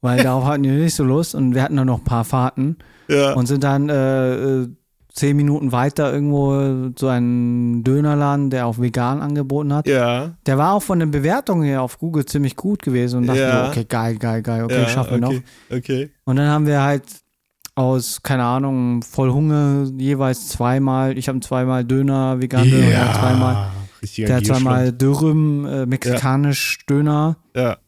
weil 0.00 0.20
darauf 0.22 0.44
hatten 0.46 0.64
wir 0.64 0.72
nicht 0.72 0.96
so 0.96 1.04
Lust 1.04 1.36
und 1.36 1.54
wir 1.54 1.62
hatten 1.62 1.76
dann 1.76 1.86
noch 1.86 1.98
ein 1.98 2.04
paar 2.04 2.24
Fahrten 2.24 2.78
Ja. 3.06 3.34
und 3.34 3.46
sind 3.46 3.62
dann 3.62 3.88
äh, 3.88 4.34
äh, 4.62 4.68
zehn 5.14 5.36
Minuten 5.36 5.70
weiter 5.70 6.12
irgendwo 6.12 6.88
zu 6.96 7.06
einem 7.06 7.84
Dönerladen, 7.84 8.50
der 8.50 8.66
auch 8.66 8.80
vegan 8.80 9.20
angeboten 9.20 9.72
hat. 9.72 9.86
ja. 9.86 10.32
Der 10.46 10.58
war 10.58 10.72
auch 10.72 10.82
von 10.82 10.98
den 10.98 11.12
Bewertungen 11.12 11.62
her 11.62 11.82
auf 11.82 11.98
Google 12.00 12.24
ziemlich 12.26 12.56
gut 12.56 12.82
gewesen 12.82 13.18
und 13.18 13.26
dachte 13.28 13.40
Ja. 13.42 13.68
okay, 13.68 13.84
geil, 13.84 14.16
geil, 14.16 14.42
geil, 14.42 14.64
okay, 14.64 14.82
ja, 14.82 14.88
schaffen 14.88 15.12
wir 15.12 15.18
noch. 15.20 15.28
okay, 15.28 15.42
Okay. 15.70 16.10
Und 16.24 16.34
dann 16.34 16.48
haben 16.48 16.66
wir 16.66 16.82
halt 16.82 17.04
aus, 17.74 18.22
keine 18.22 18.44
Ahnung, 18.44 19.02
voll 19.02 19.30
Hunger 19.30 19.86
jeweils 19.96 20.48
zweimal, 20.48 21.16
ich 21.16 21.28
habe 21.28 21.40
zweimal 21.40 21.84
Döner, 21.84 22.40
vegan 22.40 22.68
Döner, 22.68 22.86
er 22.86 23.08
hat 23.08 23.20
zweimal, 23.20 23.70
Richtiger 24.02 24.26
der 24.26 24.36
hat 24.36 24.46
zweimal 24.46 24.92
Dürüm, 24.92 25.66
äh, 25.66 25.86
mexikanisch 25.86 26.84
Döner. 26.88 27.36
Ja. 27.56 27.78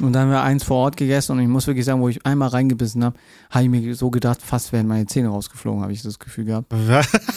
Und 0.00 0.12
dann 0.12 0.22
haben 0.22 0.30
wir 0.30 0.42
eins 0.42 0.62
vor 0.62 0.76
Ort 0.76 0.96
gegessen 0.96 1.32
und 1.32 1.40
ich 1.40 1.48
muss 1.48 1.66
wirklich 1.66 1.84
sagen, 1.84 2.00
wo 2.00 2.08
ich 2.08 2.24
einmal 2.24 2.48
reingebissen 2.48 3.02
habe, 3.04 3.18
habe 3.50 3.64
ich 3.64 3.70
mir 3.70 3.94
so 3.94 4.10
gedacht, 4.10 4.40
fast 4.40 4.72
wären 4.72 4.86
meine 4.86 5.06
Zähne 5.06 5.28
rausgeflogen, 5.28 5.82
habe 5.82 5.92
ich 5.92 6.02
das 6.02 6.18
Gefühl 6.18 6.44
gehabt. 6.44 6.72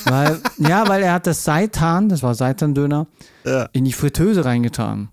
Weil, 0.06 0.40
ja, 0.58 0.88
weil 0.88 1.02
er 1.02 1.14
hat 1.14 1.26
das 1.26 1.44
Seitan, 1.44 2.08
das 2.08 2.22
war 2.22 2.36
Seitan-Döner, 2.36 3.08
ja. 3.46 3.68
in 3.74 3.86
die 3.86 3.94
Fritteuse 3.94 4.46
reingetan. 4.46 5.10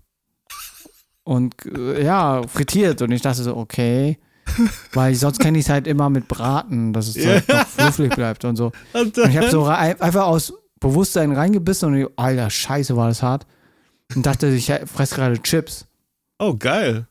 Und 1.23 1.55
äh, 1.65 2.03
ja, 2.03 2.41
frittiert. 2.47 3.01
Und 3.01 3.11
ich 3.11 3.21
dachte 3.21 3.43
so, 3.43 3.55
okay. 3.55 4.19
Weil 4.93 5.15
sonst 5.15 5.39
kenne 5.39 5.57
ich 5.57 5.65
es 5.65 5.69
halt 5.69 5.87
immer 5.87 6.09
mit 6.09 6.27
Braten, 6.27 6.93
dass 6.93 7.07
es 7.07 7.15
Ja. 7.15 7.31
halt 7.31 7.47
noch 7.49 7.67
fluffig 7.67 8.15
bleibt 8.15 8.45
und 8.45 8.55
so. 8.55 8.71
Und 8.93 9.17
Und 9.17 9.29
ich 9.29 9.37
habe 9.37 9.49
so 9.49 9.65
einfach 9.65 10.25
aus 10.25 10.53
Bewusstsein 10.79 11.31
reingebissen 11.31 11.89
und 11.89 11.99
ich, 11.99 12.07
alter 12.15 12.49
Scheiße, 12.49 12.95
war 12.95 13.07
das 13.09 13.21
hart. 13.21 13.45
Und 14.15 14.25
dachte, 14.25 14.47
ich 14.47 14.71
fresse 14.85 15.15
gerade 15.15 15.41
Chips. 15.41 15.85
Oh, 16.39 16.55
geil. 16.55 17.05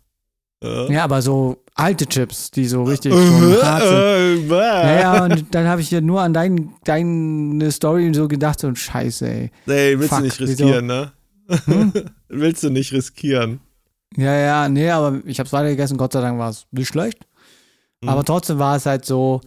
Ja. 0.63 0.91
Ja, 0.91 1.05
aber 1.05 1.23
so 1.23 1.63
alte 1.75 2.07
Chips, 2.07 2.51
die 2.51 2.67
so 2.67 2.83
richtig 2.83 3.13
schon 3.13 3.63
hart 3.63 3.83
sind. 3.83 4.51
Äh, 4.51 4.57
Ja, 4.57 5.01
ja, 5.01 5.25
und 5.25 5.55
dann 5.55 5.69
habe 5.69 5.81
ich 5.81 5.91
ja 5.93 6.01
nur 6.01 6.21
an 6.23 6.33
dein, 6.35 6.73
deine 6.85 7.71
Story 7.71 8.13
so 8.13 8.27
gedacht, 8.27 8.59
so 8.59 8.75
Scheiße, 8.75 9.29
ey. 9.29 9.51
Nee, 9.67 9.97
willst 9.99 10.09
Fuck, 10.09 10.19
du 10.19 10.25
nicht 10.25 10.41
riskieren, 10.41 10.87
ne? 10.87 11.13
Hm? 11.67 11.93
willst 12.29 12.65
du 12.65 12.71
nicht 12.71 12.93
riskieren. 12.93 13.61
Ja, 14.19 14.35
ja, 14.35 14.69
nee, 14.69 14.91
aber 14.91 15.21
ich 15.27 15.39
habe 15.39 15.47
es 15.47 15.53
weiter 15.53 15.69
gegessen, 15.69 15.97
Gott 15.97 16.13
sei 16.13 16.21
Dank 16.21 16.41
war 16.41 16.51
es 16.51 16.67
nicht 16.73 16.89
schlecht. 16.89 17.25
Mhm. 18.01 18.09
Aber 18.09 18.25
trotzdem 18.25 18.59
war 18.59 18.75
es 18.75 18.85
halt 18.85 19.05
so, 19.05 19.41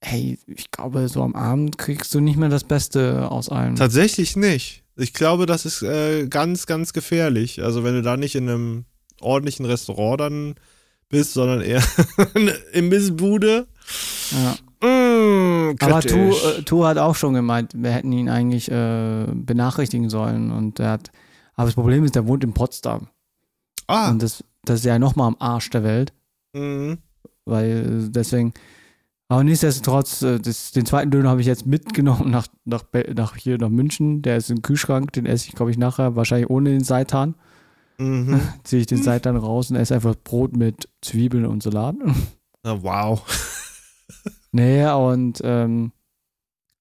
hey, 0.00 0.38
ich 0.46 0.70
glaube, 0.70 1.06
so 1.08 1.22
am 1.22 1.34
Abend 1.34 1.76
kriegst 1.76 2.14
du 2.14 2.20
nicht 2.20 2.38
mehr 2.38 2.48
das 2.48 2.64
Beste 2.64 3.30
aus 3.30 3.50
allem. 3.50 3.76
Tatsächlich 3.76 4.34
nicht. 4.34 4.84
Ich 4.96 5.12
glaube, 5.12 5.44
das 5.44 5.66
ist 5.66 5.82
äh, 5.82 6.28
ganz, 6.28 6.64
ganz 6.64 6.94
gefährlich. 6.94 7.62
Also 7.62 7.84
wenn 7.84 7.92
du 7.92 8.00
da 8.00 8.16
nicht 8.16 8.34
in 8.34 8.48
einem 8.48 8.84
ordentlichen 9.20 9.66
Restaurant 9.66 10.20
dann 10.20 10.54
bist, 11.10 11.34
sondern 11.34 11.60
eher 11.60 11.82
eine 12.34 12.52
Imbissbude. 12.72 13.66
Ja. 14.30 14.56
Mmh, 14.86 15.74
Aber. 15.78 16.00
Tu, 16.00 16.16
äh, 16.16 16.62
tu 16.64 16.86
hat 16.86 16.96
auch 16.96 17.16
schon 17.16 17.34
gemeint, 17.34 17.72
wir 17.74 17.90
hätten 17.90 18.12
ihn 18.12 18.30
eigentlich 18.30 18.70
äh, 18.70 19.26
benachrichtigen 19.30 20.08
sollen. 20.08 20.52
Und 20.52 20.80
er 20.80 20.92
hat, 20.92 21.10
aber 21.54 21.66
das 21.66 21.74
Problem 21.74 22.02
ist, 22.04 22.14
der 22.14 22.26
wohnt 22.26 22.44
in 22.44 22.54
Potsdam. 22.54 23.08
Ah, 23.86 24.10
Und 24.10 24.22
das, 24.22 24.44
das 24.64 24.80
ist 24.80 24.84
ja 24.84 24.98
nochmal 24.98 25.28
am 25.28 25.36
Arsch 25.38 25.70
der 25.70 25.84
Welt. 25.84 26.12
mhm. 26.52 26.98
Weil 27.44 28.06
äh, 28.06 28.10
deswegen, 28.10 28.54
aber 29.28 29.44
nichtsdestotrotz, 29.44 30.22
äh, 30.22 30.38
das, 30.38 30.72
den 30.72 30.86
zweiten 30.86 31.10
Döner 31.10 31.30
habe 31.30 31.40
ich 31.40 31.46
jetzt 31.46 31.66
mitgenommen 31.66 32.30
nach, 32.30 32.46
nach, 32.64 32.84
nach 33.14 33.36
hier 33.36 33.58
nach 33.58 33.68
München. 33.68 34.22
Der 34.22 34.36
ist 34.36 34.50
im 34.50 34.62
Kühlschrank, 34.62 35.12
den 35.12 35.26
esse 35.26 35.48
ich, 35.48 35.54
glaube 35.54 35.70
ich, 35.70 35.78
nachher, 35.78 36.16
wahrscheinlich 36.16 36.50
ohne 36.50 36.70
den 36.70 36.84
Seitan. 36.84 37.34
Mhm. 37.98 38.40
Ziehe 38.64 38.80
ich 38.80 38.86
den 38.86 39.02
Seitan 39.02 39.36
raus 39.36 39.70
und 39.70 39.76
esse 39.76 39.94
einfach 39.94 40.14
Brot 40.16 40.56
mit 40.56 40.88
Zwiebeln 41.02 41.46
und 41.46 41.62
Salat. 41.62 41.96
Na, 42.62 42.82
wow. 42.82 43.22
nee, 44.52 44.86
und 44.88 45.40
ähm, 45.44 45.92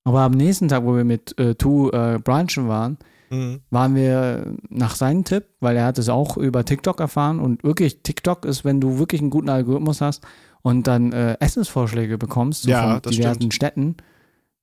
aber 0.04 0.22
am 0.22 0.34
nächsten 0.34 0.68
Tag, 0.68 0.84
wo 0.84 0.96
wir 0.96 1.04
mit 1.04 1.38
äh, 1.40 1.56
Tu 1.56 1.90
äh, 1.90 2.20
brunchen 2.24 2.68
waren, 2.68 2.98
Mhm. 3.30 3.62
waren 3.72 3.96
wir 3.96 4.56
nach 4.70 4.96
seinem 4.96 5.24
Tipp, 5.24 5.46
weil 5.60 5.76
er 5.78 5.86
hat 5.86 5.98
es 5.98 6.10
auch 6.10 6.38
über 6.38 6.64
TikTok 6.66 7.00
erfahren 7.00 7.40
und 7.40 7.64
wirklich 7.64 8.04
TikTok 8.04 8.46
ist, 8.46 8.64
wenn 8.66 8.80
du 8.82 9.00
wirklich 9.00 9.22
einen 9.22 9.30
guten 9.32 9.50
Algorithmus 9.50 10.02
hast 10.02 10.24
und 10.62 10.86
dann 10.88 11.12
äh, 11.12 11.38
Essensvorschläge 11.40 12.18
bekommst 12.18 12.64
so 12.64 12.70
Ja, 12.70 13.00
von 13.02 13.12
diversen 13.12 13.36
stimmt. 13.38 13.54
Städten, 13.54 13.98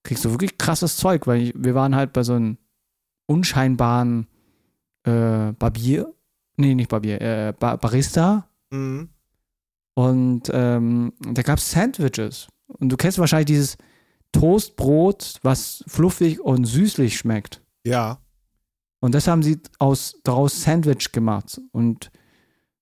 kriegst 0.04 0.24
du 0.24 0.30
wirklich 0.30 0.58
krasses 0.58 0.96
Zeug, 0.96 1.26
weil 1.26 1.40
ich, 1.42 1.54
wir 1.56 1.74
waren 1.74 1.94
halt 1.96 2.12
bei 2.12 2.22
so 2.22 2.34
einem 2.34 2.58
unscheinbaren 3.26 4.26
äh, 5.04 5.52
Barbier, 5.58 6.12
nee, 6.56 6.74
nicht 6.74 6.88
Barbier, 6.90 7.20
äh, 7.20 7.52
ba 7.58 7.76
Barista 7.76 8.48
Mhm. 8.70 9.08
und 9.94 10.42
ähm, 10.52 11.12
da 11.20 11.42
gab 11.42 11.58
es 11.58 11.70
Sandwiches 11.70 12.48
und 12.66 12.88
du 12.90 12.96
kennst 12.96 13.18
wahrscheinlich 13.18 13.46
dieses 13.46 13.76
Toastbrot, 14.32 15.40
was 15.42 15.84
fluffig 15.86 16.40
und 16.40 16.64
süßlich 16.64 17.18
schmeckt. 17.18 17.60
Ja. 17.84 18.18
Und 19.02 19.14
das 19.14 19.26
haben 19.26 19.42
sie 19.42 19.60
aus, 19.78 20.20
daraus 20.24 20.62
Sandwich 20.62 21.12
gemacht. 21.12 21.60
Und, 21.72 22.10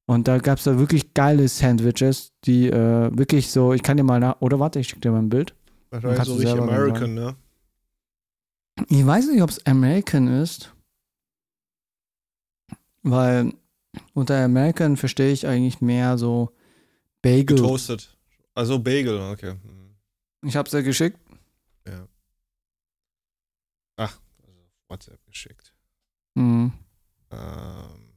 und 0.07 0.29
da 0.29 0.39
gab 0.39 0.59
es 0.59 0.65
da 0.65 0.79
wirklich 0.79 1.15
geile 1.15 1.49
Sandwiches, 1.49 2.33
die 2.45 2.69
äh, 2.69 3.11
wirklich 3.17 3.51
so, 3.51 3.73
ich 3.73 3.83
kann 3.83 3.97
dir 3.97 4.05
mal 4.05 4.21
nach, 4.21 4.41
oder 4.41 4.61
warte, 4.61 4.79
ich 4.79 4.89
schicke 4.89 5.01
dir 5.01 5.11
mal 5.11 5.19
ein 5.19 5.29
Bild. 5.29 5.55
Wahrscheinlich 5.91 6.25
so 6.25 6.35
richtig 6.35 6.61
American, 6.61 7.15
ne? 7.15 7.37
Ich 8.89 9.05
weiß 9.05 9.27
nicht, 9.29 9.43
ob 9.43 9.51
es 9.51 9.67
American 9.67 10.29
ist, 10.29 10.73
weil 13.03 13.53
unter 14.15 14.45
American 14.45 14.97
verstehe 14.97 15.33
ich 15.33 15.47
eigentlich 15.47 15.81
mehr 15.81 16.17
so 16.17 16.55
Bagel. 17.23 17.57
Getoastet. 17.57 18.17
Also 18.55 18.79
Bagel, 18.79 19.21
okay. 19.33 19.55
Mhm. 19.55 19.97
Ich 20.47 20.57
habe 20.57 20.67
es 20.67 20.73
ja 20.73 20.81
geschickt. 20.81 21.19
Ach, 24.01 24.19
also 24.43 24.71
WhatsApp 24.89 25.27
geschickt. 25.27 25.60
Mhm. 26.41 26.73
Ähm. 27.33 28.11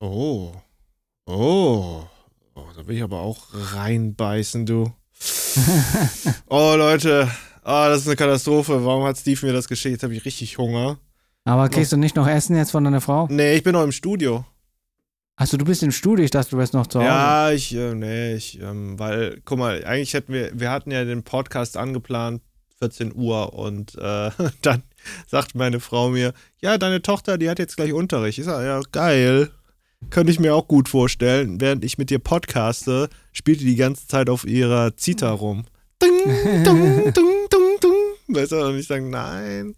Oh. 0.00 0.52
Oh. 1.26 2.02
Oh, 2.54 2.64
da 2.76 2.86
will 2.86 2.96
ich 2.96 3.02
aber 3.02 3.20
auch 3.20 3.48
reinbeißen, 3.52 4.66
du. 4.66 4.92
Oh, 6.48 6.74
Leute. 6.76 7.30
Ah, 7.62 7.88
das 7.88 8.00
ist 8.00 8.06
eine 8.08 8.16
Katastrophe. 8.16 8.84
Warum 8.84 9.04
hat 9.04 9.18
Steve 9.18 9.46
mir 9.46 9.52
das 9.52 9.68
geschickt? 9.68 9.92
Jetzt 9.92 10.02
habe 10.02 10.14
ich 10.14 10.24
richtig 10.24 10.58
Hunger. 10.58 10.98
Aber 11.44 11.68
kriegst 11.68 11.92
du 11.92 11.96
nicht 11.96 12.16
noch 12.16 12.26
Essen 12.26 12.56
jetzt 12.56 12.70
von 12.70 12.84
deiner 12.84 13.00
Frau? 13.00 13.26
Nee, 13.30 13.54
ich 13.54 13.62
bin 13.62 13.72
noch 13.72 13.84
im 13.84 13.92
Studio. 13.92 14.44
Achso, 15.36 15.56
du 15.56 15.64
bist 15.64 15.82
im 15.82 15.92
Studio, 15.92 16.24
ich 16.24 16.30
dachte, 16.30 16.50
du 16.50 16.58
wärst 16.58 16.74
noch 16.74 16.86
zu 16.86 16.98
Hause. 17.00 17.08
Ja, 17.08 17.50
ich, 17.50 17.74
äh, 17.74 17.94
nee, 17.94 18.34
ich, 18.34 18.60
ähm, 18.60 18.98
weil, 18.98 19.40
guck 19.44 19.58
mal, 19.58 19.84
eigentlich 19.84 20.14
hätten 20.14 20.32
wir, 20.32 20.58
wir 20.58 20.70
hatten 20.70 20.90
ja 20.90 21.04
den 21.04 21.22
Podcast 21.22 21.76
angeplant, 21.76 22.42
14 22.82 23.14
Uhr, 23.14 23.54
und 23.54 23.94
äh, 23.96 24.30
dann 24.62 24.82
sagt 25.28 25.54
meine 25.54 25.78
Frau 25.78 26.10
mir, 26.10 26.32
ja, 26.60 26.78
deine 26.78 27.00
Tochter, 27.00 27.38
die 27.38 27.48
hat 27.48 27.60
jetzt 27.60 27.76
gleich 27.76 27.92
Unterricht. 27.92 28.38
Ich 28.38 28.44
sage, 28.44 28.66
ja, 28.66 28.80
geil. 28.90 29.50
Könnte 30.10 30.32
ich 30.32 30.40
mir 30.40 30.56
auch 30.56 30.66
gut 30.66 30.88
vorstellen. 30.88 31.60
Während 31.60 31.84
ich 31.84 31.96
mit 31.96 32.10
dir 32.10 32.18
podcaste, 32.18 33.08
spielt 33.32 33.60
die 33.60 33.66
die 33.66 33.76
ganze 33.76 34.08
Zeit 34.08 34.28
auf 34.28 34.44
ihrer 34.44 34.96
Zita 34.96 35.30
rum. 35.30 35.64
Ding, 36.02 36.64
dung, 36.64 37.12
dung, 37.14 37.30
dung, 37.48 37.76
dung. 37.80 38.36
Weißt 38.36 38.50
du, 38.50 38.66
und 38.66 38.78
ich 38.78 38.88
sage, 38.88 39.08
nein, 39.08 39.76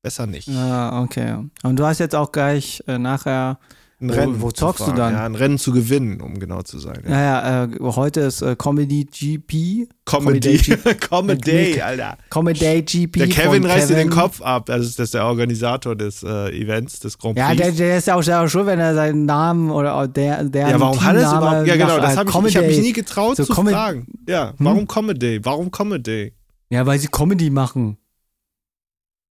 besser 0.00 0.26
nicht. 0.26 0.48
Ja, 0.48 1.02
okay. 1.02 1.36
Und 1.62 1.76
du 1.76 1.84
hast 1.84 1.98
jetzt 1.98 2.14
auch 2.14 2.32
gleich 2.32 2.82
äh, 2.86 2.96
nachher 2.96 3.58
Ein 4.00 4.10
Wo- 4.10 4.14
Rennen 4.14 4.40
wo 4.42 4.50
zu 4.50 4.66
zockst 4.66 4.88
du 4.88 4.92
dann? 4.92 5.14
Ja, 5.14 5.24
ein 5.24 5.34
Rennen 5.36 5.56
zu 5.56 5.72
gewinnen, 5.72 6.20
um 6.20 6.38
genau 6.40 6.62
zu 6.62 6.78
sein. 6.80 7.00
Ja. 7.04 7.10
Ja, 7.10 7.22
ja, 7.22 7.64
äh, 7.64 7.68
heute 7.80 8.20
ist 8.22 8.42
äh, 8.42 8.56
Comedy 8.56 9.04
GP. 9.04 9.88
Comedy. 10.04 10.58
Comedy. 10.58 10.94
Comedy, 11.00 11.80
Alter. 11.80 12.18
Comedy 12.28 12.82
GP. 12.82 13.18
Der 13.18 13.28
Kevin 13.28 13.64
reißt 13.64 13.90
dir 13.90 13.94
den. 13.94 14.10
Kopf 14.10 14.42
ab. 14.42 14.66
Das 14.66 14.82
ist, 14.84 14.98
das 14.98 15.04
ist 15.06 15.14
der 15.14 15.24
Organisator 15.26 15.94
des 15.96 16.22
äh, 16.24 16.50
Events, 16.50 16.98
des 17.00 17.16
Grand 17.16 17.36
Prix. 17.36 17.48
Ja, 17.48 17.54
der, 17.54 17.70
der 17.72 17.98
ist 17.98 18.06
ja 18.08 18.16
auch 18.16 18.22
selber 18.22 18.48
schuld, 18.48 18.66
wenn 18.66 18.80
er 18.80 18.94
seinen 18.94 19.24
Namen 19.26 19.70
oder 19.70 19.94
auch 19.94 20.06
der, 20.08 20.42
der 20.44 20.70
ja, 20.70 20.80
warum 20.80 21.00
hat 21.02 21.16
es 21.16 21.22
überhaupt? 21.22 21.66
Ja, 21.66 21.76
genau, 21.76 21.98
das 22.00 22.16
habe 22.16 22.32
hab 22.32 22.42
ich, 22.42 22.48
ich 22.50 22.56
habe 22.56 22.66
mich 22.66 22.80
nie 22.80 22.92
getraut 22.92 23.36
So 23.36 23.44
zu 23.44 23.52
Comedy- 23.54 23.74
fragen. 23.74 24.06
Ja, 24.28 24.50
Hm? 24.50 24.56
warum 24.58 24.88
Comedy? 24.88 25.40
Warum 25.44 25.70
Comedy? 25.70 26.32
Ja, 26.68 26.84
weil 26.84 26.98
sie 26.98 27.08
Comedy 27.08 27.48
machen. 27.48 27.96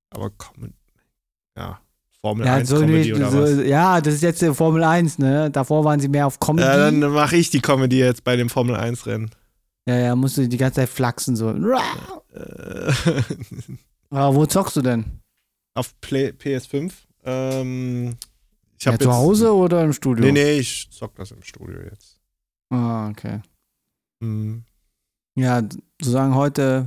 Aber 0.09 0.29
Comedy. 0.31 0.73
Ja, 1.57 1.79
Formel 2.23 2.45
Ja, 2.45 2.55
1 2.55 2.69
so 2.69 2.77
Comedy 2.79 2.97
nicht, 2.99 3.13
oder 3.15 3.29
so, 3.31 3.41
was? 3.41 3.65
ja, 3.67 3.99
das 3.99 4.13
ist 4.15 4.23
jetzt 4.23 4.41
die 4.41 4.53
Formel 4.53 4.81
1, 4.83 5.19
ne? 5.19 5.51
Davor 5.51 5.83
waren 5.83 5.99
sie 5.99 6.07
mehr 6.07 6.25
auf 6.25 6.39
Comedy. 6.39 6.65
Ja, 6.65 6.77
dann 6.77 6.99
mache 7.11 7.35
ich 7.35 7.49
die 7.49 7.59
Comedy 7.59 7.99
jetzt 7.99 8.23
bei 8.23 8.37
dem 8.37 8.49
Formel 8.49 8.75
1 8.77 9.05
Rennen. 9.05 9.29
ja, 9.87 9.97
ja, 9.97 10.15
musst 10.15 10.37
du 10.37 10.47
die 10.47 10.57
ganze 10.57 10.75
Zeit 10.81 10.89
flachsen 10.89 11.35
so. 11.35 11.49
Äh, 11.49 11.55
Aber 14.09 14.35
wo 14.35 14.45
zockst 14.45 14.75
du 14.77 14.81
denn? 14.81 15.05
auf 15.75 15.99
Play, 16.01 16.29
PS5. 16.29 16.91
Ähm, 17.25 18.15
ich 18.77 18.85
Ja, 18.85 18.97
zu 18.99 19.11
Hause 19.11 19.53
oder 19.53 19.83
im 19.83 19.91
Studio? 19.91 20.23
Nee, 20.25 20.31
nee, 20.31 20.59
ich 20.59 20.87
zock 20.91 21.15
das 21.15 21.31
im 21.31 21.41
Studio 21.43 21.79
jetzt. 21.89 22.19
Ah, 22.69 23.09
okay. 23.09 23.41
Hm. 24.21 24.63
Ja, 25.35 25.61
sozusagen 25.99 26.35
heute, 26.35 26.85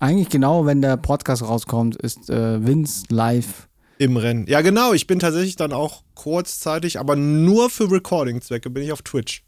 eigentlich 0.00 0.28
genau, 0.28 0.66
wenn 0.66 0.82
der 0.82 0.96
Podcast 0.98 1.42
rauskommt, 1.42 1.96
ist 1.96 2.28
äh, 2.30 2.64
Vince 2.64 3.04
live 3.08 3.68
Im 3.98 4.16
Rennen. 4.16 4.46
Ja, 4.46 4.60
genau. 4.60 4.92
Ich 4.92 5.06
bin 5.06 5.18
tatsächlich 5.18 5.56
dann 5.56 5.72
auch 5.72 6.02
kurzzeitig, 6.14 6.98
aber 6.98 7.16
nur 7.16 7.70
für 7.70 7.90
Recording-Zwecke 7.90 8.70
bin 8.70 8.82
ich 8.82 8.92
auf 8.92 9.02
Twitch. 9.02 9.42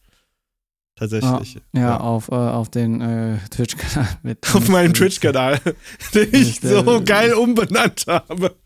Tatsächlich. 0.99 1.61
Ja, 1.73 1.81
ja. 1.81 2.01
auf, 2.01 2.29
äh, 2.29 2.35
auf 2.35 2.71
den 2.71 3.01
äh, 3.01 3.39
Twitch-Kanal. 3.51 4.09
Auf 4.53 4.69
meinem 4.69 4.95
Twitch-Kanal, 4.95 5.61
den 6.15 6.35
ich 6.35 6.61
so 6.61 6.97
äh, 6.97 7.03
geil 7.03 7.35
umbenannt 7.35 8.07
habe. 8.09 8.57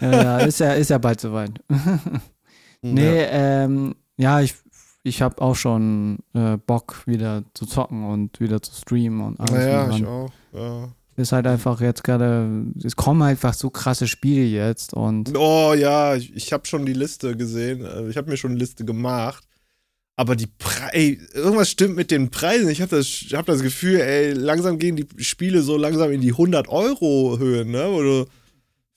Ja, 0.00 0.22
ja, 0.22 0.38
ist 0.38 0.60
ja, 0.60 0.72
ist 0.74 0.90
ja 0.90 0.98
bald 0.98 1.20
soweit. 1.20 1.52
nee, 2.82 3.22
ja. 3.22 3.64
ähm, 3.64 3.96
ja, 4.16 4.40
ich, 4.40 4.54
ich 5.02 5.20
habe 5.20 5.42
auch 5.42 5.56
schon 5.56 6.18
äh, 6.32 6.58
Bock, 6.58 7.02
wieder 7.06 7.42
zu 7.54 7.66
zocken 7.66 8.04
und 8.04 8.38
wieder 8.38 8.62
zu 8.62 8.72
streamen 8.72 9.20
und 9.22 9.40
alles. 9.40 9.66
Ja, 9.66 9.90
ich 9.90 10.06
auch, 10.06 10.30
ja. 10.52 10.88
Ist 11.16 11.32
halt 11.32 11.46
einfach 11.46 11.80
jetzt 11.80 12.02
gerade, 12.04 12.66
es 12.82 12.96
kommen 12.96 13.22
einfach 13.22 13.52
so 13.52 13.68
krasse 13.68 14.08
Spiele 14.08 14.42
jetzt 14.42 14.94
und. 14.94 15.36
Oh 15.36 15.74
ja, 15.74 16.14
ich, 16.14 16.34
ich 16.34 16.52
habe 16.52 16.66
schon 16.66 16.86
die 16.86 16.92
Liste 16.92 17.36
gesehen. 17.36 17.84
Äh, 17.84 18.08
ich 18.08 18.16
habe 18.16 18.30
mir 18.30 18.36
schon 18.36 18.52
eine 18.52 18.60
Liste 18.60 18.84
gemacht. 18.84 19.44
Aber 20.16 20.36
die 20.36 20.46
Pre 20.46 20.92
ey, 20.92 21.18
irgendwas 21.32 21.70
stimmt 21.70 21.96
mit 21.96 22.10
den 22.10 22.30
Preisen. 22.30 22.68
Ich 22.68 22.82
habe 22.82 22.94
das, 22.94 23.06
hab 23.32 23.46
das 23.46 23.62
Gefühl, 23.62 24.00
ey, 24.00 24.32
langsam 24.32 24.78
gehen 24.78 24.96
die 24.96 25.06
Spiele 25.24 25.62
so 25.62 25.76
langsam 25.78 26.10
in 26.12 26.20
die 26.20 26.32
100 26.32 26.68
Euro 26.68 27.38
Höhen, 27.38 27.70
ne? 27.70 27.86
Wo 27.90 28.02
du 28.02 28.26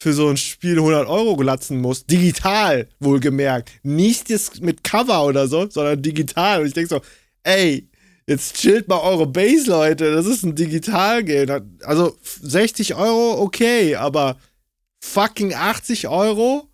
für 0.01 0.11
so 0.11 0.28
ein 0.28 0.36
Spiel 0.36 0.78
100 0.78 1.07
Euro 1.07 1.38
glatzen 1.38 1.80
musst. 1.80 2.11
Digital, 2.11 2.89
wohlgemerkt. 2.99 3.72
Nicht 3.84 4.30
mit 4.61 4.84
Cover 4.84 5.26
oder 5.26 5.47
so, 5.47 5.70
sondern 5.70 6.01
digital. 6.01 6.59
Und 6.59 6.68
ich 6.68 6.74
denke 6.74 6.89
so, 6.89 7.01
ey, 7.43 7.88
jetzt 8.28 8.55
chillt 8.55 8.88
mal 8.88 8.99
eure 8.99 9.28
Base, 9.28 9.69
Leute. 9.69 10.13
Das 10.13 10.26
ist 10.26 10.43
ein 10.43 10.55
Digital-Game. 10.55 11.80
Also 11.84 12.17
60 12.41 12.95
Euro, 12.95 13.41
okay, 13.41 13.95
aber 13.95 14.38
fucking 14.99 15.53
80 15.53 16.07
Euro? 16.07 16.69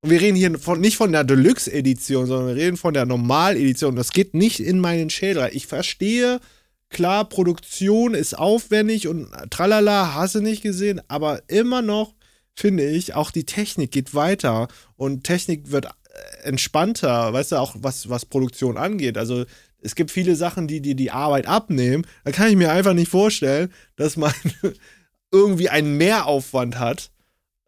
Und 0.00 0.10
wir 0.10 0.20
reden 0.20 0.36
hier 0.36 0.58
von, 0.58 0.80
nicht 0.80 0.96
von 0.96 1.12
der 1.12 1.24
Deluxe-Edition, 1.24 2.26
sondern 2.26 2.48
wir 2.48 2.62
reden 2.62 2.76
von 2.76 2.94
der 2.94 3.06
Normal-Edition. 3.06 3.96
Das 3.96 4.12
geht 4.12 4.34
nicht 4.34 4.60
in 4.60 4.78
meinen 4.78 5.10
Schädel. 5.10 5.50
Ich 5.52 5.66
verstehe, 5.66 6.40
klar, 6.88 7.28
Produktion 7.28 8.14
ist 8.14 8.38
aufwendig 8.38 9.08
und 9.08 9.28
tralala, 9.50 10.14
hast 10.14 10.36
du 10.36 10.40
nicht 10.40 10.62
gesehen, 10.62 11.00
aber 11.08 11.42
immer 11.48 11.82
noch 11.82 12.14
finde 12.54 12.88
ich, 12.88 13.14
auch 13.14 13.30
die 13.30 13.44
Technik 13.44 13.92
geht 13.92 14.14
weiter 14.14 14.66
und 14.96 15.22
Technik 15.22 15.70
wird 15.70 15.86
entspannter, 16.42 17.32
weißt 17.32 17.52
du, 17.52 17.56
auch 17.56 17.76
was, 17.78 18.08
was 18.08 18.26
Produktion 18.26 18.76
angeht. 18.76 19.16
Also 19.16 19.44
es 19.80 19.94
gibt 19.94 20.10
viele 20.10 20.34
Sachen, 20.36 20.68
die 20.68 20.80
dir 20.80 20.94
die 20.94 21.10
Arbeit 21.10 21.46
abnehmen. 21.46 22.06
Da 22.24 22.32
kann 22.32 22.48
ich 22.48 22.56
mir 22.56 22.72
einfach 22.72 22.94
nicht 22.94 23.10
vorstellen, 23.10 23.72
dass 23.96 24.16
man 24.16 24.32
irgendwie 25.32 25.68
einen 25.68 25.96
Mehraufwand 25.96 26.78
hat 26.78 27.10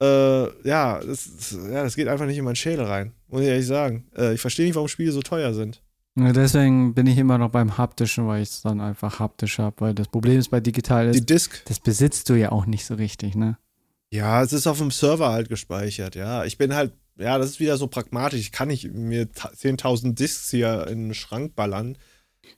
äh, 0.00 0.66
ja, 0.68 1.00
das, 1.00 1.52
ja, 1.52 1.82
das 1.82 1.94
geht 1.94 2.08
einfach 2.08 2.26
nicht 2.26 2.38
in 2.38 2.44
meinen 2.44 2.56
Schädel 2.56 2.86
rein, 2.86 3.12
muss 3.28 3.42
ich 3.42 3.48
ehrlich 3.48 3.66
sagen. 3.66 4.06
Äh, 4.16 4.34
ich 4.34 4.40
verstehe 4.40 4.66
nicht, 4.66 4.74
warum 4.74 4.88
Spiele 4.88 5.12
so 5.12 5.20
teuer 5.20 5.52
sind. 5.52 5.82
Ja, 6.18 6.32
deswegen 6.32 6.94
bin 6.94 7.06
ich 7.06 7.18
immer 7.18 7.38
noch 7.38 7.50
beim 7.50 7.78
haptischen, 7.78 8.26
weil 8.26 8.42
ich 8.42 8.48
es 8.48 8.62
dann 8.62 8.80
einfach 8.80 9.20
haptisch 9.20 9.58
habe. 9.58 9.76
Weil 9.78 9.94
das 9.94 10.08
Problem 10.08 10.38
ist 10.38 10.48
bei 10.48 10.61
digital 10.61 11.08
ist, 11.08 11.16
Die 11.16 11.26
Disk. 11.26 11.62
das 11.66 11.80
besitzt 11.80 12.28
du 12.28 12.34
ja 12.34 12.50
auch 12.50 12.66
nicht 12.66 12.84
so 12.84 12.94
richtig, 12.94 13.36
ne? 13.36 13.58
Ja, 14.11 14.42
es 14.42 14.52
ist 14.52 14.66
auf 14.66 14.78
dem 14.78 14.90
Server 14.90 15.30
halt 15.30 15.48
gespeichert, 15.48 16.16
ja. 16.16 16.44
Ich 16.44 16.58
bin 16.58 16.74
halt, 16.74 16.92
ja, 17.21 17.39
das 17.39 17.51
ist 17.51 17.61
wieder 17.61 17.77
so 17.77 17.87
pragmatisch. 17.87 18.41
Ich 18.41 18.53
kann 18.53 18.68
nicht 18.68 18.93
mir 18.93 19.27
10.000 19.27 20.14
Discs 20.14 20.51
hier 20.51 20.87
in 20.87 21.09
den 21.09 21.14
Schrank 21.14 21.55
ballern. 21.55 21.97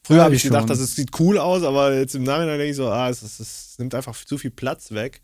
Früher 0.02 0.18
ja, 0.18 0.24
habe 0.24 0.34
ich 0.34 0.42
gedacht, 0.42 0.70
das 0.70 0.78
sieht 0.94 1.18
cool 1.20 1.38
aus, 1.38 1.62
aber 1.62 1.94
jetzt 1.94 2.14
im 2.14 2.22
Nachhinein 2.22 2.58
denke 2.58 2.70
ich 2.70 2.76
so, 2.76 2.88
ah, 2.88 3.08
es, 3.08 3.22
es, 3.22 3.40
es 3.40 3.78
nimmt 3.78 3.94
einfach 3.94 4.16
zu 4.24 4.38
viel 4.38 4.50
Platz 4.50 4.92
weg. 4.92 5.20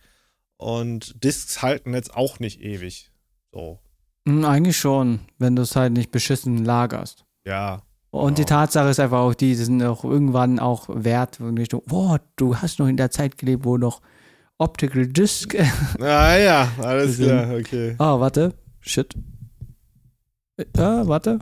Und 0.57 1.23
Discs 1.23 1.63
halten 1.63 1.95
jetzt 1.95 2.15
auch 2.15 2.41
nicht 2.41 2.61
ewig. 2.61 3.11
So. 3.53 3.79
Hm, 4.27 4.45
eigentlich 4.45 4.77
schon, 4.77 5.21
wenn 5.39 5.57
du 5.57 5.63
es 5.63 5.77
halt 5.77 5.93
nicht 5.93 6.11
beschissen 6.11 6.65
lagerst. 6.65 7.25
Ja. 7.47 7.83
Und 8.11 8.35
genau. 8.35 8.37
die 8.37 8.45
Tatsache 8.45 8.89
ist 8.89 9.01
einfach 9.01 9.19
auch 9.19 9.35
die, 9.35 9.51
die 9.51 9.65
sind 9.65 9.83
auch 9.83 10.05
irgendwann 10.05 10.59
auch 10.59 10.89
wert 10.89 11.41
in 11.41 11.59
Richtung, 11.59 11.83
boah, 11.87 12.21
du 12.37 12.57
hast 12.57 12.79
noch 12.79 12.89
in 12.89 12.97
der 12.97 13.11
Zeit 13.11 13.39
gelebt, 13.39 13.65
wo 13.65 13.77
noch 13.77 14.01
Optical 14.59 15.07
Disc. 15.07 15.55
ah 16.01 16.37
ja, 16.37 16.73
alles 16.79 17.19
klar, 17.19 17.55
okay. 17.55 17.95
Oh, 17.99 18.19
warte. 18.19 18.55
Shit. 18.81 19.15
Ah, 20.77 21.03
warte. 21.07 21.39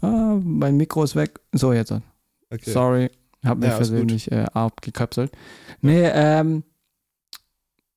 Ah, 0.00 0.38
mein 0.42 0.76
Mikro 0.76 1.04
ist 1.04 1.16
weg. 1.16 1.40
So, 1.52 1.72
jetzt. 1.72 1.92
Okay. 2.50 2.70
Sorry. 2.70 3.10
Hab 3.44 3.58
mich 3.58 3.68
ja, 3.68 3.76
persönlich 3.76 4.32
äh, 4.32 4.46
abgekapselt. 4.52 5.30
Nee, 5.80 6.08
ähm, 6.12 6.64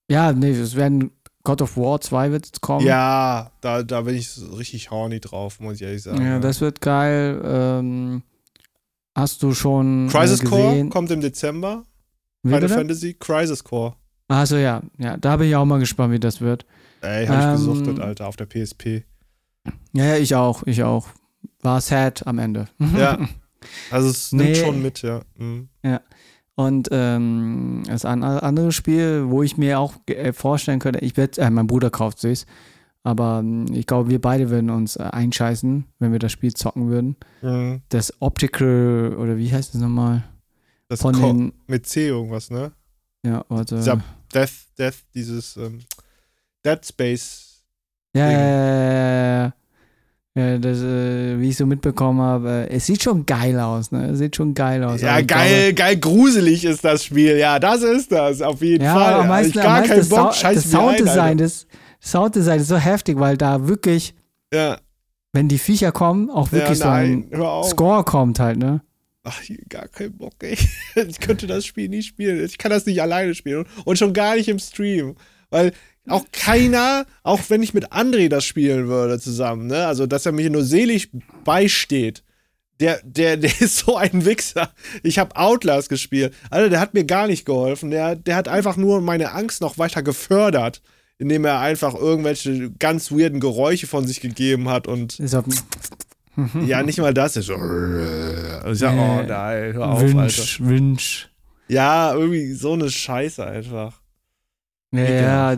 ja, 0.09 0.31
nee, 0.31 0.51
es 0.51 0.75
werden 0.75 1.11
God 1.43 1.61
of 1.61 1.77
War 1.77 2.01
2 2.01 2.31
wird 2.31 2.45
es 2.45 2.61
kommen. 2.61 2.85
Ja, 2.85 3.51
da, 3.61 3.83
da 3.83 4.01
bin 4.01 4.15
ich 4.15 4.29
richtig 4.57 4.91
horny 4.91 5.19
drauf, 5.19 5.59
muss 5.59 5.75
ich 5.75 5.81
ehrlich 5.83 6.03
sagen. 6.03 6.23
Ja, 6.23 6.39
das 6.39 6.61
wird 6.61 6.81
geil. 6.81 7.41
Ähm, 7.43 8.23
hast 9.15 9.41
du 9.41 9.53
schon. 9.53 10.07
Äh, 10.07 10.11
Crisis 10.11 10.41
äh, 10.41 10.45
Core 10.45 10.89
kommt 10.89 11.09
im 11.11 11.21
Dezember. 11.21 11.83
Wie 12.43 12.53
Final 12.53 12.69
Fantasy 12.69 13.15
Crisis 13.15 13.63
Core. 13.63 13.95
Achso, 14.27 14.57
ja. 14.57 14.81
Ja, 14.97 15.17
da 15.17 15.37
bin 15.37 15.49
ich 15.49 15.55
auch 15.55 15.65
mal 15.65 15.79
gespannt, 15.79 16.13
wie 16.13 16.19
das 16.19 16.41
wird. 16.41 16.65
Ey, 17.01 17.27
hab 17.27 17.35
ähm, 17.35 17.49
ich 17.49 17.57
gesuchtet, 17.57 17.99
Alter, 17.99 18.27
auf 18.27 18.35
der 18.35 18.45
PSP. 18.45 19.03
Ja, 19.93 20.15
ich 20.15 20.35
auch, 20.35 20.63
ich 20.65 20.83
auch. 20.83 21.07
War 21.61 21.81
sad 21.81 22.25
am 22.27 22.39
Ende. 22.39 22.67
Ja. 22.97 23.17
Also 23.91 24.09
es 24.09 24.31
nimmt 24.31 24.51
nee. 24.51 24.55
schon 24.55 24.81
mit, 24.81 25.01
ja. 25.01 25.21
Mhm. 25.37 25.67
Ja. 25.83 25.99
Und 26.55 26.87
ähm, 26.91 27.83
das 27.87 28.05
andere 28.05 28.71
Spiel, 28.71 29.25
wo 29.27 29.43
ich 29.43 29.57
mir 29.57 29.79
auch 29.79 29.95
äh, 30.07 30.31
vorstellen 30.31 30.79
könnte, 30.79 30.99
ich 30.99 31.17
werde, 31.17 31.41
äh, 31.41 31.49
mein 31.49 31.67
Bruder 31.67 31.89
kauft 31.89 32.19
sich, 32.19 32.45
aber 33.03 33.39
ähm, 33.43 33.65
ich 33.73 33.85
glaube, 33.85 34.09
wir 34.09 34.21
beide 34.21 34.49
würden 34.49 34.69
uns 34.69 34.95
äh, 34.95 35.03
einscheißen, 35.03 35.85
wenn 35.99 36.11
wir 36.11 36.19
das 36.19 36.31
Spiel 36.31 36.53
zocken 36.53 36.89
würden. 36.89 37.17
Mhm. 37.41 37.81
Das 37.89 38.13
Optical, 38.21 39.15
oder 39.17 39.37
wie 39.37 39.51
heißt 39.51 39.73
das 39.73 39.81
nochmal? 39.81 40.23
Das 40.87 41.01
Von 41.01 41.13
den, 41.13 41.53
mit 41.67 41.85
C 41.85 42.07
irgendwas, 42.07 42.49
ne? 42.49 42.71
Ja, 43.25 43.45
warte. 43.49 43.75
Dieser 43.75 44.01
Death, 44.33 44.67
Death, 44.77 45.03
dieses 45.13 45.55
ähm, 45.57 45.79
Dead 46.65 46.85
Space. 46.85 47.63
Ja, 48.13 48.31
ja, 48.31 48.39
ja, 48.39 49.43
ja. 49.43 49.53
Ja, 50.35 50.57
das, 50.57 50.79
äh, 50.79 51.39
wie 51.39 51.49
ich 51.49 51.57
so 51.57 51.65
mitbekommen 51.65 52.21
habe, 52.21 52.67
es 52.69 52.85
sieht 52.85 53.03
schon 53.03 53.25
geil 53.25 53.59
aus, 53.59 53.91
ne? 53.91 54.11
Es 54.11 54.19
sieht 54.19 54.35
schon 54.35 54.53
geil 54.53 54.83
aus. 54.83 55.01
Ja, 55.01 55.21
geil, 55.21 55.73
glaube, 55.73 55.73
geil 55.73 55.97
gruselig 55.97 56.63
ist 56.65 56.85
das 56.85 57.03
Spiel. 57.03 57.37
Ja, 57.37 57.59
das 57.59 57.81
ist 57.81 58.11
das, 58.11 58.41
auf 58.41 58.61
jeden 58.61 58.83
ja, 58.83 58.93
Fall. 58.93 59.13
Am 59.15 59.27
meisten, 59.27 59.57
ich 59.57 59.63
gar 59.63 59.81
keinen 59.81 60.07
Bock, 60.07 60.33
Sa 60.33 60.53
das 60.53 60.69
Sounddesign, 60.69 61.37
das 61.39 61.67
Sounddesign 61.99 62.59
ist 62.59 62.67
so 62.67 62.77
heftig, 62.77 63.19
weil 63.19 63.37
da 63.37 63.67
wirklich, 63.67 64.13
ja. 64.53 64.77
wenn 65.33 65.47
die 65.47 65.57
Viecher 65.57 65.91
kommen, 65.91 66.29
auch 66.29 66.51
wirklich 66.51 66.79
ja, 66.79 66.85
nein, 66.85 67.27
so 67.35 67.61
ein 67.61 67.63
Score 67.63 68.03
kommt 68.03 68.39
halt, 68.39 68.57
ne? 68.57 68.81
Ach, 69.23 69.41
gar 69.67 69.87
keinen 69.87 70.17
Bock, 70.17 70.35
ey. 70.41 70.57
Ich 71.07 71.19
könnte 71.19 71.47
das 71.47 71.65
Spiel 71.65 71.89
nie 71.89 72.03
spielen. 72.03 72.43
Ich 72.45 72.57
kann 72.57 72.71
das 72.71 72.85
nicht 72.85 73.01
alleine 73.01 73.35
spielen. 73.35 73.65
Und 73.83 73.97
schon 73.97 74.13
gar 74.13 74.35
nicht 74.35 74.47
im 74.47 74.59
Stream. 74.59 75.15
Weil 75.49 75.73
auch 76.07 76.25
keiner, 76.31 77.05
auch 77.23 77.41
wenn 77.49 77.63
ich 77.63 77.73
mit 77.73 77.91
André 77.91 78.29
das 78.29 78.45
spielen 78.45 78.87
würde 78.87 79.19
zusammen, 79.19 79.67
ne? 79.67 79.85
Also, 79.85 80.07
dass 80.07 80.25
er 80.25 80.31
mir 80.31 80.49
nur 80.49 80.63
selig 80.63 81.09
beisteht. 81.43 82.23
Der, 82.79 83.01
der, 83.03 83.37
der 83.37 83.51
ist 83.61 83.79
so 83.79 83.97
ein 83.97 84.25
Wichser. 84.25 84.71
Ich 85.03 85.19
habe 85.19 85.35
Outlast 85.35 85.89
gespielt. 85.89 86.33
Alter, 86.49 86.69
der 86.69 86.79
hat 86.79 86.93
mir 86.93 87.03
gar 87.03 87.27
nicht 87.27 87.45
geholfen. 87.45 87.91
Der, 87.91 88.15
der 88.15 88.35
hat 88.35 88.47
einfach 88.47 88.77
nur 88.77 89.01
meine 89.01 89.33
Angst 89.33 89.61
noch 89.61 89.77
weiter 89.77 90.01
gefördert, 90.01 90.81
indem 91.17 91.45
er 91.45 91.59
einfach 91.59 91.93
irgendwelche 91.93 92.71
ganz 92.71 93.11
weirden 93.11 93.39
Geräusche 93.39 93.87
von 93.87 94.07
sich 94.07 94.21
gegeben 94.21 94.69
hat 94.69 94.87
und. 94.87 95.19
ja, 96.65 96.83
nicht 96.83 96.99
mal 96.99 97.13
das. 97.13 97.35
Ist 97.35 97.47
so. 97.47 97.55
Und 97.55 98.71
ich 98.71 98.79
sag, 98.79 98.93
oh 98.93 99.23
nein, 99.27 99.73
hör 99.73 99.89
auf, 99.89 100.01
Wünsch, 100.01 100.39
Alter. 100.39 100.65
Wünsch. 100.65 101.29
Ja, 101.67 102.13
irgendwie 102.13 102.53
so 102.53 102.73
eine 102.73 102.89
Scheiße 102.89 103.45
einfach. 103.45 104.01
Ja, 104.91 105.55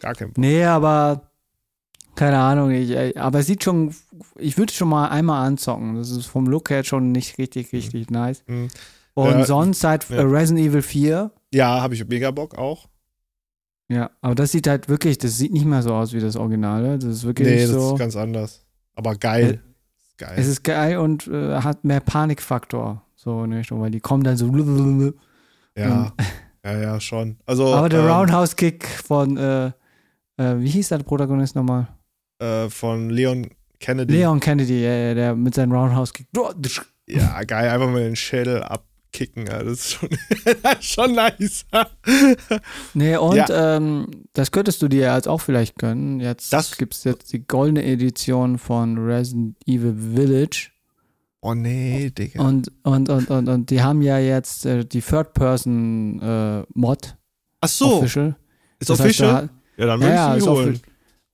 Gar 0.00 0.14
kein 0.14 0.32
Problem. 0.32 0.50
Nee, 0.50 0.64
aber 0.64 1.30
keine 2.16 2.38
Ahnung. 2.38 2.70
Ich, 2.70 3.18
aber 3.18 3.38
es 3.38 3.46
sieht 3.46 3.64
schon, 3.64 3.94
ich 4.36 4.58
würde 4.58 4.72
schon 4.72 4.88
mal 4.88 5.08
einmal 5.08 5.46
anzocken. 5.46 5.96
Das 5.96 6.10
ist 6.10 6.26
vom 6.26 6.46
Look 6.46 6.70
her 6.70 6.84
schon 6.84 7.12
nicht 7.12 7.38
richtig, 7.38 7.72
richtig 7.72 8.10
mhm. 8.10 8.16
nice. 8.16 8.42
Mhm. 8.46 8.68
Und 9.14 9.30
ja, 9.30 9.44
sonst 9.44 9.80
seit 9.80 10.08
ja. 10.08 10.22
Resident 10.22 10.66
Evil 10.66 10.82
4. 10.82 11.30
Ja, 11.52 11.80
habe 11.80 11.94
ich 11.94 12.06
mega 12.06 12.30
Bock 12.30 12.56
auch. 12.56 12.88
Ja, 13.88 14.10
aber 14.20 14.34
das 14.34 14.52
sieht 14.52 14.68
halt 14.68 14.88
wirklich, 14.88 15.18
das 15.18 15.36
sieht 15.36 15.52
nicht 15.52 15.66
mehr 15.66 15.82
so 15.82 15.92
aus 15.92 16.12
wie 16.12 16.20
das 16.20 16.36
Originale. 16.36 16.98
Das 16.98 17.10
ist 17.10 17.24
wirklich 17.24 17.48
nee, 17.48 17.66
so. 17.66 17.74
das 17.74 17.92
ist 17.92 17.98
ganz 17.98 18.16
anders. 18.16 18.64
Aber 18.94 19.16
geil. 19.16 19.60
Es, 20.10 20.16
geil. 20.16 20.34
Es 20.36 20.46
ist 20.46 20.62
geil 20.62 20.98
und 20.98 21.26
äh, 21.26 21.56
hat 21.56 21.84
mehr 21.84 22.00
Panikfaktor. 22.00 23.02
So 23.16 23.44
in 23.44 23.52
Richtung, 23.52 23.80
weil 23.80 23.90
die 23.90 24.00
kommen 24.00 24.22
dann 24.22 24.36
so. 24.36 24.46
Ja. 25.76 26.12
ja, 26.64 26.80
ja, 26.80 27.00
schon. 27.00 27.36
Also, 27.46 27.74
aber 27.74 27.88
der 27.88 28.00
ähm, 28.00 28.10
Roundhouse-Kick 28.10 28.86
von 28.86 29.36
äh, 29.36 29.72
äh, 30.40 30.58
wie 30.60 30.68
hieß 30.70 30.88
der 30.88 30.98
Protagonist 30.98 31.54
nochmal? 31.54 31.88
Äh, 32.38 32.68
von 32.70 33.10
Leon 33.10 33.48
Kennedy. 33.78 34.14
Leon 34.14 34.40
Kennedy, 34.40 34.82
ja, 34.82 34.92
ja, 34.94 35.14
der 35.14 35.34
mit 35.36 35.54
seinem 35.54 35.72
Roundhouse 35.72 36.12
Kick. 36.12 36.26
Ja, 37.06 37.42
geil, 37.44 37.68
einfach 37.68 37.90
mal 37.90 38.02
den 38.02 38.16
Schädel 38.16 38.62
ab, 38.62 38.84
kicken. 39.12 39.46
Ja, 39.46 39.62
das 39.62 39.72
ist 39.72 39.90
schon, 39.92 40.08
schon 40.80 41.12
nice. 41.14 41.66
Nee, 42.94 43.16
und 43.16 43.36
Ja. 43.36 43.76
ähm, 43.76 44.06
das 44.32 44.50
könntest 44.52 44.80
du 44.82 44.88
dir 44.88 45.14
jetzt 45.14 45.28
auch 45.28 45.40
vielleicht 45.40 45.76
gönnen. 45.78 46.20
Jetzt 46.20 46.52
Das- 46.52 46.76
gibt 46.76 46.94
es 46.94 47.04
jetzt 47.04 47.32
die 47.32 47.46
goldene 47.46 47.84
Edition 47.84 48.58
von 48.58 48.98
Resident 48.98 49.56
Evil 49.66 49.94
Village. 50.14 50.68
Oh 51.42 51.54
nee, 51.54 52.10
Digga. 52.10 52.42
Und, 52.42 52.70
und, 52.82 53.08
und, 53.08 53.30
und, 53.30 53.48
und 53.48 53.70
die 53.70 53.80
haben 53.82 54.02
ja 54.02 54.18
jetzt 54.18 54.66
äh, 54.66 54.84
die 54.84 55.00
Third-Person-Mod 55.00 57.16
Ach 57.62 57.68
so, 57.68 57.94
official. 57.96 58.36
ist 58.78 58.90
Das 58.90 59.00
heißt, 59.00 59.06
official? 59.20 59.48
da- 59.48 59.59
ja, 59.80 59.86
dann 59.86 60.00
Ja, 60.00 60.06
würde 60.06 60.14
ja, 60.14 60.36
ich 60.36 60.44
die 60.44 60.48
holen. 60.48 60.80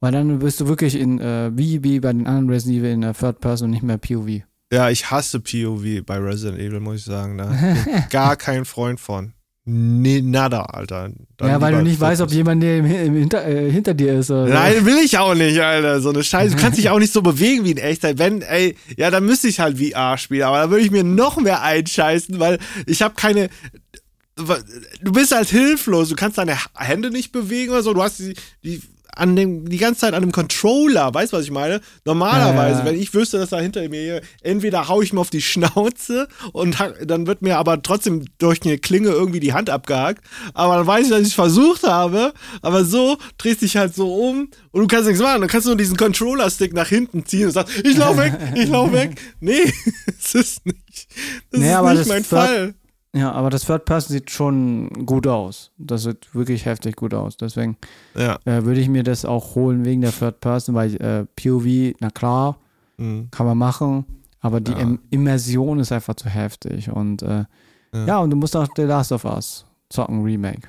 Weil 0.01 0.13
dann 0.13 0.39
bist 0.39 0.61
du 0.61 0.69
wirklich 0.69 0.95
in, 0.95 1.19
äh, 1.19 1.51
wie, 1.55 1.83
wie 1.83 2.01
bei 2.01 2.13
den 2.13 2.27
anderen 2.27 2.49
Resident 2.51 2.79
Evil 2.81 2.93
in 2.93 3.01
der 3.01 3.15
Third 3.15 3.41
Person 3.41 3.67
und 3.67 3.71
nicht 3.73 3.83
mehr 3.83 3.99
POV. 3.99 4.43
Ja, 4.73 4.91
ich 4.91 5.11
hasse 5.11 5.41
POV 5.41 6.05
bei 6.05 6.19
Resident 6.19 6.61
Evil, 6.61 6.81
muss 6.81 6.97
ich 6.99 7.05
sagen. 7.05 7.39
Da 7.39 7.47
bin 7.47 7.77
gar 8.11 8.37
kein 8.37 8.65
Freund 8.65 9.01
von. 9.01 9.33
Nee, 9.69 10.21
nada, 10.23 10.63
Alter. 10.63 11.11
Dann 11.39 11.49
ja, 11.49 11.61
weil 11.61 11.73
du 11.73 11.83
nicht 11.83 12.01
weißt, 12.01 12.21
ob 12.21 12.31
jemand 12.31 12.63
der 12.63 12.85
hinter, 12.85 13.45
äh, 13.49 13.69
hinter 13.69 13.95
dir 13.95 14.21
ist. 14.21 14.31
Oder. 14.31 14.47
Nein, 14.47 14.87
will 14.87 14.99
ich 15.05 15.19
auch 15.19 15.35
nicht, 15.35 15.61
Alter. 15.61 16.01
So 16.01 16.11
eine 16.11 16.23
Scheiße. 16.23 16.55
Du 16.55 16.63
kannst 16.63 16.79
dich 16.79 16.89
auch 16.89 17.01
nicht 17.01 17.13
so 17.13 17.21
bewegen 17.21 17.65
wie 17.65 17.73
in 17.73 17.79
Echtzeit. 17.79 18.17
Wenn, 18.19 18.43
ey, 18.43 18.77
ja, 18.97 19.11
dann 19.11 19.27
müsste 19.27 19.49
ich 19.49 19.59
halt 19.59 19.77
VR 19.77 20.19
spielen, 20.19 20.45
aber 20.45 20.59
da 20.59 20.71
würde 20.71 20.85
ich 20.85 20.93
mir 20.93 21.03
noch 21.03 21.39
mehr 21.39 21.63
einscheißen, 21.63 22.39
weil 22.39 22.61
ich 22.87 23.03
habe 23.03 23.17
keine. 23.17 23.49
Du 24.37 25.13
bist 25.13 25.35
halt 25.35 25.49
hilflos. 25.49 26.11
Du 26.11 26.15
kannst 26.17 26.37
deine 26.39 26.57
Hände 26.77 27.11
nicht 27.11 27.33
bewegen 27.33 27.73
oder 27.73 27.83
so. 27.83 27.95
Du 27.95 28.03
hast 28.03 28.19
die, 28.19 28.35
die 28.63 28.83
an 29.15 29.35
dem, 29.35 29.67
die 29.71 29.79
ganze 29.79 30.01
Zeit 30.01 30.13
an 30.13 30.21
dem 30.21 30.31
Controller, 30.33 31.15
weißt 31.15 31.33
du, 31.33 31.39
was 31.39 31.45
ich 31.47 31.51
meine? 31.51 31.81
Normalerweise, 32.05 32.81
Ja. 32.81 32.85
wenn 32.85 33.01
ich 33.01 33.15
wüsste, 33.15 33.39
dass 33.39 33.49
da 33.49 33.59
hinter 33.59 33.89
mir, 33.89 34.21
entweder 34.43 34.89
hau 34.89 35.01
ich 35.01 35.15
mir 35.15 35.21
auf 35.21 35.31
die 35.31 35.41
Schnauze 35.41 36.29
und 36.53 36.77
dann 37.03 37.27
wird 37.27 37.41
mir 37.41 37.57
aber 37.57 37.81
trotzdem 37.81 38.27
durch 38.37 38.61
eine 38.63 38.77
Klinge 38.77 39.09
irgendwie 39.09 39.41
die 39.41 39.55
Hand 39.55 39.71
abgehakt. 39.71 40.23
Aber 40.53 40.77
dann 40.77 40.87
weiß 40.87 41.05
ich, 41.05 41.11
dass 41.11 41.23
ich 41.23 41.29
es 41.29 41.35
versucht 41.35 41.85
habe. 41.85 42.35
Aber 42.61 42.85
so 42.85 43.17
drehst 43.39 43.63
dich 43.63 43.79
halt 43.79 43.95
so 43.95 44.15
um 44.15 44.51
und 44.73 44.81
du 44.83 44.87
kannst 44.87 45.07
nichts 45.07 45.23
machen. 45.23 45.41
Dann 45.41 45.49
kannst 45.49 45.65
du 45.67 45.71
nur 45.71 45.79
diesen 45.79 45.97
Controller-Stick 45.97 46.75
nach 46.75 46.89
hinten 46.89 47.25
ziehen 47.25 47.47
und 47.47 47.53
sagst, 47.53 47.75
ich 47.87 47.97
lauf 47.97 48.19
weg, 48.19 48.35
ich 48.55 48.69
lauf 48.69 48.93
weg. 48.93 49.19
Nee, 49.41 49.73
es 50.23 50.35
ist 50.35 50.67
nicht. 50.67 50.77
Das 51.53 51.61
Nee, 51.61 51.71
ist 51.71 51.75
aber 51.75 51.95
nicht 51.95 52.07
mein 52.09 52.25
Fall. 52.25 52.75
Ja, 53.17 53.33
aber 53.33 53.49
das 53.49 53.65
Third 53.65 53.87
Person 53.87 54.13
sieht 54.15 54.31
schon 54.31 54.91
gut 55.07 55.27
aus. 55.27 55.71
Das 55.79 56.03
sieht 56.03 56.35
wirklich 56.35 56.67
heftig 56.67 56.97
gut 56.97 57.15
aus. 57.15 57.37
Deswegen 57.39 57.79
Ja. 58.15 58.39
äh, 58.45 58.65
würde 58.65 58.81
ich 58.81 58.89
mir 58.89 59.05
das 59.05 59.25
auch 59.25 59.55
holen 59.55 59.85
wegen 59.87 60.03
der 60.03 60.13
Third 60.13 60.41
Person, 60.41 60.75
weil 60.75 60.95
äh, 60.97 61.25
POV, 61.37 61.95
na 62.01 62.11
klar, 62.11 62.59
Mhm. 62.99 63.29
kann 63.31 63.47
man 63.47 63.57
machen, 63.59 64.05
aber 64.41 64.61
die 64.61 64.73
Ja. 64.73 64.79
Im 64.79 64.99
Immersion 65.11 65.79
ist 65.79 65.93
einfach 65.93 66.15
zu 66.15 66.29
heftig. 66.29 66.91
Und 66.91 67.23
äh, 67.23 67.45
Ja. 67.95 68.07
ja. 68.07 68.19
und 68.19 68.31
du 68.31 68.37
musst 68.37 68.55
auch 68.55 68.69
The 68.77 68.83
Last 68.83 69.13
of 69.13 69.25
Us 69.25 69.65
zocken, 69.89 70.23
Remake. 70.23 70.69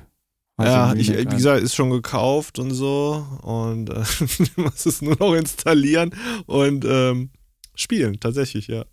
Also 0.57 0.71
Ja, 0.73 0.93
ich, 0.93 1.09
Remake 1.11 1.31
wie 1.31 1.35
gesagt, 1.35 1.61
ist 1.63 1.75
schon 1.75 1.89
gekauft 1.89 2.59
und 2.59 2.71
so. 2.71 3.25
Und 3.41 3.89
äh, 3.89 4.03
du 4.55 4.61
musst 4.61 4.85
es 4.87 5.01
nur 5.01 5.17
noch 5.19 5.33
installieren 5.33 6.11
und 6.45 6.85
ähm, 6.87 7.29
spielen, 7.75 8.19
tatsächlich, 8.19 8.67
ja. 8.67 8.85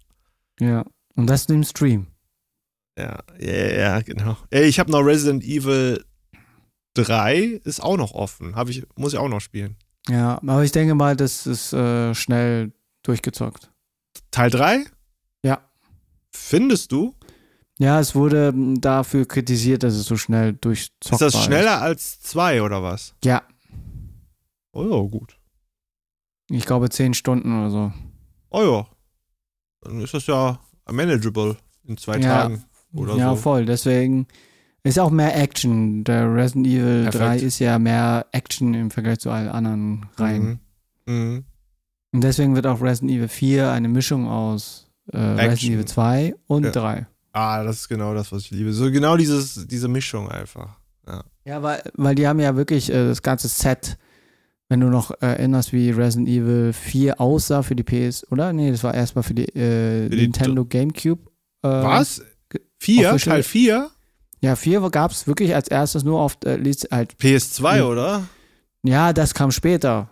Ja. 0.61 0.85
Und 1.17 1.29
das 1.29 1.47
im 1.47 1.63
Stream. 1.63 2.09
Ja, 2.99 3.19
ja, 3.41 3.53
ja, 3.77 4.01
genau. 4.03 4.37
Ey, 4.51 4.65
ich 4.65 4.79
habe 4.79 4.91
noch 4.91 5.01
Resident 5.01 5.43
Evil 5.45 6.05
3, 6.95 7.61
ist 7.65 7.83
auch 7.83 7.97
noch 7.97 8.13
offen. 8.13 8.55
Hab 8.55 8.69
ich, 8.69 8.85
muss 8.97 9.13
ich 9.13 9.19
auch 9.19 9.29
noch 9.29 9.41
spielen. 9.41 9.77
Ja, 10.09 10.39
aber 10.47 10.63
ich 10.63 10.73
denke 10.73 10.95
mal, 10.95 11.17
das 11.17 11.47
ist 11.47 11.73
äh, 11.73 12.15
schnell 12.15 12.73
durchgezockt. 13.03 13.71
Teil 14.31 14.51
3? 14.51 14.85
Ja. 15.45 15.61
Findest 16.31 16.93
du? 16.93 17.15
Ja, 17.79 17.99
es 17.99 18.15
wurde 18.15 18.49
m, 18.49 18.81
dafür 18.81 19.27
kritisiert, 19.27 19.83
dass 19.83 19.95
es 19.95 20.07
so 20.07 20.17
schnell 20.17 20.53
durchzockt 20.53 21.21
Ist 21.21 21.35
das 21.35 21.43
schneller 21.45 21.81
als 21.81 22.21
2 22.21 22.63
oder 22.63 22.83
was? 22.83 23.15
Ja, 23.25 23.43
Oh 24.77 24.83
ja, 24.85 25.09
gut. 25.09 25.39
ich 26.51 26.67
glaube 26.67 26.91
zehn 26.91 27.15
Stunden 27.15 27.57
oder 27.61 27.71
so. 27.71 27.93
Oh 28.51 28.63
ja. 28.63 28.87
Dann 29.83 30.01
ist 30.01 30.15
das 30.15 30.27
ja 30.27 30.59
manageable 30.91 31.57
in 31.85 31.97
zwei 31.97 32.19
Ja. 32.19 32.43
Tagen 32.43 32.65
oder 32.95 33.17
ja, 33.17 33.31
so. 33.31 33.37
voll. 33.37 33.67
Deswegen 33.67 34.27
ist 34.83 34.99
auch 34.99 35.11
mehr 35.11 35.37
Action. 35.37 36.05
Der 36.05 36.33
Resident 36.35 36.67
Evil 36.67 37.03
Perfekt. 37.05 37.25
3 37.25 37.39
ist 37.39 37.59
ja 37.59 37.79
mehr 37.79 38.27
Action 38.33 38.75
im 38.75 38.91
Vergleich 38.91 39.19
zu 39.19 39.31
allen 39.31 39.49
anderen 39.49 40.07
Reihen. 40.17 40.61
Mhm. 41.07 41.15
Mhm. 41.15 41.45
Und 42.13 42.21
deswegen 42.23 42.55
wird 42.55 42.67
auch 42.67 42.81
Resident 42.81 43.13
Evil 43.13 43.29
4 43.29 43.71
eine 43.73 43.89
Mischung 43.89 44.29
aus 44.29 44.89
äh, 45.13 45.19
Resident. 45.19 45.75
Evil 45.75 45.85
2 45.87 46.35
und 46.47 46.65
Ja. 46.65 46.71
3. 46.71 47.07
Ah, 47.33 47.65
das 47.65 47.77
ist 47.81 47.89
genau 47.89 48.15
das, 48.15 48.31
was 48.31 48.43
ich 48.43 48.51
liebe. 48.53 48.73
So 48.73 48.91
genau 48.93 49.17
dieses, 49.17 49.67
diese 49.67 49.89
Mischung 49.89 50.31
einfach. 50.31 50.79
Ja, 51.45 51.63
weil, 51.63 51.83
weil 51.95 52.15
die 52.15 52.27
haben 52.27 52.41
ja 52.41 52.57
wirklich 52.57 52.91
äh, 52.91 53.07
das 53.09 53.21
ganze 53.21 53.49
Set, 53.49 53.99
wenn 54.69 54.81
du 54.81 54.89
noch 54.89 55.11
äh, 55.11 55.27
erinnerst, 55.27 55.73
wie 55.75 55.91
Resident 55.91 56.29
Evil 56.29 56.73
4 56.73 57.21
aussah 57.21 57.63
für 57.63 57.77
die 57.77 57.83
PS, 57.83 58.27
oder? 58.31 58.53
Nee, 58.55 58.71
das 58.71 58.83
war 58.83 58.95
erstmal 58.95 59.23
für 59.25 59.35
die, 59.35 59.45
äh, 59.55 60.05
Für 60.09 60.17
die 60.17 60.23
Nintendo 60.23 60.65
GameCube. 60.65 61.21
Äh, 61.63 61.69
Was? 61.69 62.23
Ge- 62.85 62.97
Vier? 62.97 63.09
official- 63.11 63.37
Teil 63.37 63.43
4? 63.43 63.91
Ja, 64.41 64.57
4 64.57 64.91
gab 64.91 65.11
es 65.11 65.27
wirklich 65.27 65.55
als 65.55 65.69
erstes 65.69 66.05
nur 66.05 66.21
auf 66.21 66.37
äh, 66.45 66.59
halt, 66.91 67.15
PS2, 67.19 67.81
Mhm. 67.83 67.87
oder? 67.89 68.23
ja, 68.83 69.13
das 69.13 69.33
kam 69.35 69.51
später. 69.51 70.09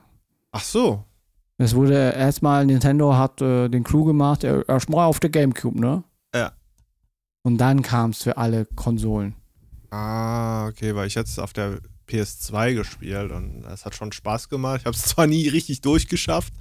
Ach 0.53 0.63
so. 0.65 1.05
Es 1.59 1.75
wurde 1.75 1.95
erstmal, 2.15 2.65
Nintendo 2.67 3.15
hat 3.15 3.41
äh, 3.43 3.69
den 3.69 3.85
Clou 3.85 4.05
gemacht, 4.05 4.43
erstmal 4.43 5.07
auf 5.07 5.21
der 5.21 5.31
GameCube, 5.31 5.79
ne? 5.79 6.03
Ja. 6.35 6.53
Und 7.43 7.59
dann 7.59 7.83
kam 7.83 8.11
es 8.11 8.23
für 8.23 8.37
alle 8.37 8.65
Konsolen. 8.65 9.35
Ah, 9.91 10.67
okay, 10.69 10.95
weil 10.95 11.07
ich 11.07 11.15
jetzt 11.15 11.39
auf 11.39 11.53
der 11.53 11.79
PS2 12.09 12.75
gespielt 12.75 13.31
und 13.31 13.63
das 13.63 13.85
hat 13.85 13.95
schon 13.95 14.13
Spaß 14.13 14.49
gemacht. 14.49 14.81
Ich 14.81 14.87
habe 14.87 14.97
es 14.97 15.03
zwar 15.03 15.27
nie 15.27 15.47
richtig 15.49 15.83
durchgeschafft, 15.83 16.53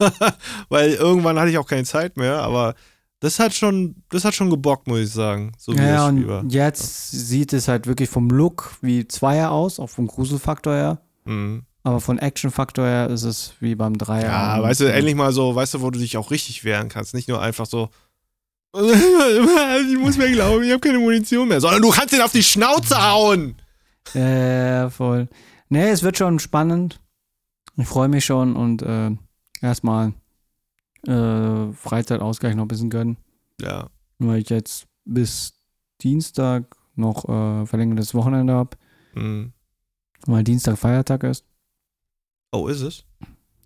weil 0.68 0.90
irgendwann 0.94 1.38
hatte 1.38 1.50
ich 1.50 1.58
auch 1.58 1.66
keine 1.66 1.84
Zeit 1.84 2.16
mehr, 2.16 2.38
aber 2.42 2.74
das 3.20 3.38
hat 3.38 3.54
schon, 3.54 4.02
das 4.10 4.24
hat 4.24 4.34
schon 4.34 4.50
gebockt, 4.50 4.86
muss 4.86 4.98
ich 5.00 5.10
sagen. 5.10 5.52
So 5.58 5.72
wie 5.72 5.78
Ja, 5.78 6.06
das 6.06 6.10
Spiel 6.10 6.28
war. 6.28 6.40
und 6.40 6.52
jetzt 6.52 7.10
sieht 7.10 7.52
es 7.52 7.68
halt 7.68 7.86
wirklich 7.86 8.08
vom 8.08 8.28
Look 8.30 8.72
wie 8.80 9.06
Zweier 9.06 9.50
aus, 9.50 9.78
auch 9.78 9.88
vom 9.90 10.06
Gruselfaktor 10.06 10.74
her. 10.74 11.00
Mhm. 11.24 11.62
Aber 11.82 12.00
von 12.00 12.18
Actionfaktor 12.18 12.84
her 12.84 13.08
ist 13.08 13.22
es 13.22 13.54
wie 13.60 13.74
beim 13.74 13.96
Dreier. 13.96 14.24
Ja, 14.24 14.56
Und, 14.56 14.62
weißt 14.64 14.80
du, 14.80 14.92
endlich 14.92 15.14
mal 15.14 15.32
so, 15.32 15.54
weißt 15.54 15.74
du, 15.74 15.80
wo 15.80 15.90
du 15.90 15.98
dich 15.98 16.16
auch 16.18 16.30
richtig 16.30 16.64
wehren 16.64 16.88
kannst. 16.90 17.14
Nicht 17.14 17.28
nur 17.28 17.40
einfach 17.40 17.66
so, 17.66 17.88
ich 18.74 19.98
muss 19.98 20.16
mir 20.16 20.30
glauben, 20.30 20.62
ich 20.62 20.70
habe 20.70 20.80
keine 20.80 20.98
Munition 20.98 21.48
mehr, 21.48 21.60
sondern 21.60 21.82
du 21.82 21.90
kannst 21.90 22.14
ihn 22.14 22.20
auf 22.20 22.32
die 22.32 22.42
Schnauze 22.42 22.96
hauen. 23.10 23.56
Äh, 24.14 24.88
voll. 24.90 25.28
Nee, 25.68 25.88
es 25.90 26.02
wird 26.02 26.16
schon 26.18 26.38
spannend. 26.38 27.00
Ich 27.76 27.86
freue 27.88 28.08
mich 28.08 28.24
schon 28.24 28.56
und 28.56 28.82
äh, 28.82 29.10
erstmal 29.60 30.12
äh, 31.06 31.72
Freizeitausgleich 31.72 32.54
noch 32.54 32.64
ein 32.64 32.68
bisschen 32.68 32.90
gönnen, 32.90 33.16
Ja. 33.60 33.88
weil 34.18 34.40
ich 34.40 34.50
jetzt 34.50 34.86
bis 35.04 35.54
Dienstag 36.02 36.76
noch 36.96 37.24
äh, 37.28 37.66
verlängertes 37.66 38.14
Wochenende 38.14 38.52
habe, 38.54 38.76
Mhm. 39.14 39.52
weil 40.26 40.44
Dienstag 40.44 40.78
Feiertag 40.78 41.24
ist. 41.24 41.44
Oh, 42.52 42.66
ist 42.68 42.80
es? 42.82 43.04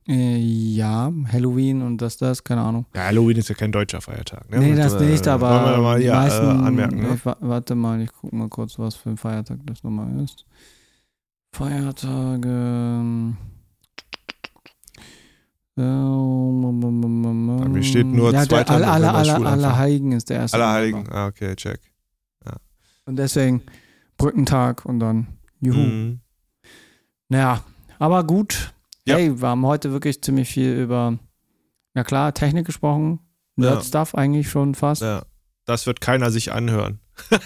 Äh, 0.06 0.36
ja, 0.36 1.10
Halloween 1.32 1.80
und 1.80 1.98
das, 2.02 2.18
das, 2.18 2.44
keine 2.44 2.60
Ahnung. 2.60 2.84
Ja, 2.94 3.04
Halloween 3.04 3.38
ist 3.38 3.48
ja 3.48 3.54
kein 3.54 3.72
deutscher 3.72 4.02
Feiertag. 4.02 4.50
Ne? 4.50 4.58
nee, 4.58 4.70
Und, 4.72 4.76
das 4.76 4.92
äh, 4.94 5.06
nicht, 5.06 5.26
aber 5.26 5.50
Wollen 5.64 5.76
wir 5.76 5.82
mal 5.82 5.96
die 5.98 6.04
hier 6.04 6.12
äh, 6.12 6.16
meisten, 6.16 6.46
anmerken, 6.46 7.00
ne? 7.00 7.14
ich, 7.14 7.24
wa- 7.24 7.38
warte 7.40 7.74
mal, 7.74 8.00
ich 8.02 8.12
gucke 8.12 8.36
mal 8.36 8.48
kurz, 8.50 8.78
was 8.78 8.94
für 8.96 9.08
ein 9.10 9.16
Feiertag 9.16 9.60
das 9.64 9.82
nochmal 9.82 10.20
ist. 10.22 10.44
Feiertage. 11.52 13.34
Bei 15.76 17.68
mir 17.68 17.82
steht 17.82 18.06
nur 18.06 18.32
ja, 18.32 18.44
der 18.46 18.66
2. 18.66 18.74
alle, 18.74 18.88
alle, 18.88 19.12
alle, 19.12 19.48
alle 19.48 19.76
Heiligen 19.76 20.12
ist 20.12 20.30
der 20.30 20.38
erste. 20.38 20.56
Allerheiligen. 20.56 21.00
November. 21.00 21.18
Ah, 21.18 21.26
okay, 21.26 21.56
check. 21.56 21.80
Und 23.06 23.16
deswegen 23.16 23.62
Brückentag 24.16 24.84
und 24.84 25.00
dann 25.00 25.26
Juhu. 25.60 25.78
Mhm. 25.78 26.20
Naja, 27.28 27.64
aber 27.98 28.24
gut. 28.24 28.72
Ja. 29.06 29.16
Hey, 29.16 29.40
wir 29.40 29.48
haben 29.48 29.66
heute 29.66 29.92
wirklich 29.92 30.22
ziemlich 30.22 30.48
viel 30.48 30.74
über, 30.74 31.18
ja 31.94 32.04
klar, 32.04 32.32
Technik 32.32 32.64
gesprochen. 32.66 33.20
Ja. 33.56 33.70
Nerd-Stuff 33.70 34.14
eigentlich 34.14 34.48
schon 34.48 34.74
fast. 34.74 35.02
Ja. 35.02 35.24
Das 35.66 35.86
wird 35.86 36.00
keiner 36.00 36.30
sich 36.30 36.52
anhören. 36.52 37.00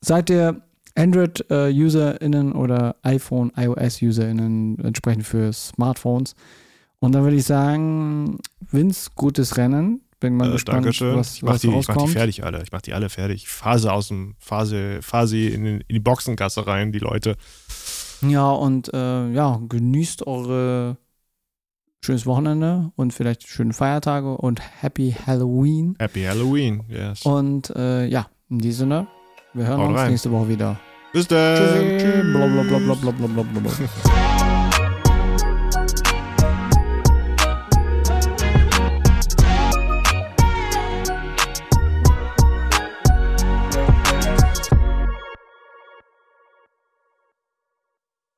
Seid 0.00 0.30
ihr 0.30 0.67
Android-UserInnen 0.98 2.52
oder 2.52 2.96
iPhone, 3.02 3.52
iOS-UserInnen 3.56 4.78
entsprechend 4.84 5.24
für 5.26 5.52
Smartphones? 5.52 6.34
Und 7.00 7.14
dann 7.14 7.22
würde 7.22 7.36
ich 7.36 7.44
sagen, 7.44 8.38
Vince, 8.70 9.10
gutes 9.14 9.56
Rennen. 9.56 10.02
Bin 10.20 10.36
mal 10.36 10.48
Äh, 10.48 10.52
gespannt, 10.52 10.78
Dankeschön. 10.78 11.14
was, 11.16 11.36
ich 11.36 11.42
mach, 11.42 11.52
was 11.54 11.60
die, 11.60 11.68
ich 11.68 11.72
mach 11.74 11.80
die 11.84 11.90
rauskommt. 11.92 12.10
fertig 12.10 12.44
alle. 12.44 12.60
Ich 12.64 12.72
mach 12.72 12.82
die 12.82 12.92
alle 12.92 13.08
fertig. 13.08 13.48
Phase 13.48 13.92
aus 13.92 14.08
dem, 14.08 14.34
phase, 14.40 14.98
phase 15.00 15.38
in, 15.38 15.64
in 15.64 15.82
die 15.88 16.00
Boxengasse 16.00 16.66
rein, 16.66 16.90
die 16.90 16.98
Leute. 16.98 17.36
ja, 18.22 18.50
und 18.50 18.92
äh, 18.92 19.30
ja, 19.30 19.60
genießt 19.68 20.26
eure 20.26 20.96
schönes 22.04 22.26
Wochenende 22.26 22.90
und 22.96 23.12
vielleicht 23.12 23.46
schöne 23.46 23.72
Feiertage 23.72 24.36
und 24.36 24.60
Happy 24.82 25.14
Halloween. 25.24 25.94
Happy 26.00 26.24
Halloween, 26.24 26.82
yes. 26.88 27.22
Und 27.24 27.70
äh, 27.76 28.06
ja, 28.06 28.26
in 28.50 28.58
diesem 28.58 28.88
Sinne, 28.90 29.06
wir 29.54 29.66
hören 29.68 29.80
Haut 29.80 29.88
uns 29.90 29.98
rein. 29.98 30.10
nächste 30.10 30.32
Woche 30.32 30.48
wieder. 30.48 30.80
Bis 31.12 31.26
dann. 31.26 31.56
Tschüssi. 31.56 32.22
Blablabla. 32.32 33.70